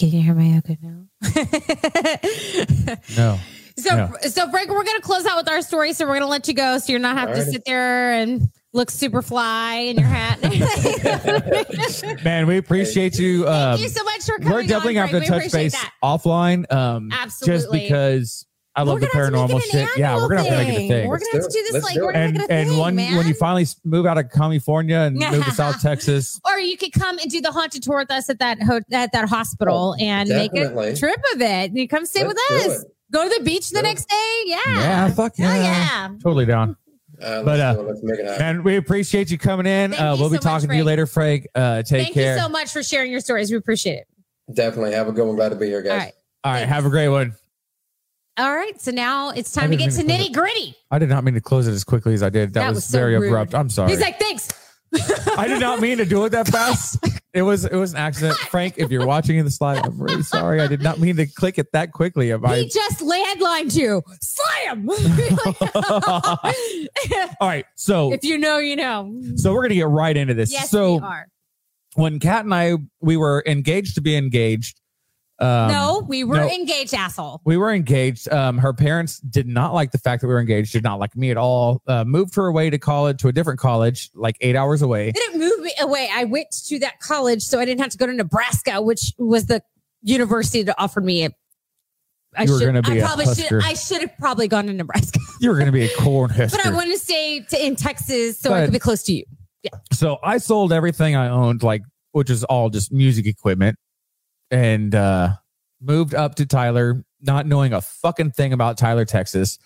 Can 0.00 0.08
you 0.12 0.22
hear 0.22 0.34
my 0.34 0.56
echo 0.56 0.76
now? 0.80 1.04
No. 3.18 3.38
So, 3.76 3.94
Yeah. 3.96 4.10
so 4.28 4.50
Frank, 4.50 4.70
we're 4.70 4.82
gonna 4.84 5.00
close 5.02 5.26
out 5.26 5.36
with 5.36 5.48
our 5.50 5.60
story. 5.60 5.92
So 5.92 6.06
we're 6.06 6.14
gonna 6.14 6.26
let 6.26 6.48
you 6.48 6.54
go, 6.54 6.78
so 6.78 6.90
you're 6.90 7.00
not 7.00 7.18
have 7.18 7.34
to 7.34 7.44
sit 7.44 7.62
there 7.66 8.12
and 8.12 8.48
look 8.72 8.90
super 8.90 9.20
fly 9.20 9.74
in 9.74 9.98
your 9.98 10.06
hat. 10.08 10.40
Man, 12.24 12.46
we 12.46 12.56
appreciate 12.56 13.18
you. 13.18 13.46
Um, 13.46 13.78
you 13.78 13.88
so 13.90 14.02
much 14.04 14.22
for 14.24 14.38
coming. 14.38 14.52
we're 14.52 14.62
definitely 14.62 14.98
on, 14.98 15.10
going 15.10 15.22
to 15.22 15.28
Frank. 15.28 15.42
have 15.42 15.42
We 15.42 15.48
to 15.48 15.50
touch 15.50 15.52
base 15.52 15.72
that. 15.72 15.92
offline. 16.02 16.72
Um, 16.72 17.10
Just 17.44 17.70
because 17.70 18.46
I 18.76 18.82
love 18.82 18.94
We're 18.94 19.00
the 19.00 19.06
gonna 19.12 19.24
have 19.24 19.48
to 19.48 19.54
make 19.56 19.62
paranormal 19.64 19.70
shit. 19.72 19.98
Yeah, 19.98 20.14
we're 20.16 20.28
going 20.28 20.44
to 20.44 20.50
have 20.50 20.60
to 20.60 20.64
make 20.66 20.78
it 20.78 20.82
a 20.84 20.88
thing. 20.88 21.08
We're 21.08 21.18
gonna 21.18 21.30
have 21.32 21.42
to 21.42 21.48
do 21.52 21.62
this 21.64 21.72
Let's 21.72 21.84
like 21.84 21.94
do 21.94 22.02
we're 22.02 22.10
it. 22.10 22.12
gonna 22.14 22.24
and 22.24 22.32
make 22.34 22.42
it 22.44 22.50
a 22.50 22.54
and 22.54 22.68
thing, 22.68 22.78
one 22.78 22.94
man. 22.94 23.16
when 23.16 23.26
you 23.26 23.34
finally 23.34 23.66
move 23.84 24.06
out 24.06 24.16
of 24.16 24.30
California 24.30 24.96
and 24.98 25.16
move 25.16 25.44
to 25.44 25.50
South 25.50 25.80
Texas, 25.82 26.40
or 26.46 26.58
you 26.60 26.76
could 26.76 26.92
come 26.92 27.18
and 27.18 27.28
do 27.30 27.40
the 27.40 27.50
haunted 27.50 27.82
tour 27.82 27.98
with 27.98 28.10
us 28.12 28.30
at 28.30 28.38
that 28.38 28.62
ho- 28.62 28.80
at 28.92 29.10
that 29.12 29.28
hospital 29.28 29.96
and 29.98 30.28
make 30.28 30.54
a 30.54 30.94
trip 30.94 31.20
of 31.34 31.40
it. 31.40 31.72
You 31.72 31.88
come 31.88 32.06
stay 32.06 32.24
Let's 32.24 32.40
with 32.50 32.70
us. 32.70 32.84
Go 33.12 33.28
to 33.28 33.34
the 33.38 33.44
beach 33.44 33.70
the 33.70 33.82
next 33.82 34.08
day. 34.08 34.42
Yeah. 34.46 34.58
yeah, 34.66 35.10
fuck 35.10 35.32
yeah, 35.36 35.52
Hell 35.52 35.62
yeah. 35.64 36.08
totally 36.22 36.46
down. 36.46 36.76
Uh, 37.20 37.42
But, 37.42 37.58
uh, 37.60 37.74
do 37.74 37.80
it. 37.80 37.86
let's 37.88 38.02
make 38.04 38.20
it 38.20 38.24
happen. 38.26 38.46
And 38.46 38.64
we 38.64 38.76
appreciate 38.76 39.32
you 39.32 39.36
coming 39.36 39.66
in. 39.66 39.90
Thank 39.90 40.00
Uh, 40.00 40.14
we'll 40.16 40.28
be 40.30 40.36
so 40.36 40.36
much, 40.36 40.42
talking 40.44 40.68
to 40.68 40.76
you 40.76 40.84
later, 40.84 41.06
Frank. 41.06 41.48
Uh, 41.56 41.82
take 41.82 42.04
Thank 42.04 42.14
care. 42.14 42.24
Thank 42.36 42.36
you 42.38 42.42
so 42.44 42.48
much 42.48 42.70
for 42.72 42.82
sharing 42.84 43.10
your 43.10 43.18
stories. 43.20 43.50
We 43.50 43.56
appreciate 43.56 43.94
it. 43.98 44.06
Definitely 44.54 44.92
have 44.94 45.08
a 45.08 45.12
good 45.12 45.26
one. 45.26 45.34
Glad 45.34 45.48
to 45.50 45.56
be 45.56 45.66
here, 45.66 45.82
guys. 45.82 45.90
All 45.92 45.98
right. 45.98 46.12
All 46.44 46.52
right, 46.52 46.68
have 46.68 46.86
a 46.86 46.88
great 46.88 47.08
one. 47.08 47.34
All 48.40 48.54
right. 48.54 48.80
So 48.80 48.90
now 48.90 49.30
it's 49.30 49.52
time 49.52 49.70
to 49.70 49.76
get 49.76 49.90
to 49.92 50.02
nitty 50.02 50.32
gritty. 50.32 50.74
I 50.90 50.98
did 50.98 51.08
not 51.10 51.24
mean 51.24 51.34
to 51.34 51.40
close 51.40 51.68
it 51.68 51.72
as 51.72 51.84
quickly 51.84 52.14
as 52.14 52.22
I 52.22 52.30
did. 52.30 52.54
That, 52.54 52.60
That 52.60 52.68
was, 52.70 52.76
was 52.76 52.84
so 52.86 52.98
very 52.98 53.18
rude. 53.18 53.28
abrupt. 53.28 53.54
I'm 53.54 53.68
sorry. 53.68 53.90
He's 53.90 54.00
like, 54.00 54.18
thanks. 54.18 54.48
I 55.36 55.46
did 55.46 55.60
not 55.60 55.80
mean 55.80 55.98
to 55.98 56.04
do 56.04 56.24
it 56.24 56.30
that 56.30 56.48
fast. 56.48 56.98
It 57.32 57.42
was 57.42 57.64
it 57.64 57.76
was 57.76 57.92
an 57.92 57.98
accident. 57.98 58.36
Frank, 58.38 58.74
if 58.78 58.90
you're 58.90 59.06
watching 59.06 59.36
in 59.36 59.44
the 59.44 59.50
slide, 59.52 59.86
I'm 59.86 60.02
really 60.02 60.22
sorry. 60.22 60.60
I 60.60 60.66
did 60.66 60.82
not 60.82 60.98
mean 60.98 61.14
to 61.16 61.26
click 61.26 61.58
it 61.58 61.70
that 61.72 61.92
quickly. 61.92 62.30
If 62.30 62.40
He 62.40 62.46
I 62.46 62.64
just 62.64 63.00
landlined 63.00 63.72
you. 63.72 64.02
Slam. 64.20 64.88
all 67.40 67.48
right, 67.48 67.66
so 67.76 68.12
if 68.12 68.24
you 68.24 68.36
know, 68.36 68.58
you 68.58 68.74
know. 68.74 69.14
so 69.36 69.52
we're 69.52 69.62
gonna 69.62 69.74
get 69.76 69.86
right 69.86 70.16
into 70.16 70.34
this. 70.34 70.52
Yes, 70.52 70.70
so 70.70 70.94
we 70.94 71.00
are. 71.02 71.26
when 71.94 72.18
Kat 72.18 72.44
and 72.44 72.52
I 72.52 72.74
we 73.00 73.16
were 73.16 73.44
engaged 73.46 73.94
to 73.94 74.00
be 74.00 74.16
engaged. 74.16 74.79
Um, 75.40 75.68
no, 75.72 76.04
we 76.06 76.22
were 76.22 76.36
no. 76.36 76.48
engaged, 76.50 76.92
asshole. 76.92 77.40
we 77.46 77.56
were 77.56 77.72
engaged. 77.72 78.30
Um, 78.30 78.58
her 78.58 78.74
parents 78.74 79.20
did 79.20 79.46
not 79.46 79.72
like 79.72 79.90
the 79.90 79.98
fact 79.98 80.20
that 80.20 80.26
we 80.28 80.34
were 80.34 80.40
engaged. 80.40 80.72
Did 80.72 80.82
not 80.84 80.98
like 80.98 81.16
me 81.16 81.30
at 81.30 81.38
all. 81.38 81.80
Uh, 81.86 82.04
moved 82.04 82.34
her 82.34 82.46
away 82.46 82.68
to 82.68 82.78
college 82.78 83.20
to 83.22 83.28
a 83.28 83.32
different 83.32 83.58
college, 83.58 84.10
like 84.14 84.36
eight 84.42 84.54
hours 84.54 84.82
away. 84.82 85.06
They 85.06 85.12
didn't 85.12 85.40
move 85.40 85.60
me 85.60 85.72
away. 85.80 86.10
I 86.12 86.24
went 86.24 86.48
to 86.66 86.78
that 86.80 87.00
college, 87.00 87.42
so 87.42 87.58
I 87.58 87.64
didn't 87.64 87.80
have 87.80 87.90
to 87.92 87.98
go 87.98 88.06
to 88.06 88.12
Nebraska, 88.12 88.82
which 88.82 89.14
was 89.18 89.46
the 89.46 89.62
university 90.02 90.62
that 90.64 90.74
offered 90.78 91.04
me 91.04 91.22
it. 91.24 91.32
I 92.36 92.44
You 92.44 92.52
were 92.52 92.58
should- 92.58 92.66
gonna 92.66 92.82
be 92.82 92.92
I 92.92 92.94
a 92.96 93.04
probably 93.06 93.24
Husker. 93.24 93.48
should. 93.60 93.64
I 93.64 93.72
should 93.74 94.00
have 94.02 94.16
probably 94.18 94.46
gone 94.46 94.66
to 94.66 94.72
Nebraska, 94.72 95.18
You 95.40 95.48
were 95.50 95.56
going 95.56 95.66
to 95.66 95.72
be 95.72 95.84
a 95.86 95.88
corn 95.96 96.28
but 96.28 96.38
I 96.38 96.42
husker. 96.44 96.72
wanted 96.74 96.92
to 96.92 96.98
stay 96.98 97.40
to, 97.40 97.66
in 97.66 97.76
Texas 97.76 98.38
so 98.38 98.52
I 98.52 98.64
could 98.64 98.72
be 98.72 98.78
close 98.78 99.02
to 99.04 99.12
you. 99.14 99.24
Yeah. 99.62 99.70
So 99.92 100.18
I 100.22 100.38
sold 100.38 100.72
everything 100.72 101.16
I 101.16 101.28
owned, 101.28 101.62
like 101.62 101.82
which 102.12 102.30
is 102.30 102.44
all 102.44 102.70
just 102.70 102.92
music 102.92 103.26
equipment, 103.26 103.78
and 104.50 104.94
uh, 104.94 105.34
moved 105.80 106.14
up 106.14 106.34
to 106.36 106.46
Tyler, 106.46 107.04
not 107.20 107.46
knowing 107.46 107.72
a 107.72 107.80
fucking 107.80 108.32
thing 108.32 108.52
about 108.52 108.78
Tyler, 108.78 109.04
Texas. 109.04 109.58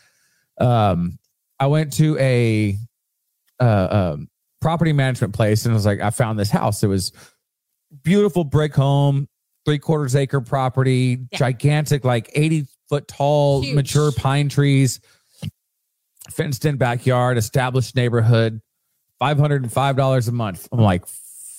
Um, 0.60 1.18
I 1.58 1.66
went 1.66 1.92
to 1.94 2.16
a 2.18 2.76
uh, 3.60 4.12
um, 4.14 4.28
property 4.60 4.92
management 4.92 5.34
place 5.34 5.64
and 5.64 5.72
I 5.72 5.74
was 5.74 5.86
like, 5.86 6.00
I 6.00 6.10
found 6.10 6.38
this 6.38 6.50
house. 6.50 6.82
It 6.82 6.88
was 6.88 7.12
beautiful 8.02 8.44
brick 8.44 8.74
home, 8.74 9.28
three 9.64 9.78
quarters 9.78 10.14
acre 10.16 10.40
property, 10.40 11.18
Yeah. 11.30 11.38
gigantic, 11.38 12.04
like 12.04 12.30
eighty 12.34 12.66
foot 12.88 13.08
tall, 13.08 13.62
Huge. 13.62 13.74
mature 13.74 14.12
pine 14.12 14.48
trees, 14.48 15.00
fenced 16.30 16.64
in 16.64 16.76
backyard, 16.76 17.36
established 17.38 17.94
neighborhood. 17.96 18.60
Five 19.18 19.38
hundred 19.38 19.62
and 19.62 19.72
five 19.72 19.96
dollars 19.96 20.28
a 20.28 20.32
month. 20.32 20.68
I'm 20.72 20.80
like 20.80 21.04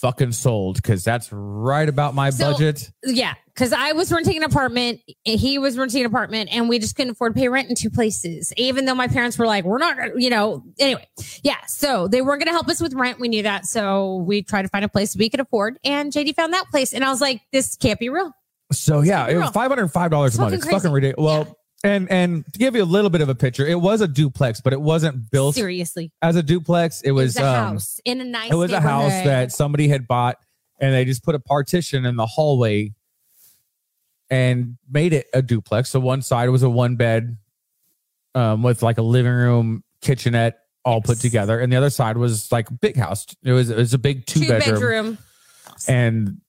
fucking 0.06 0.32
sold 0.32 0.76
because 0.76 1.04
that's 1.04 1.30
right 1.32 1.90
about 1.90 2.14
my 2.14 2.30
So- 2.30 2.52
budget. 2.52 2.92
Yeah, 3.04 3.34
because 3.54 3.74
I 3.74 3.94
was 3.94 4.12
renting 4.12 4.38
an 4.38 4.44
apartment, 4.44 5.00
he 5.24 5.58
was 5.58 5.78
renting 5.78 6.02
an 6.02 6.06
apartment, 6.06 6.50
and 6.52 6.70
we 6.70 6.80
just 6.80 6.96
couldn't 6.96 7.12
afford 7.12 7.36
to 7.36 7.40
pay 7.40 7.48
rent 7.50 7.70
in 7.70 7.76
two 7.76 7.90
places. 7.90 8.54
Even 8.58 8.86
though 8.86 8.96
my 8.96 9.08
parents 9.08 9.38
were 9.38 9.46
like, 9.46 9.64
"We're 9.66 9.78
not," 9.78 9.98
gonna-" 9.98 10.14
you 10.18 10.30
know. 10.30 10.64
Anyway, 10.80 11.08
yeah. 11.44 11.58
So 11.68 12.08
they 12.08 12.22
weren't 12.22 12.40
going 12.40 12.48
to 12.48 12.54
help 12.54 12.68
us 12.68 12.82
with 12.82 12.94
rent. 12.94 13.20
We 13.20 13.28
knew 13.28 13.44
that, 13.44 13.66
so 13.66 14.18
we 14.28 14.44
tried 14.44 14.64
to 14.64 14.68
find 14.70 14.86
a 14.86 14.90
place 14.90 15.16
we 15.16 15.30
could 15.30 15.40
afford. 15.40 15.78
And 15.84 16.12
JD 16.12 16.36
found 16.36 16.54
that 16.54 16.66
place, 16.70 16.94
and 16.94 17.04
I 17.04 17.10
was 17.10 17.22
like, 17.22 17.42
"This 17.52 17.76
can't 17.76 18.00
be 18.00 18.10
real." 18.10 18.32
So 18.72 19.02
yeah, 19.02 19.28
it 19.28 19.38
was 19.38 19.50
five 19.52 19.70
hundred 19.70 19.88
five 19.90 20.12
dollars 20.12 20.38
a 20.38 20.42
month. 20.42 20.54
It's 20.56 20.70
fucking 20.70 20.92
ridiculous. 20.92 21.24
Well, 21.48 21.58
and 21.86 22.12
and 22.12 22.54
to 22.54 22.60
give 22.60 22.76
you 22.76 22.84
a 22.84 22.86
little 22.86 23.10
bit 23.10 23.22
of 23.22 23.30
a 23.30 23.36
picture, 23.36 23.66
it 23.66 23.80
was 23.80 24.02
a 24.02 24.08
duplex, 24.08 24.62
but 24.62 24.74
it 24.74 24.82
wasn't 24.82 25.30
built 25.32 25.56
Seriously, 25.56 26.12
as 26.22 26.36
a 26.36 26.44
duplex. 26.44 27.02
It 27.02 27.10
it 27.10 27.12
was, 27.12 27.36
was, 27.36 27.38
a 27.38 27.48
um, 27.48 27.56
house 27.56 28.00
in 28.06 28.22
a 28.22 28.26
nice. 28.26 28.52
it 28.52 28.56
was 28.56 28.72
a 28.72 28.82
house 28.82 29.12
that 29.12 29.52
somebody 29.52 29.88
had 29.88 30.08
bought, 30.08 30.38
and 30.80 30.94
they 30.94 31.06
just 31.06 31.24
put 31.24 31.36
a 31.36 31.40
partition 31.40 32.06
in 32.06 32.16
the 32.16 32.26
hallway 32.26 32.94
and 34.30 34.78
made 34.90 35.14
it 35.14 35.28
a 35.34 35.42
duplex. 35.42 35.90
So 35.90 36.00
one 36.00 36.22
side 36.22 36.50
was 36.50 36.64
a 36.64 36.70
one 36.70 36.96
bed 36.96 37.38
um, 38.34 38.64
with 38.64 38.82
like 38.82 38.98
a 38.98 39.04
living 39.04 39.32
room, 39.32 39.84
kitchenette, 40.02 40.60
all 40.84 41.02
put 41.02 41.20
together, 41.20 41.60
and 41.60 41.72
the 41.72 41.78
other 41.78 41.90
side 41.90 42.18
was 42.18 42.52
like 42.52 42.70
a 42.70 42.74
big 42.74 42.98
house. 42.98 43.26
It 43.44 43.52
was 43.52 43.70
it 43.70 43.78
was 43.78 43.94
a 43.94 44.00
big 44.00 44.26
two, 44.26 44.42
Two 44.42 44.48
bedroom, 44.48 44.76
bedroom. 44.76 45.18
and 45.88 46.42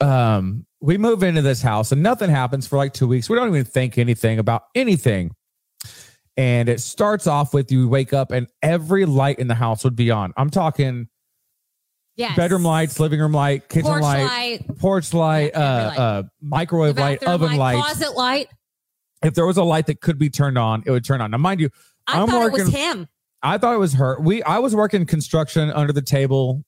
um, 0.00 0.66
we 0.80 0.98
move 0.98 1.22
into 1.22 1.42
this 1.42 1.62
house, 1.62 1.92
and 1.92 2.02
nothing 2.02 2.30
happens 2.30 2.66
for 2.66 2.76
like 2.76 2.92
two 2.92 3.08
weeks. 3.08 3.28
We 3.28 3.36
don't 3.36 3.48
even 3.48 3.64
think 3.64 3.98
anything 3.98 4.38
about 4.38 4.64
anything. 4.74 5.32
And 6.36 6.68
it 6.68 6.80
starts 6.80 7.26
off 7.26 7.54
with 7.54 7.72
you 7.72 7.88
wake 7.88 8.12
up 8.12 8.30
and 8.30 8.46
every 8.60 9.06
light 9.06 9.38
in 9.38 9.48
the 9.48 9.54
house 9.54 9.84
would 9.84 9.96
be 9.96 10.10
on. 10.10 10.34
I'm 10.36 10.50
talking 10.50 11.08
Yes. 12.14 12.36
bedroom 12.36 12.62
lights, 12.62 13.00
living 13.00 13.20
room 13.20 13.32
light, 13.32 13.68
kitchen 13.70 13.84
Porch 13.90 14.02
light, 14.02 14.24
light. 14.24 14.78
porch 14.78 15.14
light, 15.14 15.52
Yeah, 15.54 15.60
uh, 15.60 15.88
light. 15.88 15.98
uh, 15.98 16.22
microwave 16.42 16.98
light, 16.98 17.22
oven 17.24 17.56
light. 17.56 17.76
Closet 17.82 18.14
light. 18.16 18.48
If 19.24 19.32
there 19.34 19.46
was 19.46 19.56
a 19.56 19.64
light 19.64 19.86
that 19.86 20.02
could 20.02 20.18
be 20.18 20.28
turned 20.28 20.58
on, 20.58 20.82
it 20.84 20.90
would 20.90 21.04
turn 21.06 21.22
on. 21.22 21.30
Now, 21.30 21.38
mind 21.38 21.60
you, 21.60 21.70
I 22.06 22.20
I'm 22.20 22.28
thought 22.28 22.36
it 22.46 22.52
working. 22.52 22.66
was 22.66 22.74
him. 22.74 23.08
I 23.42 23.56
thought 23.56 23.74
it 23.74 23.78
was 23.78 23.94
her. 23.94 24.18
We 24.20 24.42
I 24.42 24.58
was 24.58 24.74
working 24.74 25.06
construction 25.06 25.70
under 25.70 25.92
the 25.94 26.02
table, 26.02 26.64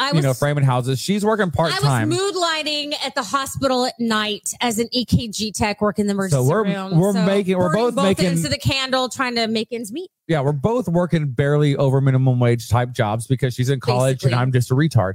I 0.00 0.12
you 0.12 0.22
know, 0.22 0.32
framing 0.32 0.62
houses. 0.64 1.00
She's 1.00 1.24
working 1.24 1.50
part 1.50 1.72
time. 1.72 1.84
I 1.84 2.04
was 2.04 2.16
mood 2.18 2.36
lighting 2.36 2.92
at 3.04 3.14
the 3.16 3.22
hospital 3.22 3.84
at 3.84 3.98
night 3.98 4.52
as 4.60 4.78
an 4.78 4.88
EKG 4.94 5.52
tech 5.52 5.80
working 5.80 6.06
the 6.06 6.12
emergency 6.12 6.36
So 6.36 6.48
we're- 6.48 6.72
room. 6.72 6.98
we're 6.98 7.12
making- 7.12 7.58
we're 7.58 7.70
burning 7.72 7.94
both 7.96 8.04
making- 8.04 8.26
ends 8.26 8.44
of 8.44 8.50
the 8.52 8.58
candle, 8.58 9.08
trying 9.08 9.34
to 9.34 9.48
make 9.48 9.68
ends 9.72 9.90
meet. 9.92 10.10
yeah, 10.28 10.40
we're 10.40 10.52
both 10.52 10.88
working 10.88 11.30
barely 11.32 11.74
over 11.76 12.00
minimum 12.00 12.38
wage 12.38 12.68
type 12.68 12.92
jobs 12.92 13.26
because 13.26 13.54
she's 13.54 13.70
in 13.70 13.80
college 13.80 14.18
Basically. 14.18 14.32
and 14.32 14.40
I'm 14.40 14.52
just 14.52 14.70
a 14.70 14.74
retard. 14.74 15.14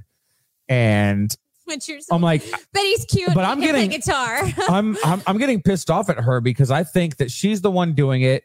And 0.69 1.31
so, 1.69 1.97
I'm 2.11 2.21
like, 2.21 2.43
Betty's 2.73 3.05
cute, 3.05 3.33
But 3.33 3.45
I'm 3.45 3.59
he 3.61 3.67
can 3.67 3.73
play 3.75 3.87
getting- 3.87 3.99
guitar. 3.99 4.43
I'm, 4.69 4.97
I'm 5.05 5.21
I'm 5.25 5.37
getting 5.37 5.61
pissed 5.61 5.89
off 5.89 6.09
at 6.09 6.17
her 6.19 6.41
because 6.41 6.71
I 6.71 6.83
think 6.83 7.17
that 7.17 7.31
she's 7.31 7.61
the 7.61 7.71
one 7.71 7.93
doing 7.93 8.21
it 8.21 8.43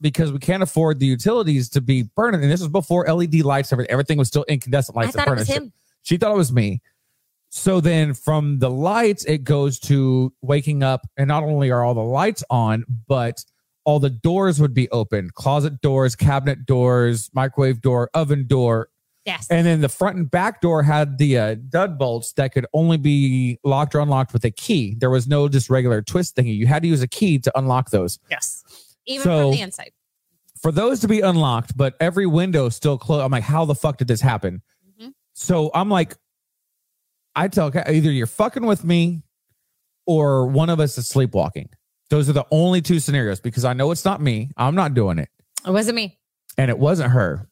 because 0.00 0.32
we 0.32 0.38
can't 0.38 0.62
afford 0.62 0.98
the 0.98 1.06
utilities 1.06 1.68
to 1.70 1.80
be 1.80 2.02
burning. 2.02 2.42
And 2.42 2.50
this 2.50 2.60
was 2.60 2.68
before 2.68 3.06
LED 3.06 3.36
lights. 3.36 3.72
Everything, 3.72 4.18
was 4.18 4.28
still 4.28 4.44
incandescent 4.48 4.96
lights. 4.96 5.14
that 5.14 5.26
thought 5.26 5.36
it 5.36 5.40
was 5.40 5.48
him. 5.48 5.72
She 6.02 6.16
thought 6.16 6.32
it 6.32 6.38
was 6.38 6.52
me. 6.52 6.80
So 7.50 7.80
then 7.80 8.14
from 8.14 8.58
the 8.58 8.70
lights, 8.70 9.24
it 9.24 9.42
goes 9.44 9.78
to 9.80 10.32
waking 10.42 10.82
up, 10.82 11.06
and 11.16 11.28
not 11.28 11.42
only 11.42 11.70
are 11.70 11.82
all 11.82 11.94
the 11.94 12.00
lights 12.00 12.44
on, 12.50 12.84
but 13.06 13.44
all 13.84 13.98
the 13.98 14.10
doors 14.10 14.60
would 14.60 14.74
be 14.74 14.88
open 14.90 15.30
closet 15.30 15.80
doors, 15.80 16.14
cabinet 16.14 16.66
doors, 16.66 17.30
microwave 17.32 17.80
door, 17.80 18.10
oven 18.12 18.46
door. 18.46 18.90
Yes. 19.24 19.46
And 19.50 19.66
then 19.66 19.80
the 19.80 19.88
front 19.88 20.16
and 20.16 20.30
back 20.30 20.60
door 20.60 20.82
had 20.82 21.18
the 21.18 21.38
uh, 21.38 21.54
dead 21.68 21.98
bolts 21.98 22.32
that 22.34 22.52
could 22.52 22.66
only 22.72 22.96
be 22.96 23.58
locked 23.64 23.94
or 23.94 24.00
unlocked 24.00 24.32
with 24.32 24.44
a 24.44 24.50
key. 24.50 24.94
There 24.94 25.10
was 25.10 25.26
no 25.26 25.48
just 25.48 25.68
regular 25.68 26.02
twist 26.02 26.36
thingy. 26.36 26.56
You 26.56 26.66
had 26.66 26.82
to 26.82 26.88
use 26.88 27.02
a 27.02 27.08
key 27.08 27.38
to 27.40 27.58
unlock 27.58 27.90
those. 27.90 28.18
yes. 28.30 28.64
Even 29.08 29.24
So- 29.24 29.42
from 29.48 29.50
the 29.52 29.60
inside. 29.62 29.90
For 30.62 30.72
those 30.72 31.00
to 31.00 31.08
be 31.08 31.20
unlocked, 31.20 31.76
but 31.76 31.94
every 32.00 32.26
window 32.26 32.68
still 32.68 32.98
closed. 32.98 33.24
I'm 33.24 33.30
like, 33.30 33.44
how 33.44 33.64
the 33.64 33.74
fuck 33.76 33.96
did 33.98 34.08
this 34.08 34.20
happen? 34.20 34.60
Mhm. 35.00 35.12
So 35.34 35.70
I'm 35.72 35.88
like, 35.88 36.16
I 37.36 37.46
tell 37.48 37.70
either 37.76 38.10
you're 38.10 38.26
fucking 38.26 38.66
with 38.66 38.82
me 38.84 39.22
or 40.06 40.46
one 40.48 40.68
of 40.68 40.80
us 40.80 40.98
is 40.98 41.06
sleepwalking. 41.06 41.68
Those 42.10 42.28
are 42.28 42.32
the 42.32 42.46
only 42.50 42.80
two 42.82 42.98
scenarios 42.98 43.38
because 43.38 43.64
I 43.64 43.72
know 43.72 43.92
it's 43.92 44.04
not 44.04 44.20
me. 44.20 44.50
I'm 44.56 44.74
not 44.74 44.94
doing 44.94 45.18
it. 45.18 45.28
It 45.64 45.70
wasn't 45.70 45.94
me. 45.94 46.18
And 46.56 46.70
it 46.70 46.78
wasn't 46.78 47.12
her. 47.12 47.48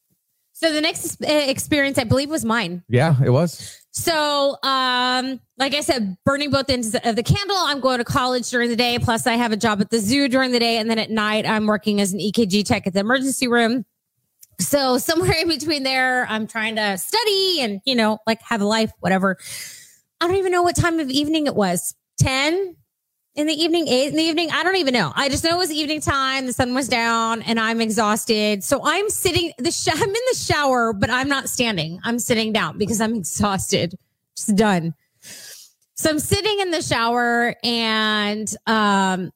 So 0.55 0.73
the 0.73 0.81
next 0.81 1.19
experience, 1.21 1.99
I 1.99 2.05
believe, 2.05 2.31
was 2.31 2.45
mine. 2.45 2.83
Yeah, 2.89 3.15
it 3.25 3.31
was. 3.31 3.79
So, 3.97 4.59
um, 4.63 5.41
like 5.57 5.75
I 5.75 5.81
said, 5.81 6.19
burning 6.27 6.51
both 6.51 6.69
ends 6.69 6.95
of 6.95 7.17
the 7.17 7.23
candle. 7.23 7.57
I'm 7.57 7.81
going 7.81 7.97
to 7.97 8.05
college 8.05 8.51
during 8.51 8.69
the 8.69 8.77
day. 8.77 8.99
Plus, 8.99 9.27
I 9.27 9.37
have 9.37 9.53
a 9.53 9.57
job 9.57 9.81
at 9.81 9.89
the 9.89 10.01
zoo 10.01 10.29
during 10.29 10.53
the 10.53 10.59
day, 10.59 10.77
and 10.77 10.91
then 10.91 10.99
at 10.99 11.09
night, 11.09 11.47
I'm 11.47 11.67
working 11.67 11.99
as 12.03 12.13
an 12.13 12.21
EKG 12.21 12.67
tech 12.67 12.87
at 12.87 12.93
the 12.93 13.01
emergency 13.01 13.49
room. 13.49 13.87
So 14.61 14.99
somewhere 14.99 15.33
in 15.41 15.49
between 15.49 15.83
there, 15.83 16.27
I'm 16.29 16.47
trying 16.47 16.77
to 16.77 16.99
study 16.99 17.63
and 17.63 17.81
you 17.87 17.95
know, 17.95 18.19
like 18.27 18.43
have 18.43 18.61
a 18.61 18.67
life, 18.67 18.93
whatever. 19.01 19.39
I 20.21 20.27
don't 20.27 20.37
even 20.37 20.53
know 20.53 20.63
what 20.63 20.77
time 20.77 21.01
of 21.01 21.09
evening 21.09 21.47
it 21.47 21.55
was. 21.55 21.95
Ten 22.19 22.77
in 23.37 23.47
the 23.47 23.53
evening, 23.53 23.87
eight 23.87 24.09
in 24.09 24.17
the 24.17 24.23
evening. 24.23 24.51
I 24.51 24.65
don't 24.65 24.77
even 24.77 24.95
know. 24.95 25.13
I 25.15 25.29
just 25.29 25.45
know 25.45 25.51
it 25.51 25.59
was 25.59 25.71
evening 25.71 26.01
time. 26.01 26.47
The 26.47 26.53
sun 26.53 26.75
was 26.75 26.89
down, 26.89 27.43
and 27.43 27.61
I'm 27.61 27.81
exhausted. 27.81 28.65
So 28.65 28.81
I'm 28.83 29.11
sitting. 29.11 29.53
The 29.59 29.71
sh- 29.71 29.89
I'm 29.93 30.03
in 30.03 30.15
the 30.31 30.37
shower, 30.37 30.93
but 30.93 31.11
I'm 31.11 31.29
not 31.29 31.49
standing. 31.49 32.01
I'm 32.03 32.19
sitting 32.19 32.53
down 32.53 32.79
because 32.79 33.01
I'm 33.01 33.15
exhausted. 33.17 33.95
Just 34.37 34.57
done. 34.57 34.95
So 35.95 36.11
I'm 36.11 36.19
sitting 36.19 36.61
in 36.61 36.71
the 36.71 36.83
shower, 36.83 37.55
and 37.63 38.53
um, 38.67 39.31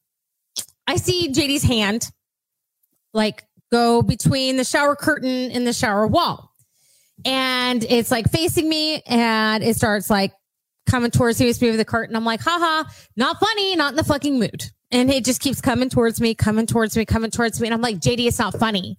I 0.87 0.97
see 0.97 1.31
JD's 1.31 1.63
hand, 1.63 2.11
like 3.13 3.45
go 3.71 4.03
between 4.03 4.57
the 4.57 4.65
shower 4.65 4.97
curtain 4.97 5.51
and 5.53 5.67
the 5.67 5.73
shower 5.73 6.07
wall, 6.07 6.53
and 7.25 7.85
it's 7.85 8.11
like 8.11 8.31
facing 8.31 8.69
me, 8.69 9.03
and 9.03 9.63
it 9.63 9.77
starts 9.77 10.09
like 10.09 10.33
coming 10.91 11.11
towards 11.11 11.41
me 11.41 11.47
with 11.47 11.77
the 11.77 11.85
curtain. 11.85 12.17
I'm 12.17 12.25
like, 12.25 12.41
haha, 12.43 12.89
not 13.17 13.39
funny, 13.39 13.77
not 13.77 13.93
in 13.93 13.97
the 13.97 14.05
fucking 14.05 14.39
mood. 14.39 14.65
And 14.91 15.11
it 15.11 15.25
just 15.25 15.41
keeps 15.41 15.61
coming 15.61 15.89
towards 15.89 16.21
me, 16.21 16.35
coming 16.35 16.67
towards 16.67 16.97
me, 16.97 17.05
coming 17.05 17.31
towards 17.31 17.61
me. 17.61 17.69
And 17.69 17.75
I'm 17.75 17.81
like, 17.81 17.97
JD, 17.99 18.27
it's 18.27 18.39
not 18.39 18.59
funny. 18.59 18.99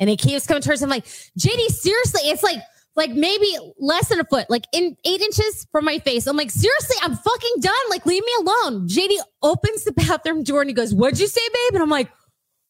And 0.00 0.10
it 0.10 0.16
keeps 0.18 0.46
coming 0.46 0.62
towards 0.62 0.80
me. 0.80 0.86
I'm 0.86 0.90
like, 0.90 1.04
JD, 1.06 1.66
seriously, 1.68 2.22
it's 2.24 2.42
like, 2.42 2.58
like 2.96 3.10
maybe 3.12 3.46
less 3.78 4.08
than 4.08 4.18
a 4.18 4.24
foot, 4.24 4.50
like 4.50 4.64
in 4.72 4.96
eight 5.04 5.20
inches 5.20 5.66
from 5.70 5.84
my 5.84 6.00
face. 6.00 6.26
I'm 6.26 6.36
like, 6.36 6.50
seriously, 6.50 6.96
I'm 7.02 7.14
fucking 7.14 7.54
done. 7.60 7.74
Like, 7.90 8.04
leave 8.06 8.24
me 8.24 8.32
alone. 8.40 8.88
JD 8.88 9.16
opens 9.42 9.84
the 9.84 9.92
bathroom 9.92 10.42
door 10.42 10.60
and 10.62 10.68
he 10.70 10.74
goes, 10.74 10.92
What'd 10.92 11.20
you 11.20 11.28
say, 11.28 11.40
babe? 11.52 11.74
And 11.74 11.82
I'm 11.82 11.90
like, 11.90 12.10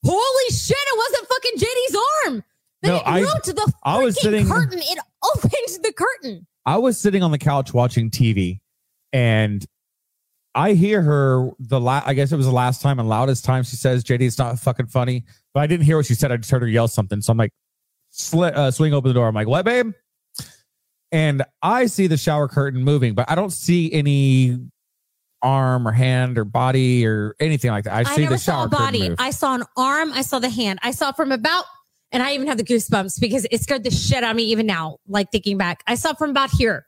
Holy 0.04 0.50
shit, 0.54 0.76
it 0.78 0.98
wasn't 0.98 1.28
fucking 1.28 1.58
JD's 1.58 1.96
arm. 2.26 2.44
Then 2.82 2.92
No, 2.92 2.96
it 2.98 3.02
I- 3.06 3.20
moved 3.20 3.44
to 3.44 3.52
the 3.54 3.72
I 3.82 3.98
was 4.02 4.20
sitting- 4.20 4.46
curtain. 4.46 4.78
It 4.82 4.98
opened 5.24 5.84
the 5.84 5.92
curtain. 5.92 6.46
I 6.70 6.76
was 6.76 6.96
sitting 6.96 7.24
on 7.24 7.32
the 7.32 7.38
couch 7.38 7.74
watching 7.74 8.10
TV 8.10 8.60
and 9.12 9.66
I 10.54 10.74
hear 10.74 11.02
her 11.02 11.50
the 11.58 11.80
la- 11.80 12.04
I 12.06 12.14
guess 12.14 12.30
it 12.30 12.36
was 12.36 12.46
the 12.46 12.52
last 12.52 12.80
time 12.80 13.00
and 13.00 13.08
loudest 13.08 13.44
time 13.44 13.64
she 13.64 13.74
says, 13.74 14.04
JD, 14.04 14.20
it's 14.20 14.38
not 14.38 14.56
fucking 14.56 14.86
funny. 14.86 15.24
But 15.52 15.64
I 15.64 15.66
didn't 15.66 15.84
hear 15.84 15.96
what 15.96 16.06
she 16.06 16.14
said. 16.14 16.30
I 16.30 16.36
just 16.36 16.48
heard 16.48 16.62
her 16.62 16.68
yell 16.68 16.86
something. 16.86 17.22
So 17.22 17.32
I'm 17.32 17.38
like, 17.38 17.52
sli- 18.12 18.54
uh, 18.54 18.70
swing 18.70 18.94
open 18.94 19.08
the 19.08 19.14
door. 19.14 19.26
I'm 19.26 19.34
like, 19.34 19.48
what, 19.48 19.64
babe? 19.64 19.90
And 21.10 21.42
I 21.60 21.86
see 21.86 22.06
the 22.06 22.16
shower 22.16 22.46
curtain 22.46 22.84
moving, 22.84 23.14
but 23.14 23.28
I 23.28 23.34
don't 23.34 23.52
see 23.52 23.92
any 23.92 24.56
arm 25.42 25.88
or 25.88 25.92
hand 25.92 26.38
or 26.38 26.44
body 26.44 27.04
or 27.04 27.34
anything 27.40 27.72
like 27.72 27.82
that. 27.82 27.94
I 27.94 28.00
I, 28.12 28.14
see 28.14 28.26
the 28.26 28.38
shower 28.38 28.68
body. 28.68 29.08
move. 29.08 29.16
I 29.18 29.32
saw 29.32 29.56
an 29.56 29.64
arm. 29.76 30.12
I 30.12 30.22
saw 30.22 30.38
the 30.38 30.50
hand. 30.50 30.78
I 30.84 30.92
saw 30.92 31.10
from 31.10 31.32
about, 31.32 31.64
and 32.12 32.22
I 32.22 32.32
even 32.34 32.46
have 32.48 32.58
the 32.58 32.64
goosebumps 32.64 33.20
because 33.20 33.46
it 33.50 33.60
scared 33.60 33.84
the 33.84 33.90
shit 33.90 34.24
out 34.24 34.30
of 34.30 34.36
me 34.36 34.44
even 34.44 34.66
now, 34.66 34.98
like 35.08 35.30
thinking 35.30 35.56
back. 35.58 35.82
I 35.86 35.94
saw 35.94 36.14
from 36.14 36.30
about 36.30 36.50
here 36.50 36.86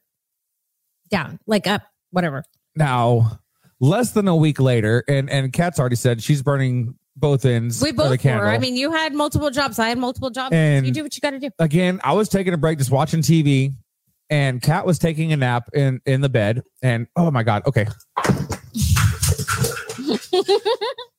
down, 1.11 1.39
like 1.47 1.67
up, 1.67 1.83
whatever. 2.11 2.45
now, 2.77 3.39
less 3.81 4.13
than 4.13 4.29
a 4.29 4.37
week 4.37 4.61
later, 4.61 5.05
and 5.09 5.29
and 5.31 5.53
Kat's 5.53 5.79
already 5.79 5.97
said 5.97 6.23
she's 6.23 6.43
burning 6.43 6.95
both 7.17 7.45
ends. 7.45 7.83
We 7.83 7.91
of 7.91 7.97
the 7.97 8.03
both 8.07 8.25
were. 8.25 8.49
I 8.49 8.59
mean, 8.59 8.77
you 8.77 8.91
had 8.91 9.15
multiple 9.15 9.51
jobs. 9.51 9.79
I 9.79 9.89
had 9.91 9.99
multiple 9.99 10.31
jobs. 10.31 10.55
And- 10.55 10.87
you 10.87 10.93
do 10.93 11.03
what 11.03 11.15
you 11.15 11.21
got 11.21 11.31
to 11.31 11.39
do. 11.39 11.51
again, 11.59 12.01
I 12.03 12.15
was 12.15 12.29
taking 12.29 12.55
a 12.55 12.57
break, 12.57 12.79
just 12.79 12.91
watching 12.91 13.21
TV, 13.21 13.75
and 14.31 14.63
Kat 14.63 14.87
was 14.87 14.99
taking 14.99 15.33
a 15.33 15.37
nap 15.37 15.69
in 15.75 16.01
in 16.07 16.21
the 16.23 16.29
bed. 16.29 16.63
And 16.83 17.07
oh 17.17 17.31
my 17.31 17.43
god, 17.43 17.63
okay. 17.67 17.87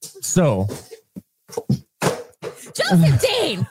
so 0.01 0.67
Joseph 2.73 3.21
Dane. 3.21 3.67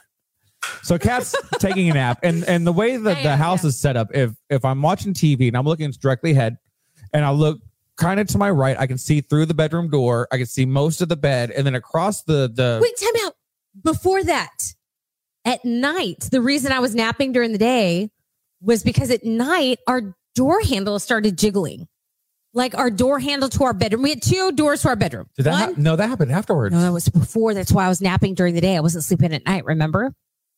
So 0.83 0.99
Kat's 0.99 1.35
taking 1.59 1.91
a 1.91 1.95
nap, 1.95 2.19
and 2.23 2.45
and 2.45 2.67
the 2.67 2.73
way 2.73 2.97
that 2.97 3.23
the 3.23 3.37
house 3.37 3.65
is 3.65 3.79
set 3.79 3.97
up, 3.97 4.09
if 4.15 4.33
if 4.51 4.65
I'm 4.65 4.83
watching 4.83 5.15
TV 5.15 5.49
and 5.49 5.57
I'm 5.57 5.65
looking 5.65 5.91
directly 5.93 6.33
ahead, 6.33 6.59
and 7.13 7.25
I 7.25 7.31
look 7.31 7.61
kind 7.97 8.19
of 8.19 8.27
to 8.29 8.39
my 8.39 8.51
right, 8.51 8.77
I 8.79 8.87
can 8.87 8.99
see 8.99 9.21
through 9.21 9.47
the 9.47 9.55
bedroom 9.55 9.91
door. 9.91 10.27
I 10.33 10.39
can 10.39 10.47
see 10.47 10.67
most 10.67 11.01
of 11.01 11.09
the 11.09 11.17
bed, 11.17 11.51
and 11.51 11.67
then 11.67 11.75
across 11.75 12.23
the 12.25 12.51
the 12.53 12.81
Wait, 12.83 12.97
time 12.99 13.27
out. 13.27 13.35
Before 13.83 14.23
that, 14.25 14.75
at 15.45 15.65
night, 15.65 16.29
the 16.31 16.41
reason 16.41 16.73
I 16.73 16.81
was 16.81 16.95
napping 16.95 17.33
during 17.33 17.53
the 17.53 17.59
day 17.59 18.11
was 18.61 18.83
because 18.83 19.11
at 19.11 19.25
night 19.25 19.79
our 19.87 20.15
door 20.35 20.61
handle 20.61 20.99
started 20.99 21.39
jiggling. 21.39 21.89
Like 22.55 22.77
our 22.77 22.91
door 22.91 23.19
handle 23.19 23.49
to 23.49 23.65
our 23.65 23.73
bedroom. 23.73 24.03
We 24.03 24.11
had 24.11 24.21
two 24.21 24.53
doors 24.53 24.83
to 24.83 24.89
our 24.89 24.97
bedroom. 24.97 25.27
did 25.37 25.45
that 25.45 25.53
One- 25.53 25.61
hap- 25.61 25.79
no 25.79 25.97
that 25.97 26.09
happened 26.09 26.33
afterwards. 26.33 26.75
No, 26.75 26.83
that 26.83 26.93
was 26.93 27.09
before. 27.09 27.55
That's 27.55 27.73
why 27.73 27.87
I 27.87 27.89
was 27.89 28.03
napping 28.03 28.35
during 28.35 28.55
the 28.55 28.61
day. 28.61 28.77
I 28.77 28.81
wasn't 28.81 29.05
sleeping 29.05 29.33
at 29.33 29.47
night, 29.47 29.65
remember? 29.65 30.13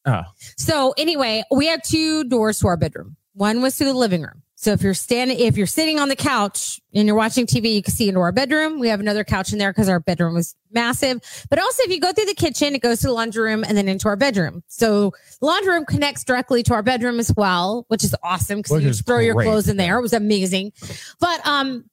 Oh. 0.07 0.23
So 0.57 0.95
anyway, 0.97 1.45
we 1.51 1.67
had 1.67 1.83
two 1.85 2.25
doors 2.25 2.59
to 2.61 2.69
our 2.69 2.77
bedroom. 2.77 3.17
One 3.35 3.63
was 3.63 3.77
to 3.79 3.85
the 3.85 3.95
living 3.95 4.23
room. 4.23 4.43
So 4.57 4.73
if 4.73 4.83
you're 4.83 4.95
standing, 4.95 5.39
if 5.39 5.59
you're 5.59 5.67
sitting 5.67 5.99
on 5.99 6.09
the 6.09 6.17
couch 6.17 6.81
and 6.95 7.07
you're 7.07 7.17
watching 7.17 7.45
TV, 7.45 7.75
you 7.75 7.83
can 7.83 7.93
see 7.93 8.09
into 8.09 8.21
our 8.21 8.33
bedroom. 8.33 8.79
We 8.79 8.89
have 8.89 9.01
another 9.01 9.23
couch 9.23 9.53
in 9.53 9.59
there 9.59 9.71
because 9.71 9.91
our 9.91 10.01
bedroom 10.01 10.33
was 10.33 10.55
massive. 10.71 11.21
But 11.51 11.59
also 11.59 11.83
if 11.83 11.91
you 11.91 12.01
go 12.01 12.13
through 12.13 12.25
the 12.27 12.35
kitchen, 12.35 12.75
it 12.75 12.81
goes 12.81 13.01
to 13.01 13.09
the 13.09 13.13
laundry 13.13 13.43
room 13.43 13.63
and 13.63 13.77
then 13.77 13.89
into 13.89 14.09
our 14.09 14.17
bedroom. 14.17 14.63
So 14.69 15.13
the 15.41 15.47
laundry 15.47 15.75
room 15.75 15.85
connects 15.85 16.25
directly 16.25 16.63
to 16.63 16.75
our 16.75 16.83
bedroom 16.83 17.19
as 17.19 17.31
well, 17.37 17.85
which 17.89 18.05
is 18.05 18.17
awesome 18.23 18.61
because 18.61 18.83
you 18.83 18.89
just 18.89 19.05
throw 19.05 19.19
your 19.19 19.35
clothes 19.35 19.69
in 19.69 19.77
there. 19.77 19.99
It 19.99 20.03
was 20.03 20.15
amazing. 20.15 20.73
But 21.21 21.47
um 21.47 21.85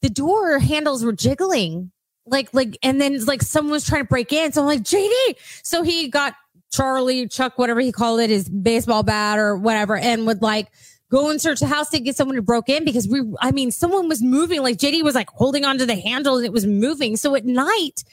the 0.00 0.10
door 0.10 0.58
handles 0.58 1.04
were 1.04 1.12
jiggling 1.12 1.92
like 2.24 2.48
like 2.54 2.78
and 2.82 3.00
then 3.00 3.22
like 3.26 3.42
someone 3.42 3.72
was 3.72 3.84
trying 3.84 4.02
to 4.02 4.08
break 4.08 4.32
in 4.32 4.52
so 4.52 4.60
i'm 4.60 4.66
like 4.66 4.82
JD 4.82 5.10
so 5.62 5.82
he 5.82 6.08
got 6.08 6.34
Charlie, 6.70 7.28
Chuck, 7.28 7.58
whatever 7.58 7.80
he 7.80 7.92
called 7.92 8.20
it, 8.20 8.30
his 8.30 8.48
baseball 8.48 9.02
bat 9.02 9.38
or 9.38 9.56
whatever, 9.56 9.96
and 9.96 10.26
would 10.26 10.42
like 10.42 10.68
go 11.10 11.30
and 11.30 11.40
search 11.40 11.60
the 11.60 11.66
house 11.66 11.90
to 11.90 12.00
get 12.00 12.16
someone 12.16 12.36
who 12.36 12.42
broke 12.42 12.68
in 12.68 12.84
because 12.84 13.08
we, 13.08 13.22
I 13.40 13.50
mean, 13.50 13.70
someone 13.70 14.08
was 14.08 14.22
moving. 14.22 14.62
Like 14.62 14.78
JD 14.78 15.02
was 15.02 15.14
like 15.14 15.28
holding 15.30 15.64
onto 15.64 15.84
the 15.84 15.96
handle 15.96 16.36
and 16.36 16.46
it 16.46 16.52
was 16.52 16.66
moving. 16.66 17.16
So 17.16 17.34
at 17.34 17.44
night, 17.44 18.04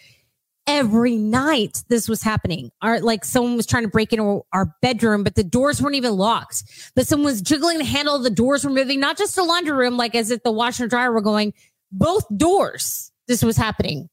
every 0.65 1.15
night 1.15 1.83
this 1.87 2.09
was 2.09 2.21
happening. 2.21 2.71
Our 2.81 2.99
like 2.99 3.23
someone 3.23 3.55
was 3.55 3.65
trying 3.65 3.83
to 3.83 3.89
break 3.89 4.11
into 4.11 4.43
our 4.51 4.73
bedroom, 4.81 5.23
but 5.23 5.35
the 5.35 5.43
doors 5.43 5.81
weren't 5.81 5.95
even 5.95 6.13
locked. 6.13 6.63
But 6.95 7.07
someone 7.07 7.25
was 7.25 7.41
jiggling 7.41 7.77
the 7.77 7.85
handle, 7.85 8.19
the 8.19 8.29
doors 8.29 8.65
were 8.65 8.71
moving, 8.71 8.99
not 8.99 9.17
just 9.17 9.35
the 9.35 9.43
laundry 9.43 9.73
room, 9.73 9.95
like 9.95 10.15
as 10.15 10.31
if 10.31 10.43
the 10.43 10.51
washer 10.51 10.83
and 10.83 10.89
dryer 10.89 11.11
were 11.11 11.21
going, 11.21 11.53
both 11.91 12.25
doors. 12.35 13.11
This 13.27 13.43
was 13.43 13.57
happening. 13.57 14.09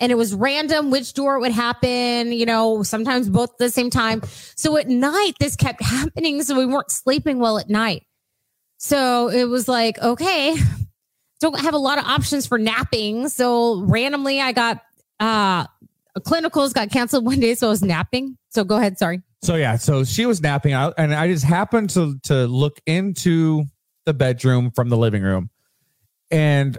And 0.00 0.10
it 0.10 0.16
was 0.16 0.34
random 0.34 0.90
which 0.90 1.14
door 1.14 1.38
would 1.38 1.52
happen, 1.52 2.32
you 2.32 2.46
know, 2.46 2.82
sometimes 2.82 3.28
both 3.28 3.50
at 3.50 3.58
the 3.58 3.70
same 3.70 3.90
time. 3.90 4.22
So 4.56 4.76
at 4.76 4.88
night, 4.88 5.34
this 5.38 5.56
kept 5.56 5.82
happening. 5.82 6.42
So 6.42 6.56
we 6.56 6.66
weren't 6.66 6.90
sleeping 6.90 7.38
well 7.38 7.58
at 7.58 7.70
night. 7.70 8.02
So 8.78 9.28
it 9.28 9.44
was 9.44 9.68
like, 9.68 9.98
okay, 9.98 10.56
don't 11.40 11.58
have 11.58 11.74
a 11.74 11.78
lot 11.78 11.98
of 11.98 12.04
options 12.04 12.46
for 12.46 12.58
napping. 12.58 13.28
So 13.28 13.80
randomly 13.82 14.40
I 14.40 14.52
got 14.52 14.82
uh 15.20 15.66
clinicals 16.20 16.72
got 16.72 16.90
canceled 16.90 17.24
one 17.26 17.40
day, 17.40 17.54
so 17.54 17.68
I 17.68 17.70
was 17.70 17.82
napping. 17.82 18.36
So 18.50 18.64
go 18.64 18.76
ahead, 18.76 18.98
sorry. 18.98 19.22
So 19.42 19.56
yeah, 19.56 19.76
so 19.76 20.04
she 20.04 20.26
was 20.26 20.40
napping 20.40 20.72
out, 20.72 20.94
and 20.96 21.14
I 21.14 21.28
just 21.28 21.44
happened 21.44 21.90
to 21.90 22.18
to 22.24 22.46
look 22.46 22.80
into 22.86 23.64
the 24.06 24.14
bedroom 24.14 24.70
from 24.70 24.88
the 24.88 24.96
living 24.96 25.22
room, 25.22 25.50
and 26.30 26.78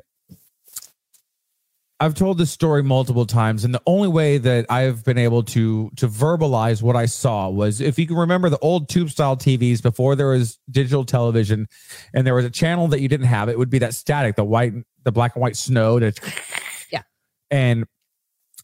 I've 2.00 2.14
told 2.14 2.38
this 2.38 2.52
story 2.52 2.84
multiple 2.84 3.26
times, 3.26 3.64
and 3.64 3.74
the 3.74 3.82
only 3.86 4.10
way 4.10 4.38
that 4.38 4.66
I've 4.70 5.06
been 5.06 5.18
able 5.18 5.44
to 5.44 5.90
to 5.96 6.08
verbalize 6.10 6.82
what 6.82 6.98
I 6.98 7.06
saw 7.06 7.48
was 7.50 7.80
if 7.80 7.98
you 7.98 8.06
can 8.06 8.18
remember 8.18 8.50
the 8.50 8.60
old 8.60 8.90
tube 8.90 9.10
style 9.10 9.38
TVs 9.38 9.82
before 9.82 10.16
there 10.16 10.28
was 10.28 10.60
digital 10.70 11.06
television, 11.06 11.68
and 12.14 12.28
there 12.28 12.36
was 12.36 12.44
a 12.44 12.50
channel 12.50 12.90
that 12.90 13.00
you 13.00 13.08
didn't 13.08 13.28
have, 13.28 13.48
it 13.48 13.58
would 13.58 13.70
be 13.70 13.80
that 13.80 13.94
static, 13.94 14.36
the 14.36 14.44
white, 14.44 14.74
the 15.04 15.12
black 15.14 15.36
and 15.36 15.42
white 15.42 15.56
snow, 15.56 16.00
that 16.00 16.20
Yeah. 16.92 17.04
and 17.50 17.86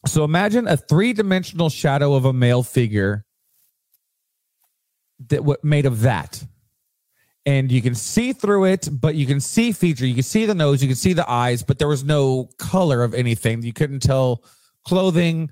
so 0.06 0.24
imagine 0.24 0.68
a 0.68 0.76
three 0.76 1.14
dimensional 1.14 1.70
shadow 1.70 2.12
of 2.14 2.26
a 2.26 2.32
male 2.34 2.62
figure 2.62 3.24
that 5.28 5.42
what 5.44 5.64
made 5.64 5.86
of 5.86 6.00
that. 6.02 6.44
And 7.44 7.72
you 7.72 7.82
can 7.82 7.94
see 7.94 8.32
through 8.32 8.66
it, 8.66 8.88
but 8.92 9.16
you 9.16 9.26
can 9.26 9.40
see 9.40 9.72
feature. 9.72 10.06
You 10.06 10.14
can 10.14 10.22
see 10.22 10.46
the 10.46 10.54
nose, 10.54 10.80
you 10.80 10.88
can 10.88 10.96
see 10.96 11.12
the 11.12 11.28
eyes, 11.28 11.62
but 11.62 11.78
there 11.78 11.88
was 11.88 12.04
no 12.04 12.48
color 12.58 13.02
of 13.02 13.14
anything. 13.14 13.62
You 13.62 13.72
couldn't 13.72 14.00
tell 14.00 14.44
clothing, 14.86 15.50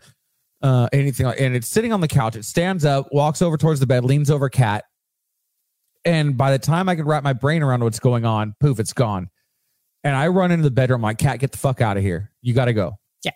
uh, 0.63 0.89
anything. 0.93 1.27
And 1.27 1.57
it's 1.57 1.67
sitting 1.67 1.93
on 1.93 2.01
the 2.01 2.07
couch. 2.09 2.37
It 2.37 2.45
stands 2.45 2.85
up, 2.85 3.09
walks 3.13 3.43
over 3.43 3.57
towards 3.57 3.81
the 3.81 3.87
bed, 3.87 4.05
leans 4.05 4.31
over 4.31 4.49
Kat. 4.49 4.85
And 6.05 6.37
by 6.37 6.53
the 6.53 6.59
time 6.59 6.89
I 6.89 6.95
could 6.95 7.07
wrap 7.07 7.25
my 7.25 7.33
brain 7.33 7.63
around 7.63 7.83
what's 7.83 8.01
going 8.01 8.25
on, 8.25 8.55
poof, 8.61 8.79
it's 8.79 8.93
gone. 8.93 9.29
And 10.05 10.17
I 10.17 10.29
run 10.29 10.51
into 10.51 10.63
the 10.63 10.71
bedroom, 10.71 11.03
like, 11.03 11.19
Kat, 11.19 11.41
get 11.41 11.53
the 11.53 11.59
fuck 11.59 11.81
out 11.81 11.97
of 11.97 12.03
here. 12.03 12.31
You 12.41 12.55
got 12.55 12.67
to 12.67 12.73
go. 12.73 12.99
Yeah. 13.23 13.33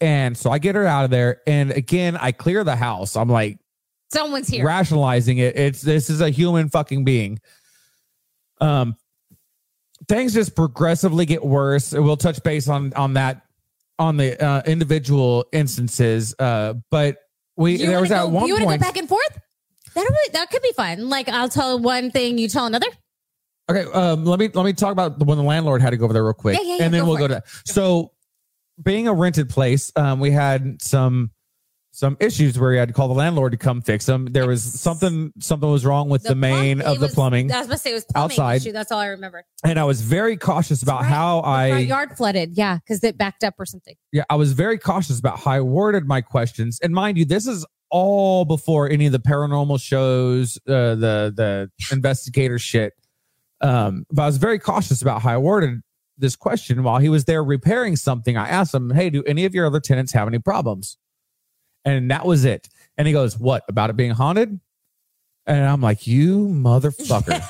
And 0.00 0.36
so 0.36 0.50
I 0.50 0.58
get 0.58 0.74
her 0.74 0.86
out 0.86 1.04
of 1.04 1.10
there. 1.10 1.42
And 1.46 1.70
again, 1.70 2.16
I 2.16 2.32
clear 2.32 2.64
the 2.64 2.74
house. 2.74 3.16
I'm 3.16 3.28
like, 3.28 3.58
Someone's 4.12 4.48
here. 4.48 4.64
rationalizing 4.64 5.38
it. 5.38 5.56
It's 5.56 5.82
this 5.82 6.10
is 6.10 6.20
a 6.20 6.30
human 6.30 6.68
fucking 6.68 7.04
being. 7.04 7.38
Um, 8.60 8.96
things 10.08 10.34
just 10.34 10.54
progressively 10.54 11.26
get 11.26 11.44
worse. 11.44 11.92
We'll 11.92 12.16
touch 12.16 12.42
base 12.42 12.68
on 12.68 12.92
on 12.94 13.14
that 13.14 13.42
on 13.98 14.16
the 14.16 14.42
uh, 14.42 14.62
individual 14.66 15.46
instances. 15.52 16.34
Uh, 16.38 16.74
but 16.90 17.18
we 17.56 17.72
You 17.76 17.86
there 17.86 18.00
was 18.00 18.10
wanna 18.10 18.26
at 18.26 18.30
one 18.30 18.46
You 18.46 18.54
want 18.54 18.64
to 18.64 18.78
go 18.78 18.78
back 18.78 18.96
and 18.96 19.08
forth? 19.08 19.38
That 19.94 20.10
that 20.34 20.50
could 20.50 20.62
be 20.62 20.72
fun. 20.72 21.08
Like 21.08 21.28
I'll 21.28 21.48
tell 21.48 21.78
one 21.78 22.10
thing, 22.10 22.36
you 22.38 22.48
tell 22.48 22.66
another. 22.66 22.88
Okay, 23.68 23.84
um, 23.92 24.24
let 24.24 24.38
me 24.38 24.48
let 24.52 24.64
me 24.64 24.72
talk 24.74 24.92
about 24.92 25.18
when 25.24 25.38
the 25.38 25.44
landlord 25.44 25.80
had 25.82 25.90
to 25.90 25.96
go 25.96 26.04
over 26.04 26.12
there 26.12 26.22
real 26.24 26.34
quick, 26.34 26.56
Yeah, 26.58 26.62
yeah, 26.64 26.76
yeah, 26.76 26.84
and 26.84 26.94
then 26.94 27.00
go 27.02 27.08
we'll 27.08 27.16
go 27.18 27.24
it. 27.24 27.28
to 27.28 27.34
that. 27.34 27.46
So, 27.64 28.12
being 28.80 29.08
a 29.08 29.12
rented 29.14 29.48
place, 29.48 29.90
um, 29.96 30.20
we 30.20 30.30
had 30.30 30.80
some 30.82 31.30
some 31.96 32.14
issues 32.20 32.58
where 32.58 32.72
we 32.72 32.76
had 32.76 32.88
to 32.88 32.92
call 32.94 33.08
the 33.08 33.14
landlord 33.14 33.52
to 33.52 33.56
come 33.56 33.80
fix 33.80 34.04
them. 34.04 34.26
There 34.26 34.46
was 34.46 34.62
something 34.62 35.32
something 35.40 35.70
was 35.70 35.86
wrong 35.86 36.10
with 36.10 36.24
the, 36.24 36.34
main 36.34 36.80
plum- 36.80 36.92
of 36.92 37.00
the 37.00 37.06
was- 37.06 37.14
plumbing, 37.14 37.50
I 37.50 37.58
was 37.60 37.68
gonna 37.68 37.78
say 37.78 37.92
it 37.92 37.94
was 37.94 38.04
plumbing 38.04 38.32
outside. 38.32 38.56
issue. 38.56 38.72
That's 38.72 38.92
all 38.92 38.98
I 38.98 39.06
remember. 39.06 39.44
and 39.64 39.78
I 39.78 39.84
was 39.84 40.02
very 40.02 40.36
cautious 40.36 40.82
about 40.82 41.00
Right. 41.02 41.08
how 41.10 41.40
The 41.40 41.46
I 41.48 41.78
yard 41.78 42.14
flooded. 42.14 42.50
Yeah, 42.54 42.76
because 42.76 43.02
it 43.02 43.16
backed 43.16 43.44
up 43.44 43.54
or 43.58 43.64
something. 43.64 43.94
yeah 44.12 44.24
I 44.28 44.34
was 44.36 44.52
very 44.52 44.76
cautious 44.76 45.18
about 45.18 45.38
how 45.38 45.52
I 45.52 45.60
worded 45.62 46.06
my 46.06 46.20
questions. 46.20 46.78
And 46.82 46.92
mind 46.92 47.16
you, 47.16 47.24
this 47.24 47.46
is 47.46 47.64
all 47.90 48.44
before 48.44 48.90
any 48.90 49.06
of 49.06 49.12
the 49.12 49.18
paranormal 49.20 49.80
shows, 49.80 50.58
uh, 50.68 50.96
the 50.96 51.32
the 51.34 51.70
investigator 51.90 52.58
shit. 52.58 52.92
Um, 53.62 54.04
but 54.10 54.24
I 54.24 54.26
was 54.26 54.36
very 54.36 54.58
cautious 54.58 55.00
about 55.00 55.22
how 55.22 55.30
I 55.32 55.38
worded 55.38 55.80
this 56.18 56.36
question 56.36 56.82
while 56.82 56.98
he 56.98 57.08
was 57.08 57.24
there 57.24 57.42
repairing 57.42 57.96
something. 57.96 58.36
I 58.36 58.48
asked 58.48 58.74
him, 58.74 58.90
"Hey, 58.90 59.08
do 59.08 59.22
any 59.24 59.46
of 59.46 59.54
your 59.54 59.64
other 59.66 59.80
tenants 59.80 60.12
have 60.12 60.28
any 60.28 60.38
problems?" 60.38 60.98
And 61.86 62.10
that 62.10 62.26
was 62.26 62.44
it. 62.44 62.68
And 62.98 63.06
he 63.06 63.14
goes, 63.14 63.38
"What 63.38 63.62
about 63.68 63.88
it 63.88 63.96
being 63.96 64.10
haunted?" 64.10 64.60
And 65.46 65.64
I'm 65.64 65.80
like, 65.80 66.06
"You 66.06 66.48
motherfucker!" 66.48 67.40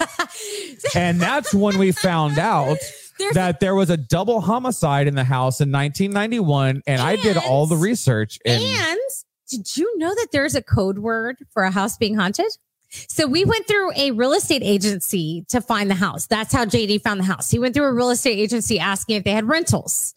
and 0.94 1.20
that's 1.20 1.52
when 1.52 1.78
we 1.78 1.90
found 1.90 2.38
out 2.38 2.78
There's 3.18 3.34
that 3.34 3.60
there 3.60 3.74
was 3.74 3.90
a 3.90 3.96
double 3.96 4.40
homicide 4.40 5.08
in 5.08 5.14
the 5.14 5.24
house 5.24 5.60
in 5.60 5.72
1991, 5.72 6.82
and, 6.86 7.00
I 7.00 7.16
did 7.16 7.36
all 7.36 7.66
the 7.66 7.76
research. 7.76 8.38
And, 8.44 8.62
And 8.62 9.00
did 9.48 9.76
you 9.76 9.98
know 9.98 10.14
that 10.14 10.28
there's 10.32 10.54
a 10.54 10.62
code 10.62 10.98
word 10.98 11.38
for 11.50 11.62
a 11.62 11.70
house 11.70 11.96
being 11.96 12.16
haunted? 12.16 12.52
So 12.90 13.26
we 13.26 13.44
went 13.44 13.66
through 13.66 13.92
a 13.96 14.12
real 14.12 14.32
estate 14.32 14.62
agency 14.62 15.44
to 15.48 15.60
find 15.60 15.90
the 15.90 15.94
house. 15.94 16.26
That's 16.26 16.52
how 16.52 16.64
JD 16.64 17.02
found 17.02 17.20
the 17.20 17.24
house. 17.24 17.50
He 17.50 17.58
went 17.58 17.74
through 17.74 17.86
a 17.86 17.92
real 17.92 18.10
estate 18.10 18.38
agency 18.38 18.78
asking 18.78 19.16
if 19.16 19.24
they 19.24 19.32
had 19.32 19.46
rentals. 19.46 20.14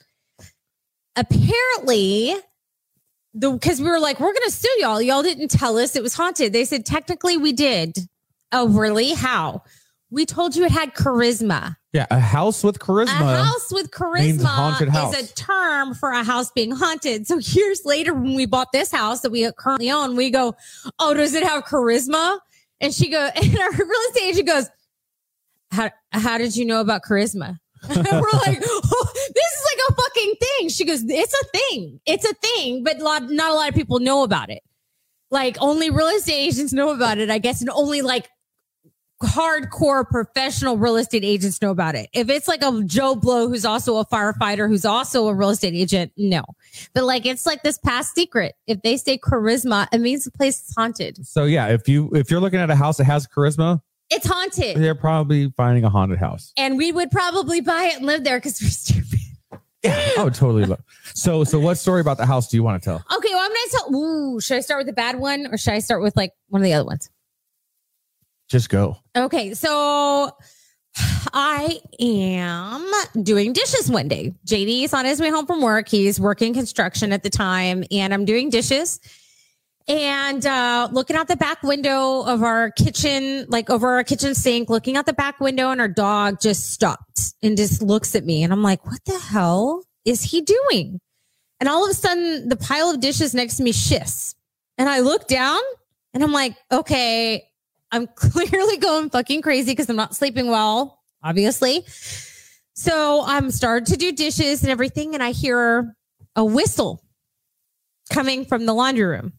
Apparently, 1.16 2.36
the 3.34 3.52
because 3.52 3.82
we 3.82 3.90
were 3.90 4.00
like, 4.00 4.20
we're 4.20 4.34
gonna 4.34 4.52
sue 4.52 4.76
y'all. 4.80 5.02
Y'all 5.02 5.24
didn't 5.24 5.50
tell 5.50 5.78
us 5.78 5.96
it 5.96 6.04
was 6.04 6.14
haunted. 6.14 6.54
They 6.54 6.66
said 6.66 6.86
technically 6.86 7.38
we 7.38 7.54
did. 7.54 7.98
Oh, 8.52 8.68
really? 8.68 9.14
How? 9.14 9.64
We 10.12 10.26
told 10.26 10.56
you 10.56 10.66
it 10.66 10.72
had 10.72 10.96
charisma. 10.96 11.76
yeah, 11.94 12.08
a 12.10 12.20
house 12.20 12.64
with 12.64 12.80
charisma. 12.80 13.22
A 13.22 13.44
house 13.44 13.72
with 13.72 13.92
charisma 13.92 14.90
house. 14.90 15.16
is 15.16 15.32
a 15.32 15.36
term 15.36 15.94
for 15.94 16.10
a 16.10 16.24
house 16.24 16.52
being 16.52 16.72
haunted. 16.72 17.28
So 17.28 17.38
years 17.38 17.82
later, 17.86 18.16
when 18.16 18.34
we 18.34 18.48
bought 18.48 18.72
this 18.74 18.92
house 18.92 19.22
that 19.22 19.32
we 19.32 19.50
currently 19.58 19.92
own, 19.92 20.16
we 20.16 20.32
go, 20.32 20.56
"Oh, 20.98 21.14
does 21.14 21.36
it 21.36 21.44
have 21.44 21.64
charisma?" 21.66 22.40
And 22.82 22.94
she 22.94 23.10
goes, 23.10 23.32
and 23.36 23.60
our 23.60 23.72
real 23.72 24.02
estate 24.10 24.24
agent 24.24 24.48
goes, 24.48 24.70
"How 25.72 25.92
how 26.12 26.40
did 26.40 26.56
you 26.56 26.66
know 26.66 26.82
about 26.82 27.04
charisma?" 27.04 27.60
we're 27.88 27.96
like, 27.96 28.60
oh, 28.66 29.12
"This 29.14 29.52
is 29.54 29.66
like 29.66 29.90
a 29.90 29.94
fucking 30.20 30.36
thing." 30.42 30.70
She 30.70 30.86
goes, 30.86 31.04
"It's 31.08 31.34
a 31.34 31.46
thing. 31.58 32.00
It's 32.06 32.26
a 32.26 32.34
thing, 32.34 32.84
but 32.84 33.00
lot, 33.00 33.30
not 33.30 33.52
a 33.52 33.56
lot 33.56 33.70
of 33.70 33.76
people 33.76 34.00
know 34.00 34.24
about 34.24 34.50
it. 34.50 34.62
Like 35.32 35.58
only 35.62 35.90
real 35.90 36.08
estate 36.08 36.34
agents 36.34 36.74
know 36.74 36.90
about 36.90 37.18
it, 37.18 37.30
I 37.30 37.38
guess, 37.38 37.62
and 37.62 37.70
only 37.70 38.02
like." 38.02 38.30
hardcore 39.22 40.08
professional 40.08 40.78
real 40.78 40.96
estate 40.96 41.26
agents 41.26 41.62
know 41.62 41.72
about 41.72 41.94
it. 41.94 42.10
If 42.14 42.30
it's 42.30 42.48
like 42.48 42.62
a 42.64 42.82
Joe 42.86 43.16
Blow 43.16 43.50
who's 43.50 43.66
also 43.66 43.98
a 43.98 44.06
firefighter, 44.06 44.70
who's 44.70 44.86
also 44.86 45.28
a 45.28 45.34
real 45.34 45.50
estate 45.50 45.74
agent, 45.74 46.14
no. 46.16 46.42
But 46.94 47.04
like 47.04 47.26
it's 47.26 47.46
like 47.46 47.62
this 47.62 47.78
past 47.78 48.16
secret. 48.16 48.56
If 48.66 48.82
they 48.82 48.96
say 48.96 49.18
charisma, 49.18 49.90
it 49.92 50.00
means 50.00 50.24
the 50.24 50.32
place 50.32 50.62
is 50.70 50.74
haunted. 50.74 51.28
So 51.28 51.44
yeah, 51.44 51.68
if 51.68 51.90
you 51.90 52.10
if 52.14 52.32
you're 52.32 52.40
looking 52.40 52.62
at 52.62 52.70
a 52.70 52.78
house 52.78 52.96
that 52.96 53.04
has 53.04 53.28
charisma, 53.28 53.82
It's 54.10 54.26
haunted. 54.26 54.78
they're 54.78 54.96
probably 54.96 55.52
finding 55.58 55.84
a 55.84 55.90
haunted 55.90 56.20
house. 56.20 56.54
And 56.56 56.78
we 56.78 56.94
would 56.94 57.12
probably 57.12 57.60
buy 57.60 57.90
it 57.92 57.98
and 57.98 58.06
live 58.06 58.24
there 58.24 58.38
because 58.38 58.62
we're 58.62 58.70
stupid. 58.70 59.19
Yeah, 59.84 60.10
I 60.18 60.24
would 60.24 60.34
totally 60.34 60.66
love. 60.66 60.82
So 61.14 61.44
so 61.44 61.60
what 61.60 61.76
story 61.76 62.02
about 62.02 62.18
the 62.18 62.26
house 62.26 62.50
do 62.50 62.58
you 62.58 62.64
want 62.64 62.82
to 62.82 62.86
tell? 62.86 62.96
Okay, 63.18 63.30
well, 63.32 63.40
I'm 63.40 63.50
gonna 63.50 63.60
tell 63.72 63.96
ooh, 63.96 64.40
should 64.42 64.58
I 64.58 64.60
start 64.62 64.80
with 64.80 64.88
the 64.88 64.94
bad 64.94 65.20
one 65.20 65.48
or 65.52 65.58
should 65.58 65.74
I 65.74 65.80
start 65.80 66.02
with 66.02 66.16
like 66.18 66.34
one 66.50 66.62
of 66.62 66.66
the 66.66 66.74
other 66.74 66.86
ones? 66.86 67.10
Just 68.50 68.70
go. 68.70 68.98
Okay, 69.16 69.54
so 69.54 70.36
I 71.34 71.80
am 72.00 73.24
doing 73.24 73.54
dishes 73.54 73.90
one 73.90 74.08
day. 74.08 74.34
JD 74.46 74.84
is 74.84 74.94
on 74.94 75.06
his 75.06 75.22
way 75.22 75.30
home 75.30 75.46
from 75.46 75.62
work. 75.62 75.88
He's 75.88 76.20
working 76.20 76.54
construction 76.54 77.14
at 77.14 77.24
the 77.24 77.30
time, 77.30 77.84
and 77.92 78.14
I'm 78.14 78.26
doing 78.26 78.50
dishes 78.50 79.00
and 79.90 80.46
uh, 80.46 80.88
looking 80.92 81.16
out 81.16 81.28
the 81.28 81.36
back 81.36 81.64
window 81.64 82.22
of 82.22 82.44
our 82.44 82.70
kitchen, 82.72 83.48
like 83.50 83.72
over 83.72 83.96
our 83.96 84.04
kitchen 84.04 84.36
sink, 84.36 84.70
looking 84.70 84.96
out 84.96 85.08
the 85.08 85.14
back 85.14 85.40
window, 85.40 85.72
and 85.72 85.82
our 85.82 85.88
dog 85.88 86.40
just 86.40 86.72
stopped 86.72 87.34
and 87.42 87.58
just 87.58 87.82
looks 87.82 88.16
at 88.16 88.24
me. 88.24 88.44
And 88.44 88.54
I'm 88.54 88.62
like, 88.62 88.86
what 88.86 89.04
the 89.06 89.18
hell 89.18 89.84
is 90.06 90.22
he 90.22 90.42
doing? 90.42 91.02
And 91.60 91.68
all 91.68 91.84
of 91.84 91.90
a 91.90 91.96
sudden, 91.96 92.50
the 92.50 92.56
pile 92.56 92.92
of 92.92 93.00
dishes 93.00 93.34
next 93.34 93.58
to 93.58 93.64
me 93.64 93.72
shifts. 93.72 94.36
And 94.78 94.88
I 94.88 95.00
look 95.00 95.28
down 95.28 95.60
and 96.14 96.24
I'm 96.24 96.32
like, 96.32 96.56
okay, 96.72 97.44
I'm 97.92 98.06
clearly 98.16 98.78
going 98.78 99.10
fucking 99.10 99.42
crazy 99.42 99.72
because 99.72 99.90
I'm 99.90 99.96
not 99.96 100.16
sleeping 100.16 100.50
well, 100.50 101.00
obviously. 101.24 101.84
So 102.74 103.24
I'm 103.26 103.50
starting 103.50 103.88
to 103.88 103.98
do 103.98 104.12
dishes 104.12 104.62
and 104.62 104.72
everything, 104.72 105.16
and 105.16 105.24
I 105.24 105.32
hear 105.32 105.96
a 106.36 106.46
whistle 106.46 107.04
coming 108.12 108.46
from 108.46 108.68
the 108.68 108.74
laundry 108.74 109.06
room. 109.06 109.34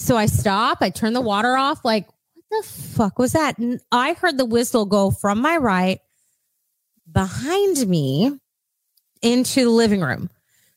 So 0.00 0.16
I 0.16 0.24
stop, 0.24 0.78
I 0.80 0.88
turn 0.88 1.12
the 1.12 1.20
water 1.20 1.56
off, 1.56 1.84
like, 1.84 2.08
what 2.34 2.62
the 2.62 2.68
fuck 2.68 3.18
was 3.18 3.32
that? 3.32 3.58
And 3.58 3.80
I 3.92 4.14
heard 4.14 4.38
the 4.38 4.46
whistle 4.46 4.86
go 4.86 5.10
from 5.10 5.42
my 5.42 5.58
right 5.58 6.00
behind 7.12 7.86
me 7.86 8.32
into 9.20 9.64
the 9.64 9.70
living 9.70 10.00
room. 10.00 10.30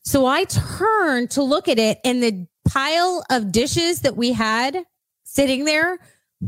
So 0.04 0.26
I 0.26 0.44
turned 0.44 1.32
to 1.32 1.42
look 1.42 1.70
at 1.70 1.80
it, 1.80 2.00
and 2.04 2.22
the 2.22 2.48
pile 2.68 3.24
of 3.30 3.54
dishes 3.54 4.02
that 4.02 4.18
we 4.18 4.34
had 4.34 4.84
sitting 5.24 5.64
there 5.64 6.00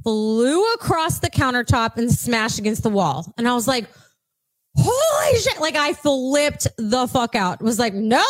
flew 0.03 0.73
across 0.73 1.19
the 1.19 1.30
countertop 1.30 1.95
and 1.95 2.11
smashed 2.11 2.60
against 2.60 2.84
the 2.84 2.89
wall. 2.89 3.34
And 3.38 3.47
I 3.47 3.53
was 3.53 3.69
like, 3.69 3.85
holy 4.76 5.39
shit. 5.39 5.61
Like 5.61 5.77
I 5.77 5.93
flipped 5.93 6.68
the 6.77 7.07
fuck 7.07 7.35
out. 7.35 7.61
Was 7.61 7.80
like, 7.80 7.93
nope. 7.93 8.26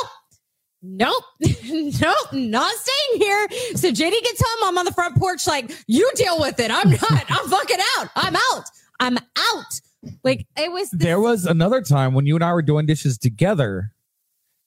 Nope, 0.88 1.24
nope, 1.40 2.34
not 2.34 2.74
staying 2.76 3.22
here. 3.22 3.48
So 3.76 3.92
JD 3.92 4.12
gets 4.12 4.44
home. 4.46 4.70
I'm 4.70 4.78
on 4.78 4.86
the 4.86 4.94
front 4.94 5.16
porch, 5.18 5.48
like, 5.48 5.72
you 5.88 6.10
deal 6.16 6.40
with 6.40 6.60
it. 6.60 6.70
I'm 6.70 6.92
not, 6.92 7.26
I'm 7.28 7.50
fucking 7.50 7.80
out. 7.98 8.10
I'm 8.16 8.36
out. 8.36 8.66
I'm 9.00 9.18
out. 9.18 9.82
Like, 10.24 10.46
it 10.56 10.72
was, 10.72 10.92
there 10.92 11.20
was 11.20 11.46
another 11.46 11.82
time 11.82 12.14
when 12.14 12.28
you 12.28 12.36
and 12.36 12.44
I 12.44 12.54
were 12.54 12.62
doing 12.62 12.86
dishes 12.86 13.18
together, 13.18 13.92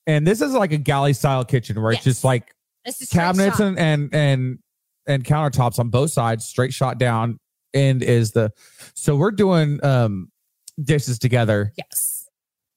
and 0.09 0.27
this 0.27 0.41
is 0.41 0.53
like 0.55 0.73
a 0.73 0.79
galley 0.79 1.13
style 1.13 1.45
kitchen 1.45 1.81
where 1.81 1.93
it's 1.93 2.03
just 2.03 2.25
like 2.25 2.53
it's 2.85 3.09
cabinets 3.11 3.61
and 3.61 3.79
and 3.79 4.13
and 4.13 4.59
and 5.07 5.25
countertops 5.25 5.79
on 5.79 5.91
both 5.91 6.11
sides, 6.11 6.45
straight 6.45 6.73
shot 6.73 6.99
down. 6.99 7.39
End 7.75 8.03
is 8.03 8.33
the 8.33 8.51
so 8.95 9.15
we're 9.15 9.31
doing 9.31 9.85
um 9.85 10.33
dishes 10.83 11.19
together, 11.19 11.73
yes. 11.77 12.08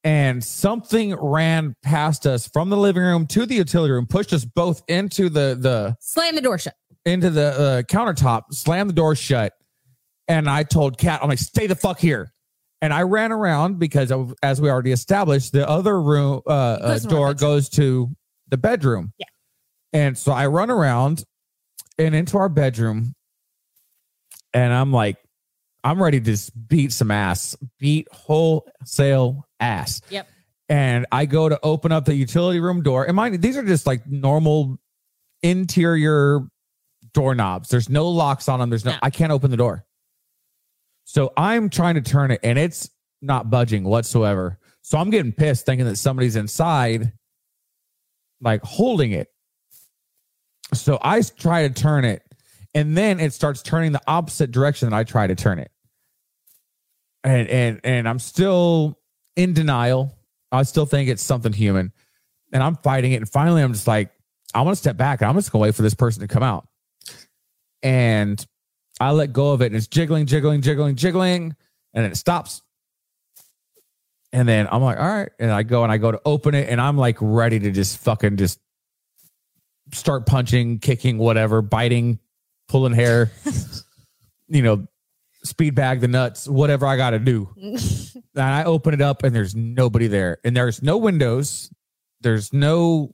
And 0.03 0.43
something 0.43 1.15
ran 1.15 1.75
past 1.83 2.25
us 2.25 2.47
from 2.47 2.69
the 2.69 2.77
living 2.77 3.03
room 3.03 3.27
to 3.27 3.45
the 3.45 3.55
utility 3.55 3.91
room, 3.91 4.07
pushed 4.07 4.33
us 4.33 4.45
both 4.45 4.81
into 4.87 5.29
the 5.29 5.57
the 5.59 5.95
Slam 5.99 6.35
the 6.35 6.41
door 6.41 6.57
shut. 6.57 6.75
into 7.05 7.29
the 7.29 7.47
uh, 7.47 7.81
countertop, 7.83 8.43
slammed 8.51 8.89
the 8.89 8.93
door 8.93 9.15
shut, 9.15 9.53
and 10.27 10.49
I 10.49 10.63
told 10.63 10.97
Kat, 10.97 11.19
I'm 11.21 11.29
like, 11.29 11.39
stay 11.39 11.67
the 11.67 11.75
fuck 11.75 11.99
here. 11.99 12.31
And 12.83 12.91
I 12.91 13.03
ran 13.03 13.31
around 13.31 13.77
because, 13.77 14.11
of, 14.11 14.33
as 14.41 14.59
we 14.59 14.67
already 14.67 14.91
established, 14.91 15.51
the 15.51 15.69
other 15.69 16.01
room 16.01 16.41
uh, 16.47 16.49
uh, 16.49 16.87
goes 16.87 17.05
to 17.05 17.17
our 17.17 17.33
door 17.33 17.33
goes 17.35 17.69
to 17.69 18.09
the 18.49 18.57
bedroom. 18.57 19.13
Yeah. 19.19 19.25
And 19.93 20.17
so 20.17 20.31
I 20.31 20.47
run 20.47 20.71
around 20.71 21.23
and 21.99 22.15
into 22.15 22.37
our 22.39 22.49
bedroom, 22.49 23.13
and 24.51 24.73
I'm 24.73 24.91
like, 24.91 25.17
I'm 25.83 26.01
ready 26.01 26.19
to 26.19 26.25
just 26.25 26.51
beat 26.67 26.93
some 26.93 27.11
ass, 27.11 27.55
beat 27.79 28.07
wholesale 28.11 29.47
ass. 29.59 30.01
Yep. 30.09 30.27
And 30.69 31.05
I 31.11 31.25
go 31.25 31.49
to 31.49 31.59
open 31.63 31.91
up 31.91 32.05
the 32.05 32.13
utility 32.15 32.59
room 32.59 32.83
door. 32.83 33.05
And 33.05 33.15
mind 33.15 33.41
these 33.41 33.57
are 33.57 33.63
just 33.63 33.85
like 33.87 34.07
normal 34.07 34.77
interior 35.43 36.41
doorknobs. 37.13 37.69
There's 37.69 37.89
no 37.89 38.07
locks 38.07 38.47
on 38.47 38.59
them. 38.59 38.69
There's 38.69 38.85
no, 38.85 38.91
No. 38.91 38.97
I 39.01 39.09
can't 39.09 39.31
open 39.31 39.51
the 39.51 39.57
door. 39.57 39.85
So 41.03 41.33
I'm 41.35 41.69
trying 41.69 41.95
to 41.95 42.01
turn 42.01 42.31
it 42.31 42.39
and 42.43 42.57
it's 42.57 42.89
not 43.21 43.49
budging 43.49 43.83
whatsoever. 43.83 44.59
So 44.81 44.97
I'm 44.97 45.09
getting 45.09 45.31
pissed 45.31 45.65
thinking 45.65 45.85
that 45.85 45.97
somebody's 45.97 46.35
inside, 46.35 47.11
like 48.39 48.63
holding 48.63 49.11
it. 49.11 49.27
So 50.73 50.97
I 51.01 51.21
try 51.21 51.67
to 51.67 51.73
turn 51.73 52.05
it 52.05 52.23
and 52.73 52.97
then 52.97 53.19
it 53.19 53.33
starts 53.33 53.61
turning 53.61 53.91
the 53.91 54.01
opposite 54.07 54.51
direction 54.51 54.89
that 54.89 54.95
I 54.95 55.03
try 55.03 55.27
to 55.27 55.35
turn 55.35 55.59
it. 55.59 55.71
And 57.23 57.47
and 57.47 57.81
and 57.83 58.09
I'm 58.09 58.19
still 58.19 58.97
in 59.35 59.53
denial. 59.53 60.15
I 60.51 60.63
still 60.63 60.85
think 60.85 61.09
it's 61.09 61.23
something 61.23 61.53
human. 61.53 61.91
And 62.53 62.61
I'm 62.61 62.75
fighting 62.77 63.13
it. 63.13 63.17
And 63.17 63.29
finally 63.29 63.61
I'm 63.61 63.73
just 63.73 63.87
like, 63.87 64.11
I'm 64.53 64.65
gonna 64.65 64.75
step 64.75 64.97
back 64.97 65.21
and 65.21 65.29
I'm 65.29 65.35
just 65.35 65.51
gonna 65.51 65.61
wait 65.61 65.75
for 65.75 65.81
this 65.81 65.93
person 65.93 66.21
to 66.21 66.27
come 66.27 66.43
out. 66.43 66.67
And 67.83 68.43
I 68.99 69.11
let 69.11 69.33
go 69.33 69.51
of 69.51 69.61
it 69.61 69.67
and 69.67 69.75
it's 69.75 69.87
jiggling, 69.87 70.25
jiggling, 70.25 70.61
jiggling, 70.61 70.95
jiggling, 70.95 71.55
and 71.93 72.05
it 72.05 72.17
stops. 72.17 72.61
And 74.33 74.47
then 74.47 74.67
I'm 74.71 74.81
like, 74.81 74.97
all 74.97 75.07
right. 75.07 75.29
And 75.39 75.51
I 75.51 75.63
go 75.63 75.83
and 75.83 75.91
I 75.91 75.97
go 75.97 76.11
to 76.11 76.21
open 76.25 76.55
it 76.55 76.69
and 76.69 76.79
I'm 76.79 76.97
like 76.97 77.17
ready 77.19 77.59
to 77.59 77.71
just 77.71 77.97
fucking 77.99 78.37
just 78.37 78.59
start 79.93 80.25
punching, 80.25 80.79
kicking, 80.79 81.17
whatever, 81.17 81.61
biting, 81.61 82.19
pulling 82.71 82.93
hair, 82.93 83.29
you 84.47 84.61
know, 84.61 84.87
speed 85.43 85.75
bag 85.75 85.99
the 85.99 86.07
nuts, 86.07 86.47
whatever 86.47 86.85
I 86.87 86.95
got 86.95 87.11
to 87.11 87.19
do. 87.19 87.49
And 88.33 88.45
I 88.45 88.63
open 88.63 88.93
it 88.93 89.01
up 89.01 89.23
and 89.23 89.35
there's 89.35 89.55
nobody 89.55 90.07
there. 90.07 90.37
And 90.45 90.55
there's 90.55 90.81
no 90.81 90.95
windows. 90.95 91.69
There's 92.21 92.53
no 92.53 93.11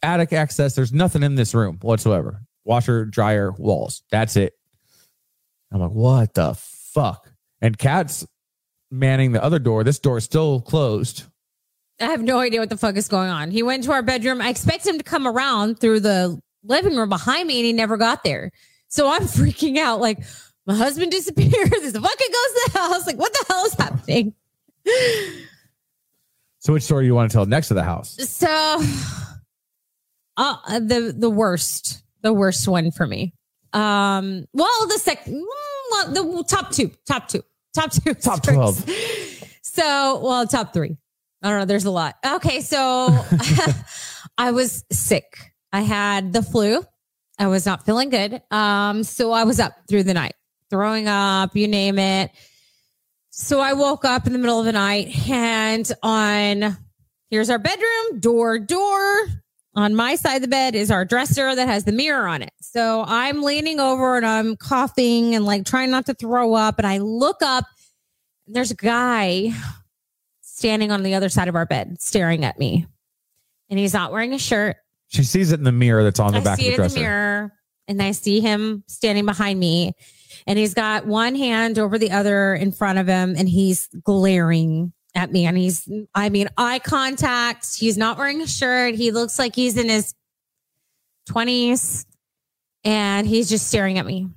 attic 0.00 0.32
access. 0.32 0.76
There's 0.76 0.92
nothing 0.92 1.24
in 1.24 1.34
this 1.34 1.54
room 1.54 1.78
whatsoever. 1.82 2.40
Washer, 2.64 3.04
dryer, 3.04 3.50
walls. 3.50 4.04
That's 4.12 4.36
it. 4.36 4.52
I'm 5.72 5.80
like, 5.80 5.90
what 5.90 6.34
the 6.34 6.54
fuck? 6.54 7.32
And 7.60 7.76
Kat's 7.76 8.24
manning 8.92 9.32
the 9.32 9.42
other 9.42 9.58
door. 9.58 9.82
This 9.82 9.98
door 9.98 10.18
is 10.18 10.24
still 10.24 10.60
closed. 10.60 11.24
I 12.00 12.04
have 12.04 12.22
no 12.22 12.38
idea 12.38 12.60
what 12.60 12.70
the 12.70 12.76
fuck 12.76 12.96
is 12.96 13.08
going 13.08 13.28
on. 13.28 13.50
He 13.50 13.64
went 13.64 13.82
to 13.84 13.92
our 13.92 14.02
bedroom. 14.02 14.40
I 14.40 14.50
expect 14.50 14.86
him 14.86 14.98
to 14.98 15.04
come 15.04 15.26
around 15.26 15.80
through 15.80 15.98
the 15.98 16.40
living 16.64 16.96
room 16.96 17.08
behind 17.08 17.48
me, 17.48 17.58
and 17.58 17.66
he 17.66 17.72
never 17.72 17.96
got 17.96 18.24
there. 18.24 18.52
So 18.88 19.08
I'm 19.10 19.22
freaking 19.22 19.78
out. 19.78 20.00
Like, 20.00 20.18
my 20.66 20.74
husband 20.74 21.10
disappeared. 21.10 21.52
This 21.82 21.92
fucking 21.92 22.02
goes 22.02 22.06
to 22.14 22.70
the 22.72 22.78
house. 22.78 23.06
Like, 23.06 23.18
what 23.18 23.32
the 23.32 23.44
hell 23.48 23.64
is 23.64 23.74
happening? 23.74 24.34
So 26.60 26.72
which 26.72 26.84
story 26.84 27.06
you 27.06 27.14
want 27.14 27.30
to 27.30 27.34
tell 27.36 27.46
next 27.46 27.68
to 27.68 27.74
the 27.74 27.82
house? 27.82 28.16
So, 28.28 28.82
uh, 30.36 30.78
the 30.78 31.14
the 31.16 31.30
worst, 31.30 32.02
the 32.22 32.32
worst 32.32 32.66
one 32.68 32.90
for 32.92 33.06
me. 33.06 33.34
Um, 33.72 34.46
well, 34.52 34.86
the 34.86 34.98
second, 34.98 35.44
well, 35.90 36.12
the 36.12 36.44
top 36.48 36.70
two, 36.70 36.92
top 37.06 37.28
two, 37.28 37.42
top 37.74 37.90
two, 37.90 38.14
Top 38.14 38.42
stories. 38.44 38.84
12. 38.84 38.90
So, 39.64 40.20
well, 40.22 40.46
top 40.46 40.74
three. 40.74 40.98
I 41.42 41.48
don't 41.48 41.60
know. 41.60 41.64
There's 41.64 41.86
a 41.86 41.90
lot. 41.90 42.16
Okay, 42.26 42.60
so 42.60 43.08
I 44.36 44.50
was 44.50 44.84
sick. 44.92 45.51
I 45.72 45.80
had 45.80 46.32
the 46.32 46.42
flu. 46.42 46.84
I 47.38 47.46
was 47.46 47.66
not 47.66 47.84
feeling 47.84 48.10
good. 48.10 48.42
Um, 48.50 49.02
so 49.02 49.32
I 49.32 49.44
was 49.44 49.58
up 49.58 49.72
through 49.88 50.04
the 50.04 50.14
night, 50.14 50.34
throwing 50.70 51.08
up, 51.08 51.56
you 51.56 51.66
name 51.66 51.98
it. 51.98 52.30
So 53.30 53.60
I 53.60 53.72
woke 53.72 54.04
up 54.04 54.26
in 54.26 54.34
the 54.34 54.38
middle 54.38 54.58
of 54.58 54.66
the 54.66 54.72
night 54.72 55.28
and 55.28 55.90
on 56.02 56.76
here's 57.30 57.48
our 57.48 57.58
bedroom, 57.58 58.20
door, 58.20 58.58
door. 58.58 59.26
On 59.74 59.94
my 59.94 60.16
side 60.16 60.36
of 60.36 60.42
the 60.42 60.48
bed 60.48 60.74
is 60.74 60.90
our 60.90 61.06
dresser 61.06 61.54
that 61.54 61.66
has 61.66 61.84
the 61.84 61.92
mirror 61.92 62.28
on 62.28 62.42
it. 62.42 62.52
So 62.60 63.04
I'm 63.06 63.42
leaning 63.42 63.80
over 63.80 64.18
and 64.18 64.26
I'm 64.26 64.54
coughing 64.54 65.34
and 65.34 65.46
like 65.46 65.64
trying 65.64 65.90
not 65.90 66.04
to 66.06 66.14
throw 66.14 66.52
up. 66.52 66.76
And 66.76 66.86
I 66.86 66.98
look 66.98 67.38
up 67.42 67.64
and 68.46 68.54
there's 68.54 68.70
a 68.70 68.76
guy 68.76 69.50
standing 70.42 70.92
on 70.92 71.02
the 71.02 71.14
other 71.14 71.30
side 71.30 71.48
of 71.48 71.56
our 71.56 71.64
bed 71.64 72.02
staring 72.02 72.44
at 72.44 72.58
me. 72.58 72.86
And 73.70 73.78
he's 73.78 73.94
not 73.94 74.12
wearing 74.12 74.34
a 74.34 74.38
shirt. 74.38 74.76
She 75.12 75.24
sees 75.24 75.52
it 75.52 75.58
in 75.60 75.64
the 75.64 75.72
mirror 75.72 76.02
that's 76.02 76.20
on 76.20 76.32
the 76.32 76.38
I 76.38 76.44
back 76.44 76.58
see 76.58 76.68
of 76.68 76.74
it 76.74 76.76
the 76.76 76.82
in 76.82 76.88
dresser. 76.88 76.94
the 76.94 77.00
mirror 77.00 77.52
and 77.88 78.02
I 78.02 78.12
see 78.12 78.40
him 78.40 78.84
standing 78.86 79.26
behind 79.26 79.60
me. 79.60 79.92
And 80.46 80.58
he's 80.58 80.74
got 80.74 81.06
one 81.06 81.34
hand 81.34 81.78
over 81.78 81.98
the 81.98 82.10
other 82.10 82.54
in 82.54 82.72
front 82.72 82.98
of 82.98 83.06
him 83.06 83.34
and 83.36 83.48
he's 83.48 83.88
glaring 84.02 84.92
at 85.14 85.30
me. 85.30 85.44
And 85.44 85.56
he's, 85.56 85.88
I 86.14 86.30
mean, 86.30 86.48
eye 86.56 86.78
contact. 86.78 87.76
He's 87.76 87.98
not 87.98 88.16
wearing 88.16 88.40
a 88.40 88.46
shirt. 88.46 88.94
He 88.94 89.10
looks 89.10 89.38
like 89.38 89.54
he's 89.54 89.76
in 89.76 89.88
his 89.88 90.14
20s 91.28 92.06
and 92.84 93.26
he's 93.26 93.48
just 93.48 93.68
staring 93.68 93.98
at 93.98 94.06
me. 94.06 94.28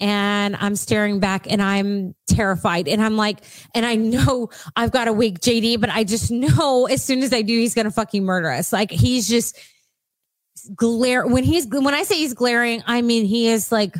And 0.00 0.56
I'm 0.56 0.74
staring 0.74 1.20
back 1.20 1.46
and 1.48 1.62
I'm 1.62 2.16
terrified. 2.26 2.88
And 2.88 3.00
I'm 3.00 3.16
like, 3.16 3.38
and 3.74 3.86
I 3.86 3.94
know 3.94 4.48
I've 4.74 4.90
got 4.90 5.04
to 5.04 5.12
wake 5.12 5.38
JD, 5.40 5.80
but 5.80 5.90
I 5.90 6.02
just 6.02 6.30
know 6.30 6.86
as 6.86 7.04
soon 7.04 7.22
as 7.22 7.32
I 7.32 7.42
do, 7.42 7.52
he's 7.52 7.74
going 7.74 7.84
to 7.84 7.92
fucking 7.92 8.24
murder 8.24 8.50
us. 8.50 8.72
Like 8.72 8.90
he's 8.90 9.28
just, 9.28 9.56
glare 10.74 11.26
when 11.26 11.44
he's 11.44 11.66
when 11.66 11.94
I 11.94 12.02
say 12.02 12.16
he's 12.16 12.34
glaring, 12.34 12.82
I 12.86 13.02
mean 13.02 13.24
he 13.24 13.48
is 13.48 13.72
like 13.72 13.96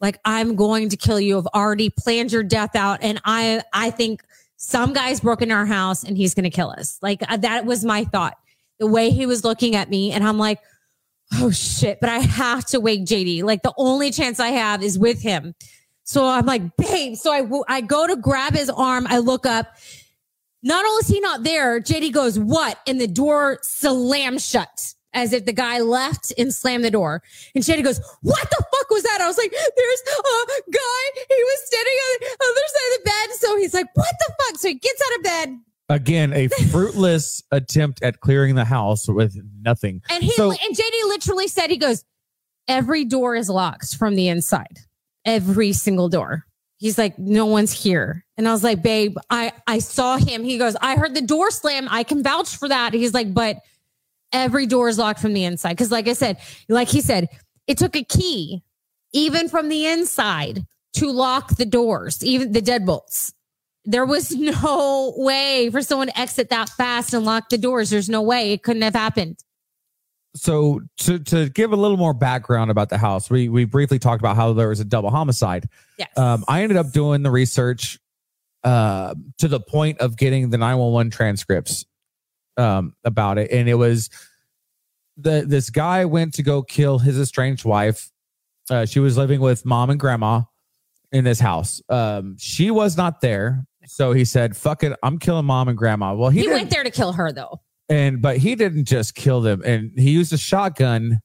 like 0.00 0.18
I'm 0.24 0.54
going 0.54 0.90
to 0.90 0.96
kill 0.96 1.20
you. 1.20 1.38
I've 1.38 1.46
already 1.54 1.90
planned 1.90 2.32
your 2.32 2.42
death 2.42 2.76
out, 2.76 3.00
and 3.02 3.20
I 3.24 3.62
I 3.72 3.90
think 3.90 4.22
some 4.56 4.92
guy's 4.92 5.20
broken 5.20 5.50
our 5.50 5.66
house 5.66 6.04
and 6.04 6.16
he's 6.16 6.34
going 6.34 6.44
to 6.44 6.50
kill 6.50 6.70
us. 6.70 6.98
Like 7.02 7.22
uh, 7.28 7.36
that 7.38 7.66
was 7.66 7.84
my 7.84 8.04
thought. 8.04 8.36
The 8.78 8.86
way 8.86 9.10
he 9.10 9.26
was 9.26 9.44
looking 9.44 9.76
at 9.76 9.88
me, 9.88 10.12
and 10.12 10.24
I'm 10.24 10.38
like, 10.38 10.58
oh 11.34 11.50
shit! 11.50 12.00
But 12.00 12.10
I 12.10 12.18
have 12.18 12.64
to 12.66 12.80
wake 12.80 13.04
JD. 13.04 13.42
Like 13.44 13.62
the 13.62 13.74
only 13.76 14.10
chance 14.10 14.40
I 14.40 14.48
have 14.48 14.82
is 14.82 14.98
with 14.98 15.22
him. 15.22 15.54
So 16.04 16.26
I'm 16.26 16.44
like, 16.44 16.76
babe. 16.76 17.16
So 17.16 17.32
I, 17.32 17.76
I 17.76 17.80
go 17.80 18.06
to 18.06 18.16
grab 18.16 18.54
his 18.54 18.68
arm. 18.68 19.06
I 19.08 19.18
look 19.18 19.46
up. 19.46 19.74
Not 20.62 20.84
only 20.84 21.00
is 21.00 21.08
he 21.08 21.20
not 21.20 21.44
there, 21.44 21.80
JD 21.80 22.12
goes, 22.12 22.38
what? 22.38 22.78
And 22.86 23.00
the 23.00 23.06
door 23.06 23.58
slams 23.62 24.46
shut 24.46 24.93
as 25.14 25.32
if 25.32 25.46
the 25.46 25.52
guy 25.52 25.80
left 25.80 26.32
and 26.36 26.52
slammed 26.52 26.84
the 26.84 26.90
door. 26.90 27.22
And 27.54 27.64
JD 27.64 27.82
goes, 27.84 28.00
what 28.22 28.50
the 28.50 28.56
fuck 28.70 28.90
was 28.90 29.02
that? 29.04 29.20
I 29.20 29.26
was 29.26 29.38
like, 29.38 29.50
there's 29.50 30.02
a 30.06 30.70
guy. 30.70 31.20
He 31.28 31.42
was 31.42 31.66
standing 31.66 31.94
on 31.94 32.18
the 32.20 32.26
other 32.44 32.66
side 32.66 32.88
of 32.90 32.98
the 32.98 33.04
bed. 33.04 33.36
So 33.38 33.56
he's 33.56 33.74
like, 33.74 33.86
what 33.94 34.14
the 34.18 34.34
fuck? 34.44 34.58
So 34.58 34.68
he 34.68 34.74
gets 34.74 35.02
out 35.10 35.16
of 35.18 35.22
bed 35.24 35.58
Again, 35.90 36.32
a 36.32 36.48
fruitless 36.70 37.42
attempt 37.50 38.02
at 38.02 38.20
clearing 38.20 38.54
the 38.54 38.64
house 38.64 39.06
with 39.06 39.36
nothing. 39.60 40.00
and 40.10 40.24
he, 40.24 40.30
So- 40.32 40.50
and 40.50 40.76
JD 40.76 41.08
literally 41.08 41.46
said, 41.46 41.70
he 41.70 41.76
goes, 41.76 42.04
every 42.68 43.04
door 43.04 43.36
is 43.36 43.50
locked 43.50 43.94
from 43.96 44.14
the 44.14 44.28
inside. 44.28 44.78
Every 45.26 45.72
single 45.74 46.08
door. 46.08 46.44
He's 46.78 46.98
like, 46.98 47.18
no 47.18 47.46
one's 47.46 47.72
here. 47.72 48.24
And 48.36 48.48
I 48.48 48.52
was 48.52 48.64
like, 48.64 48.82
babe, 48.82 49.16
I, 49.30 49.52
I 49.66 49.78
saw 49.78 50.16
him. 50.16 50.42
He 50.44 50.58
goes, 50.58 50.74
I 50.80 50.96
heard 50.96 51.14
the 51.14 51.22
door 51.22 51.50
slam. 51.50 51.86
I 51.90 52.02
can 52.02 52.22
vouch 52.22 52.56
for 52.56 52.68
that. 52.68 52.92
He's 52.94 53.14
like, 53.14 53.32
but 53.32 53.58
every 54.34 54.66
door 54.66 54.88
is 54.90 54.98
locked 54.98 55.20
from 55.20 55.32
the 55.32 55.44
inside. 55.44 55.78
Cause 55.78 55.90
like 55.90 56.08
I 56.08 56.12
said, 56.12 56.38
like 56.68 56.88
he 56.88 57.00
said, 57.00 57.28
it 57.66 57.78
took 57.78 57.96
a 57.96 58.04
key, 58.04 58.62
even 59.14 59.48
from 59.48 59.70
the 59.70 59.86
inside, 59.86 60.66
to 60.94 61.10
lock 61.10 61.56
the 61.56 61.64
doors, 61.64 62.22
even 62.22 62.52
the 62.52 62.60
deadbolts. 62.60 63.32
There 63.86 64.04
was 64.04 64.30
no 64.36 65.14
way 65.16 65.70
for 65.70 65.80
someone 65.80 66.08
to 66.08 66.18
exit 66.18 66.50
that 66.50 66.68
fast 66.68 67.14
and 67.14 67.24
lock 67.24 67.48
the 67.48 67.58
doors. 67.58 67.88
There's 67.88 68.10
no 68.10 68.20
way 68.20 68.52
it 68.52 68.62
couldn't 68.62 68.82
have 68.82 68.94
happened. 68.94 69.38
So 70.36 70.80
to 70.98 71.20
to 71.20 71.48
give 71.48 71.72
a 71.72 71.76
little 71.76 71.96
more 71.96 72.12
background 72.12 72.72
about 72.72 72.88
the 72.88 72.98
house, 72.98 73.30
we 73.30 73.48
we 73.48 73.64
briefly 73.66 74.00
talked 74.00 74.20
about 74.20 74.34
how 74.34 74.52
there 74.52 74.68
was 74.68 74.80
a 74.80 74.84
double 74.84 75.10
homicide. 75.10 75.68
Yes. 75.96 76.08
Um, 76.18 76.44
I 76.48 76.64
ended 76.64 76.76
up 76.76 76.90
doing 76.90 77.22
the 77.22 77.30
research 77.30 78.00
uh, 78.64 79.14
to 79.38 79.46
the 79.46 79.60
point 79.60 80.00
of 80.00 80.16
getting 80.16 80.50
the 80.50 80.58
911 80.58 81.12
transcripts 81.12 81.84
um, 82.56 82.94
about 83.04 83.38
it, 83.38 83.50
and 83.50 83.68
it 83.68 83.74
was 83.74 84.10
the 85.16 85.44
this 85.46 85.70
guy 85.70 86.04
went 86.04 86.34
to 86.34 86.42
go 86.42 86.62
kill 86.62 86.98
his 86.98 87.18
estranged 87.18 87.64
wife. 87.64 88.10
Uh, 88.70 88.86
she 88.86 89.00
was 89.00 89.16
living 89.16 89.40
with 89.40 89.64
mom 89.64 89.90
and 89.90 90.00
grandma 90.00 90.42
in 91.12 91.24
this 91.24 91.38
house. 91.40 91.82
Um, 91.88 92.36
she 92.38 92.70
was 92.70 92.96
not 92.96 93.20
there, 93.20 93.66
so 93.86 94.12
he 94.12 94.24
said, 94.24 94.56
"Fuck 94.56 94.82
it, 94.82 94.92
I'm 95.02 95.18
killing 95.18 95.44
mom 95.44 95.68
and 95.68 95.76
grandma." 95.78 96.14
Well, 96.14 96.30
he, 96.30 96.40
he 96.42 96.48
went 96.48 96.70
there 96.70 96.82
to 96.84 96.90
kill 96.90 97.12
her 97.12 97.30
though. 97.32 97.60
and 97.88 98.20
but 98.22 98.38
he 98.38 98.54
didn't 98.54 98.86
just 98.86 99.14
kill 99.14 99.40
them 99.42 99.62
and 99.64 99.92
he 99.98 100.10
used 100.10 100.32
a 100.32 100.38
shotgun 100.38 101.20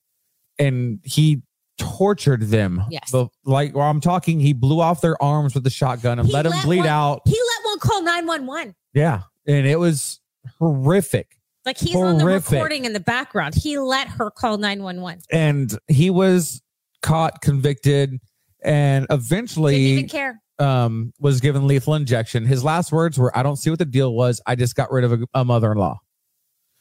and 0.60 0.99
he 1.06 1.41
tortured 1.77 2.41
them 2.49 2.84
Yes. 2.91 3.10
but 3.14 3.30
like 3.45 3.73
while 3.73 3.89
i'm 3.89 4.01
talking 4.01 4.41
he 4.41 4.51
blew 4.51 4.81
off 4.81 4.99
their 4.99 5.15
arms 5.23 5.53
with 5.53 5.64
the 5.64 5.69
shotgun 5.69 6.19
and 6.19 6.27
He 6.27 6.34
let 6.34 6.41
them 6.41 6.51
bleed 6.65 6.80
one- 6.80 6.88
out 6.88 7.22
He 7.26 7.31
let 7.31 7.65
one 7.65 7.80
call 7.80 8.01
911. 8.03 8.76
yeah 8.93 9.22
and 9.47 9.65
it 9.65 9.77
was 9.80 10.19
horrific 10.60 11.38
Like 11.66 11.78
he's 11.78 11.95
on 11.95 12.18
the 12.18 12.26
recording 12.26 12.86
in 12.86 12.94
the 12.94 12.99
background. 12.99 13.56
He 13.56 13.78
let 13.78 14.07
her 14.07 14.30
call 14.32 14.57
911. 14.57 15.22
and 15.32 15.78
he 15.88 16.10
was 16.10 16.61
caught 17.02 17.41
convicted 17.41 18.18
and 18.64 19.07
eventually 19.10 19.74
Didn't 19.76 19.88
even 19.98 20.10
care. 20.10 20.41
um 20.60 21.14
was 21.20 21.40
given 21.40 21.66
lethal 21.66 21.95
injection 21.95 22.45
his 22.45 22.61
last 22.64 22.91
words 22.91 23.18
were 23.18 23.36
i 23.38 23.41
don't 23.41 23.56
see 23.56 23.70
what 23.70 23.80
the 23.80 23.86
deal 23.86 24.14
was 24.14 24.41
i 24.45 24.53
just 24.56 24.76
got 24.76 24.91
rid 24.91 25.06
of 25.06 25.14
a, 25.14 25.20
a 25.34 25.45
mother-in-law 25.45 25.98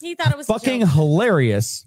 He 0.01 0.16
thought 0.16 0.32
it 0.32 0.36
was 0.36 0.47
fucking 0.48 0.86
hilarious 0.89 1.86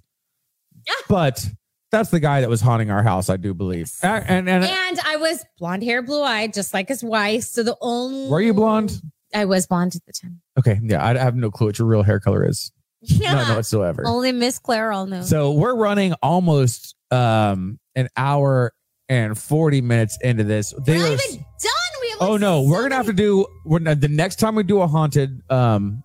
Yeah. 0.87 0.93
but 1.09 1.45
that's 1.91 2.09
the 2.09 2.21
guy 2.21 2.39
that 2.39 2.49
was 2.49 2.61
haunting 2.61 2.89
our 2.89 3.03
house 3.03 3.29
i 3.29 3.35
do 3.35 3.53
believe 3.53 3.91
Yes. 4.01 4.25
and, 4.29 4.47
and, 4.47 4.63
and 4.63 4.65
And 4.65 4.99
I 5.05 5.17
was 5.17 5.43
blonde 5.59 5.83
hair, 5.83 6.01
blue 6.01 6.23
eyed, 6.23 6.53
just 6.53 6.73
like 6.73 6.87
his 6.87 7.03
wife. 7.03 7.43
So 7.43 7.63
the 7.63 7.75
only 7.81 8.29
Were 8.29 8.39
you 8.41 8.53
blonde? 8.53 8.93
I 9.33 9.45
was 9.45 9.67
blonde 9.67 9.95
at 9.95 10.05
the 10.05 10.13
time. 10.13 10.41
Okay, 10.59 10.79
yeah, 10.83 11.05
I 11.05 11.17
have 11.17 11.35
no 11.35 11.51
clue 11.51 11.67
what 11.67 11.79
your 11.79 11.87
real 11.87 12.03
hair 12.03 12.19
color 12.19 12.47
is. 12.47 12.71
Yeah. 13.01 13.33
None 13.47 13.55
whatsoever. 13.55 14.03
Only 14.05 14.31
Miss 14.31 14.59
Clairol 14.59 15.07
knows. 15.07 15.29
So 15.29 15.51
we're 15.53 15.75
running 15.75 16.13
almost 16.21 16.95
um 17.09 17.79
an 17.95 18.07
hour 18.15 18.73
and 19.09 19.37
40 19.37 19.81
minutes 19.81 20.17
into 20.21 20.43
this. 20.43 20.73
We're 20.77 20.83
They 20.85 20.97
not 20.99 21.09
are- 21.09 21.13
even 21.13 21.35
done. 21.37 22.01
We 22.01 22.13
oh 22.19 22.37
no, 22.37 22.63
so 22.63 22.69
we're 22.69 22.81
gonna 22.83 22.95
have 22.95 23.05
to 23.07 23.13
do 23.13 23.45
we're, 23.65 23.79
the 23.79 24.07
next 24.07 24.37
time 24.37 24.55
we 24.55 24.63
do 24.63 24.81
a 24.81 24.87
haunted 24.87 25.41
um 25.49 26.03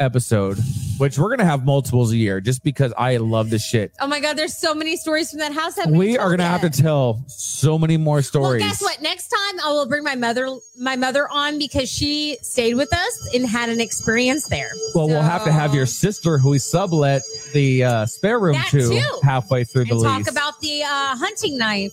episode, 0.00 0.58
which 0.98 1.18
we're 1.18 1.30
gonna 1.30 1.44
have 1.48 1.64
multiples 1.64 2.12
a 2.12 2.16
year 2.16 2.40
just 2.40 2.62
because 2.64 2.92
I 2.98 3.16
love 3.18 3.50
this 3.50 3.64
shit. 3.64 3.92
Oh 4.00 4.06
my 4.06 4.20
god, 4.20 4.36
there's 4.36 4.56
so 4.56 4.74
many 4.74 4.96
stories 4.96 5.30
from 5.30 5.40
that 5.40 5.52
house. 5.52 5.74
That 5.74 5.88
We 5.88 6.18
are 6.18 6.30
gonna 6.30 6.44
have 6.48 6.60
to 6.62 6.70
tell 6.70 7.24
so 7.28 7.78
many 7.78 7.96
more 7.96 8.22
stories. 8.22 8.60
Well, 8.62 8.70
guess 8.70 8.82
what? 8.82 9.00
Next 9.02 9.28
time 9.28 9.60
I 9.64 9.70
will 9.72 9.86
bring 9.86 10.04
my 10.04 10.14
mother, 10.16 10.48
my 10.78 10.96
mother 10.96 11.28
on 11.30 11.58
because 11.58 11.90
she 11.90 12.36
stayed 12.42 12.74
with 12.74 12.92
us 12.92 13.30
and 13.34 13.46
had 13.46 13.68
an 13.68 13.80
experience 13.80 14.48
there. 14.48 14.70
Well, 14.94 15.08
we'll 15.08 15.22
have 15.22 15.44
to 15.44 15.52
have 15.52 15.74
your 15.74 15.86
sister 15.86 16.38
who 16.38 16.50
we 16.50 16.58
sublet 16.58 17.22
the 17.52 17.84
uh, 17.84 18.06
spare 18.06 18.38
room 18.38 18.54
That 18.54 18.68
to 18.70 18.88
too. 18.88 19.18
halfway 19.22 19.64
through 19.64 19.84
the 19.86 19.92
and 19.92 20.00
lease. 20.00 20.24
talk 20.26 20.30
about 20.32 20.60
the 20.60 20.82
uh, 20.82 21.16
hunting 21.16 21.58
knife 21.58 21.92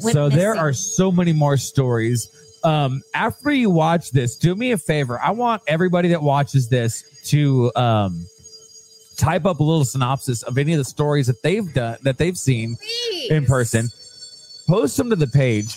so 0.00 0.28
there 0.28 0.54
are 0.54 0.72
so 0.72 1.10
many 1.10 1.32
more 1.32 1.56
stories 1.56 2.28
um 2.64 3.02
after 3.14 3.52
you 3.52 3.70
watch 3.70 4.10
this 4.10 4.36
do 4.36 4.54
me 4.54 4.72
a 4.72 4.78
favor. 4.78 5.20
I 5.20 5.30
want 5.30 5.62
everybody 5.66 6.08
that 6.08 6.22
watches 6.22 6.68
this 6.68 7.04
to 7.30 7.70
um 7.76 8.26
type 9.16 9.44
up 9.46 9.60
a 9.60 9.62
little 9.62 9.84
synopsis 9.84 10.42
of 10.44 10.58
any 10.58 10.72
of 10.72 10.78
the 10.78 10.84
stories 10.84 11.26
that 11.26 11.42
they've 11.42 11.72
done 11.74 11.98
that 12.02 12.18
they've 12.18 12.38
seen 12.38 12.76
in 13.30 13.44
person. 13.46 13.88
Post 14.66 14.96
them 14.96 15.10
to 15.10 15.16
the 15.16 15.26
page. 15.26 15.76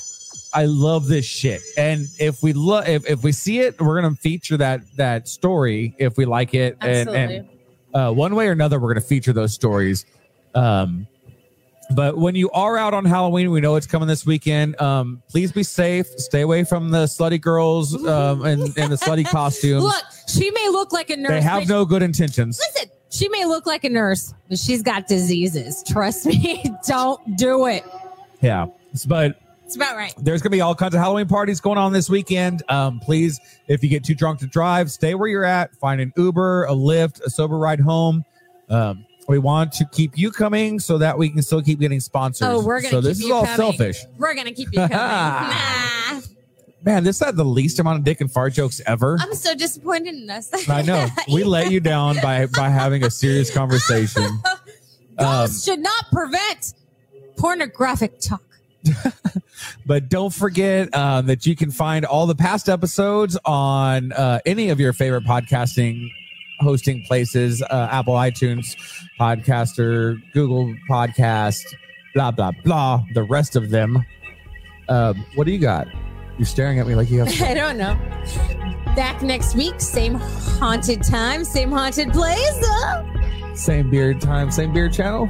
I 0.54 0.66
love 0.66 1.08
this 1.08 1.26
shit. 1.26 1.62
And 1.78 2.08
if 2.20 2.44
we 2.44 2.54
look 2.54 2.88
if, 2.88 3.10
if 3.10 3.24
we 3.24 3.32
see 3.32 3.60
it 3.60 3.80
we're 3.82 4.02
gonna 4.02 4.16
feature 4.16 4.58
that 4.58 4.82
that 4.98 5.28
story 5.28 5.96
if 5.98 6.18
we 6.18 6.26
like 6.26 6.54
it. 6.54 6.78
And 6.82 7.10
and 7.10 7.32
Absolutely. 7.32 7.60
uh, 7.94 8.12
one 8.12 8.36
way 8.36 8.48
or 8.48 8.52
another, 8.52 8.80
we're 8.80 8.94
to 8.94 9.02
feature 9.02 9.34
those 9.34 9.54
stories. 9.54 10.06
Um, 10.54 11.08
but 11.96 12.18
when 12.18 12.36
you 12.36 12.50
are 12.52 12.78
out 12.78 12.94
on 12.94 13.06
Halloween, 13.06 13.52
we 13.52 13.62
know 13.62 13.76
it's 13.76 13.88
coming 13.88 14.08
this 14.08 14.26
weekend. 14.26 14.80
Um, 14.82 15.22
please 15.30 15.52
be 15.52 15.64
safe. 15.64 16.08
Stay 16.18 16.42
away 16.42 16.64
from 16.64 16.90
the 16.90 17.06
slutty 17.06 17.40
girls 17.40 17.96
um, 18.06 18.44
and, 18.46 18.62
and 18.78 18.92
the 18.92 18.96
slutty 18.98 19.26
costumes. 19.30 19.84
Look, 19.84 20.04
she 20.28 20.52
may 20.52 20.70
look 20.70 20.92
like 20.92 21.10
a 21.10 21.18
nurse. 21.18 21.30
they 21.32 21.42
have 21.42 21.62
but- 21.64 21.70
no 21.70 21.86
good 21.86 22.02
intentions. 22.04 22.60
Listen, 22.60 22.90
she 23.10 23.28
may 23.30 23.46
look 23.46 23.66
like 23.66 23.84
a 23.84 23.90
nurse, 23.90 24.34
but 24.50 24.58
she's 24.58 24.82
got 24.82 25.08
diseases. 25.08 25.84
Trust 25.88 26.26
me. 26.26 26.64
Don't 26.88 27.38
do 27.38 27.66
it. 27.68 27.84
Yeah, 28.42 28.68
but 29.08 29.40
It's 29.66 29.76
about 29.76 29.96
right. 29.96 30.14
there's 30.18 30.42
going 30.42 30.52
to 30.52 30.56
be 30.56 30.62
all 30.62 30.74
kinds 30.76 30.96
of 30.96 31.02
Halloween 31.02 31.28
parties 31.28 31.60
going 31.60 31.78
on 31.78 31.94
this 31.94 32.10
weekend. 32.10 32.64
Um, 32.70 33.00
please, 33.00 33.40
if 33.68 33.84
you 33.84 33.90
get 33.90 34.04
too 34.04 34.16
drunk 34.16 34.40
to 34.40 34.48
drive, 34.48 34.90
stay 34.92 35.14
where 35.14 35.28
you're 35.28 35.46
at. 35.46 35.76
Find 35.76 36.00
an 36.02 36.12
Uber, 36.18 36.64
a 36.66 36.72
Lyft, 36.72 37.22
a 37.22 37.30
sober 37.30 37.58
ride 37.58 37.80
home. 37.82 38.24
Um, 38.70 39.06
we 39.32 39.40
want 39.40 39.72
to 39.74 39.86
keep 39.92 40.18
you 40.18 40.30
coming 40.30 40.80
so 40.80 40.98
that 41.00 41.18
we 41.18 41.30
can 41.30 41.42
still 41.42 41.62
keep 41.62 41.80
getting 41.80 42.00
sponsors. 42.00 42.48
Oh, 42.48 42.64
we're 42.64 42.82
gonna 42.82 42.92
so 42.92 42.98
keep 42.98 43.04
this 43.06 43.24
is 43.24 43.32
all 43.32 43.44
coming. 43.46 43.58
selfish. 43.58 44.04
We're 44.18 44.36
gonna 44.36 44.52
keep 44.52 44.68
you 44.72 44.80
coming. 44.80 44.92
nah. 44.98 46.22
Man, 46.84 47.04
this 47.04 47.20
had 47.20 47.36
the 47.36 47.46
least 47.46 47.80
amount 47.80 48.00
of 48.00 48.04
dick 48.06 48.22
and 48.22 48.32
fart 48.32 48.54
jokes 48.54 48.82
ever. 48.88 49.18
I'm 49.22 49.36
so 49.36 49.54
disappointed 49.54 50.16
in 50.16 50.30
us. 50.30 50.52
I 50.68 50.82
know. 50.82 51.08
We 51.32 51.44
let 51.44 51.72
you 51.72 51.80
down 51.80 52.18
by 52.22 52.48
by 52.48 52.70
having 52.70 53.04
a 53.04 53.12
serious 53.12 53.50
conversation. 53.54 54.28
Um, 55.18 55.50
should 55.50 55.80
not 55.80 56.06
prevent 56.12 56.74
pornographic 57.38 58.20
talk. 58.20 58.42
but 59.86 60.10
don't 60.10 60.34
forget 60.34 60.94
um, 60.96 61.28
that 61.28 61.46
you 61.46 61.56
can 61.56 61.70
find 61.70 62.04
all 62.04 62.26
the 62.26 62.36
past 62.36 62.68
episodes 62.68 63.38
on 63.46 64.12
uh, 64.12 64.40
any 64.46 64.70
of 64.70 64.80
your 64.80 64.92
favorite 64.92 65.24
podcasting 65.24 66.10
hosting 66.62 67.04
places 67.04 67.62
uh, 67.62 67.90
Apple, 67.92 68.14
iTunes, 68.14 68.76
Podcaster, 69.20 70.22
Google 70.34 70.74
Podcast, 70.90 71.64
blah, 72.14 72.32
blah, 72.32 72.52
blah, 72.64 73.04
the 73.14 73.24
rest 73.24 73.56
of 73.56 73.70
them. 73.70 74.04
Um, 74.90 75.26
what 75.36 75.46
do 75.46 75.52
you 75.52 75.60
got? 75.60 75.88
You're 76.38 76.46
staring 76.46 76.80
at 76.80 76.88
me 76.88 76.96
like 76.96 77.10
you 77.10 77.24
have. 77.24 77.42
I 77.50 77.54
don't 77.54 77.78
know. 77.78 77.96
Back 78.96 79.22
next 79.22 79.56
week, 79.56 79.80
same 79.80 80.16
haunted 80.16 81.04
time, 81.04 81.46
same 81.46 81.72
haunted 81.72 82.12
place. 82.12 82.66
Same 83.54 83.90
beard 83.90 84.22
time, 84.22 84.52
same 84.52 84.74
beard 84.74 84.94
channel. 84.94 85.28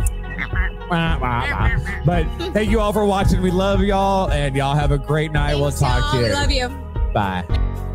But 0.89 2.25
thank 2.53 2.69
you 2.69 2.79
all 2.79 2.91
for 2.91 3.05
watching. 3.05 3.41
We 3.41 3.51
love 3.51 3.81
y'all, 3.81 4.29
and 4.29 4.55
y'all 4.55 4.75
have 4.75 4.91
a 4.91 4.97
great 4.97 5.31
night. 5.31 5.55
we'll 5.55 5.71
talk 5.71 6.11
to 6.11 6.17
y'all. 6.17 6.27
you. 6.27 6.29
We 6.29 6.33
love 6.33 6.51
you. 6.51 7.13
Bye. 7.13 7.87